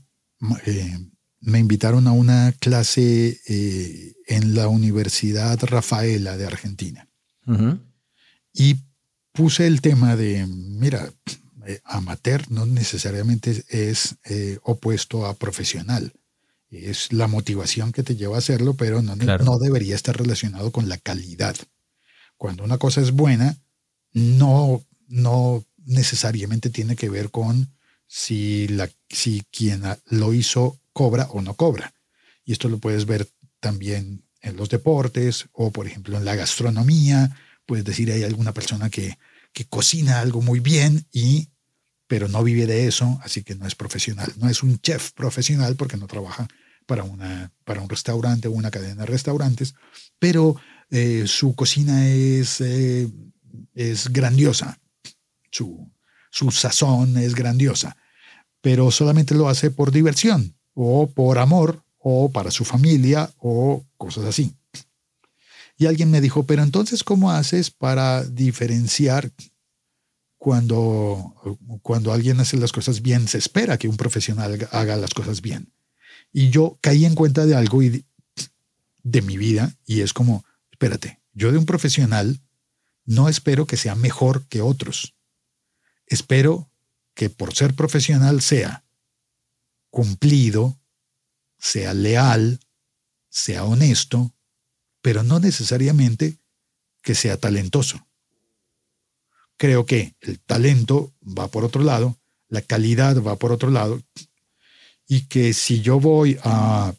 eh, 0.66 0.98
me 1.40 1.58
invitaron 1.58 2.06
a 2.06 2.12
una 2.12 2.52
clase 2.58 3.38
eh, 3.48 4.14
en 4.26 4.54
la 4.54 4.68
Universidad 4.68 5.58
Rafaela 5.62 6.36
de 6.36 6.46
Argentina 6.46 7.08
y 8.52 8.76
puse 9.36 9.66
el 9.66 9.80
tema 9.80 10.16
de, 10.16 10.46
mira, 10.46 11.12
eh, 11.66 11.80
amateur 11.84 12.50
no 12.50 12.66
necesariamente 12.66 13.64
es 13.68 14.16
eh, 14.24 14.58
opuesto 14.62 15.26
a 15.26 15.34
profesional. 15.34 16.12
Es 16.70 17.12
la 17.12 17.28
motivación 17.28 17.92
que 17.92 18.02
te 18.02 18.16
lleva 18.16 18.36
a 18.36 18.38
hacerlo, 18.38 18.74
pero 18.74 19.02
no, 19.02 19.16
Claro. 19.16 19.44
no 19.44 19.58
debería 19.58 19.94
estar 19.94 20.16
relacionado 20.16 20.72
con 20.72 20.88
la 20.88 20.98
calidad. 20.98 21.54
Cuando 22.36 22.64
una 22.64 22.78
cosa 22.78 23.00
es 23.00 23.12
buena, 23.12 23.56
no, 24.12 24.84
no 25.08 25.64
necesariamente 25.84 26.70
tiene 26.70 26.96
que 26.96 27.08
ver 27.08 27.30
con 27.30 27.68
si, 28.08 28.66
la, 28.68 28.90
si 29.08 29.42
quien 29.52 29.82
lo 30.06 30.34
hizo 30.34 30.78
cobra 30.92 31.28
o 31.30 31.40
no 31.42 31.54
cobra. 31.54 31.92
Y 32.44 32.52
esto 32.52 32.68
lo 32.68 32.78
puedes 32.78 33.06
ver 33.06 33.28
también 33.60 34.22
en 34.40 34.56
los 34.56 34.68
deportes 34.68 35.46
o, 35.52 35.70
por 35.70 35.86
ejemplo, 35.86 36.16
en 36.16 36.24
la 36.24 36.34
gastronomía. 36.34 37.36
Puedes 37.66 37.84
decir, 37.84 38.10
hay 38.10 38.22
alguna 38.22 38.52
persona 38.52 38.88
que, 38.90 39.18
que 39.52 39.66
cocina 39.66 40.20
algo 40.20 40.40
muy 40.40 40.60
bien 40.60 41.06
y 41.12 41.48
pero 42.06 42.28
no 42.28 42.42
vive 42.42 42.66
de 42.66 42.86
eso, 42.86 43.18
así 43.22 43.42
que 43.42 43.54
no 43.54 43.66
es 43.66 43.74
profesional. 43.74 44.32
No 44.36 44.48
es 44.48 44.62
un 44.62 44.78
chef 44.80 45.12
profesional 45.12 45.76
porque 45.76 45.96
no 45.96 46.06
trabaja 46.06 46.46
para, 46.86 47.02
una, 47.02 47.52
para 47.64 47.80
un 47.80 47.88
restaurante 47.88 48.48
o 48.48 48.52
una 48.52 48.70
cadena 48.70 49.02
de 49.02 49.06
restaurantes, 49.06 49.74
pero 50.18 50.56
eh, 50.90 51.24
su 51.26 51.54
cocina 51.54 52.08
es, 52.08 52.60
eh, 52.60 53.10
es 53.74 54.12
grandiosa, 54.12 54.78
su, 55.50 55.90
su 56.30 56.50
sazón 56.52 57.16
es 57.16 57.34
grandiosa, 57.34 57.96
pero 58.60 58.90
solamente 58.90 59.34
lo 59.34 59.48
hace 59.48 59.70
por 59.70 59.90
diversión 59.90 60.54
o 60.74 61.08
por 61.08 61.38
amor 61.38 61.82
o 61.98 62.30
para 62.30 62.52
su 62.52 62.64
familia 62.64 63.30
o 63.38 63.84
cosas 63.96 64.26
así. 64.26 64.54
Y 65.76 65.86
alguien 65.86 66.10
me 66.10 66.20
dijo, 66.20 66.44
pero 66.44 66.62
entonces, 66.62 67.04
¿cómo 67.04 67.30
haces 67.30 67.70
para 67.70 68.24
diferenciar 68.24 69.30
cuando, 70.38 71.34
cuando 71.82 72.12
alguien 72.12 72.40
hace 72.40 72.56
las 72.56 72.72
cosas 72.72 73.02
bien? 73.02 73.28
Se 73.28 73.38
espera 73.38 73.78
que 73.78 73.88
un 73.88 73.96
profesional 73.96 74.68
haga 74.72 74.96
las 74.96 75.12
cosas 75.12 75.42
bien. 75.42 75.72
Y 76.32 76.50
yo 76.50 76.78
caí 76.80 77.04
en 77.04 77.14
cuenta 77.14 77.44
de 77.44 77.54
algo 77.54 77.82
y 77.82 78.04
de 79.02 79.22
mi 79.22 79.36
vida 79.36 79.76
y 79.86 80.00
es 80.00 80.12
como, 80.12 80.44
espérate, 80.70 81.20
yo 81.32 81.52
de 81.52 81.58
un 81.58 81.66
profesional 81.66 82.40
no 83.04 83.28
espero 83.28 83.66
que 83.66 83.76
sea 83.76 83.94
mejor 83.94 84.46
que 84.48 84.60
otros. 84.60 85.14
Espero 86.06 86.70
que 87.14 87.30
por 87.30 87.54
ser 87.54 87.74
profesional 87.74 88.40
sea 88.42 88.84
cumplido, 89.90 90.78
sea 91.58 91.94
leal, 91.94 92.60
sea 93.28 93.64
honesto, 93.64 94.35
pero 95.06 95.22
no 95.22 95.38
necesariamente 95.38 96.36
que 97.00 97.14
sea 97.14 97.36
talentoso. 97.36 98.04
Creo 99.56 99.86
que 99.86 100.16
el 100.20 100.40
talento 100.40 101.14
va 101.22 101.46
por 101.46 101.62
otro 101.62 101.84
lado, 101.84 102.18
la 102.48 102.60
calidad 102.60 103.22
va 103.22 103.36
por 103.36 103.52
otro 103.52 103.70
lado, 103.70 104.02
y 105.06 105.28
que 105.28 105.52
si 105.52 105.80
yo 105.80 106.00
voy 106.00 106.40
a, 106.42 106.92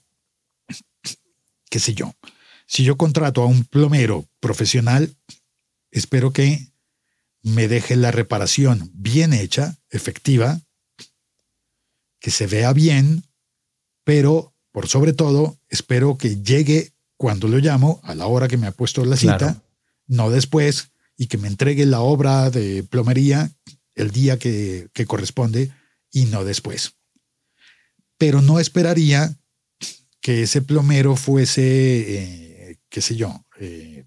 qué 1.70 1.80
sé 1.80 1.96
yo, 1.96 2.16
si 2.66 2.86
yo 2.86 2.96
contrato 2.96 3.42
a 3.42 3.46
un 3.46 3.66
plomero 3.66 4.26
profesional, 4.40 5.14
espero 5.92 6.32
que 6.32 6.72
me 7.42 7.68
deje 7.68 7.98
la 7.98 8.12
reparación 8.12 8.90
bien 8.94 9.34
hecha, 9.34 9.76
efectiva, 9.90 10.62
que 12.22 12.32
se 12.32 12.48
vea 12.48 12.72
bien, 12.72 13.26
pero 14.06 14.54
por 14.72 14.88
sobre 14.88 15.12
todo 15.12 15.60
espero 15.68 16.18
que 16.18 16.42
llegue 16.42 16.94
cuando 17.18 17.48
lo 17.48 17.58
llamo, 17.58 18.00
a 18.04 18.16
la 18.16 18.28
hora 18.28 18.48
que 18.48 18.58
me 18.58 18.68
ha 18.68 18.72
puesto 18.72 19.04
la 19.04 19.18
cita, 19.18 19.62
no 20.06 20.30
después, 20.30 20.92
y 21.18 21.28
que 21.28 21.38
me 21.38 21.48
entregue 21.48 21.86
la 21.86 22.02
obra 22.02 22.50
de 22.52 22.84
plomería 22.84 23.52
el 23.96 24.12
día 24.12 24.38
que, 24.38 24.90
corresponde 25.08 25.72
y 26.12 26.26
no 26.26 26.46
después. 26.46 26.94
Pero 28.18 28.42
no 28.42 28.60
esperaría 28.60 29.36
que 30.22 30.44
ese 30.44 30.62
plomero 30.62 31.16
fuese, 31.16 31.62
eh, 32.72 32.80
qué 32.90 33.02
sé 33.02 33.16
yo, 33.16 33.46
eh, 33.60 34.06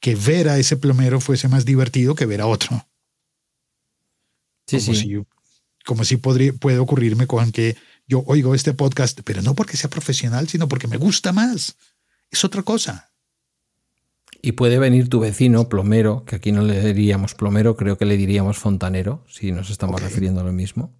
que 0.00 0.14
ver 0.14 0.50
a 0.50 0.58
ese 0.58 0.76
plomero 0.76 1.20
fuese 1.20 1.48
más 1.48 1.64
divertido 1.64 2.14
que 2.14 2.26
ver 2.26 2.42
a 2.42 2.46
otro. 2.46 2.86
Sí, 4.66 4.78
como 4.78 4.94
sí. 4.94 4.96
Si, 4.96 5.26
como 5.84 6.04
si 6.04 6.16
podría, 6.18 6.52
puede 6.52 6.78
ocurrirme 6.78 7.26
con 7.26 7.52
que 7.52 7.76
yo 8.06 8.22
oigo 8.26 8.54
este 8.54 8.74
podcast, 8.74 9.20
pero 9.24 9.42
no 9.42 9.54
porque 9.54 9.76
sea 9.76 9.90
profesional, 9.90 10.48
sino 10.48 10.68
porque 10.68 10.88
me 10.88 10.96
gusta 10.96 11.32
más. 11.32 11.76
Es 12.30 12.44
otra 12.44 12.62
cosa. 12.62 13.10
Y 14.42 14.52
puede 14.52 14.78
venir 14.78 15.08
tu 15.08 15.20
vecino, 15.20 15.68
plomero, 15.70 16.24
que 16.26 16.36
aquí 16.36 16.52
no 16.52 16.62
le 16.62 16.92
diríamos 16.92 17.34
plomero, 17.34 17.76
creo 17.76 17.96
que 17.96 18.04
le 18.04 18.16
diríamos 18.18 18.58
fontanero, 18.58 19.24
si 19.28 19.52
nos 19.52 19.70
estamos 19.70 20.02
refiriendo 20.02 20.40
a 20.42 20.44
lo 20.44 20.52
mismo. 20.52 20.94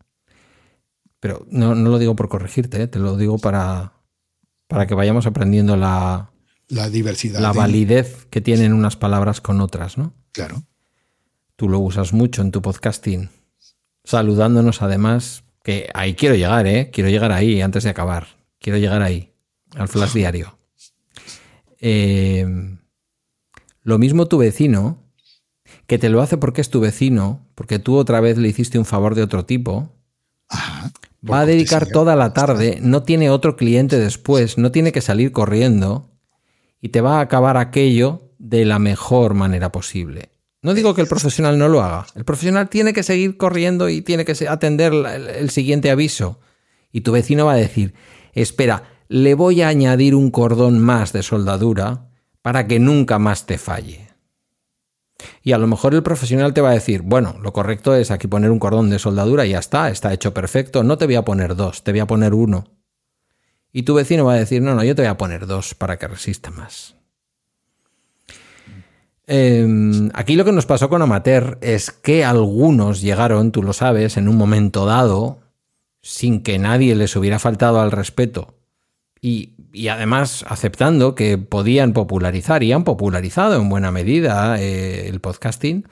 Pero 1.21 1.47
no, 1.51 1.75
no 1.75 1.91
lo 1.91 1.99
digo 1.99 2.17
por 2.17 2.29
corregirte, 2.29 2.83
¿eh? 2.83 2.87
te 2.87 2.99
lo 2.99 3.17
digo 3.17 3.39
para, 3.39 3.93
para 4.67 4.87
que 4.87 4.95
vayamos 4.95 5.27
aprendiendo 5.27 5.77
la, 5.77 6.31
La 6.69 6.89
diversidad. 6.89 7.41
la 7.41 7.53
de- 7.53 7.59
validez 7.59 8.27
que 8.31 8.41
tienen 8.41 8.73
unas 8.73 8.97
palabras 8.97 9.41
con 9.43 9.61
otras, 9.61 9.99
¿no? 9.99 10.15
Claro. 10.33 10.63
Tú 11.57 11.69
lo 11.69 11.79
usas 11.81 12.13
mucho 12.15 12.41
en 12.43 12.51
tu 12.51 12.63
podcasting, 12.63 13.31
saludándonos 14.05 14.83
además, 14.83 15.44
que 15.65 15.89
ahí 15.95 16.15
quiero 16.15 16.37
llegar, 16.37 16.67
¿eh? 16.67 16.91
Quiero 16.93 17.09
llegar 17.09 17.33
ahí 17.33 17.63
antes 17.63 17.83
de 17.85 17.91
acabar. 17.91 18.27
Quiero 18.61 18.79
llegar 18.79 19.03
ahí, 19.03 19.33
al 19.75 19.89
flash 19.89 20.13
diario. 20.15 20.59
Eh, 21.81 22.47
lo 23.83 23.99
mismo 23.99 24.27
tu 24.27 24.39
vecino, 24.39 25.03
que 25.87 25.99
te 25.99 26.11
lo 26.11 26.21
hace 26.21 26.37
porque 26.37 26.61
es 26.61 26.69
tu 26.69 26.81
vecino, 26.81 27.47
porque 27.55 27.79
tú 27.79 27.97
otra 27.97 28.21
vez 28.21 28.37
le 28.37 28.49
hiciste 28.49 28.79
un 28.79 28.85
favor 28.85 29.15
de 29.15 29.23
otro 29.23 29.47
tipo, 29.47 29.91
Ajá. 30.49 30.93
va 31.29 31.41
a 31.41 31.47
dedicar 31.47 31.87
toda 31.87 32.15
la 32.15 32.35
tarde, 32.35 32.79
no 32.83 33.03
tiene 33.03 33.31
otro 33.31 33.57
cliente 33.57 33.99
después, 33.99 34.59
no 34.59 34.71
tiene 34.71 34.93
que 34.93 35.01
salir 35.01 35.33
corriendo 35.33 36.11
y 36.81 36.91
te 36.91 37.01
va 37.01 37.19
a 37.19 37.23
acabar 37.23 37.57
aquello 37.57 38.35
de 38.39 38.67
la 38.67 38.79
mejor 38.79 39.33
manera 39.33 39.73
posible. 39.73 40.34
No 40.65 40.73
digo 40.73 40.95
que 40.95 41.03
el 41.03 41.09
profesional 41.09 41.59
no 41.59 41.69
lo 41.69 41.83
haga. 41.83 42.07
El 42.15 42.25
profesional 42.25 42.71
tiene 42.71 42.95
que 42.95 43.03
seguir 43.03 43.37
corriendo 43.37 43.91
y 43.91 44.01
tiene 44.01 44.25
que 44.25 44.33
atender 44.49 44.95
el 44.95 45.51
siguiente 45.51 45.91
aviso. 45.91 46.41
Y 46.91 47.03
tu 47.03 47.13
vecino 47.13 47.45
va 47.45 47.53
a 47.53 47.57
decir, 47.57 47.93
espera, 48.33 48.85
le 49.09 49.35
voy 49.35 49.61
a 49.61 49.69
añadir 49.69 50.15
un 50.15 50.31
cordón 50.31 50.81
más 50.81 51.13
de 51.13 51.23
soldadura 51.23 52.09
para 52.41 52.67
que 52.67 52.79
nunca 52.79 53.19
más 53.19 53.45
te 53.45 53.59
falle. 53.59 54.09
Y 55.43 55.53
a 55.53 55.59
lo 55.59 55.67
mejor 55.67 55.95
el 55.95 56.03
profesional 56.03 56.55
te 56.55 56.63
va 56.63 56.71
a 56.71 56.75
decir, 56.75 57.03
bueno, 57.03 57.37
lo 57.43 57.53
correcto 57.53 57.95
es 57.95 58.11
aquí 58.11 58.27
poner 58.27 58.51
un 58.51 58.59
cordón 58.59 58.89
de 58.89 58.99
soldadura 58.99 59.45
y 59.45 59.51
ya 59.51 59.59
está, 59.59 59.91
está 59.91 60.15
hecho 60.15 60.33
perfecto, 60.33 60.83
no 60.83 60.97
te 60.97 61.05
voy 61.05 61.17
a 61.17 61.27
poner 61.27 61.57
dos, 61.57 61.85
te 61.85 61.91
voy 61.91 62.01
a 62.01 62.07
poner 62.07 62.33
uno. 62.33 62.65
Y 63.71 63.83
tu 63.83 63.93
vecino 63.93 64.25
va 64.25 64.33
a 64.33 64.39
decir, 64.39 64.63
no, 64.63 64.75
no, 64.75 64.83
yo 64.83 64.95
te 64.95 65.03
voy 65.03 65.11
a 65.11 65.19
poner 65.19 65.47
dos 65.47 65.75
para 65.75 65.99
que 65.99 66.09
resista 66.09 66.51
más. 66.51 66.94
Eh, 69.27 69.67
aquí 70.13 70.37
lo 70.37 70.45
que 70.45 70.53
nos 70.53 70.67
pasó 70.67 70.89
con 70.89 71.03
Amateur 71.03 71.59
es 71.63 71.91
que 71.91 72.25
algunos 72.25 73.01
llegaron, 73.01 73.53
tú 73.53 73.63
lo 73.63 73.73
sabes, 73.73 74.17
en 74.17 74.29
un 74.29 74.37
momento 74.37 74.87
dado, 74.87 75.41
sin 76.03 76.43
que 76.43 76.59
nadie 76.59 76.95
les 76.95 77.17
hubiera 77.17 77.39
faltado 77.39 77.81
al 77.81 77.91
respeto. 77.91 78.55
Y, 79.21 79.55
y 79.73 79.89
además 79.89 80.45
aceptando 80.49 81.15
que 81.15 81.39
podían 81.39 81.95
popularizar 81.95 82.63
y 82.63 82.73
han 82.73 82.85
popularizado 82.85 83.61
en 83.61 83.71
buena 83.71 83.91
medida 83.91 84.61
eh, 84.61 85.09
el 85.09 85.21
podcasting, 85.21 85.87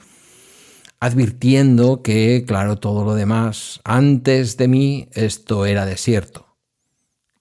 advirtiendo 0.99 2.01
que, 2.01 2.45
claro, 2.47 2.77
todo 2.77 3.03
lo 3.03 3.15
demás, 3.15 3.81
antes 3.83 4.55
de 4.55 4.67
mí, 4.67 5.09
esto 5.13 5.65
era 5.65 5.85
desierto. 5.85 6.55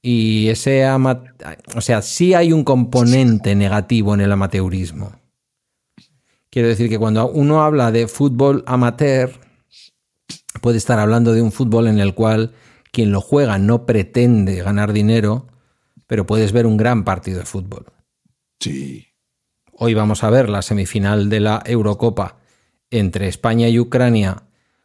Y 0.00 0.48
ese 0.48 0.84
ama 0.84 1.22
o 1.76 1.80
sea, 1.80 2.02
sí 2.02 2.34
hay 2.34 2.52
un 2.52 2.64
componente 2.64 3.54
negativo 3.54 4.14
en 4.14 4.20
el 4.22 4.32
amateurismo. 4.32 5.21
Quiero 6.52 6.68
decir 6.68 6.90
que 6.90 6.98
cuando 6.98 7.30
uno 7.30 7.62
habla 7.62 7.90
de 7.92 8.06
fútbol 8.06 8.62
amateur, 8.66 9.32
puede 10.60 10.76
estar 10.76 10.98
hablando 10.98 11.32
de 11.32 11.40
un 11.40 11.50
fútbol 11.50 11.86
en 11.86 11.98
el 11.98 12.12
cual 12.14 12.52
quien 12.92 13.10
lo 13.10 13.22
juega 13.22 13.56
no 13.56 13.86
pretende 13.86 14.62
ganar 14.62 14.92
dinero, 14.92 15.46
pero 16.06 16.26
puedes 16.26 16.52
ver 16.52 16.66
un 16.66 16.76
gran 16.76 17.04
partido 17.04 17.38
de 17.38 17.46
fútbol. 17.46 17.86
Sí. 18.60 19.06
Hoy 19.72 19.94
vamos 19.94 20.24
a 20.24 20.28
ver 20.28 20.50
la 20.50 20.60
semifinal 20.60 21.30
de 21.30 21.40
la 21.40 21.62
Eurocopa 21.64 22.36
entre 22.90 23.28
España 23.28 23.70
y 23.70 23.78
Ucrania 23.78 24.42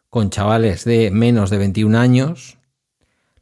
con 0.07 0.29
chavales 0.29 0.85
de 0.85 1.11
menos 1.11 1.49
de 1.49 1.57
21 1.57 1.99
años. 1.99 2.59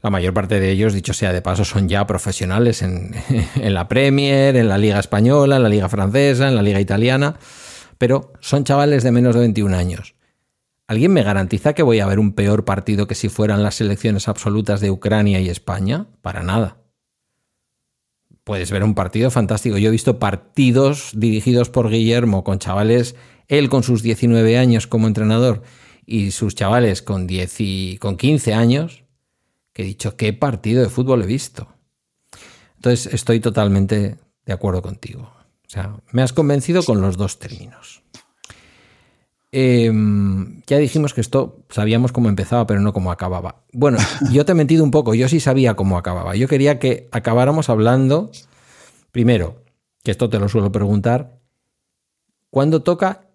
La 0.01 0.09
mayor 0.09 0.33
parte 0.33 0.59
de 0.59 0.71
ellos, 0.71 0.95
dicho 0.95 1.13
sea 1.13 1.31
de 1.31 1.43
paso, 1.43 1.63
son 1.63 1.87
ya 1.87 2.07
profesionales 2.07 2.81
en, 2.81 3.13
en 3.55 3.73
la 3.75 3.87
Premier, 3.87 4.55
en 4.55 4.67
la 4.67 4.79
Liga 4.79 4.97
Española, 4.97 5.57
en 5.57 5.63
la 5.63 5.69
Liga 5.69 5.89
Francesa, 5.89 6.47
en 6.47 6.55
la 6.55 6.63
Liga 6.63 6.79
Italiana, 6.79 7.35
pero 7.97 8.33
son 8.39 8.63
chavales 8.63 9.03
de 9.03 9.11
menos 9.11 9.35
de 9.35 9.41
21 9.41 9.75
años. 9.75 10.15
¿Alguien 10.87 11.13
me 11.13 11.23
garantiza 11.23 11.73
que 11.73 11.83
voy 11.83 11.99
a 11.99 12.05
ver 12.05 12.19
un 12.19 12.33
peor 12.33 12.65
partido 12.65 13.07
que 13.07 13.15
si 13.15 13.29
fueran 13.29 13.63
las 13.63 13.75
selecciones 13.75 14.27
absolutas 14.27 14.81
de 14.81 14.91
Ucrania 14.91 15.39
y 15.39 15.49
España? 15.49 16.07
Para 16.21 16.43
nada 16.43 16.77
puedes 18.45 18.71
ver 18.71 18.83
un 18.83 18.93
partido 18.93 19.29
fantástico. 19.29 19.77
Yo 19.77 19.89
he 19.89 19.91
visto 19.91 20.19
partidos 20.19 21.11
dirigidos 21.13 21.69
por 21.69 21.89
Guillermo 21.89 22.45
con 22.45 22.59
chavales, 22.59 23.15
él 23.49 23.69
con 23.69 23.83
sus 23.83 24.01
19 24.01 24.57
años 24.57 24.87
como 24.87 25.07
entrenador 25.07 25.63
y 26.05 26.31
sus 26.31 26.55
chavales 26.55 27.01
con, 27.01 27.27
10 27.27 27.55
y, 27.59 27.97
con 27.97 28.15
15 28.15 28.53
años, 28.53 29.03
que 29.73 29.81
he 29.81 29.85
dicho, 29.85 30.15
¿qué 30.15 30.31
partido 30.31 30.83
de 30.83 30.89
fútbol 30.89 31.23
he 31.23 31.25
visto? 31.25 31.67
Entonces 32.75 33.11
estoy 33.11 33.39
totalmente 33.39 34.17
de 34.45 34.53
acuerdo 34.53 34.83
contigo. 34.83 35.34
Sea, 35.75 35.93
me 36.13 36.21
has 36.21 36.31
convencido 36.31 36.83
con 36.83 37.01
los 37.01 37.17
dos 37.17 37.37
términos. 37.37 38.01
Eh, 39.51 39.91
ya 40.67 40.77
dijimos 40.77 41.13
que 41.13 41.19
esto 41.19 41.65
sabíamos 41.69 42.13
cómo 42.13 42.29
empezaba, 42.29 42.65
pero 42.65 42.79
no 42.79 42.93
cómo 42.93 43.11
acababa. 43.11 43.63
Bueno, 43.73 43.97
yo 44.31 44.45
te 44.45 44.53
he 44.53 44.55
mentido 44.55 44.85
un 44.85 44.91
poco, 44.91 45.15
yo 45.15 45.27
sí 45.27 45.41
sabía 45.41 45.75
cómo 45.75 45.97
acababa. 45.97 46.33
Yo 46.37 46.47
quería 46.47 46.79
que 46.79 47.09
acabáramos 47.11 47.67
hablando, 47.67 48.31
primero, 49.11 49.65
que 50.01 50.11
esto 50.11 50.29
te 50.29 50.39
lo 50.39 50.47
suelo 50.47 50.71
preguntar, 50.71 51.41
¿cuándo 52.49 52.81
toca? 52.81 53.27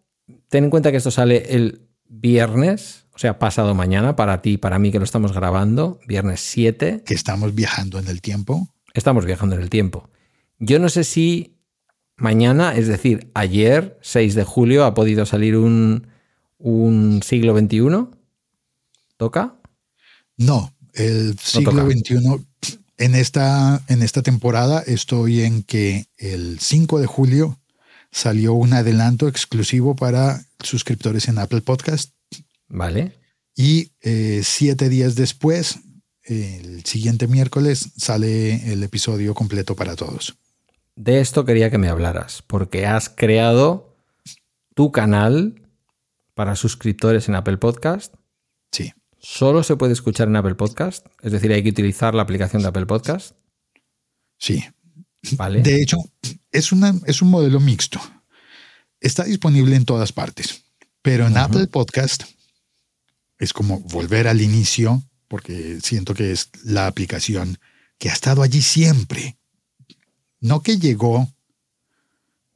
Ten 0.49 0.65
en 0.65 0.71
cuenta 0.71 0.91
que 0.91 0.97
esto 0.97 1.11
sale 1.11 1.55
el 1.55 1.89
viernes, 2.07 3.07
o 3.15 3.19
sea, 3.19 3.39
pasado 3.39 3.75
mañana, 3.75 4.17
para 4.17 4.41
ti, 4.41 4.57
para 4.57 4.79
mí 4.79 4.91
que 4.91 4.99
lo 4.99 5.05
estamos 5.05 5.35
grabando, 5.35 6.01
viernes 6.07 6.41
7. 6.41 7.03
Que 7.05 7.13
estamos 7.13 7.55
viajando 7.55 7.99
en 7.99 8.09
el 8.09 8.23
tiempo. 8.23 8.71
Estamos 8.95 9.27
viajando 9.27 9.57
en 9.57 9.63
el 9.63 9.69
tiempo. 9.69 10.09
Yo 10.59 10.79
no 10.79 10.89
sé 10.89 11.05
si 11.05 11.60
mañana, 12.21 12.75
es 12.77 12.87
decir, 12.87 13.31
ayer, 13.35 13.99
6 14.03 14.35
de 14.35 14.45
julio, 14.45 14.85
ha 14.85 14.95
podido 14.95 15.27
salir 15.27 15.57
un, 15.57 16.07
un 16.59 17.23
siglo 17.25 17.59
XXI. 17.59 18.07
¿Toca? 19.17 19.57
No, 20.37 20.73
el 20.95 21.39
siglo 21.39 21.91
XXI. 21.91 22.47
En 22.99 23.15
esta, 23.15 23.83
en 23.89 24.03
esta 24.03 24.23
temporada 24.23 24.83
estoy 24.87 25.41
en 25.43 25.63
que 25.63 26.07
el 26.19 26.61
5 26.61 27.01
de 27.01 27.07
julio 27.07 27.59
salió 28.13 28.55
un 28.55 28.73
adelanto 28.75 29.29
exclusivo 29.29 29.97
para 29.97 30.45
suscriptores 30.63 31.29
en 31.29 31.39
Apple 31.39 31.63
Podcast. 31.63 32.11
Vale. 32.69 33.13
Y 33.57 33.93
eh, 34.03 34.43
siete 34.45 34.89
días 34.89 35.15
después, 35.15 35.81
el 36.25 36.85
siguiente 36.85 37.27
miércoles, 37.27 37.91
sale 37.97 38.73
el 38.73 38.83
episodio 38.83 39.35
completo 39.35 39.75
para 39.75 39.97
todos. 39.97 40.37
De 40.97 41.21
esto 41.21 41.45
quería 41.45 41.71
que 41.71 41.79
me 41.79 41.89
hablaras, 41.89 42.43
porque 42.47 42.87
has 42.87 43.09
creado 43.09 43.97
tu 44.75 44.93
canal 44.93 45.63
para 46.35 46.57
suscriptores 46.57 47.29
en 47.29 47.35
Apple 47.35 47.59
Podcast. 47.59 48.15
Sí. 48.73 48.93
¿Solo 49.19 49.63
se 49.63 49.77
puede 49.77 49.93
escuchar 49.93 50.29
en 50.29 50.37
Apple 50.37 50.55
Podcast? 50.55 51.07
Es 51.23 51.33
decir, 51.33 51.53
hay 51.53 51.63
que 51.63 51.71
utilizar 51.71 52.15
la 52.15 52.23
aplicación 52.23 52.63
de 52.63 52.69
Apple 52.69 52.87
Podcast. 52.87 53.37
Sí. 54.39 54.65
Vale. 55.33 55.63
De 55.63 55.83
hecho, 55.83 55.99
es, 56.51 56.73
una, 56.73 56.95
es 57.07 57.21
un 57.21 57.31
modelo 57.31 57.61
mixto. 57.61 58.01
Está 59.01 59.25
disponible 59.25 59.77
en 59.77 59.85
todas 59.85 60.13
partes, 60.13 60.65
pero 61.03 61.27
en 61.27 61.37
Apple 61.37 61.67
Podcast 61.67 62.25
es 63.39 63.53
como 63.53 63.81
volver 63.81 64.29
al 64.29 64.41
inicio, 64.41 65.03
porque 65.29 65.79
siento 65.83 66.15
que 66.15 66.33
es 66.33 66.51
la 66.65 66.87
aplicación 66.87 67.59
que 67.99 68.11
ha 68.11 68.13
estado 68.13 68.43
allí 68.43 68.63
siempre 68.63 69.40
no 70.41 70.63
que 70.63 70.79
llegó 70.79 71.29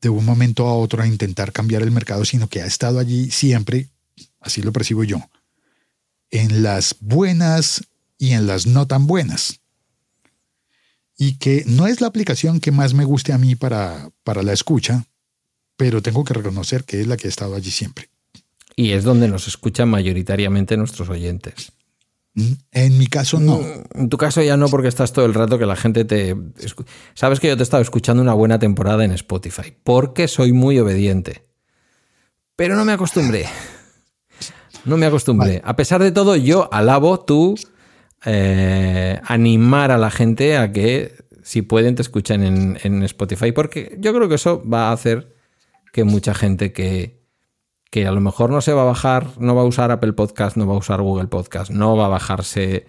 de 0.01 0.09
un 0.11 0.25
momento 0.25 0.67
a 0.67 0.75
otro 0.75 1.03
a 1.03 1.07
intentar 1.07 1.53
cambiar 1.53 1.83
el 1.83 1.91
mercado, 1.91 2.25
sino 2.25 2.49
que 2.49 2.61
ha 2.61 2.67
estado 2.67 2.99
allí 2.99 3.31
siempre, 3.31 3.89
así 4.41 4.63
lo 4.63 4.73
percibo 4.73 5.05
yo, 5.05 5.19
en 6.31 6.63
las 6.63 6.97
buenas 7.01 7.85
y 8.19 8.33
en 8.33 8.47
las 8.47 8.67
no 8.67 8.87
tan 8.87 9.07
buenas. 9.07 9.61
Y 11.17 11.37
que 11.37 11.65
no 11.67 11.87
es 11.87 12.01
la 12.01 12.09
aplicación 12.09 12.61
que 12.61 12.73
más 12.73 12.93
me 12.93 13.05
guste 13.05 13.33
a 13.33 13.39
mí 13.39 13.55
para, 13.55 14.11
para 14.25 14.43
la 14.43 14.53
escucha, 14.53 15.07
pero 15.77 16.03
tengo 16.03 16.25
que 16.25 16.35
reconocer 16.35 16.85
que 16.85 17.01
es 17.01 17.07
la 17.07 17.17
que 17.17 17.29
ha 17.29 17.31
estado 17.31 17.55
allí 17.55 17.71
siempre. 17.71 18.11
Y 18.77 18.91
es 18.91 19.05
donde 19.05 19.29
nos 19.29 19.47
escuchan 19.47 19.89
mayoritariamente 19.89 20.77
nuestros 20.77 21.09
oyentes. 21.09 21.73
En 22.37 22.99
mi 22.99 23.07
caso 23.07 23.39
no. 23.39 23.61
En 23.95 24.09
tu 24.09 24.17
caso 24.17 24.43
ya 24.43 24.57
no, 24.57 24.69
porque 24.69 24.89
estás 24.89 25.13
todo 25.13 25.25
el 25.25 25.35
rato 25.35 25.59
que 25.59 25.67
la 25.67 25.77
gente 25.77 26.05
te... 26.05 26.37
Sabes 27.15 27.39
que 27.39 27.49
yo 27.49 27.57
te 27.57 27.63
he 27.63 27.65
estado 27.65 27.83
escuchando 27.83 28.23
una 28.23 28.35
buena 28.35 28.59
temporada 28.59 29.05
en 29.05 29.13
Spotify, 29.13 29.73
porque 29.85 30.27
soy 30.27 30.53
muy 30.53 30.79
obediente. 30.81 31.45
Pero 32.57 32.75
no 32.75 32.85
me 32.85 32.93
acostumbré. 32.93 33.47
No 34.85 34.97
me 34.97 35.07
acostumbré. 35.07 35.63
A 35.65 35.77
pesar 35.77 36.03
de 36.03 36.13
todo, 36.13 36.37
yo 36.37 36.69
alabo 36.73 37.21
tú 37.21 37.55
eh, 38.25 39.21
animar 39.25 39.93
a 39.93 39.99
la 39.99 40.11
gente 40.11 40.57
a 40.57 40.73
que 40.73 41.15
si 41.43 41.63
pueden 41.63 41.95
te 41.95 42.03
escuchen 42.03 42.43
en, 42.43 42.79
en 42.83 43.03
Spotify, 43.05 43.53
porque 43.53 43.97
yo 44.01 44.13
creo 44.13 44.29
que 44.29 44.35
eso 44.37 44.63
va 44.69 44.89
a 44.89 44.93
hacer 44.93 45.35
que 45.93 46.05
mucha 46.05 46.35
gente 46.35 46.73
que, 46.73 47.24
que 47.95 48.09
a 48.09 48.11
lo 48.11 48.21
mejor 48.21 48.51
no 48.51 48.61
se 48.61 48.73
va 48.73 48.83
a 48.83 48.87
bajar, 48.87 49.39
no 49.39 49.55
va 49.55 49.63
a 49.63 49.67
usar 49.67 49.93
Apple 49.93 50.15
Podcast, 50.15 50.57
no 50.57 50.67
va 50.67 50.75
a 50.75 50.79
usar 50.79 51.01
Google 51.01 51.29
Podcast, 51.29 51.71
no 51.71 51.97
va 51.97 52.07
a 52.07 52.09
bajarse 52.09 52.89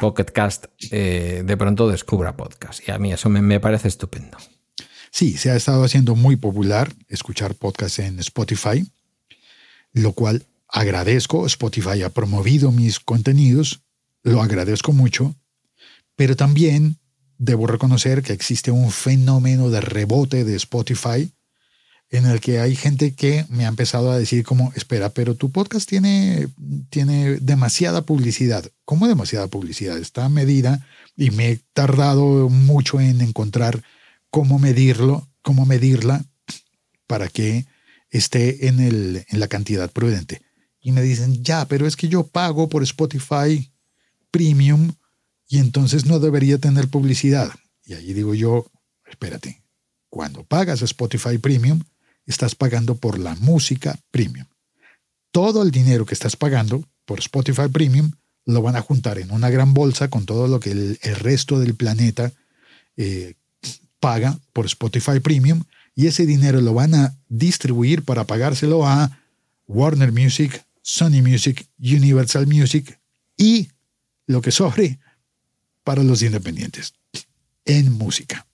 Pocket 0.00 0.24
Cast, 0.32 0.68
eh, 0.90 1.42
de 1.44 1.56
pronto 1.58 1.90
descubra 1.90 2.38
podcast. 2.38 2.80
Y 2.88 2.90
a 2.90 2.98
mí 2.98 3.12
eso 3.12 3.28
me, 3.28 3.60
parece 3.60 3.88
estupendo. 3.88 4.38
Sí, 5.10 5.36
se 5.36 5.50
ha 5.50 5.56
estado 5.56 5.84
haciendo 5.84 6.14
muy 6.14 6.36
popular 6.36 6.90
escuchar 7.06 7.54
podcast 7.54 7.98
en 7.98 8.18
Spotify, 8.20 8.90
lo 9.92 10.14
cual 10.14 10.46
agradezco. 10.68 11.44
Spotify 11.44 12.02
ha 12.02 12.08
promovido 12.08 12.72
mis 12.72 12.98
contenidos, 12.98 13.82
lo 14.22 14.40
agradezco 14.40 14.94
mucho, 14.94 15.34
pero 16.14 16.34
también 16.34 16.96
debo 17.36 17.66
reconocer 17.66 18.22
que 18.22 18.32
existe 18.32 18.70
un 18.70 18.90
fenómeno 18.90 19.68
de 19.68 19.82
rebote 19.82 20.44
de 20.44 20.56
Spotify 20.56 21.30
en 22.10 22.26
el 22.26 22.40
que 22.40 22.60
hay 22.60 22.76
gente 22.76 23.14
que 23.14 23.44
me 23.48 23.64
ha 23.64 23.68
empezado 23.68 24.10
a 24.10 24.18
decir 24.18 24.44
como, 24.44 24.72
espera, 24.76 25.10
pero 25.10 25.34
tu 25.34 25.50
podcast 25.50 25.88
tiene, 25.88 26.48
tiene 26.88 27.36
demasiada 27.40 28.02
publicidad. 28.02 28.70
¿Cómo 28.84 29.08
demasiada 29.08 29.48
publicidad? 29.48 29.98
Está 29.98 30.28
medida 30.28 30.86
y 31.16 31.30
me 31.30 31.50
he 31.50 31.60
tardado 31.72 32.48
mucho 32.48 33.00
en 33.00 33.20
encontrar 33.20 33.82
cómo 34.30 34.58
medirlo, 34.58 35.28
cómo 35.42 35.66
medirla 35.66 36.24
para 37.06 37.28
que 37.28 37.66
esté 38.10 38.68
en, 38.68 38.80
el, 38.80 39.24
en 39.28 39.40
la 39.40 39.48
cantidad 39.48 39.90
prudente. 39.90 40.42
Y 40.80 40.92
me 40.92 41.02
dicen, 41.02 41.42
ya, 41.42 41.66
pero 41.66 41.86
es 41.86 41.96
que 41.96 42.08
yo 42.08 42.26
pago 42.26 42.68
por 42.68 42.82
Spotify 42.84 43.72
Premium 44.30 44.92
y 45.48 45.58
entonces 45.58 46.06
no 46.06 46.20
debería 46.20 46.58
tener 46.58 46.88
publicidad. 46.88 47.50
Y 47.84 47.94
ahí 47.94 48.12
digo 48.12 48.34
yo, 48.34 48.70
espérate, 49.06 49.62
cuando 50.08 50.44
pagas 50.44 50.82
Spotify 50.82 51.38
Premium, 51.38 51.82
estás 52.26 52.54
pagando 52.54 52.96
por 52.96 53.18
la 53.18 53.34
música 53.36 53.98
premium. 54.10 54.46
Todo 55.30 55.62
el 55.62 55.70
dinero 55.70 56.06
que 56.06 56.14
estás 56.14 56.36
pagando 56.36 56.84
por 57.04 57.20
Spotify 57.20 57.68
Premium 57.72 58.12
lo 58.44 58.62
van 58.62 58.76
a 58.76 58.82
juntar 58.82 59.18
en 59.18 59.30
una 59.30 59.50
gran 59.50 59.74
bolsa 59.74 60.08
con 60.08 60.26
todo 60.26 60.48
lo 60.48 60.60
que 60.60 60.70
el, 60.70 60.98
resto 61.16 61.58
del 61.58 61.74
planeta 61.74 62.32
eh, 62.96 63.34
paga 64.00 64.38
por 64.52 64.66
Spotify 64.66 65.20
Premium 65.20 65.64
y 65.94 66.06
ese 66.06 66.26
dinero 66.26 66.60
lo 66.60 66.74
van 66.74 66.94
a 66.94 67.16
distribuir 67.28 68.02
para 68.02 68.24
pagárselo 68.24 68.86
a 68.86 69.18
Warner 69.66 70.12
Music, 70.12 70.64
Sony 70.82 71.22
Music, 71.22 71.66
Universal 71.78 72.46
Music 72.46 72.98
y 73.36 73.68
lo 74.26 74.40
que 74.42 74.52
sobre 74.52 74.98
para 75.82 76.02
los 76.02 76.22
independientes 76.22 76.94
en 77.64 77.92
música. 77.92 78.46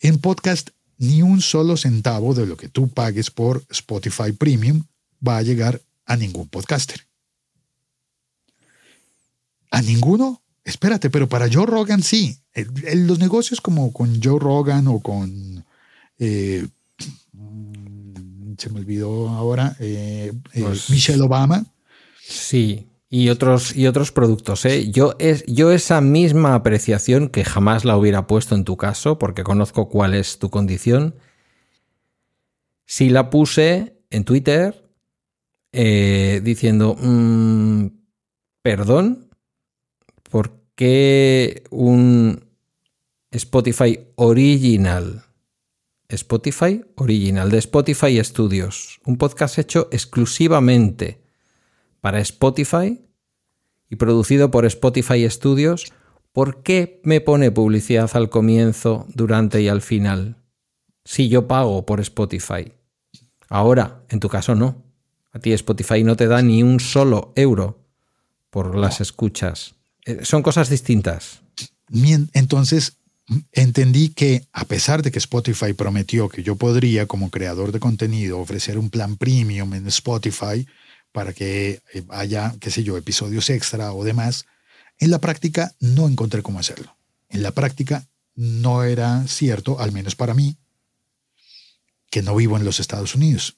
En 0.00 0.18
podcast 0.18 0.70
ni 1.02 1.20
un 1.20 1.40
solo 1.40 1.76
centavo 1.76 2.32
de 2.32 2.46
lo 2.46 2.56
que 2.56 2.68
tú 2.68 2.88
pagues 2.88 3.28
por 3.28 3.64
Spotify 3.70 4.30
Premium 4.30 4.84
va 5.26 5.38
a 5.38 5.42
llegar 5.42 5.82
a 6.06 6.16
ningún 6.16 6.46
podcaster. 6.48 7.08
¿A 9.72 9.82
ninguno? 9.82 10.42
Espérate, 10.62 11.10
pero 11.10 11.28
para 11.28 11.48
Joe 11.52 11.66
Rogan 11.66 12.04
sí. 12.04 12.38
los 12.94 13.18
negocios 13.18 13.60
como 13.60 13.92
con 13.92 14.22
Joe 14.22 14.38
Rogan 14.38 14.86
o 14.86 15.00
con... 15.00 15.64
Eh, 16.20 16.68
se 18.58 18.70
me 18.70 18.78
olvidó 18.78 19.28
ahora, 19.28 19.74
eh, 19.80 20.32
eh, 20.52 20.62
pues 20.62 20.88
Michelle 20.88 21.22
Obama. 21.22 21.66
Sí, 22.20 22.86
y 23.14 23.28
otros, 23.28 23.76
y 23.76 23.86
otros 23.88 24.10
productos. 24.10 24.64
¿eh? 24.64 24.90
Yo, 24.90 25.16
es, 25.18 25.44
yo 25.44 25.70
esa 25.70 26.00
misma 26.00 26.54
apreciación 26.54 27.28
que 27.28 27.44
jamás 27.44 27.84
la 27.84 27.98
hubiera 27.98 28.26
puesto 28.26 28.54
en 28.54 28.64
tu 28.64 28.78
caso, 28.78 29.18
porque 29.18 29.44
conozco 29.44 29.90
cuál 29.90 30.14
es 30.14 30.38
tu 30.38 30.48
condición, 30.48 31.14
si 32.86 33.10
la 33.10 33.28
puse 33.28 33.98
en 34.08 34.24
Twitter 34.24 34.88
eh, 35.72 36.40
diciendo, 36.42 36.96
mm, 36.98 37.88
perdón, 38.62 39.28
¿por 40.30 40.62
qué 40.74 41.64
un 41.68 42.46
Spotify 43.30 44.00
original? 44.14 45.22
Spotify 46.08 46.82
original, 46.96 47.50
de 47.50 47.58
Spotify 47.58 48.24
Studios, 48.24 49.00
un 49.04 49.18
podcast 49.18 49.58
hecho 49.58 49.88
exclusivamente 49.92 51.21
para 52.02 52.20
Spotify 52.20 53.00
y 53.88 53.96
producido 53.96 54.50
por 54.50 54.66
Spotify 54.66 55.30
Studios, 55.30 55.92
¿por 56.32 56.62
qué 56.62 57.00
me 57.04 57.20
pone 57.20 57.50
publicidad 57.50 58.10
al 58.14 58.28
comienzo, 58.28 59.06
durante 59.14 59.62
y 59.62 59.68
al 59.68 59.80
final? 59.80 60.36
Si 61.04 61.28
yo 61.28 61.48
pago 61.48 61.86
por 61.86 62.00
Spotify. 62.00 62.72
Ahora, 63.48 64.02
en 64.10 64.20
tu 64.20 64.28
caso 64.28 64.54
no. 64.54 64.82
A 65.32 65.38
ti 65.38 65.52
Spotify 65.52 66.02
no 66.04 66.16
te 66.16 66.26
da 66.26 66.42
ni 66.42 66.62
un 66.62 66.80
solo 66.80 67.32
euro 67.36 67.86
por 68.50 68.76
las 68.76 69.00
escuchas. 69.00 69.76
Eh, 70.04 70.20
son 70.24 70.42
cosas 70.42 70.68
distintas. 70.68 71.40
Entonces, 72.34 72.98
entendí 73.52 74.08
que 74.08 74.46
a 74.52 74.64
pesar 74.64 75.02
de 75.02 75.12
que 75.12 75.18
Spotify 75.18 75.72
prometió 75.72 76.28
que 76.28 76.42
yo 76.42 76.56
podría 76.56 77.06
como 77.06 77.30
creador 77.30 77.70
de 77.70 77.80
contenido 77.80 78.40
ofrecer 78.40 78.76
un 78.76 78.90
plan 78.90 79.16
premium 79.16 79.72
en 79.74 79.86
Spotify, 79.86 80.66
para 81.12 81.32
que 81.32 81.82
eh, 81.94 82.04
haya, 82.08 82.54
qué 82.60 82.70
sé 82.70 82.82
yo, 82.82 82.96
episodios 82.96 83.50
extra 83.50 83.92
o 83.92 84.02
demás. 84.04 84.46
En 84.98 85.10
la 85.10 85.20
práctica 85.20 85.74
no 85.78 86.08
encontré 86.08 86.42
cómo 86.42 86.58
hacerlo. 86.58 86.96
En 87.28 87.42
la 87.42 87.52
práctica 87.52 88.08
no 88.34 88.82
era 88.82 89.26
cierto, 89.28 89.78
al 89.78 89.92
menos 89.92 90.16
para 90.16 90.34
mí, 90.34 90.56
que 92.10 92.22
no 92.22 92.34
vivo 92.34 92.56
en 92.56 92.64
los 92.64 92.80
Estados 92.80 93.14
Unidos. 93.14 93.56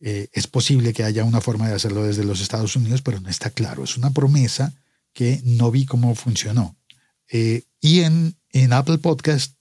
Eh, 0.00 0.28
es 0.32 0.46
posible 0.46 0.92
que 0.92 1.04
haya 1.04 1.24
una 1.24 1.40
forma 1.40 1.68
de 1.68 1.74
hacerlo 1.74 2.04
desde 2.04 2.24
los 2.24 2.40
Estados 2.40 2.76
Unidos, 2.76 3.02
pero 3.02 3.20
no 3.20 3.28
está 3.28 3.50
claro. 3.50 3.84
Es 3.84 3.96
una 3.96 4.10
promesa 4.10 4.74
que 5.12 5.40
no 5.44 5.70
vi 5.70 5.86
cómo 5.86 6.14
funcionó. 6.14 6.76
Eh, 7.30 7.62
y 7.80 8.00
en, 8.00 8.36
en 8.50 8.72
Apple 8.72 8.98
Podcast 8.98 9.54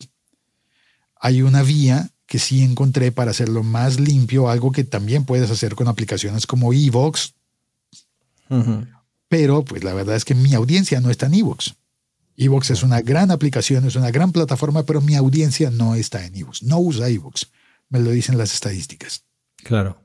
hay 1.15 1.41
una 1.41 1.63
vía 1.63 2.11
que 2.26 2.39
sí 2.39 2.64
encontré 2.64 3.11
para 3.11 3.31
hacerlo 3.31 3.64
más 3.64 3.99
limpio, 3.99 4.49
algo 4.49 4.72
que 4.72 4.84
también 4.84 5.26
puedes 5.26 5.52
hacer 5.52 5.76
con 5.76 5.88
aplicaciones 5.88 6.47
como 6.47 6.73
Evox. 6.73 7.34
Pero 9.27 9.65
pues 9.65 9.84
la 9.84 9.93
verdad 9.93 10.15
es 10.15 10.26
que 10.26 10.35
mi 10.35 10.53
audiencia 10.53 11.02
no 11.02 11.10
está 11.10 11.27
en 11.27 11.35
Evox. 11.35 11.76
Evox 12.38 12.72
es 12.72 12.84
una 12.84 13.02
gran 13.02 13.31
aplicación, 13.31 13.85
es 13.85 13.95
una 13.95 14.11
gran 14.11 14.31
plataforma, 14.31 14.84
pero 14.84 15.02
mi 15.02 15.15
audiencia 15.15 15.72
no 15.72 15.95
está 15.95 16.26
en 16.26 16.35
Evox. 16.35 16.64
No 16.64 16.80
usa 16.80 17.10
Evox. 17.10 17.47
Me 17.89 17.99
lo 17.99 18.11
dicen 18.11 18.38
las 18.38 18.53
estadísticas. 18.53 19.23
Claro. 19.57 20.02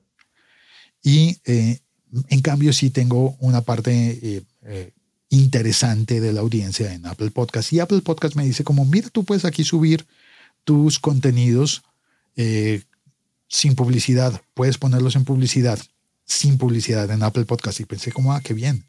Y 1.02 1.38
eh, 1.44 1.80
en 2.28 2.40
cambio 2.40 2.72
sí 2.72 2.90
tengo 2.90 3.36
una 3.40 3.62
parte 3.62 3.92
eh, 4.22 4.42
eh, 4.62 4.92
interesante 5.28 6.20
de 6.20 6.32
la 6.32 6.40
audiencia 6.40 6.92
en 6.92 7.06
Apple 7.06 7.30
Podcast. 7.30 7.72
Y 7.72 7.80
Apple 7.80 8.02
Podcast 8.02 8.36
me 8.36 8.44
dice 8.44 8.64
como, 8.64 8.84
mira, 8.84 9.08
tú 9.08 9.24
puedes 9.24 9.44
aquí 9.44 9.64
subir 9.64 10.06
tus 10.64 10.98
contenidos 10.98 11.82
sin 12.36 13.74
publicidad. 13.74 14.40
Puedes 14.54 14.78
ponerlos 14.78 15.16
en 15.16 15.24
publicidad, 15.24 15.78
sin 16.24 16.58
publicidad 16.58 17.10
en 17.10 17.22
Apple 17.22 17.44
Podcast. 17.44 17.80
Y 17.80 17.84
pensé 17.84 18.12
como, 18.12 18.32
ah, 18.32 18.40
qué 18.40 18.54
bien. 18.54 18.86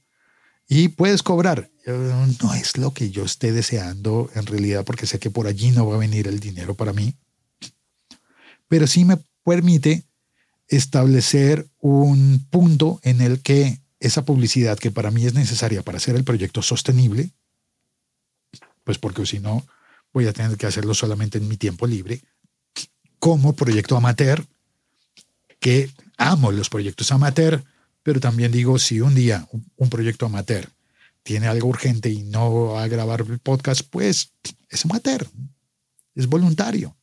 Y 0.68 0.90
puedes 0.90 1.24
cobrar. 1.24 1.70
No 1.86 2.54
es 2.54 2.78
lo 2.78 2.94
que 2.94 3.10
yo 3.12 3.26
esté 3.26 3.52
deseando 3.52 4.30
en 4.36 4.46
realidad 4.46 4.86
porque 4.86 5.08
sé 5.08 5.20
que 5.20 5.30
por 5.30 5.48
allí 5.48 5.72
no 5.72 5.86
va 5.86 5.96
a 5.96 6.00
venir 6.00 6.28
el 6.28 6.40
dinero 6.40 6.76
para 6.76 6.94
mí. 6.94 7.16
Pero 8.68 8.88
sí 8.88 9.04
me 9.04 9.18
permite 9.44 10.06
establecer 10.70 11.68
un 11.80 12.48
punto 12.50 13.02
en 13.04 13.20
el 13.20 13.42
que 13.42 13.82
esa 14.00 14.24
publicidad 14.24 14.80
que 14.80 14.92
para 14.92 15.12
mí 15.12 15.26
es 15.26 15.34
necesaria 15.34 15.84
para 15.84 15.98
hacer 15.98 16.16
el 16.16 16.24
proyecto 16.24 16.62
sostenible, 16.62 17.32
pues 18.84 18.98
porque 18.98 19.26
si 19.26 19.40
no 19.40 19.66
voy 20.14 20.28
a 20.28 20.34
tener 20.34 20.58
que 20.58 20.68
hacerlo 20.68 20.94
solamente 20.94 21.38
en 21.38 21.48
mi 21.48 21.58
tiempo 21.58 21.86
libre, 21.86 22.22
como 23.22 23.53
proyecto 23.53 23.95
amateur, 23.95 24.43
que 25.60 25.91
amo 26.18 26.52
los 26.52 26.69
proyectos 26.69 27.11
amateur, 27.11 27.64
pero 28.02 28.19
también 28.19 28.52
digo, 28.52 28.80
si 28.80 28.99
un 28.99 29.14
día 29.14 29.48
un 29.77 29.89
proyecto 29.91 30.26
amateur 30.26 30.68
tiene 31.22 31.48
algo 31.48 31.68
urgente 31.69 32.10
y 32.10 32.23
no 32.23 32.69
va 32.69 32.81
a 32.81 32.88
grabar 32.88 33.22
el 33.22 33.38
podcast, 33.38 33.81
pues 33.88 34.31
es 34.69 34.85
amateur, 34.85 35.27
es 36.15 36.26
voluntario. 36.26 36.98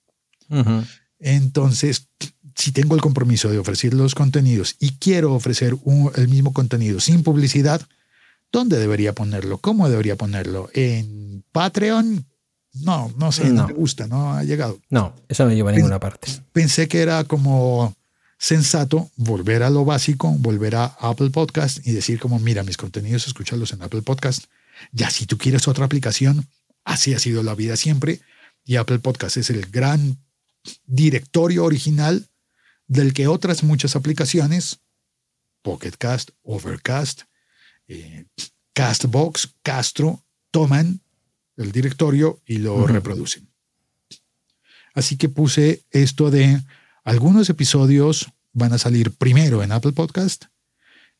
Entonces, 1.20 2.08
si 2.56 2.72
tengo 2.72 2.96
el 2.96 3.00
compromiso 3.00 3.48
de 3.48 3.58
ofrecer 3.58 3.94
los 3.94 4.16
contenidos 4.16 4.74
y 4.80 4.96
quiero 4.98 5.34
ofrecer 5.34 5.76
el 6.16 6.26
mismo 6.26 6.52
contenido 6.52 6.98
sin 6.98 7.22
publicidad, 7.22 7.80
¿dónde 8.50 8.80
debería 8.80 9.14
ponerlo? 9.14 9.58
¿Cómo 9.58 9.88
debería 9.88 10.16
ponerlo? 10.16 10.68
¿En 10.74 11.44
Patreon? 11.52 12.26
No, 12.82 13.12
no 13.16 13.32
sé, 13.32 13.50
no, 13.50 13.66
me 13.66 13.72
gusta, 13.72 14.06
no 14.06 14.34
ha 14.34 14.44
llegado. 14.44 14.78
No, 14.90 15.14
eso 15.28 15.44
no 15.44 15.52
lleva 15.52 15.70
a 15.70 15.74
ninguna 15.74 15.98
parte. 15.98 16.30
Pensé 16.52 16.88
que 16.88 17.00
era 17.00 17.24
como 17.24 17.94
sensato 18.38 19.10
volver 19.16 19.62
a 19.62 19.70
lo 19.70 19.84
básico, 19.84 20.30
volver 20.38 20.76
a 20.76 20.86
Apple 21.00 21.30
Podcast 21.30 21.86
y 21.86 21.92
decir 21.92 22.20
como, 22.20 22.38
mira, 22.38 22.62
mis 22.62 22.76
contenidos, 22.76 23.26
escúchalos 23.26 23.72
en 23.72 23.82
Apple 23.82 24.02
Podcast. 24.02 24.44
Ya 24.92 25.10
si 25.10 25.26
tú 25.26 25.38
quieres 25.38 25.66
otra 25.66 25.84
aplicación, 25.84 26.48
así 26.84 27.14
ha 27.14 27.18
sido 27.18 27.42
la 27.42 27.54
vida 27.54 27.76
siempre. 27.76 28.20
Y 28.64 28.76
Apple 28.76 29.00
Podcast 29.00 29.36
es 29.36 29.50
el 29.50 29.66
gran 29.66 30.18
directorio 30.86 31.64
original 31.64 32.28
del 32.86 33.12
que 33.12 33.26
otras 33.26 33.62
muchas 33.62 33.96
aplicaciones, 33.96 34.80
Pocket 35.62 35.92
Cast, 35.98 36.30
Overcast, 36.42 37.22
eh, 37.88 38.24
Castbox, 38.72 39.54
Castro, 39.62 40.24
toman 40.50 41.00
el 41.58 41.72
directorio 41.72 42.40
y 42.46 42.58
lo 42.58 42.86
reproducen. 42.86 43.48
Así 44.94 45.16
que 45.16 45.28
puse 45.28 45.84
esto 45.90 46.30
de 46.30 46.62
algunos 47.04 47.50
episodios 47.50 48.28
van 48.52 48.72
a 48.72 48.78
salir 48.78 49.12
primero 49.12 49.62
en 49.62 49.72
Apple 49.72 49.92
Podcast 49.92 50.46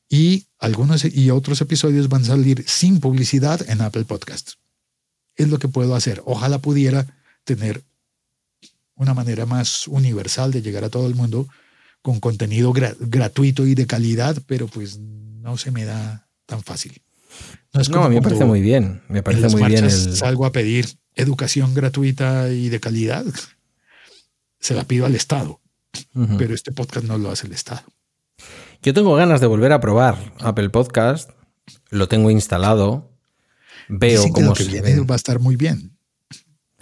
y 0.09 0.47
algunos 0.59 1.05
y 1.05 1.31
otros 1.31 1.61
episodios 1.61 2.09
van 2.09 2.23
a 2.23 2.27
salir 2.27 2.65
sin 2.67 3.01
publicidad 3.01 3.69
en 3.69 3.81
Apple 3.81 4.05
Podcast. 4.05 4.53
Es 5.37 5.49
lo 5.49 5.59
que 5.59 5.69
puedo 5.69 5.95
hacer. 5.95 6.23
Ojalá 6.25 6.59
pudiera 6.59 7.07
tener 7.45 7.85
una 8.95 9.15
manera 9.15 9.47
más 9.47 9.87
universal 9.87 10.51
de 10.51 10.63
llegar 10.63 10.85
a 10.85 10.91
todo 10.91 11.07
el 11.07 11.15
mundo 11.15 11.49
con 12.03 12.21
contenido 12.21 12.73
gratuito 12.73 13.67
y 13.67 13.75
de 13.75 13.87
calidad, 13.87 14.43
pero 14.47 14.67
pues 14.67 14.99
no 14.99 15.57
se 15.57 15.71
me 15.71 15.85
da 15.85 16.29
tan 16.47 16.63
fácil. 16.63 17.01
No, 17.75 17.81
es 17.81 17.91
a 17.91 18.09
mí 18.09 18.15
me 18.15 18.23
parece 18.23 18.45
muy 18.45 18.61
bien. 18.61 19.03
Me 19.09 19.23
parece 19.23 19.49
muy 19.49 19.63
bien. 19.65 19.91
Salgo 19.91 20.47
a 20.47 20.53
pedir 20.53 20.87
educación 21.15 21.75
gratuita 21.75 22.51
y 22.51 22.69
de 22.69 22.81
calidad. 22.81 23.25
Se 24.61 24.75
la 24.75 24.85
pido 24.85 25.07
al 25.07 25.15
Estado, 25.15 25.61
pero 26.39 26.55
este 26.55 26.73
podcast 26.73 27.07
no 27.07 27.19
lo 27.19 27.31
hace 27.31 27.47
el 27.47 27.53
Estado. 27.53 27.83
Yo 28.83 28.95
tengo 28.95 29.15
ganas 29.15 29.41
de 29.41 29.47
volver 29.47 29.73
a 29.73 29.81
probar 29.81 30.17
Apple 30.41 30.71
Podcast. 30.71 31.31
Lo 31.91 32.09
tengo 32.09 32.31
instalado. 32.31 33.13
Veo 33.89 34.25
cómo 34.33 34.55
que 34.55 34.65
viene 34.65 35.01
va 35.01 35.15
a 35.15 35.17
estar 35.17 35.39
muy 35.41 35.57
bien. 35.57 35.97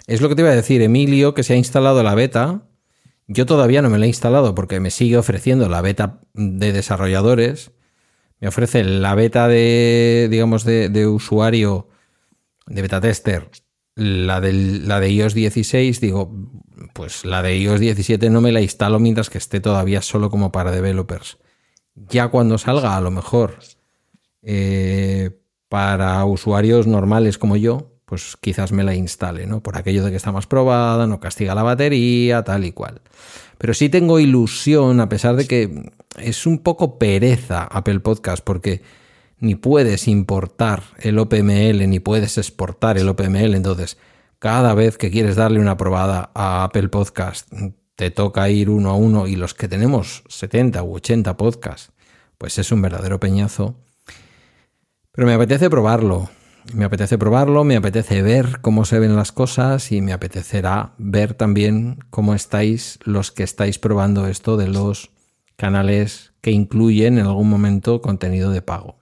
Es 0.05 0.21
lo 0.21 0.29
que 0.29 0.35
te 0.35 0.41
iba 0.41 0.51
a 0.51 0.55
decir, 0.55 0.81
Emilio, 0.81 1.33
que 1.33 1.43
se 1.43 1.53
ha 1.53 1.57
instalado 1.57 2.01
la 2.03 2.15
beta. 2.15 2.63
Yo 3.27 3.45
todavía 3.45 3.81
no 3.81 3.89
me 3.89 3.97
la 3.97 4.05
he 4.05 4.07
instalado 4.07 4.55
porque 4.55 4.79
me 4.79 4.89
sigue 4.89 5.17
ofreciendo 5.17 5.67
la 5.67 5.81
beta 5.81 6.21
de 6.33 6.71
desarrolladores. 6.71 7.71
Me 8.39 8.47
ofrece 8.47 8.83
la 8.83 9.15
beta 9.15 9.47
de, 9.47 10.27
digamos, 10.29 10.63
de, 10.63 11.07
usuario, 11.07 11.89
de 12.67 12.81
beta 12.81 13.01
tester, 13.01 13.49
la, 13.95 14.39
la 14.39 14.99
de 14.99 15.11
iOS 15.11 15.33
16. 15.33 16.01
Digo, 16.01 16.31
pues 16.93 17.25
la 17.25 17.41
de 17.41 17.57
iOS 17.57 17.79
17 17.79 18.29
no 18.29 18.41
me 18.41 18.51
la 18.51 18.61
instalo 18.61 18.99
mientras 18.99 19.29
que 19.29 19.37
esté 19.37 19.59
todavía 19.59 20.01
solo 20.01 20.29
como 20.29 20.51
para 20.51 20.71
developers. 20.71 21.37
Ya 21.95 22.27
cuando 22.27 22.57
salga, 22.57 22.95
a 22.95 23.01
lo 23.01 23.09
mejor, 23.09 23.59
eh, 24.43 25.31
para 25.67 26.23
usuarios 26.25 26.87
normales 26.87 27.37
como 27.37 27.57
yo, 27.57 27.97
pues 28.05 28.37
quizás 28.39 28.71
me 28.71 28.83
la 28.83 28.95
instale, 28.95 29.47
¿no? 29.47 29.61
Por 29.61 29.77
aquello 29.77 30.03
de 30.03 30.11
que 30.11 30.15
está 30.15 30.31
más 30.31 30.47
probada, 30.47 31.07
no 31.07 31.19
castiga 31.19 31.55
la 31.55 31.63
batería, 31.63 32.43
tal 32.43 32.63
y 32.63 32.71
cual. 32.71 33.01
Pero 33.57 33.73
sí 33.73 33.89
tengo 33.89 34.19
ilusión, 34.19 34.99
a 34.99 35.09
pesar 35.09 35.35
de 35.35 35.47
que 35.47 35.91
es 36.17 36.45
un 36.45 36.59
poco 36.59 36.97
pereza 36.99 37.63
Apple 37.63 37.99
Podcast, 37.99 38.43
porque 38.43 38.81
ni 39.39 39.55
puedes 39.55 40.07
importar 40.07 40.83
el 40.99 41.19
OPML, 41.19 41.89
ni 41.89 41.99
puedes 41.99 42.37
exportar 42.37 42.97
el 42.97 43.09
OPML. 43.09 43.55
Entonces, 43.55 43.97
cada 44.39 44.73
vez 44.73 44.97
que 44.97 45.11
quieres 45.11 45.35
darle 45.35 45.59
una 45.59 45.77
probada 45.77 46.31
a 46.33 46.63
Apple 46.63 46.89
Podcast, 46.89 47.51
te 47.95 48.11
toca 48.11 48.49
ir 48.49 48.69
uno 48.69 48.91
a 48.91 48.95
uno 48.95 49.27
y 49.27 49.35
los 49.35 49.53
que 49.53 49.67
tenemos 49.67 50.23
70 50.27 50.83
u 50.83 50.95
80 50.95 51.35
podcasts, 51.37 51.91
pues 52.37 52.57
es 52.59 52.71
un 52.71 52.81
verdadero 52.81 53.19
peñazo. 53.19 53.75
Pero 55.11 55.27
me 55.27 55.33
apetece 55.33 55.69
probarlo. 55.69 56.29
Me 56.73 56.85
apetece 56.85 57.17
probarlo, 57.17 57.63
me 57.63 57.75
apetece 57.75 58.21
ver 58.21 58.59
cómo 58.61 58.85
se 58.85 58.99
ven 58.99 59.15
las 59.15 59.31
cosas 59.31 59.91
y 59.91 60.01
me 60.01 60.13
apetecerá 60.13 60.93
ver 60.97 61.33
también 61.33 61.99
cómo 62.09 62.33
estáis 62.33 62.99
los 63.03 63.31
que 63.31 63.43
estáis 63.43 63.79
probando 63.79 64.27
esto 64.27 64.57
de 64.57 64.67
los 64.67 65.11
canales 65.55 66.33
que 66.41 66.51
incluyen 66.51 67.17
en 67.17 67.25
algún 67.25 67.49
momento 67.49 68.01
contenido 68.01 68.51
de 68.51 68.61
pago. 68.61 68.97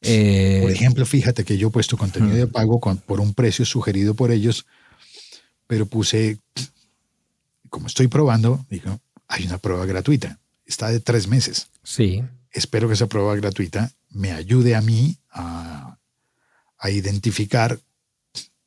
Eh, 0.00 0.60
por 0.62 0.70
ejemplo, 0.70 1.04
fíjate 1.06 1.44
que 1.44 1.58
yo 1.58 1.68
he 1.68 1.70
puesto 1.70 1.96
contenido 1.96 2.36
de 2.36 2.46
pago 2.46 2.80
por 2.80 3.20
un 3.20 3.34
precio 3.34 3.64
sugerido 3.64 4.14
por 4.14 4.30
ellos, 4.30 4.66
pero 5.66 5.86
puse, 5.86 6.38
como 7.68 7.88
estoy 7.88 8.06
probando, 8.06 8.64
digo, 8.70 9.00
hay 9.26 9.46
una 9.46 9.58
prueba 9.58 9.86
gratuita, 9.86 10.38
está 10.64 10.88
de 10.88 11.00
tres 11.00 11.26
meses. 11.26 11.68
Sí. 11.82 12.22
Espero 12.52 12.88
que 12.88 12.94
esa 12.94 13.08
prueba 13.08 13.34
gratuita 13.36 13.92
me 14.10 14.32
ayude 14.32 14.74
a 14.74 14.80
mí 14.80 15.18
a 15.30 15.97
a 16.78 16.90
identificar 16.90 17.78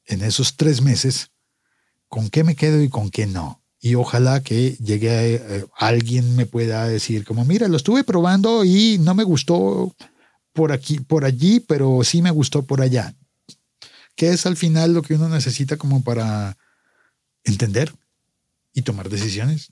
en 0.05 0.21
esos 0.21 0.55
tres 0.57 0.81
meses 0.81 1.31
con 2.07 2.29
qué 2.29 2.43
me 2.43 2.55
quedo 2.55 2.81
y 2.81 2.89
con 2.89 3.09
qué 3.09 3.25
no. 3.25 3.61
Y 3.79 3.95
ojalá 3.95 4.43
que 4.43 4.75
llegue 4.75 5.35
eh, 5.35 5.65
alguien 5.75 6.35
me 6.35 6.45
pueda 6.45 6.87
decir 6.87 7.25
como, 7.25 7.45
mira, 7.45 7.67
lo 7.67 7.77
estuve 7.77 8.03
probando 8.03 8.63
y 8.63 8.99
no 8.99 9.15
me 9.15 9.23
gustó 9.23 9.95
por 10.53 10.71
aquí, 10.71 10.99
por 10.99 11.25
allí, 11.25 11.61
pero 11.61 12.03
sí 12.03 12.21
me 12.21 12.29
gustó 12.31 12.63
por 12.63 12.81
allá. 12.81 13.15
Que 14.15 14.29
es 14.29 14.45
al 14.45 14.57
final 14.57 14.93
lo 14.93 15.01
que 15.01 15.15
uno 15.15 15.29
necesita 15.29 15.77
como 15.77 16.03
para 16.03 16.57
entender 17.43 17.91
y 18.73 18.83
tomar 18.83 19.09
decisiones. 19.09 19.71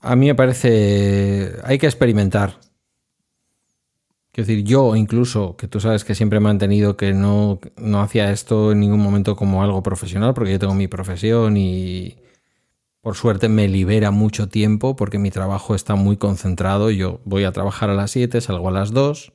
a 0.00 0.16
mí 0.16 0.26
me 0.26 0.34
parece, 0.34 1.52
hay 1.62 1.78
que 1.78 1.86
experimentar. 1.86 2.58
Quiero 4.32 4.46
decir, 4.46 4.64
yo 4.64 4.96
incluso, 4.96 5.56
que 5.58 5.68
tú 5.68 5.78
sabes 5.78 6.04
que 6.04 6.14
siempre 6.14 6.38
he 6.38 6.40
mantenido 6.40 6.96
que 6.96 7.12
no, 7.12 7.60
no 7.76 8.00
hacía 8.00 8.32
esto 8.32 8.72
en 8.72 8.80
ningún 8.80 9.00
momento 9.00 9.36
como 9.36 9.62
algo 9.62 9.82
profesional, 9.82 10.32
porque 10.32 10.52
yo 10.52 10.58
tengo 10.58 10.74
mi 10.74 10.88
profesión 10.88 11.58
y 11.58 12.16
por 13.02 13.14
suerte 13.14 13.50
me 13.50 13.68
libera 13.68 14.10
mucho 14.10 14.48
tiempo 14.48 14.96
porque 14.96 15.18
mi 15.18 15.30
trabajo 15.30 15.74
está 15.74 15.96
muy 15.96 16.16
concentrado. 16.16 16.90
Yo 16.90 17.20
voy 17.26 17.44
a 17.44 17.52
trabajar 17.52 17.90
a 17.90 17.94
las 17.94 18.12
7, 18.12 18.40
salgo 18.40 18.68
a 18.68 18.72
las 18.72 18.92
2. 18.92 19.32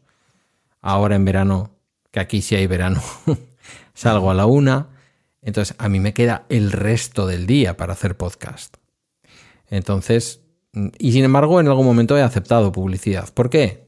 Ahora 0.81 1.15
en 1.15 1.25
verano, 1.25 1.75
que 2.09 2.19
aquí 2.19 2.41
sí 2.41 2.55
hay 2.55 2.65
verano, 2.65 3.01
salgo 3.93 4.31
a 4.31 4.33
la 4.33 4.47
1. 4.47 4.87
Entonces 5.43 5.75
a 5.77 5.89
mí 5.89 5.99
me 5.99 6.13
queda 6.15 6.45
el 6.49 6.71
resto 6.71 7.27
del 7.27 7.45
día 7.45 7.77
para 7.77 7.93
hacer 7.93 8.17
podcast. 8.17 8.77
Entonces, 9.69 10.41
y 10.97 11.11
sin 11.11 11.23
embargo 11.23 11.59
en 11.59 11.67
algún 11.67 11.85
momento 11.85 12.17
he 12.17 12.23
aceptado 12.23 12.71
publicidad. 12.71 13.31
¿Por 13.31 13.51
qué? 13.51 13.86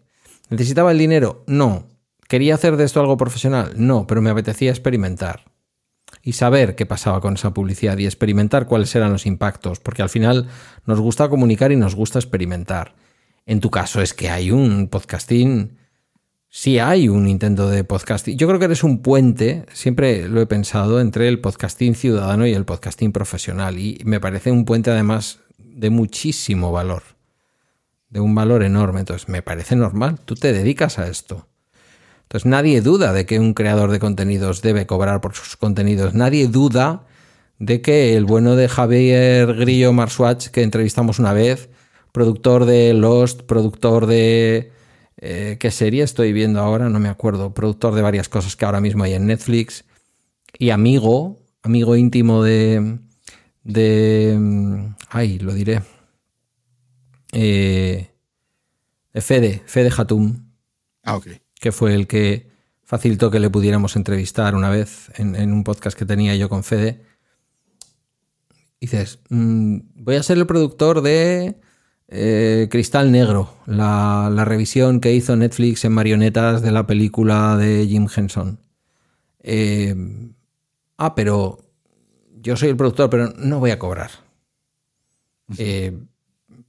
¿Necesitaba 0.49 0.91
el 0.91 0.97
dinero? 0.97 1.43
No. 1.47 1.88
¿Quería 2.27 2.55
hacer 2.55 2.76
de 2.76 2.84
esto 2.84 2.99
algo 2.99 3.17
profesional? 3.17 3.73
No, 3.76 4.07
pero 4.07 4.21
me 4.21 4.30
apetecía 4.30 4.71
experimentar 4.71 5.45
y 6.21 6.34
saber 6.34 6.76
qué 6.76 6.85
pasaba 6.85 7.21
con 7.21 7.35
esa 7.35 7.53
publicidad 7.53 7.97
y 7.97 8.05
experimentar 8.05 8.65
cuáles 8.65 8.93
eran 8.95 9.11
los 9.11 9.26
impactos, 9.26 9.80
porque 9.80 10.01
al 10.01 10.09
final 10.09 10.47
nos 10.85 10.99
gusta 10.99 11.30
comunicar 11.30 11.71
y 11.71 11.76
nos 11.76 11.95
gusta 11.95 12.19
experimentar. 12.19 12.95
En 13.45 13.59
tu 13.59 13.69
caso 13.69 14.01
es 14.01 14.13
que 14.13 14.30
hay 14.30 14.51
un 14.51 14.89
podcasting, 14.89 15.77
sí 16.49 16.80
hay 16.80 17.09
un 17.09 17.27
intento 17.27 17.69
de 17.69 17.84
podcasting. 17.84 18.38
Yo 18.38 18.47
creo 18.47 18.59
que 18.59 18.65
eres 18.65 18.84
un 18.84 19.01
puente, 19.01 19.65
siempre 19.73 20.27
lo 20.27 20.41
he 20.41 20.45
pensado, 20.45 20.99
entre 20.99 21.27
el 21.27 21.39
podcasting 21.39 21.95
ciudadano 21.95 22.45
y 22.45 22.53
el 22.53 22.65
podcasting 22.65 23.11
profesional 23.11 23.77
y 23.80 24.01
me 24.05 24.19
parece 24.19 24.51
un 24.51 24.65
puente 24.65 24.91
además 24.91 25.39
de 25.57 25.89
muchísimo 25.89 26.71
valor 26.71 27.18
de 28.10 28.19
un 28.19 28.36
valor 28.36 28.64
enorme. 28.64 29.02
Entonces, 29.02 29.30
me 29.30 29.41
parece 29.41 29.76
normal, 29.76 30.19
tú 30.26 30.36
te 30.36 30.53
dedicas 30.53 30.99
a 30.99 31.07
esto. 31.07 31.48
Entonces, 32.23 32.45
nadie 32.45 32.81
duda 32.81 33.14
de 33.14 33.26
que 33.26 33.40
un 33.40 33.53
creador 33.53 33.91
de 33.91 33.99
contenidos 33.99 34.61
debe 34.61 34.86
cobrar 34.86 35.22
por 35.22 35.34
sus 35.34 35.57
contenidos. 35.57 36.14
Nadie 36.14 36.48
duda 36.48 37.06
de 37.57 37.81
que 37.81 38.15
el 38.15 38.26
bueno 38.26 38.56
de 38.56 38.69
Javier 38.69 39.56
Grillo 39.56 39.94
Marsuach, 39.94 40.48
que 40.48 40.61
entrevistamos 40.61 41.19
una 41.19 41.34
vez, 41.34 41.69
productor 42.11 42.65
de 42.65 42.94
Lost, 42.94 43.44
productor 43.44 44.06
de... 44.06 44.72
Eh, 45.22 45.57
¿Qué 45.60 45.69
serie 45.69 46.03
estoy 46.03 46.31
viendo 46.31 46.61
ahora? 46.61 46.88
No 46.88 46.99
me 46.99 47.10
acuerdo. 47.10 47.53
Productor 47.53 47.94
de 47.94 48.02
varias 48.02 48.30
cosas 48.30 48.56
que 48.56 48.64
ahora 48.64 48.80
mismo 48.80 49.03
hay 49.03 49.15
en 49.15 49.27
Netflix. 49.27 49.84
Y 50.57 50.69
amigo, 50.69 51.40
amigo 51.64 51.95
íntimo 51.95 52.44
de... 52.44 52.99
de... 53.64 54.38
Mm, 54.40 54.95
ay, 55.10 55.40
lo 55.40 55.53
diré 55.53 55.81
eh, 57.31 58.11
Fede, 59.14 59.64
Fede 59.65 59.91
Hatum. 59.95 60.49
Ah, 61.03 61.19
que 61.60 61.72
fue 61.72 61.93
el 61.93 62.07
que 62.07 62.49
facilitó 62.84 63.30
que 63.30 63.39
le 63.39 63.49
pudiéramos 63.49 63.95
entrevistar 63.95 64.56
una 64.56 64.69
vez 64.69 65.11
en, 65.15 65.53
un 65.53 65.64
podcast 65.64 65.97
que 65.97 66.06
tenía 66.06 66.35
yo 66.35 66.49
con 66.49 66.64
Fede. 66.64 67.03
dices, 68.81 69.19
mm, 69.30 69.80
voy 69.95 70.15
a 70.15 70.23
ser 70.23 70.38
el 70.38 70.47
productor 70.47 71.01
de 71.01 71.60
eh, 72.07 72.68
Cristal 72.72 73.11
Negro, 73.11 73.53
la, 73.68 74.43
revisión 74.45 74.99
que 74.99 75.14
hizo 75.14 75.35
Netflix 75.35 75.85
en 75.85 75.91
marionetas 75.91 76.61
de 76.61 76.72
la 76.72 76.88
película 76.88 77.57
de 77.57 77.85
Jim 77.88 78.07
Henson. 78.14 78.60
Eh, 79.41 79.95
ah, 80.97 81.14
pero 81.14 81.60
yo 82.41 82.56
soy 82.56 82.69
el 82.69 82.77
productor, 82.77 83.10
pero 83.10 83.34
no 83.38 83.60
voy 83.60 83.72
a 83.72 83.80
cobrar. 83.80 84.10
Eh, 85.57 85.97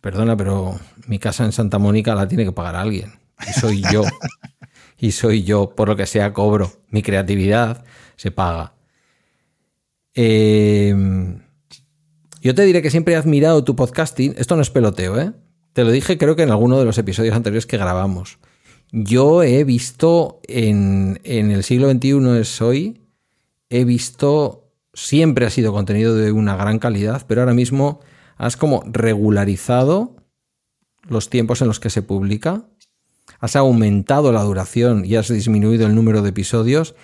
perdona, 0.00 0.36
pero 0.36 0.78
mi 1.06 1.18
casa 1.18 1.44
en 1.44 1.52
Santa 1.52 1.78
Mónica 1.78 2.14
la 2.14 2.28
tiene 2.28 2.44
que 2.44 2.52
pagar 2.52 2.76
alguien. 2.76 3.12
Y 3.48 3.52
soy 3.52 3.82
yo. 3.92 4.02
y 4.98 5.12
soy 5.12 5.42
yo, 5.44 5.74
por 5.74 5.88
lo 5.88 5.96
que 5.96 6.06
sea, 6.06 6.32
cobro. 6.32 6.72
Mi 6.88 7.02
creatividad 7.02 7.84
se 8.16 8.30
paga. 8.30 8.74
Eh, 10.14 10.94
yo 12.40 12.54
te 12.54 12.62
diré 12.64 12.82
que 12.82 12.90
siempre 12.90 13.14
he 13.14 13.16
admirado 13.16 13.64
tu 13.64 13.76
podcasting. 13.76 14.34
Esto 14.36 14.56
no 14.56 14.62
es 14.62 14.70
peloteo, 14.70 15.20
¿eh? 15.20 15.32
Te 15.72 15.84
lo 15.84 15.90
dije 15.90 16.18
creo 16.18 16.36
que 16.36 16.42
en 16.42 16.50
alguno 16.50 16.78
de 16.78 16.84
los 16.84 16.98
episodios 16.98 17.34
anteriores 17.36 17.66
que 17.66 17.76
grabamos. 17.76 18.38
Yo 18.92 19.42
he 19.42 19.62
visto 19.62 20.40
en, 20.48 21.20
en 21.22 21.52
el 21.52 21.62
siglo 21.62 21.90
XXI 21.90 22.40
es 22.40 22.60
hoy, 22.60 23.02
he 23.68 23.84
visto, 23.84 24.72
siempre 24.94 25.46
ha 25.46 25.50
sido 25.50 25.72
contenido 25.72 26.16
de 26.16 26.32
una 26.32 26.56
gran 26.56 26.80
calidad, 26.80 27.24
pero 27.28 27.42
ahora 27.42 27.54
mismo 27.54 28.00
has 28.40 28.56
como 28.56 28.82
regularizado 28.86 30.16
los 31.06 31.28
tiempos 31.28 31.60
en 31.60 31.68
los 31.68 31.78
que 31.78 31.90
se 31.90 32.00
publica, 32.00 32.64
has 33.38 33.54
aumentado 33.54 34.32
la 34.32 34.42
duración 34.42 35.04
y 35.04 35.16
has 35.16 35.28
disminuido 35.28 35.86
el 35.86 35.94
número 35.94 36.22
de 36.22 36.30
episodios 36.30 36.94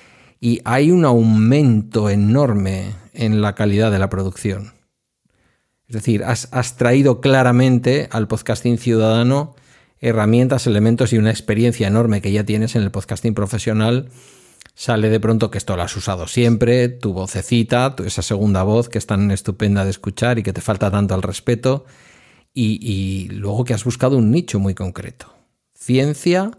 y 0.41 0.63
hay 0.65 0.91
un 0.91 1.05
aumento 1.05 2.09
enorme 2.09 2.95
en 3.13 3.43
la 3.43 3.55
calidad 3.55 3.93
de 3.93 3.99
la 3.99 4.09
producción. 4.09 4.73
Es 5.89 5.97
decir, 5.97 6.25
has, 6.25 6.49
has 6.53 6.79
traído 6.79 7.21
claramente 7.21 8.09
al 8.13 8.29
podcasting 8.29 8.79
ciudadano 8.79 9.55
herramientas, 10.01 10.67
elementos 10.67 11.13
y 11.13 11.19
una 11.19 11.31
experiencia 11.31 11.87
enorme 11.87 12.23
que 12.23 12.33
ya 12.33 12.45
tienes 12.45 12.77
en 12.77 12.83
el 12.83 12.91
podcasting 12.91 13.35
profesional 13.35 14.09
sale 14.77 15.09
de 15.09 15.19
pronto 15.19 15.51
que 15.51 15.59
esto 15.59 15.75
lo 15.75 15.83
has 15.83 15.97
usado 15.97 16.29
siempre, 16.29 16.89
tu 16.89 17.15
vocecita, 17.15 17.97
esa 18.05 18.21
segunda 18.21 18.63
voz 18.63 18.91
que 18.91 18.99
es 18.99 19.07
tan 19.07 19.31
estupenda 19.31 19.85
de 19.85 19.91
escuchar 19.91 20.39
y 20.39 20.43
que 20.43 20.53
te 20.53 20.61
falta 20.61 20.91
tanto 20.91 21.15
al 21.15 21.23
respeto, 21.23 21.87
y, 22.59 23.29
luego 23.33 23.65
que 23.65 23.75
has 23.75 23.85
buscado 23.85 24.17
un 24.17 24.31
nicho 24.31 24.59
muy 24.59 24.75
concreto. 24.75 25.35
Ciencia, 25.75 26.53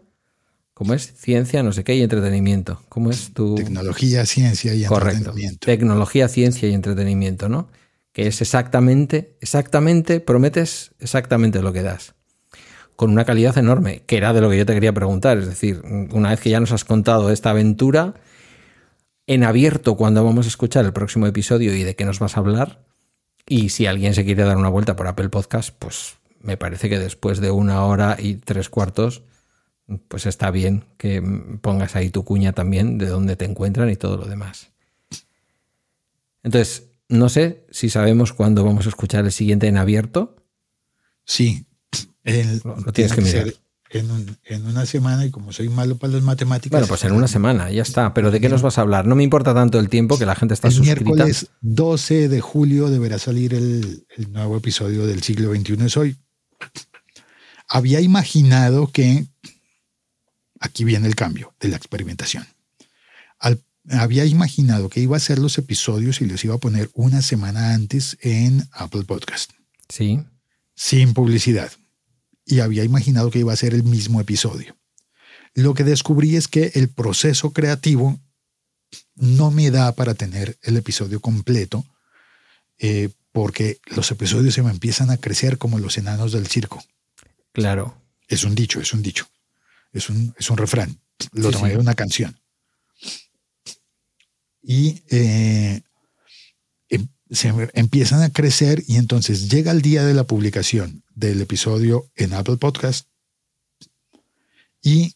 ¿cómo 0.75 0.93
es? 0.93 1.13
Ciencia, 1.15 1.63
no 1.63 1.71
sé 1.71 1.83
qué, 1.83 1.95
y 1.95 2.01
entretenimiento. 2.03 2.83
¿Cómo 2.89 3.09
es 3.09 3.33
tu...? 3.33 3.55
Tecnología, 3.55 4.25
ciencia 4.27 4.75
y 4.75 4.85
Correcto. 4.85 5.33
Tecnología, 5.59 6.27
ciencia 6.27 6.69
y 6.69 6.73
entretenimiento, 6.73 7.49
¿no? 7.49 7.69
Que 8.11 8.27
es 8.27 8.41
exactamente, 8.41 9.37
exactamente, 9.41 10.19
prometes 10.19 10.91
exactamente 10.99 11.63
lo 11.63 11.73
que 11.73 11.81
das 11.81 12.16
con 12.97 13.11
una 13.11 13.25
calidad 13.25 13.57
enorme, 13.59 14.01
que 14.07 14.17
era 14.17 14.33
de 14.33 14.41
lo 14.41 14.49
que 14.49 14.57
yo 14.57 14.65
te 14.65 14.73
quería 14.73 14.91
preguntar. 14.91 15.37
Es 15.37 15.45
decir, 15.45 15.81
una 16.11 16.31
vez 16.31 16.41
que 16.41 16.49
ya 16.49 16.59
nos 16.59 16.71
has 16.71 16.83
contado 16.83 17.29
esta 17.31 17.51
aventura, 17.51 18.15
en 19.27 19.43
abierto 19.43 19.95
cuando 19.95 20.25
vamos 20.25 20.47
a 20.47 20.49
escuchar 20.49 20.83
el 20.83 20.93
próximo 20.93 21.27
episodio 21.27 21.75
y 21.75 21.83
de 21.83 21.95
qué 21.95 22.05
nos 22.05 22.17
vas 22.17 22.35
a 22.35 22.39
hablar. 22.39 22.83
Y 23.47 23.69
si 23.69 23.85
alguien 23.85 24.15
se 24.15 24.25
quiere 24.25 24.43
dar 24.43 24.57
una 24.57 24.69
vuelta 24.69 24.95
por 24.95 25.05
Apple 25.05 25.29
Podcast, 25.29 25.75
pues 25.77 26.17
me 26.41 26.57
parece 26.57 26.89
que 26.89 26.97
después 26.97 27.39
de 27.39 27.51
una 27.51 27.83
hora 27.85 28.17
y 28.19 28.37
tres 28.37 28.67
cuartos, 28.67 29.21
pues 30.07 30.25
está 30.25 30.49
bien 30.49 30.85
que 30.97 31.21
pongas 31.61 31.95
ahí 31.95 32.09
tu 32.09 32.25
cuña 32.25 32.53
también 32.53 32.97
de 32.97 33.05
dónde 33.05 33.35
te 33.35 33.45
encuentran 33.45 33.91
y 33.91 33.95
todo 33.95 34.17
lo 34.17 34.25
demás. 34.25 34.71
Entonces, 36.41 36.89
no 37.09 37.29
sé 37.29 37.63
si 37.69 37.91
sabemos 37.91 38.33
cuándo 38.33 38.63
vamos 38.63 38.87
a 38.87 38.89
escuchar 38.89 39.23
el 39.25 39.31
siguiente 39.31 39.67
en 39.67 39.77
abierto. 39.77 40.35
Sí, 41.25 41.66
lo 42.63 42.91
tienes 42.93 43.13
que 43.13 43.21
mirar. 43.21 43.53
En, 43.89 44.65
una 44.65 44.85
semana 44.85 45.25
y 45.25 45.31
como 45.31 45.53
soy 45.53 45.69
malo 45.69 45.97
para 45.97 46.13
las 46.13 46.21
matemáticas. 46.21 46.71
Bueno, 46.71 46.87
pues 46.87 47.05
en 47.05 47.13
una 47.13 47.27
semana, 47.27 47.71
ya 47.71 47.81
está. 47.81 48.13
Pero 48.13 48.31
¿de 48.31 48.41
qué 48.41 48.49
nos 48.49 48.61
vas 48.61 48.77
a 48.77 48.81
hablar? 48.81 49.07
No 49.07 49.15
me 49.15 49.23
importa 49.23 49.53
tanto 49.53 49.79
el 49.79 49.87
tiempo 49.87 50.17
que 50.17 50.25
la 50.25 50.35
gente 50.35 50.53
está 50.53 50.67
el 50.67 50.73
suscrita. 50.73 51.03
miércoles 51.03 51.47
12 51.61 52.27
de 52.27 52.41
julio 52.41 52.89
deberá 52.89 53.17
salir 53.17 53.53
el, 53.53 54.05
nuevo 54.31 54.57
episodio 54.57 55.05
del 55.05 55.23
siglo 55.23 55.55
XXI 55.55 55.85
es 55.85 55.95
hoy. 55.95 56.17
Había 57.69 58.01
imaginado 58.01 58.87
que 58.87 59.25
aquí 60.59 60.83
viene 60.83 61.07
el 61.07 61.15
cambio 61.15 61.53
de 61.61 61.69
la 61.69 61.77
experimentación. 61.77 62.45
había 63.89 64.25
imaginado 64.25 64.89
que 64.89 64.99
iba 64.99 65.15
a 65.15 65.17
hacer 65.17 65.39
los 65.39 65.57
episodios 65.57 66.19
y 66.19 66.25
los 66.25 66.43
iba 66.43 66.55
a 66.55 66.59
poner 66.59 66.89
una 66.93 67.21
semana 67.21 67.73
antes 67.73 68.17
en 68.19 68.67
Apple 68.73 69.03
Podcast. 69.03 69.51
Sí. 69.87 70.19
Sin 70.75 71.13
publicidad 71.13 71.71
y 72.47 72.61
había 72.61 72.85
imaginado 72.85 73.29
que 73.29 73.39
iba 73.39 73.51
a 73.51 73.57
ser 73.57 73.73
el 73.73 73.83
mismo 73.83 74.21
episodio. 74.21 74.75
Lo 75.53 75.73
que 75.73 75.83
descubrí 75.83 76.37
es 76.37 76.47
que 76.47 76.71
el 76.75 76.87
proceso 76.87 77.51
creativo 77.51 78.19
no 79.15 79.51
me 79.51 79.69
da 79.69 79.93
para 79.93 80.13
tener 80.13 80.57
el 80.61 80.77
episodio 80.77 81.19
completo 81.19 81.85
eh, 82.79 83.09
porque 83.33 83.79
los 83.87 84.09
episodios 84.11 84.53
se 84.53 84.63
me 84.63 84.71
empiezan 84.71 85.09
a 85.09 85.17
crecer 85.17 85.57
como 85.57 85.77
los 85.77 85.97
enanos 85.97 86.31
del 86.31 86.47
circo. 86.47 86.83
Claro. 87.51 88.01
Es 88.27 88.45
un 88.45 88.55
dicho, 88.55 88.79
es 88.79 88.93
un 88.93 89.01
dicho. 89.01 89.27
Es 89.91 90.09
un, 90.09 90.33
es 90.39 90.49
un 90.49 90.57
refrán. 90.57 90.97
Lo 91.33 91.51
tomé 91.51 91.71
de 91.71 91.77
una 91.77 91.95
canción. 91.95 92.39
Y 94.61 95.01
eh, 95.09 95.81
se 97.31 97.53
empiezan 97.73 98.21
a 98.21 98.29
crecer 98.29 98.83
y 98.87 98.97
entonces 98.97 99.49
llega 99.49 99.71
el 99.71 99.81
día 99.81 100.05
de 100.05 100.13
la 100.13 100.25
publicación 100.25 101.03
del 101.15 101.41
episodio 101.41 102.09
en 102.15 102.33
Apple 102.33 102.57
Podcast 102.57 103.07
y 104.81 105.15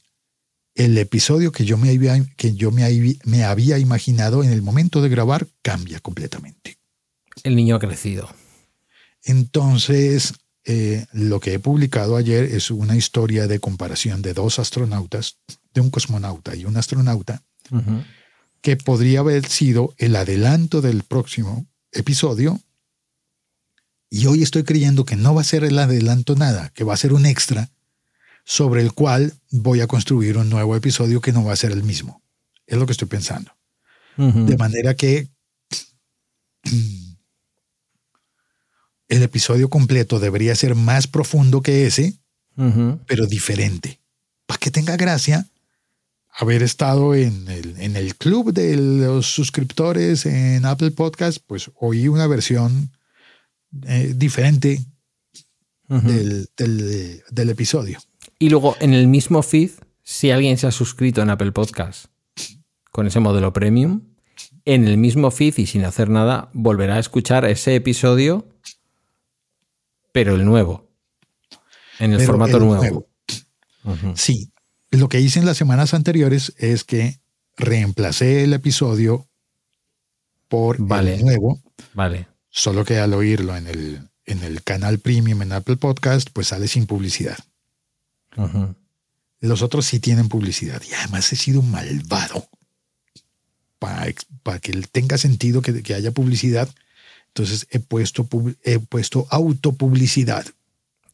el 0.75 0.97
episodio 0.97 1.51
que 1.51 1.65
yo 1.65 1.77
me 1.77 1.89
había, 1.89 2.23
que 2.37 2.53
yo 2.53 2.71
me, 2.71 2.83
me 3.25 3.43
había 3.43 3.77
imaginado 3.77 4.43
en 4.43 4.51
el 4.51 4.61
momento 4.61 5.01
de 5.01 5.09
grabar 5.09 5.47
cambia 5.61 5.99
completamente. 5.99 6.77
El 7.43 7.55
niño 7.55 7.75
ha 7.75 7.79
crecido. 7.79 8.29
Entonces, 9.23 10.33
eh, 10.63 11.05
lo 11.11 11.39
que 11.39 11.53
he 11.53 11.59
publicado 11.59 12.15
ayer 12.15 12.45
es 12.45 12.71
una 12.71 12.95
historia 12.95 13.47
de 13.47 13.59
comparación 13.59 14.21
de 14.21 14.33
dos 14.33 14.59
astronautas, 14.59 15.37
de 15.73 15.81
un 15.81 15.89
cosmonauta 15.89 16.55
y 16.55 16.65
un 16.65 16.77
astronauta, 16.77 17.43
que 18.61 18.75
podría 18.75 19.21
haber 19.21 19.47
sido 19.47 19.93
el 19.97 20.15
adelanto 20.15 20.81
del 20.81 21.03
próximo 21.03 21.67
episodio. 21.91 22.59
Y 24.09 24.25
hoy 24.27 24.43
estoy 24.43 24.63
creyendo 24.63 25.05
que 25.05 25.15
no 25.15 25.33
va 25.33 25.41
a 25.41 25.45
ser 25.45 25.63
el 25.63 25.79
adelanto 25.79 26.35
nada, 26.35 26.69
que 26.69 26.83
va 26.83 26.93
a 26.93 26.97
ser 26.97 27.13
un 27.13 27.25
extra 27.25 27.69
sobre 28.43 28.81
el 28.81 28.93
cual 28.93 29.33
voy 29.51 29.81
a 29.81 29.87
construir 29.87 30.37
un 30.37 30.49
nuevo 30.49 30.75
episodio 30.75 31.21
que 31.21 31.31
no 31.31 31.43
va 31.43 31.53
a 31.53 31.57
ser 31.57 31.71
el 31.71 31.83
mismo. 31.83 32.21
Es 32.67 32.77
lo 32.77 32.85
que 32.85 32.91
estoy 32.91 33.07
pensando. 33.07 33.51
De 34.17 34.57
manera 34.57 34.93
que 34.93 35.29
el 39.07 39.23
episodio 39.23 39.69
completo 39.69 40.19
debería 40.19 40.53
ser 40.55 40.75
más 40.75 41.07
profundo 41.07 41.61
que 41.61 41.87
ese, 41.87 42.19
pero 43.07 43.25
diferente. 43.25 43.99
Para 44.45 44.59
que 44.59 44.71
tenga 44.71 44.97
gracia 44.97 45.47
haber 46.33 46.63
estado 46.63 47.13
en 47.15 47.47
el, 47.49 47.79
en 47.79 47.95
el 47.95 48.15
club 48.15 48.53
de 48.53 48.77
los 48.77 49.27
suscriptores 49.33 50.25
en 50.25 50.65
Apple 50.65 50.91
Podcast, 50.91 51.39
pues 51.45 51.69
oí 51.79 52.07
una 52.07 52.27
versión 52.27 52.91
eh, 53.85 54.13
diferente 54.15 54.79
del, 55.87 56.47
del- 56.55 57.21
del 57.29 57.49
episodio. 57.49 57.99
Y 58.39 58.49
luego 58.49 58.75
en 58.79 58.93
el 58.93 59.07
mismo 59.07 59.43
feed, 59.43 59.71
si 60.03 60.31
alguien 60.31 60.57
se 60.57 60.67
ha 60.67 60.71
suscrito 60.71 61.21
en 61.21 61.29
Apple 61.29 61.51
Podcast 61.51 62.05
con 62.91 63.07
ese 63.07 63.19
modelo 63.19 63.51
premium, 63.53 64.01
en 64.65 64.87
el 64.87 64.97
mismo 64.97 65.31
feed 65.31 65.57
y 65.57 65.65
sin 65.65 65.83
hacer 65.85 66.09
nada, 66.09 66.49
volverá 66.53 66.95
a 66.95 66.99
escuchar 66.99 67.45
ese 67.45 67.75
episodio, 67.75 68.47
pero 70.11 70.35
el 70.35 70.45
nuevo. 70.45 70.89
En 71.99 72.11
el 72.11 72.17
Pero 72.17 72.27
formato 72.27 72.57
el 72.57 72.63
nuevo. 72.65 73.07
Sí, 74.15 74.51
lo 74.91 75.09
que 75.09 75.19
hice 75.21 75.39
en 75.39 75.45
las 75.45 75.57
semanas 75.57 75.93
anteriores 75.93 76.53
es 76.57 76.83
que 76.83 77.19
reemplacé 77.57 78.43
el 78.43 78.53
episodio 78.53 79.27
por 80.47 80.77
Vale. 80.79 81.15
el 81.15 81.21
nuevo, 81.21 81.61
Vale. 81.93 82.27
solo 82.49 82.83
que 82.83 82.97
al 82.97 83.13
oírlo 83.13 83.55
en 83.55 83.67
el, 83.67 84.09
en 84.25 84.43
el 84.43 84.63
canal 84.63 84.99
premium 84.99 85.41
en 85.41 85.53
Apple 85.53 85.77
Podcast, 85.77 86.29
pues 86.33 86.47
sale 86.47 86.67
sin 86.67 86.85
publicidad. 86.85 87.37
Los 89.39 89.61
otros 89.61 89.85
sí 89.85 89.99
tienen 89.99 90.29
publicidad 90.29 90.81
y 90.89 90.93
además 90.93 91.31
he 91.33 91.35
sido 91.35 91.61
malvado. 91.61 92.47
Para 93.79 94.59
que 94.59 94.71
tenga 94.91 95.17
sentido 95.17 95.61
que, 95.61 95.81
que 95.81 95.95
haya 95.95 96.11
publicidad, 96.11 96.69
entonces 97.27 97.65
he 97.71 97.79
puesto, 97.79 98.27
he 98.63 98.77
puesto 98.79 99.25
autopublicidad. 99.31 100.45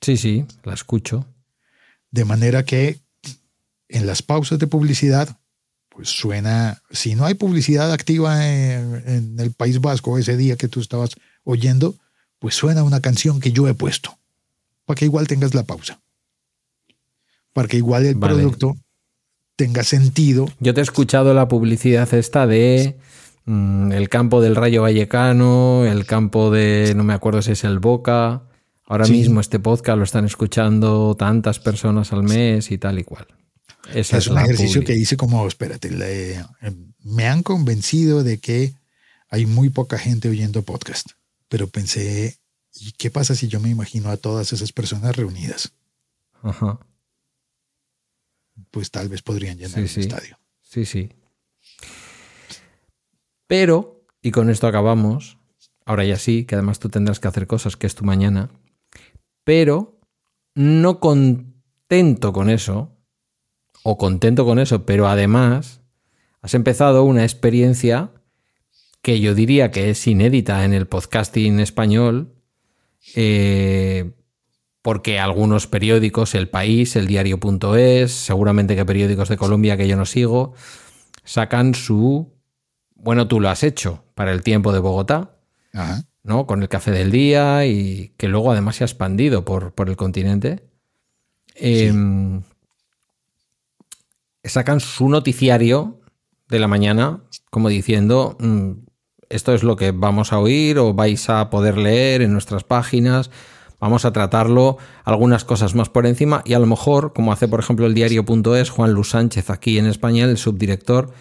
Sí, 0.02 0.18
sí, 0.18 0.46
la 0.64 0.74
escucho. 0.74 1.26
De 2.12 2.26
manera 2.26 2.66
que 2.66 3.00
en 3.90 4.06
las 4.08 4.22
pausas 4.22 4.60
de 4.60 4.68
publicidad, 4.68 5.38
pues 5.90 6.10
suena, 6.10 6.82
si 6.92 7.16
no 7.16 7.26
hay 7.26 7.34
publicidad 7.34 7.92
activa 7.92 8.48
en, 8.48 9.04
en 9.08 9.40
el 9.40 9.52
País 9.54 9.80
Vasco 9.82 10.18
ese 10.18 10.38
día 10.38 10.56
que 10.56 10.68
tú 10.68 10.80
estabas 10.80 11.12
oyendo, 11.44 11.96
pues 12.40 12.56
suena 12.56 12.84
una 12.84 13.00
canción 13.02 13.40
que 13.40 13.52
yo 13.52 13.68
he 13.68 13.74
puesto, 13.74 14.18
para 14.86 14.98
que 14.98 15.06
igual 15.06 15.28
tengas 15.28 15.54
la 15.56 15.64
pausa, 15.64 16.00
para 17.54 17.68
que 17.68 17.78
igual 17.78 18.06
el 18.06 18.16
Vale. 18.16 18.36
producto 18.36 18.78
tenga 19.56 19.84
sentido. 19.84 20.48
Yo 20.60 20.74
te 20.74 20.82
he 20.82 20.84
escuchado 20.84 21.34
la 21.34 21.48
publicidad 21.48 22.14
esta 22.14 22.46
de 22.46 22.96
mm, 23.46 23.92
el 23.92 24.08
campo 24.10 24.40
del 24.42 24.56
Rayo 24.56 24.84
Vallecano, 24.84 25.84
el 25.86 26.06
campo 26.06 26.52
de, 26.52 26.94
no 26.96 27.04
me 27.04 27.14
acuerdo 27.14 27.42
si 27.42 27.54
es 27.54 27.64
el 27.64 27.80
Boca. 27.80 28.44
Ahora 28.86 29.06
Sí. 29.06 29.14
mismo 29.14 29.40
este 29.42 29.60
podcast 29.60 29.98
lo 29.98 30.04
están 30.04 30.26
escuchando 30.26 31.16
tantas 31.18 31.60
personas 31.60 32.14
al 32.14 32.22
mes 32.24 32.70
y 32.72 32.78
tal 32.78 33.00
y 33.00 33.04
cual. 33.04 33.26
Esa 33.94 34.18
es 34.18 34.28
un 34.28 34.38
ejercicio 34.38 34.84
que 34.84 34.96
hice 34.96 35.16
como, 35.18 35.48
espérate, 35.48 35.90
le- 35.92 36.34
eh, 36.36 36.46
me 37.04 37.28
han 37.28 37.42
convencido 37.44 38.24
de 38.24 38.40
que 38.40 38.74
hay 39.30 39.46
muy 39.46 39.70
poca 39.70 39.98
gente 39.98 40.28
oyendo 40.30 40.64
podcast, 40.64 41.08
pero 41.48 41.68
pensé, 41.68 42.38
¿y 42.76 42.92
qué 42.94 43.10
pasa 43.12 43.34
si 43.36 43.48
yo 43.48 43.60
me 43.60 43.70
imagino 43.70 44.10
a 44.10 44.18
todas 44.18 44.52
esas 44.54 44.72
personas 44.74 45.16
reunidas? 45.16 45.72
Ajá. 46.44 46.80
Pues 48.72 48.92
tal 48.92 49.08
vez 49.10 49.22
podrían 49.22 49.58
llenar 49.58 49.80
Sí, 49.82 49.88
sí. 49.88 50.00
estadio. 50.02 50.38
Sí, 50.62 50.86
sí. 50.86 51.10
Pero, 53.48 54.06
y 54.22 54.32
con 54.32 54.50
esto 54.50 54.68
acabamos, 54.68 55.38
ahora 55.86 56.04
ya 56.04 56.18
sí, 56.18 56.46
que 56.46 56.56
además 56.56 56.80
tú 56.80 56.90
tendrás 56.90 57.20
que 57.20 57.28
hacer 57.28 57.48
cosas, 57.48 57.78
que 57.78 57.88
es 57.88 57.96
tu 57.96 58.04
mañana, 58.04 58.50
pero 59.44 60.00
no 60.56 61.00
contento 61.00 62.34
con 62.34 62.50
eso, 62.50 62.97
o 63.90 63.98
contento 63.98 64.44
con 64.44 64.60
eso, 64.60 64.86
pero 64.86 65.08
además 65.08 65.80
has 66.42 66.54
empezado 66.54 67.06
una 67.06 67.24
experiencia 67.24 68.12
que 69.02 69.22
yo 69.22 69.34
diría 69.34 69.72
que 69.72 69.90
es 69.90 70.06
inédita 70.08 70.66
en 70.66 70.74
el 70.74 70.88
podcasting 70.88 71.62
español, 71.62 72.34
eh, 73.16 74.12
porque 74.82 75.20
algunos 75.20 75.68
periódicos, 75.68 76.36
El 76.36 76.50
País, 76.50 76.98
El 76.98 77.08
Diario.es, 77.08 78.12
seguramente 78.12 78.76
que 78.76 78.84
periódicos 78.84 79.30
de 79.30 79.38
Colombia 79.38 79.78
que 79.78 79.88
yo 79.88 79.96
no 79.96 80.06
sigo, 80.06 80.54
sacan 81.24 81.74
su... 81.74 82.34
Bueno, 82.94 83.30
tú 83.30 83.40
lo 83.40 83.48
has 83.48 83.64
hecho 83.64 84.04
para 84.16 84.34
el 84.34 84.44
tiempo 84.44 84.74
de 84.74 84.80
Bogotá, 84.80 85.38
Ajá. 85.72 86.04
¿no? 86.24 86.46
Con 86.46 86.62
el 86.62 86.68
café 86.68 86.92
del 86.92 87.10
día 87.10 87.66
y 87.66 88.14
que 88.18 88.28
luego 88.28 88.52
además 88.52 88.76
se 88.76 88.84
ha 88.84 88.88
expandido 88.88 89.46
por, 89.46 89.74
por 89.74 89.88
el 89.88 89.96
continente. 89.96 90.68
Eh, 91.56 91.94
Sacan 94.48 94.80
su 94.80 95.10
noticiario 95.10 96.02
de 96.50 96.60
la 96.60 96.68
mañana 96.68 97.22
como 97.50 97.70
diciendo, 97.70 98.38
mm, 98.40 98.72
esto 99.30 99.54
es 99.54 99.64
lo 99.64 99.76
que 99.76 99.92
vamos 99.92 100.32
a 100.34 100.40
oír 100.40 100.78
o 100.80 100.94
vais 100.94 101.30
a 101.30 101.50
poder 101.50 101.78
leer 101.78 102.22
en 102.22 102.34
nuestras 102.34 102.64
páginas. 102.64 103.30
Vamos 103.80 104.06
a 104.06 104.14
tratarlo 104.14 104.78
algunas 105.04 105.44
cosas 105.44 105.76
más 105.76 105.90
por 105.90 106.06
encima 106.06 106.42
y 106.46 106.54
a 106.54 106.60
lo 106.60 106.66
mejor, 106.66 107.14
como 107.14 107.32
hace 107.32 107.48
por 107.48 107.60
ejemplo 107.60 107.86
el 107.86 107.94
diario.es, 107.94 108.70
Juan 108.70 108.94
Luis 108.94 109.10
Sánchez 109.10 109.50
aquí 109.50 109.78
en 109.78 109.86
España, 109.86 110.26
el 110.26 110.38
subdirector, 110.38 111.12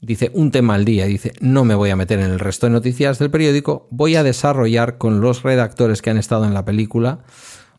dice 0.00 0.30
un 0.32 0.50
tema 0.50 0.74
al 0.74 0.84
día, 0.84 1.06
dice 1.06 1.32
no 1.40 1.64
me 1.64 1.74
voy 1.74 1.90
a 1.90 1.96
meter 1.96 2.18
en 2.20 2.30
el 2.30 2.38
resto 2.38 2.66
de 2.66 2.72
noticias 2.72 3.18
del 3.18 3.30
periódico, 3.30 3.86
voy 3.90 4.16
a 4.16 4.22
desarrollar 4.22 4.96
con 4.96 5.20
los 5.20 5.42
redactores 5.42 6.00
que 6.00 6.10
han 6.10 6.18
estado 6.18 6.46
en 6.46 6.54
la 6.54 6.64
película, 6.64 7.20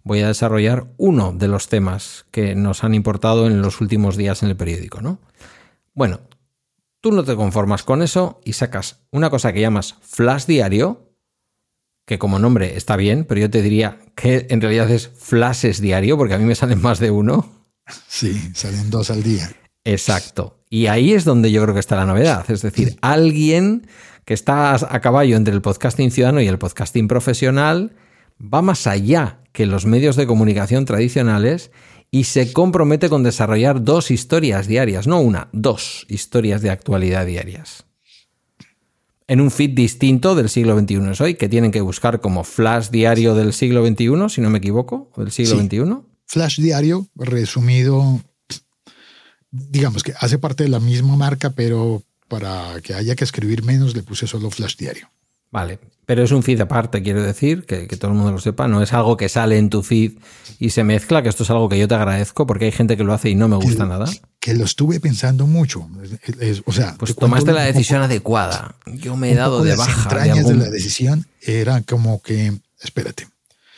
voy 0.07 0.21
a 0.21 0.27
desarrollar 0.27 0.87
uno 0.97 1.33
de 1.33 1.47
los 1.47 1.67
temas 1.67 2.25
que 2.31 2.55
nos 2.55 2.83
han 2.83 2.95
importado 2.95 3.45
en 3.45 3.61
los 3.61 3.81
últimos 3.81 4.17
días 4.17 4.41
en 4.41 4.49
el 4.49 4.55
periódico, 4.55 5.01
¿no? 5.01 5.19
Bueno, 5.93 6.21
tú 7.01 7.11
no 7.11 7.23
te 7.23 7.35
conformas 7.35 7.83
con 7.83 8.01
eso 8.01 8.41
y 8.43 8.53
sacas 8.53 9.01
una 9.11 9.29
cosa 9.29 9.53
que 9.53 9.61
llamas 9.61 9.95
flash 10.01 10.45
diario, 10.45 11.11
que 12.05 12.17
como 12.17 12.39
nombre 12.39 12.77
está 12.77 12.95
bien, 12.95 13.25
pero 13.25 13.41
yo 13.41 13.49
te 13.49 13.61
diría 13.61 13.99
que 14.15 14.47
en 14.49 14.61
realidad 14.61 14.89
es 14.89 15.09
flashes 15.09 15.81
diario, 15.81 16.17
porque 16.17 16.33
a 16.33 16.37
mí 16.37 16.45
me 16.45 16.55
salen 16.55 16.81
más 16.81 16.99
de 16.99 17.11
uno. 17.11 17.67
Sí, 18.07 18.51
salen 18.53 18.89
dos 18.89 19.11
al 19.11 19.23
día. 19.23 19.51
Exacto. 19.83 20.59
Y 20.69 20.87
ahí 20.87 21.13
es 21.13 21.25
donde 21.25 21.51
yo 21.51 21.61
creo 21.63 21.73
que 21.73 21.79
está 21.79 21.95
la 21.95 22.05
novedad. 22.05 22.49
Es 22.49 22.61
decir, 22.61 22.97
alguien 23.01 23.87
que 24.25 24.33
está 24.33 24.73
a 24.73 24.99
caballo 24.99 25.37
entre 25.37 25.53
el 25.53 25.61
podcasting 25.61 26.11
ciudadano 26.11 26.41
y 26.41 26.47
el 26.47 26.57
podcasting 26.57 27.07
profesional 27.07 27.93
va 28.41 28.61
más 28.61 28.87
allá 28.87 29.39
que 29.51 29.65
los 29.65 29.85
medios 29.85 30.15
de 30.15 30.27
comunicación 30.27 30.85
tradicionales 30.85 31.71
y 32.11 32.25
se 32.25 32.53
compromete 32.53 33.09
con 33.09 33.23
desarrollar 33.23 33.83
dos 33.83 34.11
historias 34.11 34.67
diarias, 34.67 35.07
no 35.07 35.19
una, 35.19 35.49
dos 35.51 36.05
historias 36.09 36.61
de 36.61 36.69
actualidad 36.69 37.25
diarias. 37.25 37.85
En 39.27 39.41
un 39.41 39.51
feed 39.51 39.71
distinto 39.71 40.35
del 40.35 40.47
siglo 40.47 40.79
XXI 40.79 41.11
es 41.11 41.21
hoy, 41.21 41.35
que 41.35 41.49
tienen 41.49 41.71
que 41.71 41.81
buscar 41.81 42.21
como 42.21 42.45
flash 42.45 42.89
diario 42.89 43.35
del 43.35 43.51
siglo 43.51 43.85
XXI, 43.85 44.29
si 44.29 44.39
no 44.39 44.49
me 44.49 44.59
equivoco, 44.59 45.11
del 45.17 45.31
siglo 45.31 45.59
Sí. 45.59 45.67
XXI. 45.67 45.97
Flash 46.27 46.59
Diario, 46.59 47.07
resumido, 47.15 48.21
digamos 49.49 50.03
que 50.03 50.13
hace 50.19 50.37
parte 50.37 50.63
de 50.63 50.69
la 50.69 50.81
misma 50.81 51.15
marca, 51.15 51.51
pero 51.51 52.03
para 52.27 52.81
que 52.81 52.93
haya 52.93 53.15
que 53.15 53.23
escribir 53.23 53.63
menos 53.63 53.95
le 53.95 54.03
puse 54.03 54.27
solo 54.27 54.51
Flash 54.51 54.75
Diario. 54.75 55.09
Vale, 55.51 55.79
pero 56.05 56.23
es 56.23 56.31
un 56.31 56.43
feed 56.43 56.59
aparte, 56.61 57.01
quiero 57.01 57.23
decir, 57.23 57.65
que, 57.65 57.87
que 57.87 57.97
todo 57.97 58.11
el 58.11 58.17
mundo 58.17 58.31
lo 58.33 58.39
sepa. 58.39 58.67
No 58.67 58.81
es 58.81 58.93
algo 58.93 59.15
que 59.17 59.29
sale 59.29 59.57
en 59.57 59.69
tu 59.69 59.81
feed 59.83 60.13
y 60.59 60.69
se 60.71 60.83
mezcla, 60.83 61.21
que 61.23 61.29
esto 61.29 61.43
es 61.43 61.49
algo 61.49 61.69
que 61.69 61.77
yo 61.79 61.87
te 61.87 61.95
agradezco 61.95 62.45
porque 62.45 62.65
hay 62.65 62.71
gente 62.71 62.97
que 62.97 63.03
lo 63.03 63.13
hace 63.13 63.29
y 63.29 63.35
no 63.35 63.47
me 63.47 63.55
gusta 63.55 63.83
Que- 63.83 63.89
nada. 63.89 64.05
Que 64.39 64.53
lo 64.53 64.63
estuve 64.65 64.99
pensando 64.99 65.47
mucho. 65.47 65.89
Es- 66.03 66.37
es- 66.39 66.63
o 66.65 66.71
sea, 66.71 66.95
Pues 66.97 67.15
tomaste 67.15 67.51
la 67.51 67.61
poco- 67.61 67.73
decisión 67.73 68.01
adecuada. 68.01 68.75
Yo 68.85 69.15
me 69.17 69.31
he 69.31 69.35
dado 69.35 69.61
de 69.63 69.69
las 69.71 69.79
baja. 69.79 69.95
de 69.95 70.03
entrañas 70.03 70.35
de, 70.35 70.41
algún- 70.51 70.59
la 70.59 70.69
decisión 70.69 71.25
era 71.41 71.81
como 71.81 72.21
que, 72.21 72.53
espérate, 72.81 73.27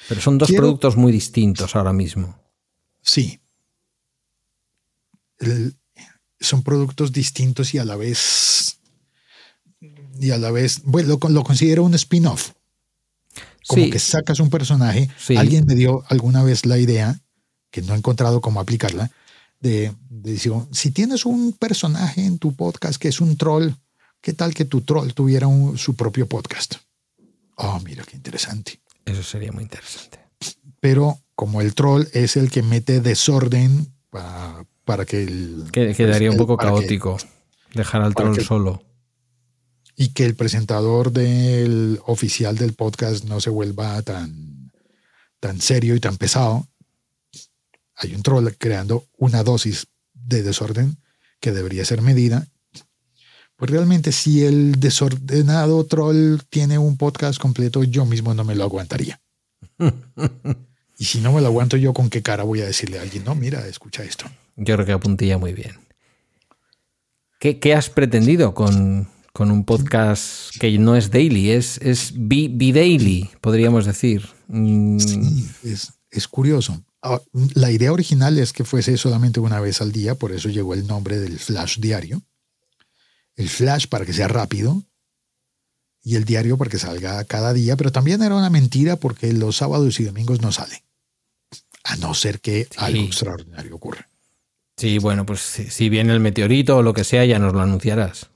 Pero 0.07 0.21
son 0.21 0.37
dos 0.39 0.47
Quiero- 0.47 0.63
productos 0.63 0.97
muy 0.97 1.11
distintos 1.11 1.75
ahora 1.75 1.93
mismo. 1.93 2.35
sí. 3.01 3.39
El- 5.39 5.75
son 6.41 6.63
productos 6.63 7.11
distintos 7.11 7.73
y 7.73 7.77
a 7.79 7.85
la 7.85 7.95
vez 7.95 8.78
y 10.19 10.31
a 10.31 10.37
la 10.37 10.51
vez, 10.51 10.81
bueno, 10.83 11.17
lo, 11.21 11.29
lo 11.29 11.43
considero 11.43 11.83
un 11.83 11.93
spin-off. 11.95 12.51
Como 13.67 13.83
Sí. 13.85 13.89
que 13.91 13.99
sacas 13.99 14.39
un 14.39 14.49
personaje. 14.49 15.09
Sí. 15.19 15.35
Alguien 15.37 15.65
me 15.65 15.75
dio 15.75 16.03
alguna 16.09 16.43
vez 16.43 16.65
la 16.65 16.77
idea, 16.79 17.19
que 17.71 17.81
no 17.83 17.93
he 17.93 17.97
encontrado 17.97 18.41
cómo 18.41 18.59
aplicarla, 18.59 19.11
de, 19.59 19.93
de 20.09 20.31
decir, 20.31 20.53
si 20.71 20.91
tienes 20.91 21.25
un 21.25 21.53
personaje 21.53 22.25
en 22.25 22.39
tu 22.39 22.55
podcast 22.55 22.99
que 22.99 23.09
es 23.09 23.21
un 23.21 23.37
troll, 23.37 23.71
¿qué 24.21 24.33
tal 24.33 24.53
que 24.53 24.65
tu 24.65 24.81
troll 24.81 25.11
tuviera 25.13 25.47
un- 25.47 25.77
su 25.77 25.95
propio 25.95 26.27
podcast? 26.27 26.75
Oh, 27.57 27.79
mira 27.83 28.03
qué 28.05 28.15
interesante. 28.15 28.79
Eso 29.05 29.21
sería 29.21 29.51
muy 29.51 29.63
interesante. 29.63 30.19
Pero 30.79 31.19
como 31.35 31.61
el 31.61 31.75
troll 31.75 32.05
es 32.13 32.37
el 32.37 32.49
que 32.49 32.63
mete 32.63 33.01
desorden 33.01 33.93
para, 34.09 34.65
para 34.85 35.05
que 35.05 35.23
el... 35.23 35.65
Que, 35.71 35.93
quedaría 35.93 36.29
un 36.29 36.35
el- 36.35 36.39
poco 36.39 36.57
que- 36.57 36.65
caótico 36.65 37.17
dejar 37.75 38.01
al 38.01 38.15
troll 38.15 38.35
que- 38.35 38.43
solo. 38.43 38.81
Y 39.99 40.13
que 40.13 40.23
el 40.23 40.33
presentador 40.33 41.11
del 41.11 41.99
oficial 42.05 42.57
del 42.57 42.71
podcast 42.71 43.25
no 43.25 43.41
se 43.41 43.49
vuelva 43.49 44.01
tan, 44.01 44.71
tan 45.41 45.59
serio 45.59 45.93
y 45.93 45.99
tan 45.99 46.15
pesado. 46.15 46.69
Hay 47.95 48.15
un 48.15 48.23
troll 48.23 48.47
creando 48.57 49.05
una 49.17 49.43
dosis 49.43 49.87
de 50.13 50.41
desorden 50.41 50.95
que 51.41 51.51
debería 51.51 51.83
ser 51.83 52.01
medida. 52.01 52.47
Pues 53.57 53.71
realmente 53.71 54.13
si 54.13 54.45
el 54.45 54.79
desordenado 54.79 55.85
troll 55.85 56.37
tiene 56.49 56.77
un 56.77 56.95
podcast 56.95 57.37
completo, 57.37 57.83
yo 57.83 58.05
mismo 58.05 58.33
no 58.33 58.45
me 58.45 58.55
lo 58.55 58.63
aguantaría. 58.63 59.19
y 60.97 61.03
si 61.03 61.19
no 61.19 61.33
me 61.33 61.41
lo 61.41 61.47
aguanto 61.47 61.75
yo, 61.75 61.93
¿con 61.93 62.09
qué 62.09 62.21
cara 62.21 62.43
voy 62.43 62.61
a 62.61 62.65
decirle 62.67 62.99
a 62.99 63.01
alguien? 63.01 63.25
No, 63.25 63.35
mira, 63.35 63.67
escucha 63.67 64.05
esto. 64.05 64.27
Yo 64.55 64.75
creo 64.75 64.85
que 64.85 64.93
apuntilla 64.93 65.37
muy 65.37 65.51
bien. 65.51 65.73
¿Qué, 67.37 67.59
qué 67.59 67.73
has 67.73 67.89
pretendido 67.89 68.53
con, 68.53 69.09
con 69.39 69.51
un 69.51 69.63
podcast 69.63 70.53
que 70.59 70.77
no 70.77 70.97
es 70.97 71.11
daily? 71.11 71.51
Es, 71.51 71.77
es 71.77 72.11
bi- 72.13 72.49
bi-daily, 72.49 73.29
podríamos 73.39 73.85
decir. 73.85 74.27
Mm, 74.49 74.99
Sí, 74.99 75.47
es, 75.63 75.93
es 76.11 76.27
curioso. 76.27 76.83
Ah, 77.01 77.21
La 77.53 77.71
idea 77.71 77.93
original 77.93 78.37
es 78.37 78.51
que 78.51 78.65
fuese 78.65 78.97
solamente 78.97 79.39
una 79.39 79.61
vez 79.61 79.79
al 79.79 79.93
día, 79.93 80.15
por 80.15 80.33
eso 80.33 80.49
llegó 80.49 80.73
el 80.73 80.85
nombre 80.87 81.17
del 81.19 81.39
flash 81.39 81.79
diario. 81.79 82.21
El 83.37 83.47
flash 83.47 83.87
para 83.87 84.05
que 84.05 84.11
sea 84.11 84.27
rápido 84.27 84.83
y 86.03 86.17
el 86.17 86.25
diario 86.25 86.57
para 86.57 86.69
que 86.69 86.77
salga 86.77 87.23
cada 87.23 87.53
día, 87.53 87.77
pero 87.77 87.93
también 87.93 88.21
era 88.21 88.35
una 88.35 88.49
mentira 88.49 88.97
porque 88.97 89.31
los 89.31 89.55
sábados 89.55 90.01
y 90.01 90.03
domingos 90.03 90.41
no 90.41 90.51
sale, 90.51 90.83
a 91.85 91.95
no 91.95 92.13
ser 92.13 92.41
que 92.41 92.67
algo 92.75 93.03
extraordinario 93.03 93.73
ocurra. 93.73 94.09
Sí, 94.75 94.97
bueno, 94.97 95.25
pues 95.25 95.39
si, 95.39 95.69
si 95.69 95.87
viene 95.87 96.11
el 96.11 96.19
meteorito 96.19 96.75
o 96.75 96.83
lo 96.83 96.93
que 96.93 97.05
sea, 97.05 97.23
ya 97.23 97.39
nos 97.39 97.53
lo 97.53 97.61
anunciarás. 97.61 98.28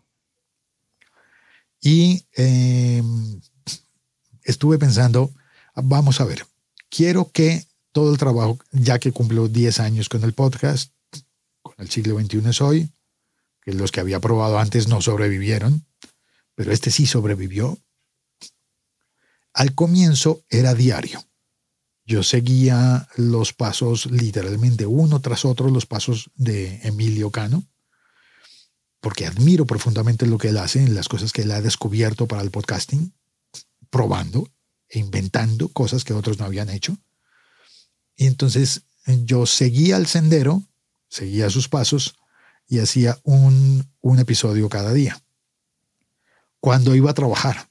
Y 1.85 2.25
eh, 2.37 3.03
estuve 4.43 4.77
pensando, 4.77 5.33
vamos 5.75 6.21
a 6.21 6.25
ver, 6.25 6.45
quiero 6.89 7.29
que 7.29 7.67
todo 7.91 8.09
el 8.09 8.17
trabajo, 8.17 8.57
ya 8.71 8.99
que 8.99 9.11
cumplo 9.11 9.49
10 9.49 9.81
años 9.81 10.07
con 10.07 10.23
el 10.23 10.31
podcast, 10.31 10.93
con 11.61 11.75
el 11.79 11.89
siglo 11.89 12.17
XXI 12.17 12.49
es 12.49 12.61
hoy, 12.61 12.89
que 13.61 13.73
los 13.73 13.91
que 13.91 13.99
había 13.99 14.21
probado 14.21 14.59
antes 14.59 14.87
no 14.87 15.01
sobrevivieron, 15.01 15.85
pero 16.55 16.71
este 16.71 16.89
sí 16.89 17.05
sobrevivió. 17.05 17.77
Al 19.53 19.75
comienzo 19.75 20.41
era 20.49 20.73
diario. 20.75 21.21
Yo 22.05 22.23
seguía 22.23 23.09
los 23.17 23.51
pasos 23.51 24.05
literalmente 24.05 24.85
uno 24.85 25.19
tras 25.19 25.43
otro, 25.43 25.69
los 25.69 25.85
pasos 25.85 26.31
de 26.35 26.79
Emilio 26.83 27.29
Cano, 27.29 27.65
porque 29.03 29.25
admiro 29.25 29.65
profundamente 29.65 30.25
lo 30.25 30.37
que 30.37 30.47
él 30.47 30.57
hace, 30.57 30.87
las 30.87 31.09
cosas 31.09 31.33
que 31.33 31.41
él 31.41 31.51
ha 31.51 31.61
descubierto 31.61 32.25
para 32.25 32.41
el 32.41 32.51
podcasting, 32.51 33.11
probando 33.89 34.47
e 34.87 34.97
inventando 34.99 35.67
cosas 35.67 36.05
que 36.05 36.13
otros 36.13 36.39
no 36.39 36.45
habían 36.45 36.69
hecho. 36.69 36.95
Y 38.15 38.27
entonces 38.27 38.83
yo 39.25 39.45
seguía 39.45 39.97
el 39.97 40.07
sendero, 40.07 40.63
seguía 41.09 41.49
sus 41.49 41.67
pasos 41.67 42.15
y 42.69 42.79
hacía 42.79 43.19
un, 43.23 43.85
un 43.99 44.19
episodio 44.19 44.69
cada 44.69 44.93
día. 44.93 45.21
Cuando 46.61 46.95
iba 46.95 47.11
a 47.11 47.13
trabajar, 47.13 47.67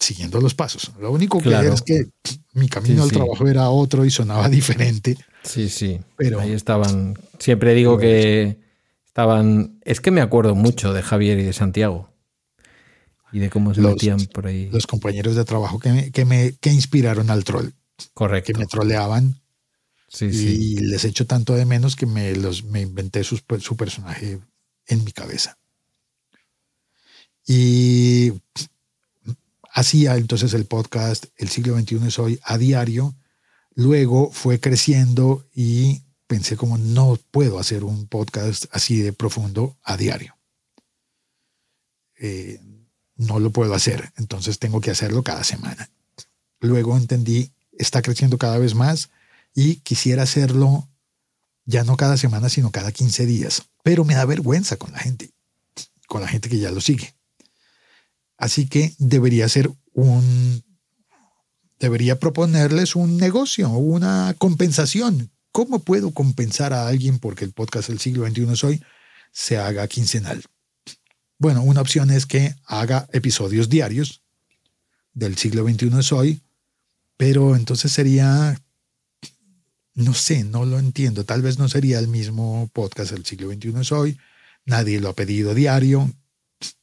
siguiendo 0.00 0.40
los 0.40 0.54
pasos. 0.54 0.90
Lo 0.98 1.12
único 1.12 1.38
que 1.38 1.44
Claro. 1.50 1.72
es 1.72 1.82
que 1.82 2.08
mi 2.52 2.68
camino 2.68 2.96
Sí, 2.96 3.02
al 3.02 3.08
sí. 3.10 3.14
trabajo 3.14 3.46
era 3.46 3.70
otro 3.70 4.04
y 4.04 4.10
sonaba 4.10 4.48
diferente. 4.50 5.16
Sí, 5.44 5.68
sí. 5.68 6.00
Pero- 6.16 6.40
Ahí 6.40 6.50
estaban. 6.52 7.16
Siempre 7.38 7.74
digo 7.74 7.96
que 7.96 8.58
estaban. 9.14 9.78
Es 9.84 10.00
que 10.00 10.10
me 10.10 10.20
acuerdo 10.20 10.56
mucho 10.56 10.92
de 10.92 11.00
Javier 11.00 11.38
y 11.38 11.44
de 11.44 11.52
Santiago. 11.52 12.10
Y 13.30 13.38
de 13.38 13.48
cómo 13.48 13.72
se 13.72 13.80
Los- 13.80 13.92
metían 13.92 14.18
por 14.26 14.46
ahí. 14.48 14.68
Los 14.70 14.88
compañeros 14.88 15.36
de 15.36 15.44
trabajo 15.44 15.78
que 15.78 15.92
me, 15.92 16.10
que 16.10 16.24
me 16.24 16.54
que 16.60 16.72
inspiraron 16.72 17.30
al 17.30 17.44
troll, 17.44 17.68
Correcto. 18.12 18.52
que 18.52 18.58
me 18.58 18.66
troleaban 18.66 19.40
Sí, 20.08 20.32
sí. 20.32 20.46
y 20.60 20.76
les 20.80 21.04
echo 21.04 21.26
tanto 21.26 21.54
de 21.54 21.64
menos 21.64 21.94
que 21.96 22.06
me, 22.06 22.34
los, 22.36 22.64
me 22.64 22.80
inventé 22.80 23.22
sus- 23.24 23.44
su 23.60 23.76
personaje 23.76 24.40
en 24.88 25.04
mi 25.04 25.12
cabeza. 25.12 25.58
Y 27.46 28.32
hacía 29.72 30.16
entonces 30.16 30.54
el 30.54 30.64
podcast 30.66 31.26
El 31.36 31.48
siglo 31.48 31.78
XXI 31.78 32.06
es 32.08 32.18
hoy 32.18 32.40
a 32.42 32.58
diario. 32.58 33.14
Luego 33.76 34.30
fue 34.32 34.58
creciendo 34.60 35.46
y 35.54 36.02
pensé 36.34 36.56
como 36.56 36.78
no 36.78 37.16
puedo 37.30 37.60
hacer 37.60 37.84
un 37.84 38.08
podcast 38.08 38.64
así 38.72 39.00
de 39.00 39.12
profundo 39.12 39.76
a 39.84 39.96
diario. 39.96 40.36
Eh, 42.18 42.60
no 43.14 43.38
lo 43.38 43.50
puedo 43.50 43.72
hacer, 43.72 44.12
entonces 44.16 44.58
tengo 44.58 44.80
que 44.80 44.90
hacerlo 44.90 45.22
cada 45.22 45.44
semana. 45.44 45.88
Luego 46.58 46.96
entendí, 46.96 47.52
está 47.78 48.02
creciendo 48.02 48.36
cada 48.36 48.58
vez 48.58 48.74
más 48.74 49.10
y 49.54 49.76
quisiera 49.76 50.24
hacerlo 50.24 50.88
ya 51.66 51.84
no 51.84 51.96
cada 51.96 52.16
semana, 52.16 52.48
sino 52.48 52.72
cada 52.72 52.90
15 52.90 53.26
días. 53.26 53.62
Pero 53.84 54.04
me 54.04 54.16
da 54.16 54.24
vergüenza 54.24 54.76
con 54.76 54.90
la 54.90 54.98
gente, 54.98 55.30
con 56.08 56.20
la 56.20 56.26
gente 56.26 56.48
que 56.48 56.58
ya 56.58 56.72
lo 56.72 56.80
sigue. 56.80 57.14
Así 58.36 58.66
que 58.66 58.92
debería 58.98 59.48
ser 59.48 59.70
un, 59.92 60.64
debería 61.78 62.18
proponerles 62.18 62.96
un 62.96 63.18
negocio, 63.18 63.68
una 63.70 64.34
compensación. 64.36 65.30
¿Cómo 65.54 65.78
puedo 65.78 66.10
compensar 66.10 66.72
a 66.72 66.88
alguien 66.88 67.20
porque 67.20 67.44
el 67.44 67.52
podcast 67.52 67.88
del 67.88 68.00
siglo 68.00 68.26
XXI 68.26 68.52
es 68.54 68.64
hoy 68.64 68.82
se 69.30 69.56
haga 69.56 69.86
quincenal? 69.86 70.42
Bueno, 71.38 71.62
una 71.62 71.80
opción 71.80 72.10
es 72.10 72.26
que 72.26 72.56
haga 72.66 73.08
episodios 73.12 73.68
diarios 73.68 74.20
del 75.12 75.38
siglo 75.38 75.62
XXI 75.62 75.96
es 75.96 76.10
hoy, 76.10 76.42
pero 77.16 77.54
entonces 77.54 77.92
sería 77.92 78.60
no 79.94 80.12
sé, 80.12 80.42
no 80.42 80.64
lo 80.64 80.80
entiendo. 80.80 81.24
Tal 81.24 81.40
vez 81.40 81.56
no 81.56 81.68
sería 81.68 82.00
el 82.00 82.08
mismo 82.08 82.68
podcast 82.72 83.12
del 83.12 83.24
siglo 83.24 83.48
XXI 83.52 83.80
es 83.80 83.92
hoy. 83.92 84.18
Nadie 84.64 84.98
lo 84.98 85.10
ha 85.10 85.14
pedido 85.14 85.54
diario. 85.54 86.10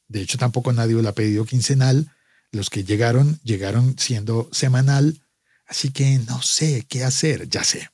De 0.08 0.22
hecho, 0.22 0.38
tampoco 0.38 0.72
nadie 0.72 0.94
lo 0.94 1.06
ha 1.10 1.14
pedido 1.14 1.44
quincenal. 1.44 2.10
Los 2.52 2.70
que 2.70 2.84
llegaron, 2.84 3.38
llegaron 3.44 3.98
siendo 3.98 4.48
semanal. 4.50 5.22
Así 5.66 5.90
que 5.90 6.20
no 6.20 6.40
sé 6.40 6.86
qué 6.88 7.04
hacer. 7.04 7.50
Ya 7.50 7.64
sé. 7.64 7.91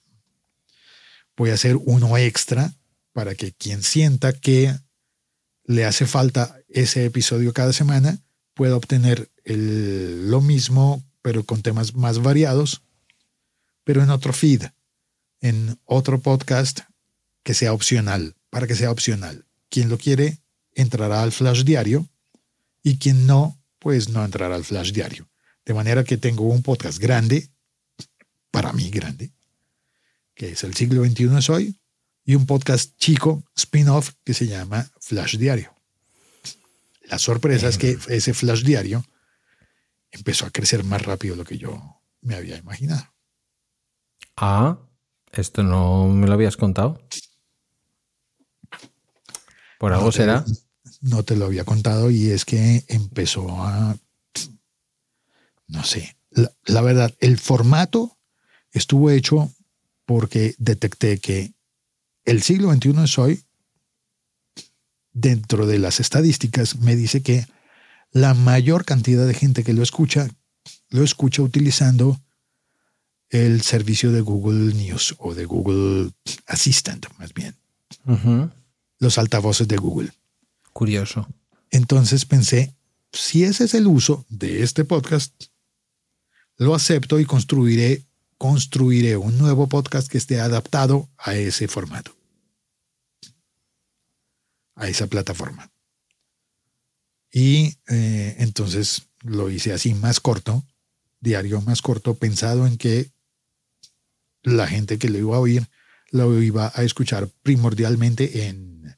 Voy 1.38 1.50
a 1.50 1.54
hacer 1.54 1.76
uno 1.76 2.18
extra 2.18 2.74
para 3.12 3.34
que 3.34 3.52
quien 3.52 3.82
sienta 3.82 4.32
que 4.32 4.74
le 5.64 5.84
hace 5.86 6.04
falta 6.04 6.58
ese 6.68 7.04
episodio 7.06 7.52
cada 7.52 7.72
semana 7.72 8.18
pueda 8.54 8.76
obtener 8.76 9.30
el- 9.44 10.30
lo 10.30 10.40
mismo, 10.40 11.02
pero 11.22 11.44
con 11.44 11.62
temas 11.62 11.94
más 11.94 12.20
variados, 12.20 12.82
pero 13.84 14.02
en 14.02 14.10
otro 14.10 14.32
feed 14.32 14.64
en 15.40 15.78
otro 15.84 16.20
podcast 16.20 16.80
que 17.44 17.54
sea 17.54 17.72
opcional, 17.72 18.34
para 18.50 18.66
que 18.66 18.74
sea 18.74 18.90
opcional. 18.90 19.46
Quien 19.68 19.88
lo 19.88 19.96
quiere 19.96 20.38
entrará 20.74 21.22
al 21.22 21.30
flash 21.30 21.62
diario 21.62 22.08
y 22.82 22.98
quien 22.98 23.26
no, 23.26 23.56
pues 23.78 24.08
no 24.08 24.24
entrará 24.24 24.56
al 24.56 24.64
flash 24.64 24.90
diario. 24.92 25.28
De 25.64 25.74
manera 25.74 26.02
que 26.02 26.16
tengo 26.16 26.42
un 26.44 26.62
podcast 26.62 26.98
grande, 26.98 27.50
para 28.50 28.72
mí 28.72 28.90
grande, 28.90 29.30
que 30.38 30.50
es 30.52 30.62
el 30.62 30.74
siglo 30.74 31.04
XXI 31.04 31.36
es 31.36 31.50
hoy, 31.50 31.80
y 32.24 32.36
un 32.36 32.46
podcast 32.46 32.96
chico, 32.96 33.42
spin-off, 33.56 34.12
que 34.24 34.34
se 34.34 34.46
llama 34.46 34.88
Flash 35.00 35.36
Diario. 35.36 35.74
La 37.02 37.18
sorpresa 37.18 37.68
es 37.68 37.76
que 37.76 37.98
ese 38.08 38.34
Flash 38.34 38.62
Diario 38.62 39.04
empezó 40.12 40.46
a 40.46 40.50
crecer 40.50 40.84
más 40.84 41.02
rápido 41.02 41.34
de 41.34 41.38
lo 41.38 41.44
que 41.44 41.58
yo 41.58 42.00
me 42.20 42.36
había 42.36 42.56
imaginado. 42.56 43.04
Ah, 44.36 44.78
esto 45.32 45.62
no 45.64 46.06
me 46.08 46.28
lo 46.28 46.34
habías 46.34 46.56
contado. 46.56 47.00
Por 49.78 49.92
algo 49.92 50.06
No 50.06 50.10
te- 50.12 50.16
será. 50.18 50.44
No 51.00 51.22
te 51.24 51.36
lo 51.36 51.46
había 51.46 51.64
contado 51.64 52.10
y 52.10 52.30
es 52.30 52.44
que 52.44 52.84
empezó 52.88 53.48
a, 53.64 53.96
no 55.68 55.84
sé, 55.84 56.16
la, 56.30 56.52
la 56.64 56.80
verdad, 56.80 57.14
el 57.20 57.38
formato 57.38 58.18
estuvo 58.72 59.10
hecho 59.10 59.52
porque 60.08 60.54
detecté 60.56 61.18
que 61.18 61.52
el 62.24 62.42
siglo 62.42 62.72
XXI 62.72 63.04
es 63.04 63.18
hoy, 63.18 63.44
dentro 65.12 65.66
de 65.66 65.78
las 65.78 66.00
estadísticas, 66.00 66.76
me 66.76 66.96
dice 66.96 67.22
que 67.22 67.46
la 68.10 68.32
mayor 68.32 68.86
cantidad 68.86 69.26
de 69.26 69.34
gente 69.34 69.64
que 69.64 69.74
lo 69.74 69.82
escucha 69.82 70.30
lo 70.88 71.04
escucha 71.04 71.42
utilizando 71.42 72.18
el 73.28 73.60
servicio 73.60 74.10
de 74.10 74.22
Google 74.22 74.72
News 74.72 75.14
o 75.18 75.34
de 75.34 75.44
Google 75.44 76.12
Assistant, 76.46 77.04
más 77.18 77.34
bien. 77.34 77.54
Los 78.98 79.18
altavoces 79.18 79.68
de 79.68 79.76
Google. 79.76 80.10
Curioso. 80.72 81.28
Entonces 81.70 82.24
pensé, 82.24 82.74
si 83.12 83.44
ese 83.44 83.64
es 83.64 83.74
el 83.74 83.86
uso 83.86 84.24
de 84.30 84.62
este 84.62 84.86
podcast, 84.86 85.34
lo 86.56 86.74
acepto 86.74 87.20
y 87.20 87.26
construiré, 87.26 88.07
construiré 88.38 89.16
un 89.16 89.36
nuevo 89.36 89.66
podcast 89.66 90.08
que 90.08 90.18
esté 90.18 90.40
adaptado 90.40 91.08
a 91.18 91.34
ese 91.34 91.68
formato, 91.68 92.16
a 94.76 94.88
esa 94.88 95.08
plataforma. 95.08 95.70
Y 97.32 97.76
eh, 97.88 98.36
entonces 98.38 99.08
lo 99.20 99.50
hice 99.50 99.72
así 99.72 99.92
más 99.94 100.20
corto, 100.20 100.64
diario 101.20 101.60
más 101.60 101.82
corto, 101.82 102.14
pensado 102.14 102.66
en 102.66 102.78
que 102.78 103.10
la 104.42 104.66
gente 104.66 104.98
que 104.98 105.10
lo 105.10 105.18
iba 105.18 105.36
a 105.36 105.40
oír 105.40 105.68
lo 106.10 106.40
iba 106.40 106.72
a 106.74 106.82
escuchar 106.84 107.28
primordialmente 107.42 108.46
en, 108.46 108.96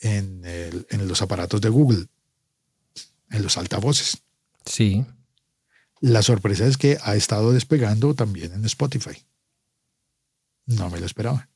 en, 0.00 1.08
los 1.08 1.22
aparatos 1.22 1.60
de 1.60 1.70
Google, 1.70 2.06
en 3.30 3.42
los 3.42 3.56
altavoces. 3.56 4.18
Sí. 4.66 5.04
La 6.00 6.22
sorpresa 6.22 6.66
es 6.66 6.76
que 6.78 6.98
ha 7.02 7.14
estado 7.14 7.52
despegando 7.52 8.14
también 8.14 8.52
en 8.52 8.64
Spotify. 8.64 9.16
No 10.66 10.88
me 10.90 10.98
lo 11.00 11.06
esperaba. 11.06 11.48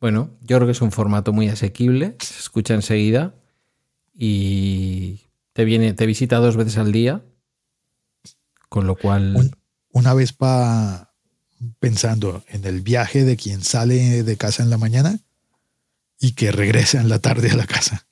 Bueno, 0.00 0.30
yo 0.42 0.56
creo 0.56 0.66
que 0.66 0.72
es 0.72 0.80
un 0.80 0.92
formato 0.92 1.32
muy 1.32 1.48
asequible, 1.48 2.16
se 2.20 2.38
escucha 2.38 2.74
enseguida 2.74 3.34
y 4.14 5.22
te 5.52 5.64
viene, 5.64 5.92
te 5.92 6.06
visita 6.06 6.36
dos 6.38 6.56
veces 6.56 6.78
al 6.78 6.92
día, 6.92 7.24
con 8.68 8.86
lo 8.86 8.96
cual 8.96 9.34
Un- 9.36 9.50
Una 9.90 10.14
vez 10.14 10.32
pa, 10.32 11.14
pensando 11.80 12.44
en 12.48 12.64
el 12.64 12.80
viaje 12.82 13.24
de 13.24 13.36
quien 13.36 13.64
sale 13.64 14.22
de 14.22 14.36
casa 14.36 14.62
en 14.62 14.70
la 14.70 14.78
mañana 14.78 15.18
y 16.20 16.32
que 16.32 16.52
regresa 16.52 17.00
en 17.00 17.08
la 17.08 17.18
tarde 17.18 17.50
a 17.50 17.56
la 17.56 17.66
casa. 17.66 18.06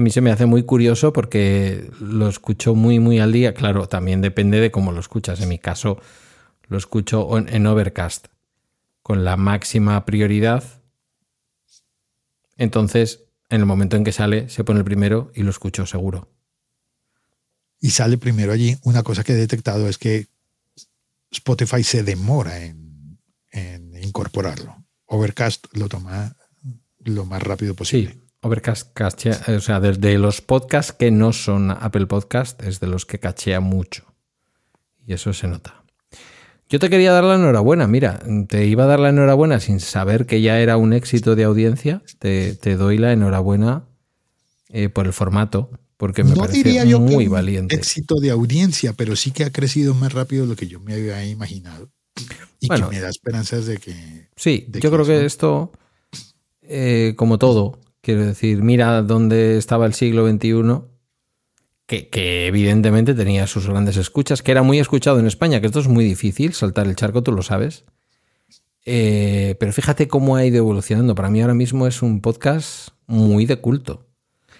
A 0.00 0.02
mí 0.02 0.10
se 0.10 0.22
me 0.22 0.30
hace 0.30 0.46
muy 0.46 0.62
curioso 0.62 1.12
porque 1.12 1.90
lo 2.00 2.26
escucho 2.26 2.74
muy 2.74 2.98
muy 2.98 3.18
al 3.18 3.32
día. 3.32 3.52
Claro, 3.52 3.86
también 3.86 4.22
depende 4.22 4.58
de 4.58 4.70
cómo 4.70 4.92
lo 4.92 5.00
escuchas. 5.00 5.42
En 5.42 5.50
mi 5.50 5.58
caso 5.58 6.00
lo 6.68 6.78
escucho 6.78 7.36
en, 7.36 7.54
en 7.54 7.66
Overcast 7.66 8.28
con 9.02 9.24
la 9.24 9.36
máxima 9.36 10.06
prioridad. 10.06 10.64
Entonces, 12.56 13.24
en 13.50 13.60
el 13.60 13.66
momento 13.66 13.96
en 13.96 14.04
que 14.04 14.12
sale, 14.12 14.48
se 14.48 14.64
pone 14.64 14.78
el 14.78 14.86
primero 14.86 15.32
y 15.34 15.42
lo 15.42 15.50
escucho 15.50 15.84
seguro. 15.84 16.30
Y 17.78 17.90
sale 17.90 18.16
primero 18.16 18.52
allí. 18.52 18.78
Una 18.84 19.02
cosa 19.02 19.22
que 19.22 19.32
he 19.32 19.36
detectado 19.36 19.86
es 19.86 19.98
que 19.98 20.28
Spotify 21.30 21.84
se 21.84 22.04
demora 22.04 22.64
en, 22.64 23.18
en 23.52 24.02
incorporarlo. 24.02 24.82
Overcast 25.04 25.66
lo 25.72 25.90
toma 25.90 26.34
lo 27.00 27.26
más 27.26 27.42
rápido 27.42 27.74
posible. 27.74 28.12
Sí, 28.12 28.19
Overcast 28.42 28.92
cachea, 28.94 29.38
o 29.48 29.60
sea, 29.60 29.80
desde 29.80 30.16
los 30.16 30.40
podcasts 30.40 30.92
que 30.92 31.10
no 31.10 31.32
son 31.32 31.70
Apple 31.70 32.06
Podcast, 32.06 32.62
es 32.62 32.80
de 32.80 32.86
los 32.86 33.04
que 33.04 33.18
cachea 33.18 33.60
mucho. 33.60 34.04
Y 35.06 35.12
eso 35.12 35.32
se 35.34 35.46
nota. 35.46 35.82
Yo 36.68 36.78
te 36.78 36.88
quería 36.88 37.12
dar 37.12 37.24
la 37.24 37.34
enhorabuena, 37.34 37.86
mira, 37.86 38.20
te 38.48 38.64
iba 38.66 38.84
a 38.84 38.86
dar 38.86 39.00
la 39.00 39.08
enhorabuena 39.10 39.58
sin 39.60 39.80
saber 39.80 40.24
que 40.24 40.40
ya 40.40 40.60
era 40.60 40.76
un 40.76 40.92
éxito 40.92 41.34
de 41.36 41.44
audiencia. 41.44 42.00
Te, 42.18 42.54
te 42.54 42.76
doy 42.76 42.96
la 42.96 43.12
enhorabuena 43.12 43.84
eh, 44.68 44.88
por 44.88 45.06
el 45.06 45.12
formato, 45.12 45.70
porque 45.96 46.22
me 46.24 46.30
no 46.30 46.36
parece 46.36 46.58
diría 46.58 46.84
yo 46.84 47.00
muy 47.00 47.26
valiente. 47.26 47.74
éxito 47.76 48.20
de 48.20 48.30
audiencia, 48.30 48.92
pero 48.94 49.16
sí 49.16 49.32
que 49.32 49.44
ha 49.44 49.50
crecido 49.50 49.94
más 49.94 50.12
rápido 50.14 50.44
de 50.44 50.48
lo 50.50 50.56
que 50.56 50.68
yo 50.68 50.80
me 50.80 50.94
había 50.94 51.26
imaginado. 51.26 51.90
Y 52.60 52.68
Bueno. 52.68 52.88
que 52.88 52.96
me 52.96 53.02
da 53.02 53.08
esperanzas 53.10 53.66
de 53.66 53.76
que 53.78 54.28
Sí, 54.36 54.64
de 54.68 54.80
yo 54.80 54.90
que 54.90 54.96
creo 54.96 55.06
que 55.06 55.26
esto, 55.26 55.72
eh, 56.62 57.14
como 57.16 57.38
todo, 57.38 57.80
quiero 58.00 58.24
decir, 58.24 58.62
mira 58.62 59.02
dónde 59.02 59.58
estaba 59.58 59.86
el 59.86 59.94
siglo 59.94 60.28
XXI, 60.28 60.82
que, 61.86 62.08
que 62.08 62.46
evidentemente 62.46 63.14
tenía 63.14 63.46
sus 63.46 63.66
grandes 63.66 63.96
escuchas, 63.96 64.42
que 64.42 64.52
era 64.52 64.62
muy 64.62 64.78
escuchado 64.78 65.18
en 65.18 65.26
España, 65.26 65.60
que 65.60 65.66
esto 65.66 65.80
es 65.80 65.88
muy 65.88 66.04
difícil, 66.04 66.52
saltar 66.52 66.86
el 66.86 66.96
charco, 66.96 67.22
tú 67.22 67.32
lo 67.32 67.42
sabes. 67.42 67.84
Eh, 68.86 69.56
pero 69.58 69.72
fíjate 69.72 70.08
cómo 70.08 70.36
ha 70.36 70.44
ido 70.44 70.58
evolucionando. 70.58 71.14
Para 71.14 71.30
mí 71.30 71.40
ahora 71.40 71.54
mismo 71.54 71.86
es 71.86 72.02
un 72.02 72.20
podcast 72.20 72.90
muy 73.06 73.44
de 73.46 73.56
culto. 73.56 74.06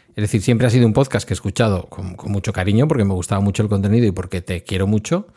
Es 0.09 0.23
decir, 0.23 0.43
siempre 0.43 0.67
ha 0.67 0.71
sido 0.71 0.87
un 0.87 0.93
podcast 0.93 1.27
que 1.27 1.33
he 1.33 1.37
escuchado 1.37 1.89
con, 1.89 2.15
con 2.15 2.33
mucho 2.33 2.53
cariño 2.53 2.89
porque 2.89 3.05
me 3.05 3.15
gustaba 3.15 3.41
mucho 3.41 3.63
el 3.63 3.69
contenido 3.69 4.07
y 4.07 4.11
porque 4.11 4.41
te 4.43 4.63
quiero 4.65 4.87
mucho. 4.87 5.29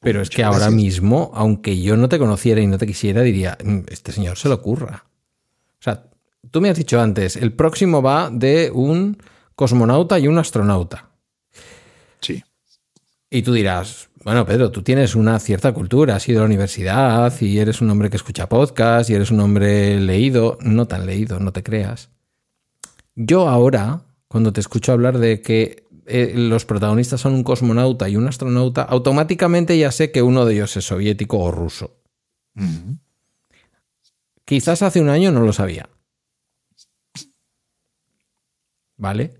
Pero 0.00 0.20
es 0.20 0.30
que 0.30 0.42
ahora 0.42 0.70
mismo, 0.70 1.30
aunque 1.34 1.80
yo 1.80 1.96
no 1.96 2.08
te 2.08 2.18
conociera 2.18 2.60
y 2.60 2.66
no 2.66 2.78
te 2.78 2.86
quisiera, 2.86 3.22
diría, 3.22 3.56
"Mm, 3.62 3.80
este 3.88 4.12
señor 4.12 4.36
se 4.36 4.48
le 4.48 4.54
ocurra. 4.54 5.04
O 5.78 5.82
sea, 5.82 6.09
tú 6.50 6.60
me 6.60 6.70
has 6.70 6.76
dicho 6.76 7.00
antes, 7.00 7.36
el 7.36 7.52
próximo 7.52 8.02
va 8.02 8.30
de 8.30 8.70
un 8.72 9.18
cosmonauta 9.54 10.18
y 10.18 10.28
un 10.28 10.38
astronauta. 10.38 11.10
sí. 12.20 12.42
Y 13.32 13.42
tú 13.42 13.52
dirás, 13.52 14.10
bueno, 14.24 14.44
Pedro, 14.44 14.70
tú 14.70 14.82
tienes 14.82 15.14
una 15.14 15.38
cierta 15.38 15.72
cultura, 15.72 16.16
has 16.16 16.28
ido 16.28 16.40
a 16.40 16.42
la 16.42 16.46
universidad 16.46 17.32
y 17.40 17.58
eres 17.58 17.80
un 17.80 17.88
hombre 17.88 18.10
que 18.10 18.16
escucha 18.16 18.48
podcast 18.48 19.08
y 19.08 19.14
eres 19.14 19.30
un 19.30 19.40
hombre 19.40 19.98
leído, 20.00 20.58
no 20.60 20.86
tan 20.86 21.06
leído, 21.06 21.40
no 21.40 21.52
te 21.52 21.62
creas. 21.62 22.10
Yo 23.14 23.48
ahora, 23.48 24.02
cuando 24.28 24.52
te 24.52 24.60
escucho 24.60 24.92
hablar 24.92 25.18
de 25.18 25.40
que 25.40 25.84
eh, 26.06 26.32
los 26.34 26.64
protagonistas 26.64 27.20
son 27.20 27.34
un 27.34 27.44
cosmonauta 27.44 28.08
y 28.08 28.16
un 28.16 28.26
astronauta, 28.26 28.82
automáticamente 28.82 29.78
ya 29.78 29.90
sé 29.90 30.10
que 30.10 30.22
uno 30.22 30.44
de 30.44 30.54
ellos 30.54 30.76
es 30.76 30.84
soviético 30.84 31.38
o 31.38 31.50
ruso. 31.50 31.96
Quizás 34.44 34.82
hace 34.82 35.00
un 35.00 35.08
año 35.08 35.30
no 35.30 35.40
lo 35.40 35.52
sabía. 35.52 35.88
¿Vale? 39.00 39.32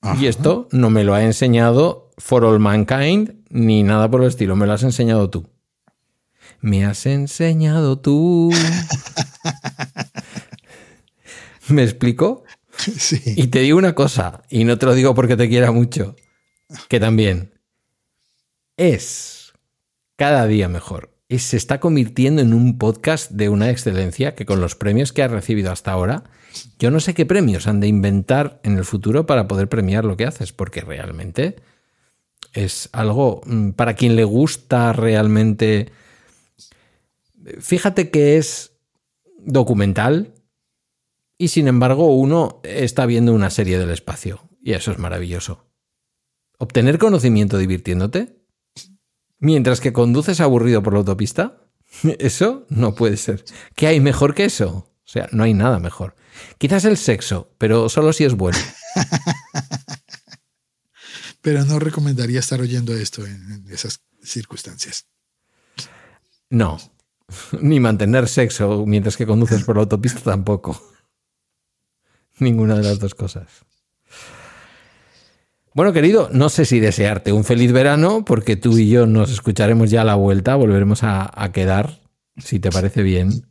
Ajá. 0.00 0.20
Y 0.20 0.26
esto 0.26 0.68
no 0.72 0.88
me 0.88 1.04
lo 1.04 1.14
ha 1.14 1.22
enseñado 1.22 2.10
For 2.16 2.44
All 2.44 2.58
Mankind 2.58 3.44
ni 3.50 3.82
nada 3.82 4.10
por 4.10 4.22
el 4.22 4.28
estilo, 4.28 4.56
me 4.56 4.66
lo 4.66 4.72
has 4.72 4.82
enseñado 4.82 5.30
tú. 5.30 5.48
Me 6.60 6.86
has 6.86 7.04
enseñado 7.04 7.98
tú. 7.98 8.50
¿Me 11.68 11.82
explico? 11.82 12.44
Sí. 12.78 13.20
Y 13.36 13.48
te 13.48 13.60
digo 13.60 13.78
una 13.78 13.94
cosa, 13.94 14.42
y 14.48 14.64
no 14.64 14.78
te 14.78 14.86
lo 14.86 14.94
digo 14.94 15.14
porque 15.14 15.36
te 15.36 15.48
quiera 15.48 15.72
mucho, 15.72 16.16
que 16.88 16.98
también 16.98 17.52
es 18.76 19.52
cada 20.16 20.46
día 20.46 20.68
mejor. 20.68 21.12
Y 21.28 21.40
se 21.40 21.56
está 21.56 21.80
convirtiendo 21.80 22.40
en 22.40 22.54
un 22.54 22.78
podcast 22.78 23.32
de 23.32 23.48
una 23.48 23.70
excelencia 23.70 24.34
que 24.34 24.46
con 24.46 24.60
los 24.60 24.74
premios 24.74 25.12
que 25.12 25.22
ha 25.22 25.28
recibido 25.28 25.72
hasta 25.72 25.92
ahora, 25.92 26.24
yo 26.78 26.90
no 26.90 27.00
sé 27.00 27.14
qué 27.14 27.26
premios 27.26 27.66
han 27.66 27.80
de 27.80 27.88
inventar 27.88 28.60
en 28.62 28.76
el 28.76 28.84
futuro 28.84 29.26
para 29.26 29.48
poder 29.48 29.68
premiar 29.68 30.04
lo 30.04 30.16
que 30.16 30.26
haces, 30.26 30.52
porque 30.52 30.80
realmente 30.80 31.56
es 32.52 32.88
algo 32.92 33.40
mm, 33.46 33.70
para 33.70 33.94
quien 33.94 34.16
le 34.16 34.24
gusta 34.24 34.92
realmente. 34.92 35.92
Fíjate 37.60 38.10
que 38.10 38.36
es 38.36 38.72
documental, 39.38 40.34
y 41.38 41.48
sin 41.48 41.68
embargo, 41.68 42.14
uno 42.14 42.60
está 42.62 43.06
viendo 43.06 43.34
una 43.34 43.50
serie 43.50 43.78
del 43.78 43.90
espacio. 43.90 44.48
Y 44.62 44.72
eso 44.72 44.90
es 44.90 44.98
maravilloso. 44.98 45.66
Obtener 46.58 46.98
conocimiento 46.98 47.58
divirtiéndote 47.58 48.40
mientras 49.38 49.80
que 49.80 49.92
conduces 49.92 50.40
aburrido 50.40 50.82
por 50.82 50.94
la 50.94 51.00
autopista. 51.00 51.60
Eso 52.18 52.66
no 52.68 52.94
puede 52.94 53.16
ser. 53.16 53.44
¿Qué 53.74 53.86
hay 53.86 54.00
mejor 54.00 54.34
que 54.34 54.44
eso? 54.44 54.90
O 55.04 55.08
sea, 55.08 55.28
no 55.30 55.44
hay 55.44 55.54
nada 55.54 55.78
mejor. 55.78 56.16
Quizás 56.58 56.84
el 56.84 56.96
sexo, 56.96 57.50
pero 57.58 57.88
solo 57.88 58.12
si 58.12 58.24
es 58.24 58.34
bueno. 58.34 58.58
Pero 61.46 61.64
no 61.64 61.78
recomendaría 61.78 62.40
estar 62.40 62.60
oyendo 62.60 62.92
esto 62.92 63.24
en, 63.24 63.66
esas 63.70 64.00
circunstancias. 64.20 65.06
No. 66.50 66.76
Ni 67.60 67.78
mantener 67.78 68.26
sexo 68.26 68.84
mientras 68.84 69.16
que 69.16 69.26
conduces 69.26 69.62
por 69.62 69.76
la 69.76 69.82
autopista 69.82 70.18
tampoco. 70.18 70.82
Ninguna 72.40 72.74
de 72.74 72.82
las 72.82 72.98
dos 72.98 73.14
cosas. 73.14 73.46
Bueno, 75.72 75.92
querido, 75.92 76.30
no 76.32 76.48
sé 76.48 76.64
si 76.64 76.80
desearte 76.80 77.30
un 77.30 77.44
feliz 77.44 77.70
verano, 77.70 78.24
porque 78.24 78.56
tú 78.56 78.76
y 78.76 78.88
yo 78.88 79.06
nos 79.06 79.30
escucharemos 79.30 79.88
ya 79.88 80.00
a 80.00 80.04
la 80.04 80.16
vuelta, 80.16 80.56
volveremos 80.56 81.04
a, 81.04 81.30
a 81.32 81.52
quedar, 81.52 82.00
si 82.38 82.58
te 82.58 82.72
parece 82.72 83.04
bien. 83.04 83.46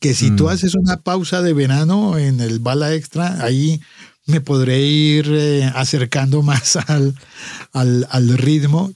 Que 0.00 0.14
si 0.14 0.30
tú 0.36 0.44
Mm. 0.44 0.48
haces 0.48 0.74
una 0.74 0.98
pausa 1.02 1.40
de 1.42 1.52
verano 1.54 2.18
en 2.18 2.40
el 2.40 2.58
bala 2.60 2.94
extra, 2.94 3.42
ahí 3.44 3.80
me 4.26 4.40
podré 4.42 4.80
ir 4.80 5.26
eh, 5.32 5.64
acercando 5.74 6.42
más 6.42 6.76
al, 6.76 7.14
al, 7.72 8.06
al 8.10 8.36
ritmo. 8.38 8.92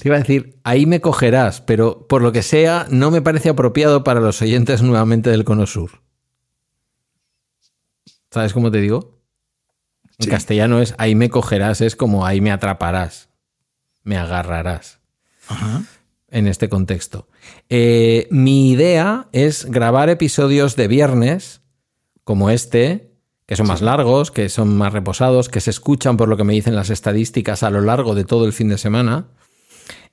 Te 0.00 0.08
iba 0.08 0.16
a 0.16 0.20
decir, 0.20 0.58
ahí 0.64 0.84
me 0.86 1.00
cogerás, 1.00 1.60
pero 1.62 2.06
por 2.06 2.22
lo 2.22 2.30
que 2.30 2.42
sea, 2.42 2.86
no 2.90 3.10
me 3.10 3.22
parece 3.22 3.48
apropiado 3.48 4.04
para 4.04 4.20
los 4.20 4.40
oyentes 4.42 4.82
nuevamente 4.82 5.30
del 5.30 5.44
Cono 5.44 5.66
Sur. 5.66 6.02
¿Sabes 8.30 8.52
cómo 8.52 8.70
te 8.70 8.80
digo? 8.80 9.18
En 10.18 10.24
Sí. 10.24 10.30
castellano 10.30 10.80
es 10.80 10.94
ahí 10.98 11.14
me 11.14 11.30
cogerás, 11.30 11.80
es 11.80 11.96
como 11.96 12.26
ahí 12.26 12.40
me 12.40 12.50
atraparás. 12.50 13.28
me 14.04 14.16
agarrarás 14.16 15.00
Ajá. 15.48 15.82
en 16.30 16.46
este 16.46 16.68
contexto. 16.70 17.28
Eh, 17.68 18.26
mi 18.30 18.70
idea 18.70 19.28
es 19.32 19.64
grabar 19.66 20.08
episodios 20.08 20.74
de 20.76 20.88
viernes 20.88 21.60
como 22.24 22.50
este, 22.50 23.12
que 23.46 23.56
son 23.56 23.66
más 23.66 23.82
largos, 23.82 24.30
que 24.30 24.48
son 24.48 24.76
más 24.76 24.92
reposados, 24.92 25.48
que 25.48 25.60
se 25.60 25.70
escuchan 25.70 26.16
por 26.16 26.28
lo 26.28 26.36
que 26.36 26.44
me 26.44 26.52
dicen 26.54 26.74
las 26.74 26.90
estadísticas 26.90 27.62
a 27.62 27.70
lo 27.70 27.80
largo 27.80 28.14
de 28.14 28.24
todo 28.24 28.44
el 28.46 28.52
fin 28.52 28.68
de 28.68 28.78
semana. 28.78 29.28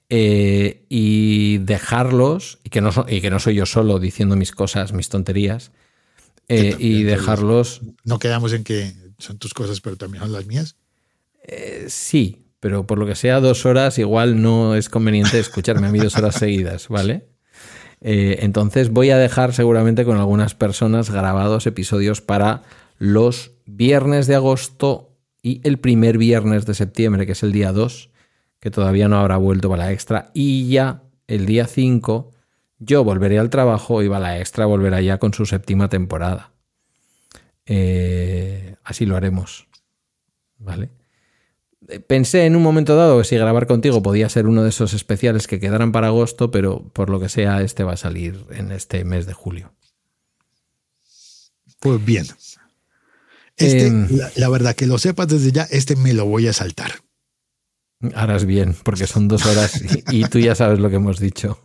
eh, 0.09 0.85
y 0.87 1.57
dejarlos, 1.57 2.59
y 2.63 2.69
que, 2.69 2.79
no, 2.79 2.91
so- 2.91 3.07
y 3.09 3.21
que 3.21 3.31
no 3.31 3.39
soy 3.39 3.55
yo 3.55 3.65
solo 3.65 3.97
diciendo 3.97 4.35
mis 4.35 4.51
cosas, 4.51 4.93
mis 4.93 5.09
tonterías, 5.09 5.71
eh, 6.47 6.71
también 6.71 6.91
y 6.99 7.03
dejarlos 7.03 7.81
No 8.03 8.19
quedamos 8.19 8.53
en 8.53 8.63
que 8.63 8.93
son 9.17 9.39
tus 9.39 9.55
cosas, 9.55 9.81
pero 9.81 9.95
también 9.97 10.21
son 10.23 10.31
las 10.31 10.45
mías. 10.45 10.75
Sí, 11.87 12.44
pero 12.65 12.87
por 12.87 12.97
lo 12.97 13.05
que 13.05 13.13
sea 13.13 13.41
dos 13.41 13.63
horas 13.67 13.99
igual 13.99 14.41
no 14.41 14.73
es 14.73 14.89
conveniente 14.89 15.37
escucharme 15.37 15.85
a 15.85 15.91
mí 15.91 15.99
dos 15.99 16.17
horas 16.17 16.33
seguidas, 16.33 16.87
¿vale? 16.87 17.27
Eh, 18.01 18.39
entonces 18.41 18.89
voy 18.89 19.11
a 19.11 19.19
dejar 19.19 19.53
seguramente 19.53 20.03
con 20.03 20.17
algunas 20.17 20.55
personas 20.55 21.11
grabados 21.11 21.67
episodios 21.67 22.21
para 22.21 22.63
los 22.97 23.51
viernes 23.67 24.25
de 24.25 24.33
agosto 24.33 25.11
y 25.43 25.61
el 25.63 25.77
primer 25.77 26.17
viernes 26.17 26.65
de 26.65 26.73
septiembre, 26.73 27.27
que 27.27 27.33
es 27.33 27.43
el 27.43 27.51
día 27.51 27.71
2, 27.71 28.09
que 28.59 28.71
todavía 28.71 29.07
no 29.07 29.19
habrá 29.19 29.37
vuelto 29.37 29.69
para 29.69 29.85
la 29.85 29.91
extra, 29.91 30.31
y 30.33 30.67
ya 30.67 31.03
el 31.27 31.45
día 31.45 31.67
5 31.67 32.31
yo 32.79 33.03
volveré 33.03 33.37
al 33.37 33.51
trabajo 33.51 34.01
y 34.01 34.09
la 34.09 34.39
extra 34.39 34.65
volverá 34.65 35.01
ya 35.01 35.19
con 35.19 35.35
su 35.35 35.45
séptima 35.45 35.87
temporada. 35.87 36.51
Eh, 37.67 38.75
así 38.83 39.05
lo 39.05 39.15
haremos, 39.15 39.67
¿vale? 40.57 40.89
Pensé 42.07 42.45
en 42.45 42.55
un 42.55 42.63
momento 42.63 42.95
dado 42.95 43.17
que 43.19 43.23
si 43.25 43.35
grabar 43.35 43.67
contigo 43.67 44.01
podía 44.01 44.29
ser 44.29 44.47
uno 44.47 44.63
de 44.63 44.69
esos 44.69 44.93
especiales 44.93 45.47
que 45.47 45.59
quedaran 45.59 45.91
para 45.91 46.07
agosto, 46.07 46.51
pero 46.51 46.89
por 46.93 47.09
lo 47.09 47.19
que 47.19 47.29
sea, 47.29 47.61
este 47.61 47.83
va 47.83 47.93
a 47.93 47.97
salir 47.97 48.45
en 48.51 48.71
este 48.71 49.03
mes 49.05 49.25
de 49.25 49.33
julio. 49.33 49.73
Pues 51.79 52.03
bien. 52.03 52.25
Este, 53.57 53.87
Em. 53.87 54.07
la, 54.11 54.31
la 54.35 54.49
verdad 54.49 54.75
que 54.75 54.87
lo 54.87 54.97
sepas 54.97 55.27
desde 55.27 55.51
ya, 55.51 55.63
este 55.69 55.95
me 55.95 56.13
lo 56.13 56.25
voy 56.25 56.47
a 56.47 56.53
saltar. 56.53 56.91
Harás 58.13 58.45
bien, 58.45 58.75
porque 58.83 59.07
son 59.07 59.27
dos 59.27 59.45
horas 59.45 59.81
y, 60.11 60.21
y 60.21 60.23
tú 60.25 60.39
ya 60.39 60.55
sabes 60.55 60.79
lo 60.79 60.89
que 60.89 60.97
hemos 60.97 61.19
dicho. 61.19 61.59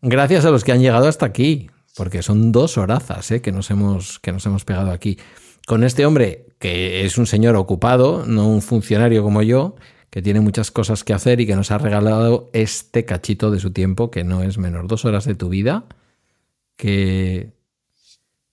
Gracias 0.00 0.44
a 0.44 0.50
los 0.50 0.64
que 0.64 0.72
han 0.72 0.80
llegado 0.80 1.06
hasta 1.06 1.26
aquí, 1.26 1.70
porque 1.94 2.22
son 2.22 2.52
dos 2.52 2.78
horazas 2.78 3.30
¿eh? 3.30 3.40
que, 3.40 3.52
nos 3.52 3.70
hemos, 3.70 4.18
que 4.18 4.32
nos 4.32 4.44
hemos 4.46 4.64
pegado 4.64 4.90
aquí. 4.90 5.18
Con 5.66 5.84
este 5.84 6.06
hombre, 6.06 6.46
que 6.58 7.04
es 7.04 7.18
un 7.18 7.26
señor 7.26 7.56
ocupado, 7.56 8.24
no 8.26 8.48
un 8.48 8.62
funcionario 8.62 9.22
como 9.22 9.42
yo, 9.42 9.76
que 10.10 10.22
tiene 10.22 10.40
muchas 10.40 10.70
cosas 10.70 11.04
que 11.04 11.14
hacer 11.14 11.40
y 11.40 11.46
que 11.46 11.56
nos 11.56 11.70
ha 11.70 11.78
regalado 11.78 12.50
este 12.52 13.04
cachito 13.04 13.50
de 13.50 13.60
su 13.60 13.72
tiempo, 13.72 14.10
que 14.10 14.24
no 14.24 14.42
es 14.42 14.58
menor. 14.58 14.86
Dos 14.86 15.04
horas 15.04 15.24
de 15.24 15.34
tu 15.34 15.48
vida, 15.48 15.86
que 16.76 17.52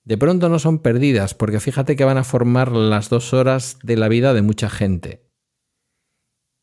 de 0.06 0.18
pronto 0.18 0.50
no 0.50 0.58
son 0.58 0.80
perdidas, 0.80 1.34
porque 1.34 1.60
fíjate 1.60 1.96
que 1.96 2.06
van 2.06 2.18
a 2.18 2.24
formar 2.24 2.72
las 2.72 3.10
dos 3.10 3.34
horas 3.34 3.78
de 3.84 3.98
la 3.98 4.08
vida 4.08 4.34
de 4.34 4.42
mucha 4.42 4.70
gente. 4.70 5.30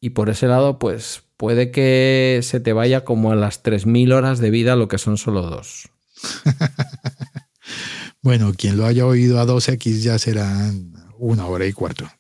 Y 0.00 0.10
por 0.10 0.30
ese 0.30 0.46
lado, 0.46 0.78
pues 0.78 1.24
puede 1.36 1.70
que 1.70 2.40
se 2.42 2.60
te 2.60 2.72
vaya 2.72 3.04
como 3.04 3.32
a 3.32 3.36
las 3.36 3.62
3.000 3.62 4.14
horas 4.14 4.38
de 4.38 4.50
vida 4.50 4.76
lo 4.76 4.88
que 4.88 4.98
son 4.98 5.18
solo 5.18 5.42
dos. 5.42 5.88
Bueno, 8.26 8.54
quien 8.58 8.76
lo 8.76 8.86
haya 8.86 9.06
oído 9.06 9.38
a 9.38 9.46
2X 9.46 10.02
ya 10.02 10.18
serán 10.18 10.92
una 11.16 11.46
hora 11.46 11.64
y 11.64 11.72
cuarto. 11.72 12.10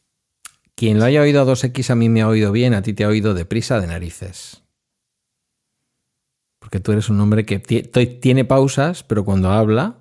Quien 0.76 1.00
lo 1.00 1.04
haya 1.04 1.20
oído 1.20 1.40
a 1.40 1.44
2X 1.44 1.90
a 1.90 1.96
mí 1.96 2.08
me 2.08 2.22
ha 2.22 2.28
oído 2.28 2.52
bien, 2.52 2.74
a 2.74 2.82
ti 2.82 2.92
te 2.94 3.02
ha 3.02 3.08
oído 3.08 3.34
deprisa 3.34 3.80
de 3.80 3.88
narices. 3.88 4.62
Porque 6.60 6.78
tú 6.78 6.92
eres 6.92 7.08
un 7.08 7.18
hombre 7.20 7.44
que 7.44 7.58
ti- 7.58 7.82
ti- 7.82 8.06
tiene 8.20 8.44
pausas, 8.44 9.02
pero 9.02 9.24
cuando 9.24 9.50
habla, 9.50 9.98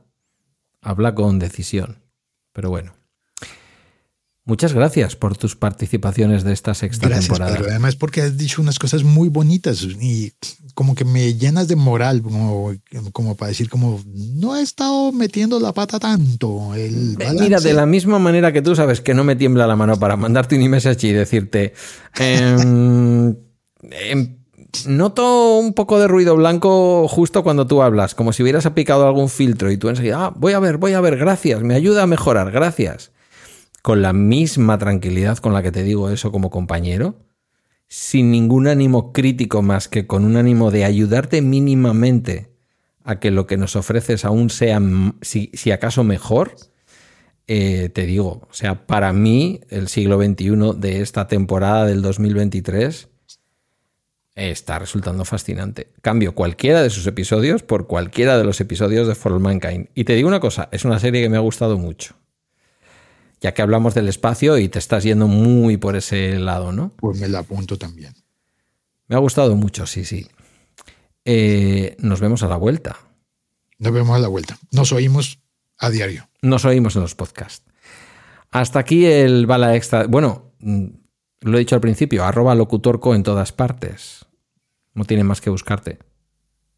habla 0.79 1.15
con 1.15 1.39
decisión. 1.39 2.03
Pero 2.53 2.69
bueno. 2.69 2.93
Muchas 4.47 4.73
gracias 4.73 5.15
por 5.15 5.35
tus 5.35 5.55
participaciones 5.55 6.43
de 6.43 6.53
esta 6.53 6.75
sexta 6.75 7.07
Gracias, 7.07 7.29
temporada. 7.29 7.57
Pedro. 7.57 7.69
Además, 7.71 7.95
porque 7.95 8.21
has 8.21 8.37
dicho 8.37 8.61
unas 8.61 8.77
cosas 8.77 9.03
muy 9.03 9.27
bonitas 9.27 9.81
y 9.81 10.33
como 10.75 10.93
que 10.93 11.03
me 11.03 11.33
llenas 11.33 11.67
de 11.67 11.75
moral, 11.75 12.21
como, 12.21 12.71
como 13.11 13.35
para 13.35 13.49
decir, 13.49 13.69
como 13.71 13.99
no 14.13 14.55
he 14.55 14.61
estado 14.61 15.11
metiendo 15.11 15.59
la 15.59 15.73
pata 15.73 15.97
tanto. 15.97 16.75
El. 16.75 17.17
Mira, 17.39 17.59
de 17.59 17.73
la 17.73 17.87
misma 17.87 18.19
manera 18.19 18.53
que 18.53 18.61
tú 18.61 18.75
sabes 18.75 19.01
que 19.01 19.15
no 19.15 19.23
me 19.23 19.35
tiembla 19.35 19.65
la 19.65 19.75
mano 19.75 19.97
para 19.97 20.15
mandarte 20.15 20.55
un 20.55 20.61
iMessage 20.61 21.07
y 21.07 21.11
decirte, 21.13 21.73
em, 22.19 23.35
em, 23.81 24.37
noto 24.85 25.57
un 25.57 25.73
poco 25.73 25.99
de 25.99 26.07
ruido 26.07 26.35
blanco 26.35 27.07
justo 27.07 27.43
cuando 27.43 27.65
tú 27.65 27.81
hablas, 27.81 28.13
como 28.13 28.31
si 28.31 28.43
hubieras 28.43 28.67
aplicado 28.67 29.07
algún 29.07 29.29
filtro 29.29 29.71
y 29.71 29.77
tú 29.77 29.89
enseguida, 29.89 30.25
ah, 30.25 30.33
voy 30.35 30.53
a 30.53 30.59
ver, 30.59 30.77
voy 30.77 30.93
a 30.93 31.01
ver, 31.01 31.17
gracias, 31.17 31.63
me 31.63 31.73
ayuda 31.73 32.03
a 32.03 32.07
mejorar, 32.07 32.51
gracias. 32.51 33.14
Con 33.85 34.01
la 34.01 34.13
misma 34.13 34.79
tranquilidad 34.79 35.37
con 35.37 35.53
la 35.53 35.61
que 35.61 35.71
te 35.71 35.83
digo 35.83 36.09
eso 36.09 36.31
como 36.31 36.49
compañero, 36.49 37.19
sin 37.87 38.31
ningún 38.31 38.65
ánimo 38.65 39.13
crítico 39.13 39.61
más 39.61 39.87
que 39.87 40.07
con 40.07 40.25
un 40.25 40.37
ánimo 40.37 40.71
de 40.71 40.85
ayudarte 40.85 41.43
mínimamente 41.43 42.49
a 43.03 43.19
que 43.19 43.29
lo 43.29 43.45
que 43.45 43.57
nos 43.57 43.75
ofreces 43.75 44.25
aún 44.25 44.49
sea, 44.49 44.81
si, 45.21 45.71
acaso 45.71 46.03
mejor, 46.03 46.55
eh, 47.45 47.89
te 47.89 48.07
digo, 48.07 48.47
o 48.49 48.53
sea, 48.53 48.87
para 48.87 49.13
mí 49.13 49.61
el 49.69 49.87
siglo 49.87 50.17
XXI 50.19 50.79
de 50.79 51.01
esta 51.01 51.27
temporada 51.27 51.85
del 51.85 52.01
2023 52.01 53.07
está 54.33 54.79
resultando 54.79 55.25
fascinante. 55.25 55.91
Cambio 56.01 56.33
cualquiera 56.33 56.81
de 56.81 56.89
sus 56.89 57.05
episodios 57.05 57.61
por 57.61 57.85
cualquiera 57.85 58.35
de 58.35 58.45
los 58.45 58.59
episodios 58.61 59.07
de 59.07 59.13
For 59.13 59.39
Mankind. 59.39 59.89
Y 59.93 60.05
te 60.05 60.15
digo 60.15 60.27
una 60.27 60.39
cosa, 60.39 60.69
es 60.71 60.85
una 60.85 60.97
serie 60.97 61.21
que 61.21 61.29
me 61.29 61.37
ha 61.37 61.41
gustado 61.41 61.77
mucho. 61.77 62.15
Ya 63.45 63.53
que 63.53 63.61
hablamos 63.61 63.93
del 63.93 64.07
espacio 64.07 64.57
y 64.57 64.69
te 64.69 64.79
estás 64.79 65.03
yendo 65.03 65.27
muy 65.27 65.77
por 65.77 65.95
ese 65.95 66.39
lado, 66.39 66.71
¿no? 66.71 66.93
Pues 66.95 67.19
me 67.19 67.27
la 67.27 67.37
apunto 67.37 67.77
también. 67.77 68.15
Me 69.07 69.15
ha 69.15 69.19
gustado 69.19 69.55
mucho, 69.55 69.85
sí, 69.85 70.03
sí. 70.03 70.27
Eh, 71.25 71.95
nos 71.99 72.21
vemos 72.21 72.41
a 72.41 72.47
la 72.47 72.55
vuelta. 72.55 72.97
Nos 73.77 73.93
vemos 73.93 74.15
a 74.15 74.19
la 74.19 74.29
vuelta. 74.29 74.57
Nos 74.71 74.91
oímos 74.93 75.43
a 75.77 75.91
diario. 75.91 76.27
Nos 76.41 76.65
oímos 76.65 76.95
en 76.95 77.03
los 77.03 77.13
podcasts. 77.13 77.63
Hasta 78.49 78.79
aquí 78.79 79.05
el 79.05 79.45
bala 79.45 79.75
extra. 79.75 80.07
Bueno, 80.07 80.55
mm, 80.61 80.87
lo 81.41 81.57
he 81.57 81.59
dicho 81.59 81.75
al 81.75 81.81
principio, 81.81 82.25
arroba 82.25 82.55
locutorco 82.55 83.13
en 83.13 83.21
todas 83.21 83.51
partes. 83.51 84.25
No 84.95 85.05
tiene 85.05 85.23
más 85.23 85.39
que 85.39 85.51
buscarte. 85.51 85.99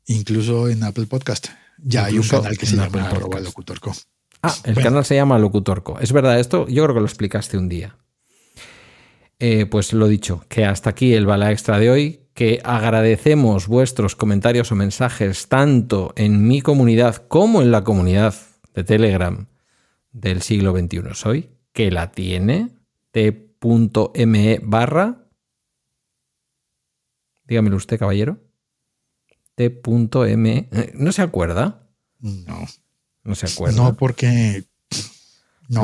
Incluso 0.07 0.67
en 0.67 0.83
Apple 0.83 1.05
Podcast. 1.05 1.47
Ya 1.77 2.03
hay 2.03 2.19
un 2.19 2.27
canal 2.27 2.57
que 2.57 2.65
se 2.65 2.75
llama 2.75 3.07
arroba 3.07 3.39
locutorco. 3.39 3.93
Ah, 4.41 4.53
el 4.63 4.75
Bueno. 4.75 4.89
canal 4.89 5.05
se 5.05 5.15
llama 5.15 5.39
Locutorco. 5.39 5.99
Es 5.99 6.11
verdad 6.13 6.39
esto, 6.39 6.67
yo 6.67 6.83
creo 6.83 6.95
que 6.95 7.01
lo 7.01 7.05
explicaste 7.05 7.57
un 7.57 7.69
día. 7.69 7.97
Eh, 9.39 9.65
pues 9.67 9.93
lo 9.93 10.07
dicho, 10.07 10.43
que 10.49 10.65
hasta 10.65 10.89
aquí 10.89 11.13
el 11.13 11.25
bala 11.25 11.51
extra 11.51 11.77
de 11.79 11.89
hoy, 11.91 12.21
que 12.33 12.59
agradecemos 12.63 13.67
vuestros 13.67 14.15
comentarios 14.15 14.71
o 14.71 14.75
mensajes 14.75 15.47
tanto 15.47 16.13
en 16.15 16.47
mi 16.47 16.61
comunidad 16.61 17.15
como 17.27 17.61
en 17.61 17.71
la 17.71 17.83
comunidad 17.83 18.33
de 18.73 18.83
Telegram 18.83 19.47
del 20.11 20.41
siglo 20.41 20.71
XXI 20.75 21.01
Soy, 21.13 21.49
que 21.73 21.91
la 21.91 22.11
tiene 22.11 22.69
t.me 23.11 24.59
barra, 24.63 25.27
dígamelo 27.45 27.75
usted, 27.77 27.99
caballero, 27.99 28.39
t.me, 29.55 30.69
¿no 30.95 31.11
se 31.11 31.21
acuerda? 31.21 31.87
No. 32.19 32.65
No 33.27 33.35
se 33.35 33.45
acuerda. 33.45 33.75
No, 33.75 33.95
porque. 33.97 34.63
No, 35.67 35.81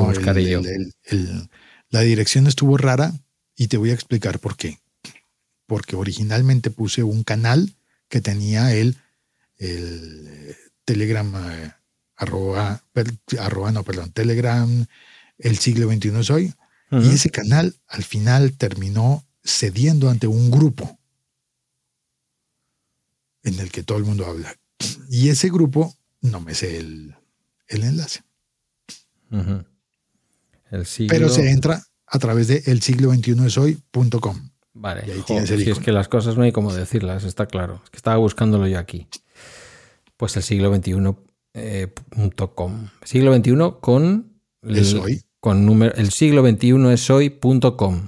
el- 1.04 1.50
la 1.90 2.00
dirección 2.02 2.48
estuvo 2.48 2.78
rara 2.78 3.14
y 3.56 3.68
te 3.68 3.76
voy 3.78 3.92
a 3.92 3.94
explicar 3.94 4.40
por 4.40 4.56
qué. 4.56 4.80
Porque 5.68 5.96
originalmente 5.98 6.72
puse 6.72 7.04
un 7.04 7.24
canal 7.24 7.76
que 8.08 8.22
tenía 8.22 8.74
el, 8.74 8.98
el 9.58 10.28
eh, 10.30 10.56
Telegram 10.86 11.36
eh, 11.52 11.74
arroba, 12.16 12.82
per- 12.94 13.14
arroba, 13.40 13.72
no, 13.74 13.84
perdón, 13.84 14.12
Telegram, 14.14 14.86
el 15.38 15.58
siglo 15.58 15.92
XXI 15.92 16.24
soy. 16.24 16.54
Ujú. 16.92 17.02
Y 17.04 17.10
ese 17.10 17.30
canal 17.30 17.76
al 17.88 18.04
final 18.04 18.54
terminó 18.54 19.26
cediendo 19.44 20.10
ante 20.10 20.28
un 20.28 20.50
grupo 20.50 20.98
en 23.44 23.60
el 23.60 23.70
que 23.72 23.84
todo 23.84 23.98
el 23.98 24.06
mundo 24.06 24.26
habla. 24.26 24.56
Y 25.10 25.30
ese 25.30 25.50
grupo 25.50 25.94
no 26.22 26.40
me 26.40 26.56
sé 26.56 26.78
el, 26.78 27.16
el 27.68 27.84
enlace. 27.84 28.22
El 30.72 30.86
siglo... 30.86 31.10
Pero 31.10 31.30
se 31.30 31.50
entra 31.50 31.84
a 32.08 32.20
través 32.20 32.48
de 32.48 32.64
el 32.68 32.82
siglo 32.82 33.10
21 33.10 33.46
es 33.46 33.58
hoy.com. 33.58 34.50
Vale, 34.74 35.04
y 35.08 35.12
ahí 35.12 35.24
el 35.30 35.48
si 35.48 35.70
es 35.70 35.80
que 35.80 35.92
las 35.92 36.08
cosas 36.08 36.36
no 36.36 36.44
hay 36.44 36.52
como 36.52 36.74
decirlas, 36.74 37.24
está 37.24 37.46
claro. 37.46 37.82
Es 37.84 37.90
que 37.90 37.98
estaba 37.98 38.18
buscándolo 38.18 38.68
yo 38.68 38.80
aquí. 38.80 39.08
Pues 40.18 40.36
el 40.36 40.44
siglo 40.44 40.76
XXI 40.76 40.94
eh, 41.54 41.88
punto 42.10 42.56
com. 42.56 42.90
Siglo 43.04 43.36
XXI 43.36 43.54
con... 43.82 44.40
Es 44.64 44.94
hoy. 44.94 45.22
Con 45.40 45.66
número, 45.66 45.94
el 45.96 46.12
siglo 46.12 46.42
XXI 46.48 46.94
es 46.94 47.10
hoy.com. 47.10 48.08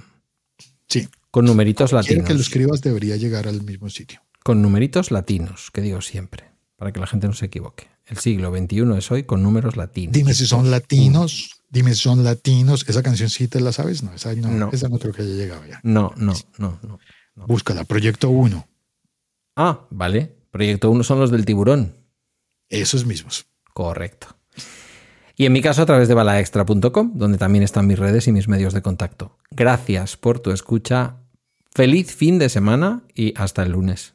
Sí, 0.88 1.08
Con 1.30 1.44
numeritos 1.44 1.90
Quiero 1.90 2.02
latinos. 2.02 2.26
que 2.26 2.34
lo 2.34 2.40
escribas 2.40 2.80
debería 2.80 3.16
llegar 3.16 3.46
al 3.46 3.62
mismo 3.62 3.90
sitio. 3.90 4.22
Con 4.42 4.62
numeritos 4.62 5.10
latinos, 5.10 5.70
que 5.70 5.82
digo 5.82 6.00
siempre, 6.00 6.50
para 6.76 6.92
que 6.92 7.00
la 7.00 7.06
gente 7.06 7.26
no 7.26 7.34
se 7.34 7.46
equivoque. 7.46 7.88
El 8.06 8.18
siglo 8.18 8.56
XXI 8.56 8.96
es 8.96 9.10
hoy 9.10 9.24
con 9.24 9.42
números 9.42 9.76
latinos. 9.76 10.12
Dime 10.12 10.32
si 10.32 10.46
son 10.46 10.70
latinos. 10.70 11.62
Dime 11.68 11.92
si 11.92 12.02
son 12.02 12.22
latinos. 12.22 12.84
¿Esa 12.88 13.02
canción 13.02 13.28
sí 13.28 13.48
te 13.48 13.60
la 13.60 13.72
sabes? 13.72 14.04
No, 14.04 14.14
esa 14.14 14.32
no. 14.34 14.48
No. 14.48 14.70
Esa 14.72 14.88
no 14.88 14.98
creo 14.98 15.12
que 15.12 15.22
haya 15.22 15.34
llegado 15.34 15.66
ya. 15.66 15.80
No, 15.82 16.12
no, 16.16 16.32
no, 16.58 16.78
no. 16.82 16.98
no. 17.34 17.46
Búscala. 17.46 17.84
Proyecto 17.84 18.30
1. 18.30 18.66
Ah, 19.56 19.86
vale. 19.90 20.36
Proyecto 20.52 20.90
1 20.90 21.02
son 21.02 21.18
los 21.18 21.32
del 21.32 21.44
tiburón. 21.44 21.96
Esos 22.68 23.06
mismos. 23.06 23.46
Correcto. 23.74 24.28
Y 25.36 25.44
en 25.44 25.52
mi 25.52 25.60
caso 25.60 25.82
a 25.82 25.86
través 25.86 26.08
de 26.08 26.14
balaextra.com, 26.14 27.12
donde 27.14 27.38
también 27.38 27.62
están 27.62 27.86
mis 27.86 27.98
redes 27.98 28.26
y 28.28 28.32
mis 28.32 28.48
medios 28.48 28.72
de 28.72 28.82
contacto. 28.82 29.36
Gracias 29.50 30.16
por 30.16 30.38
tu 30.40 30.50
escucha. 30.50 31.16
Feliz 31.74 32.14
fin 32.14 32.38
de 32.38 32.48
semana 32.48 33.02
y 33.14 33.34
hasta 33.36 33.62
el 33.62 33.72
lunes. 33.72 34.14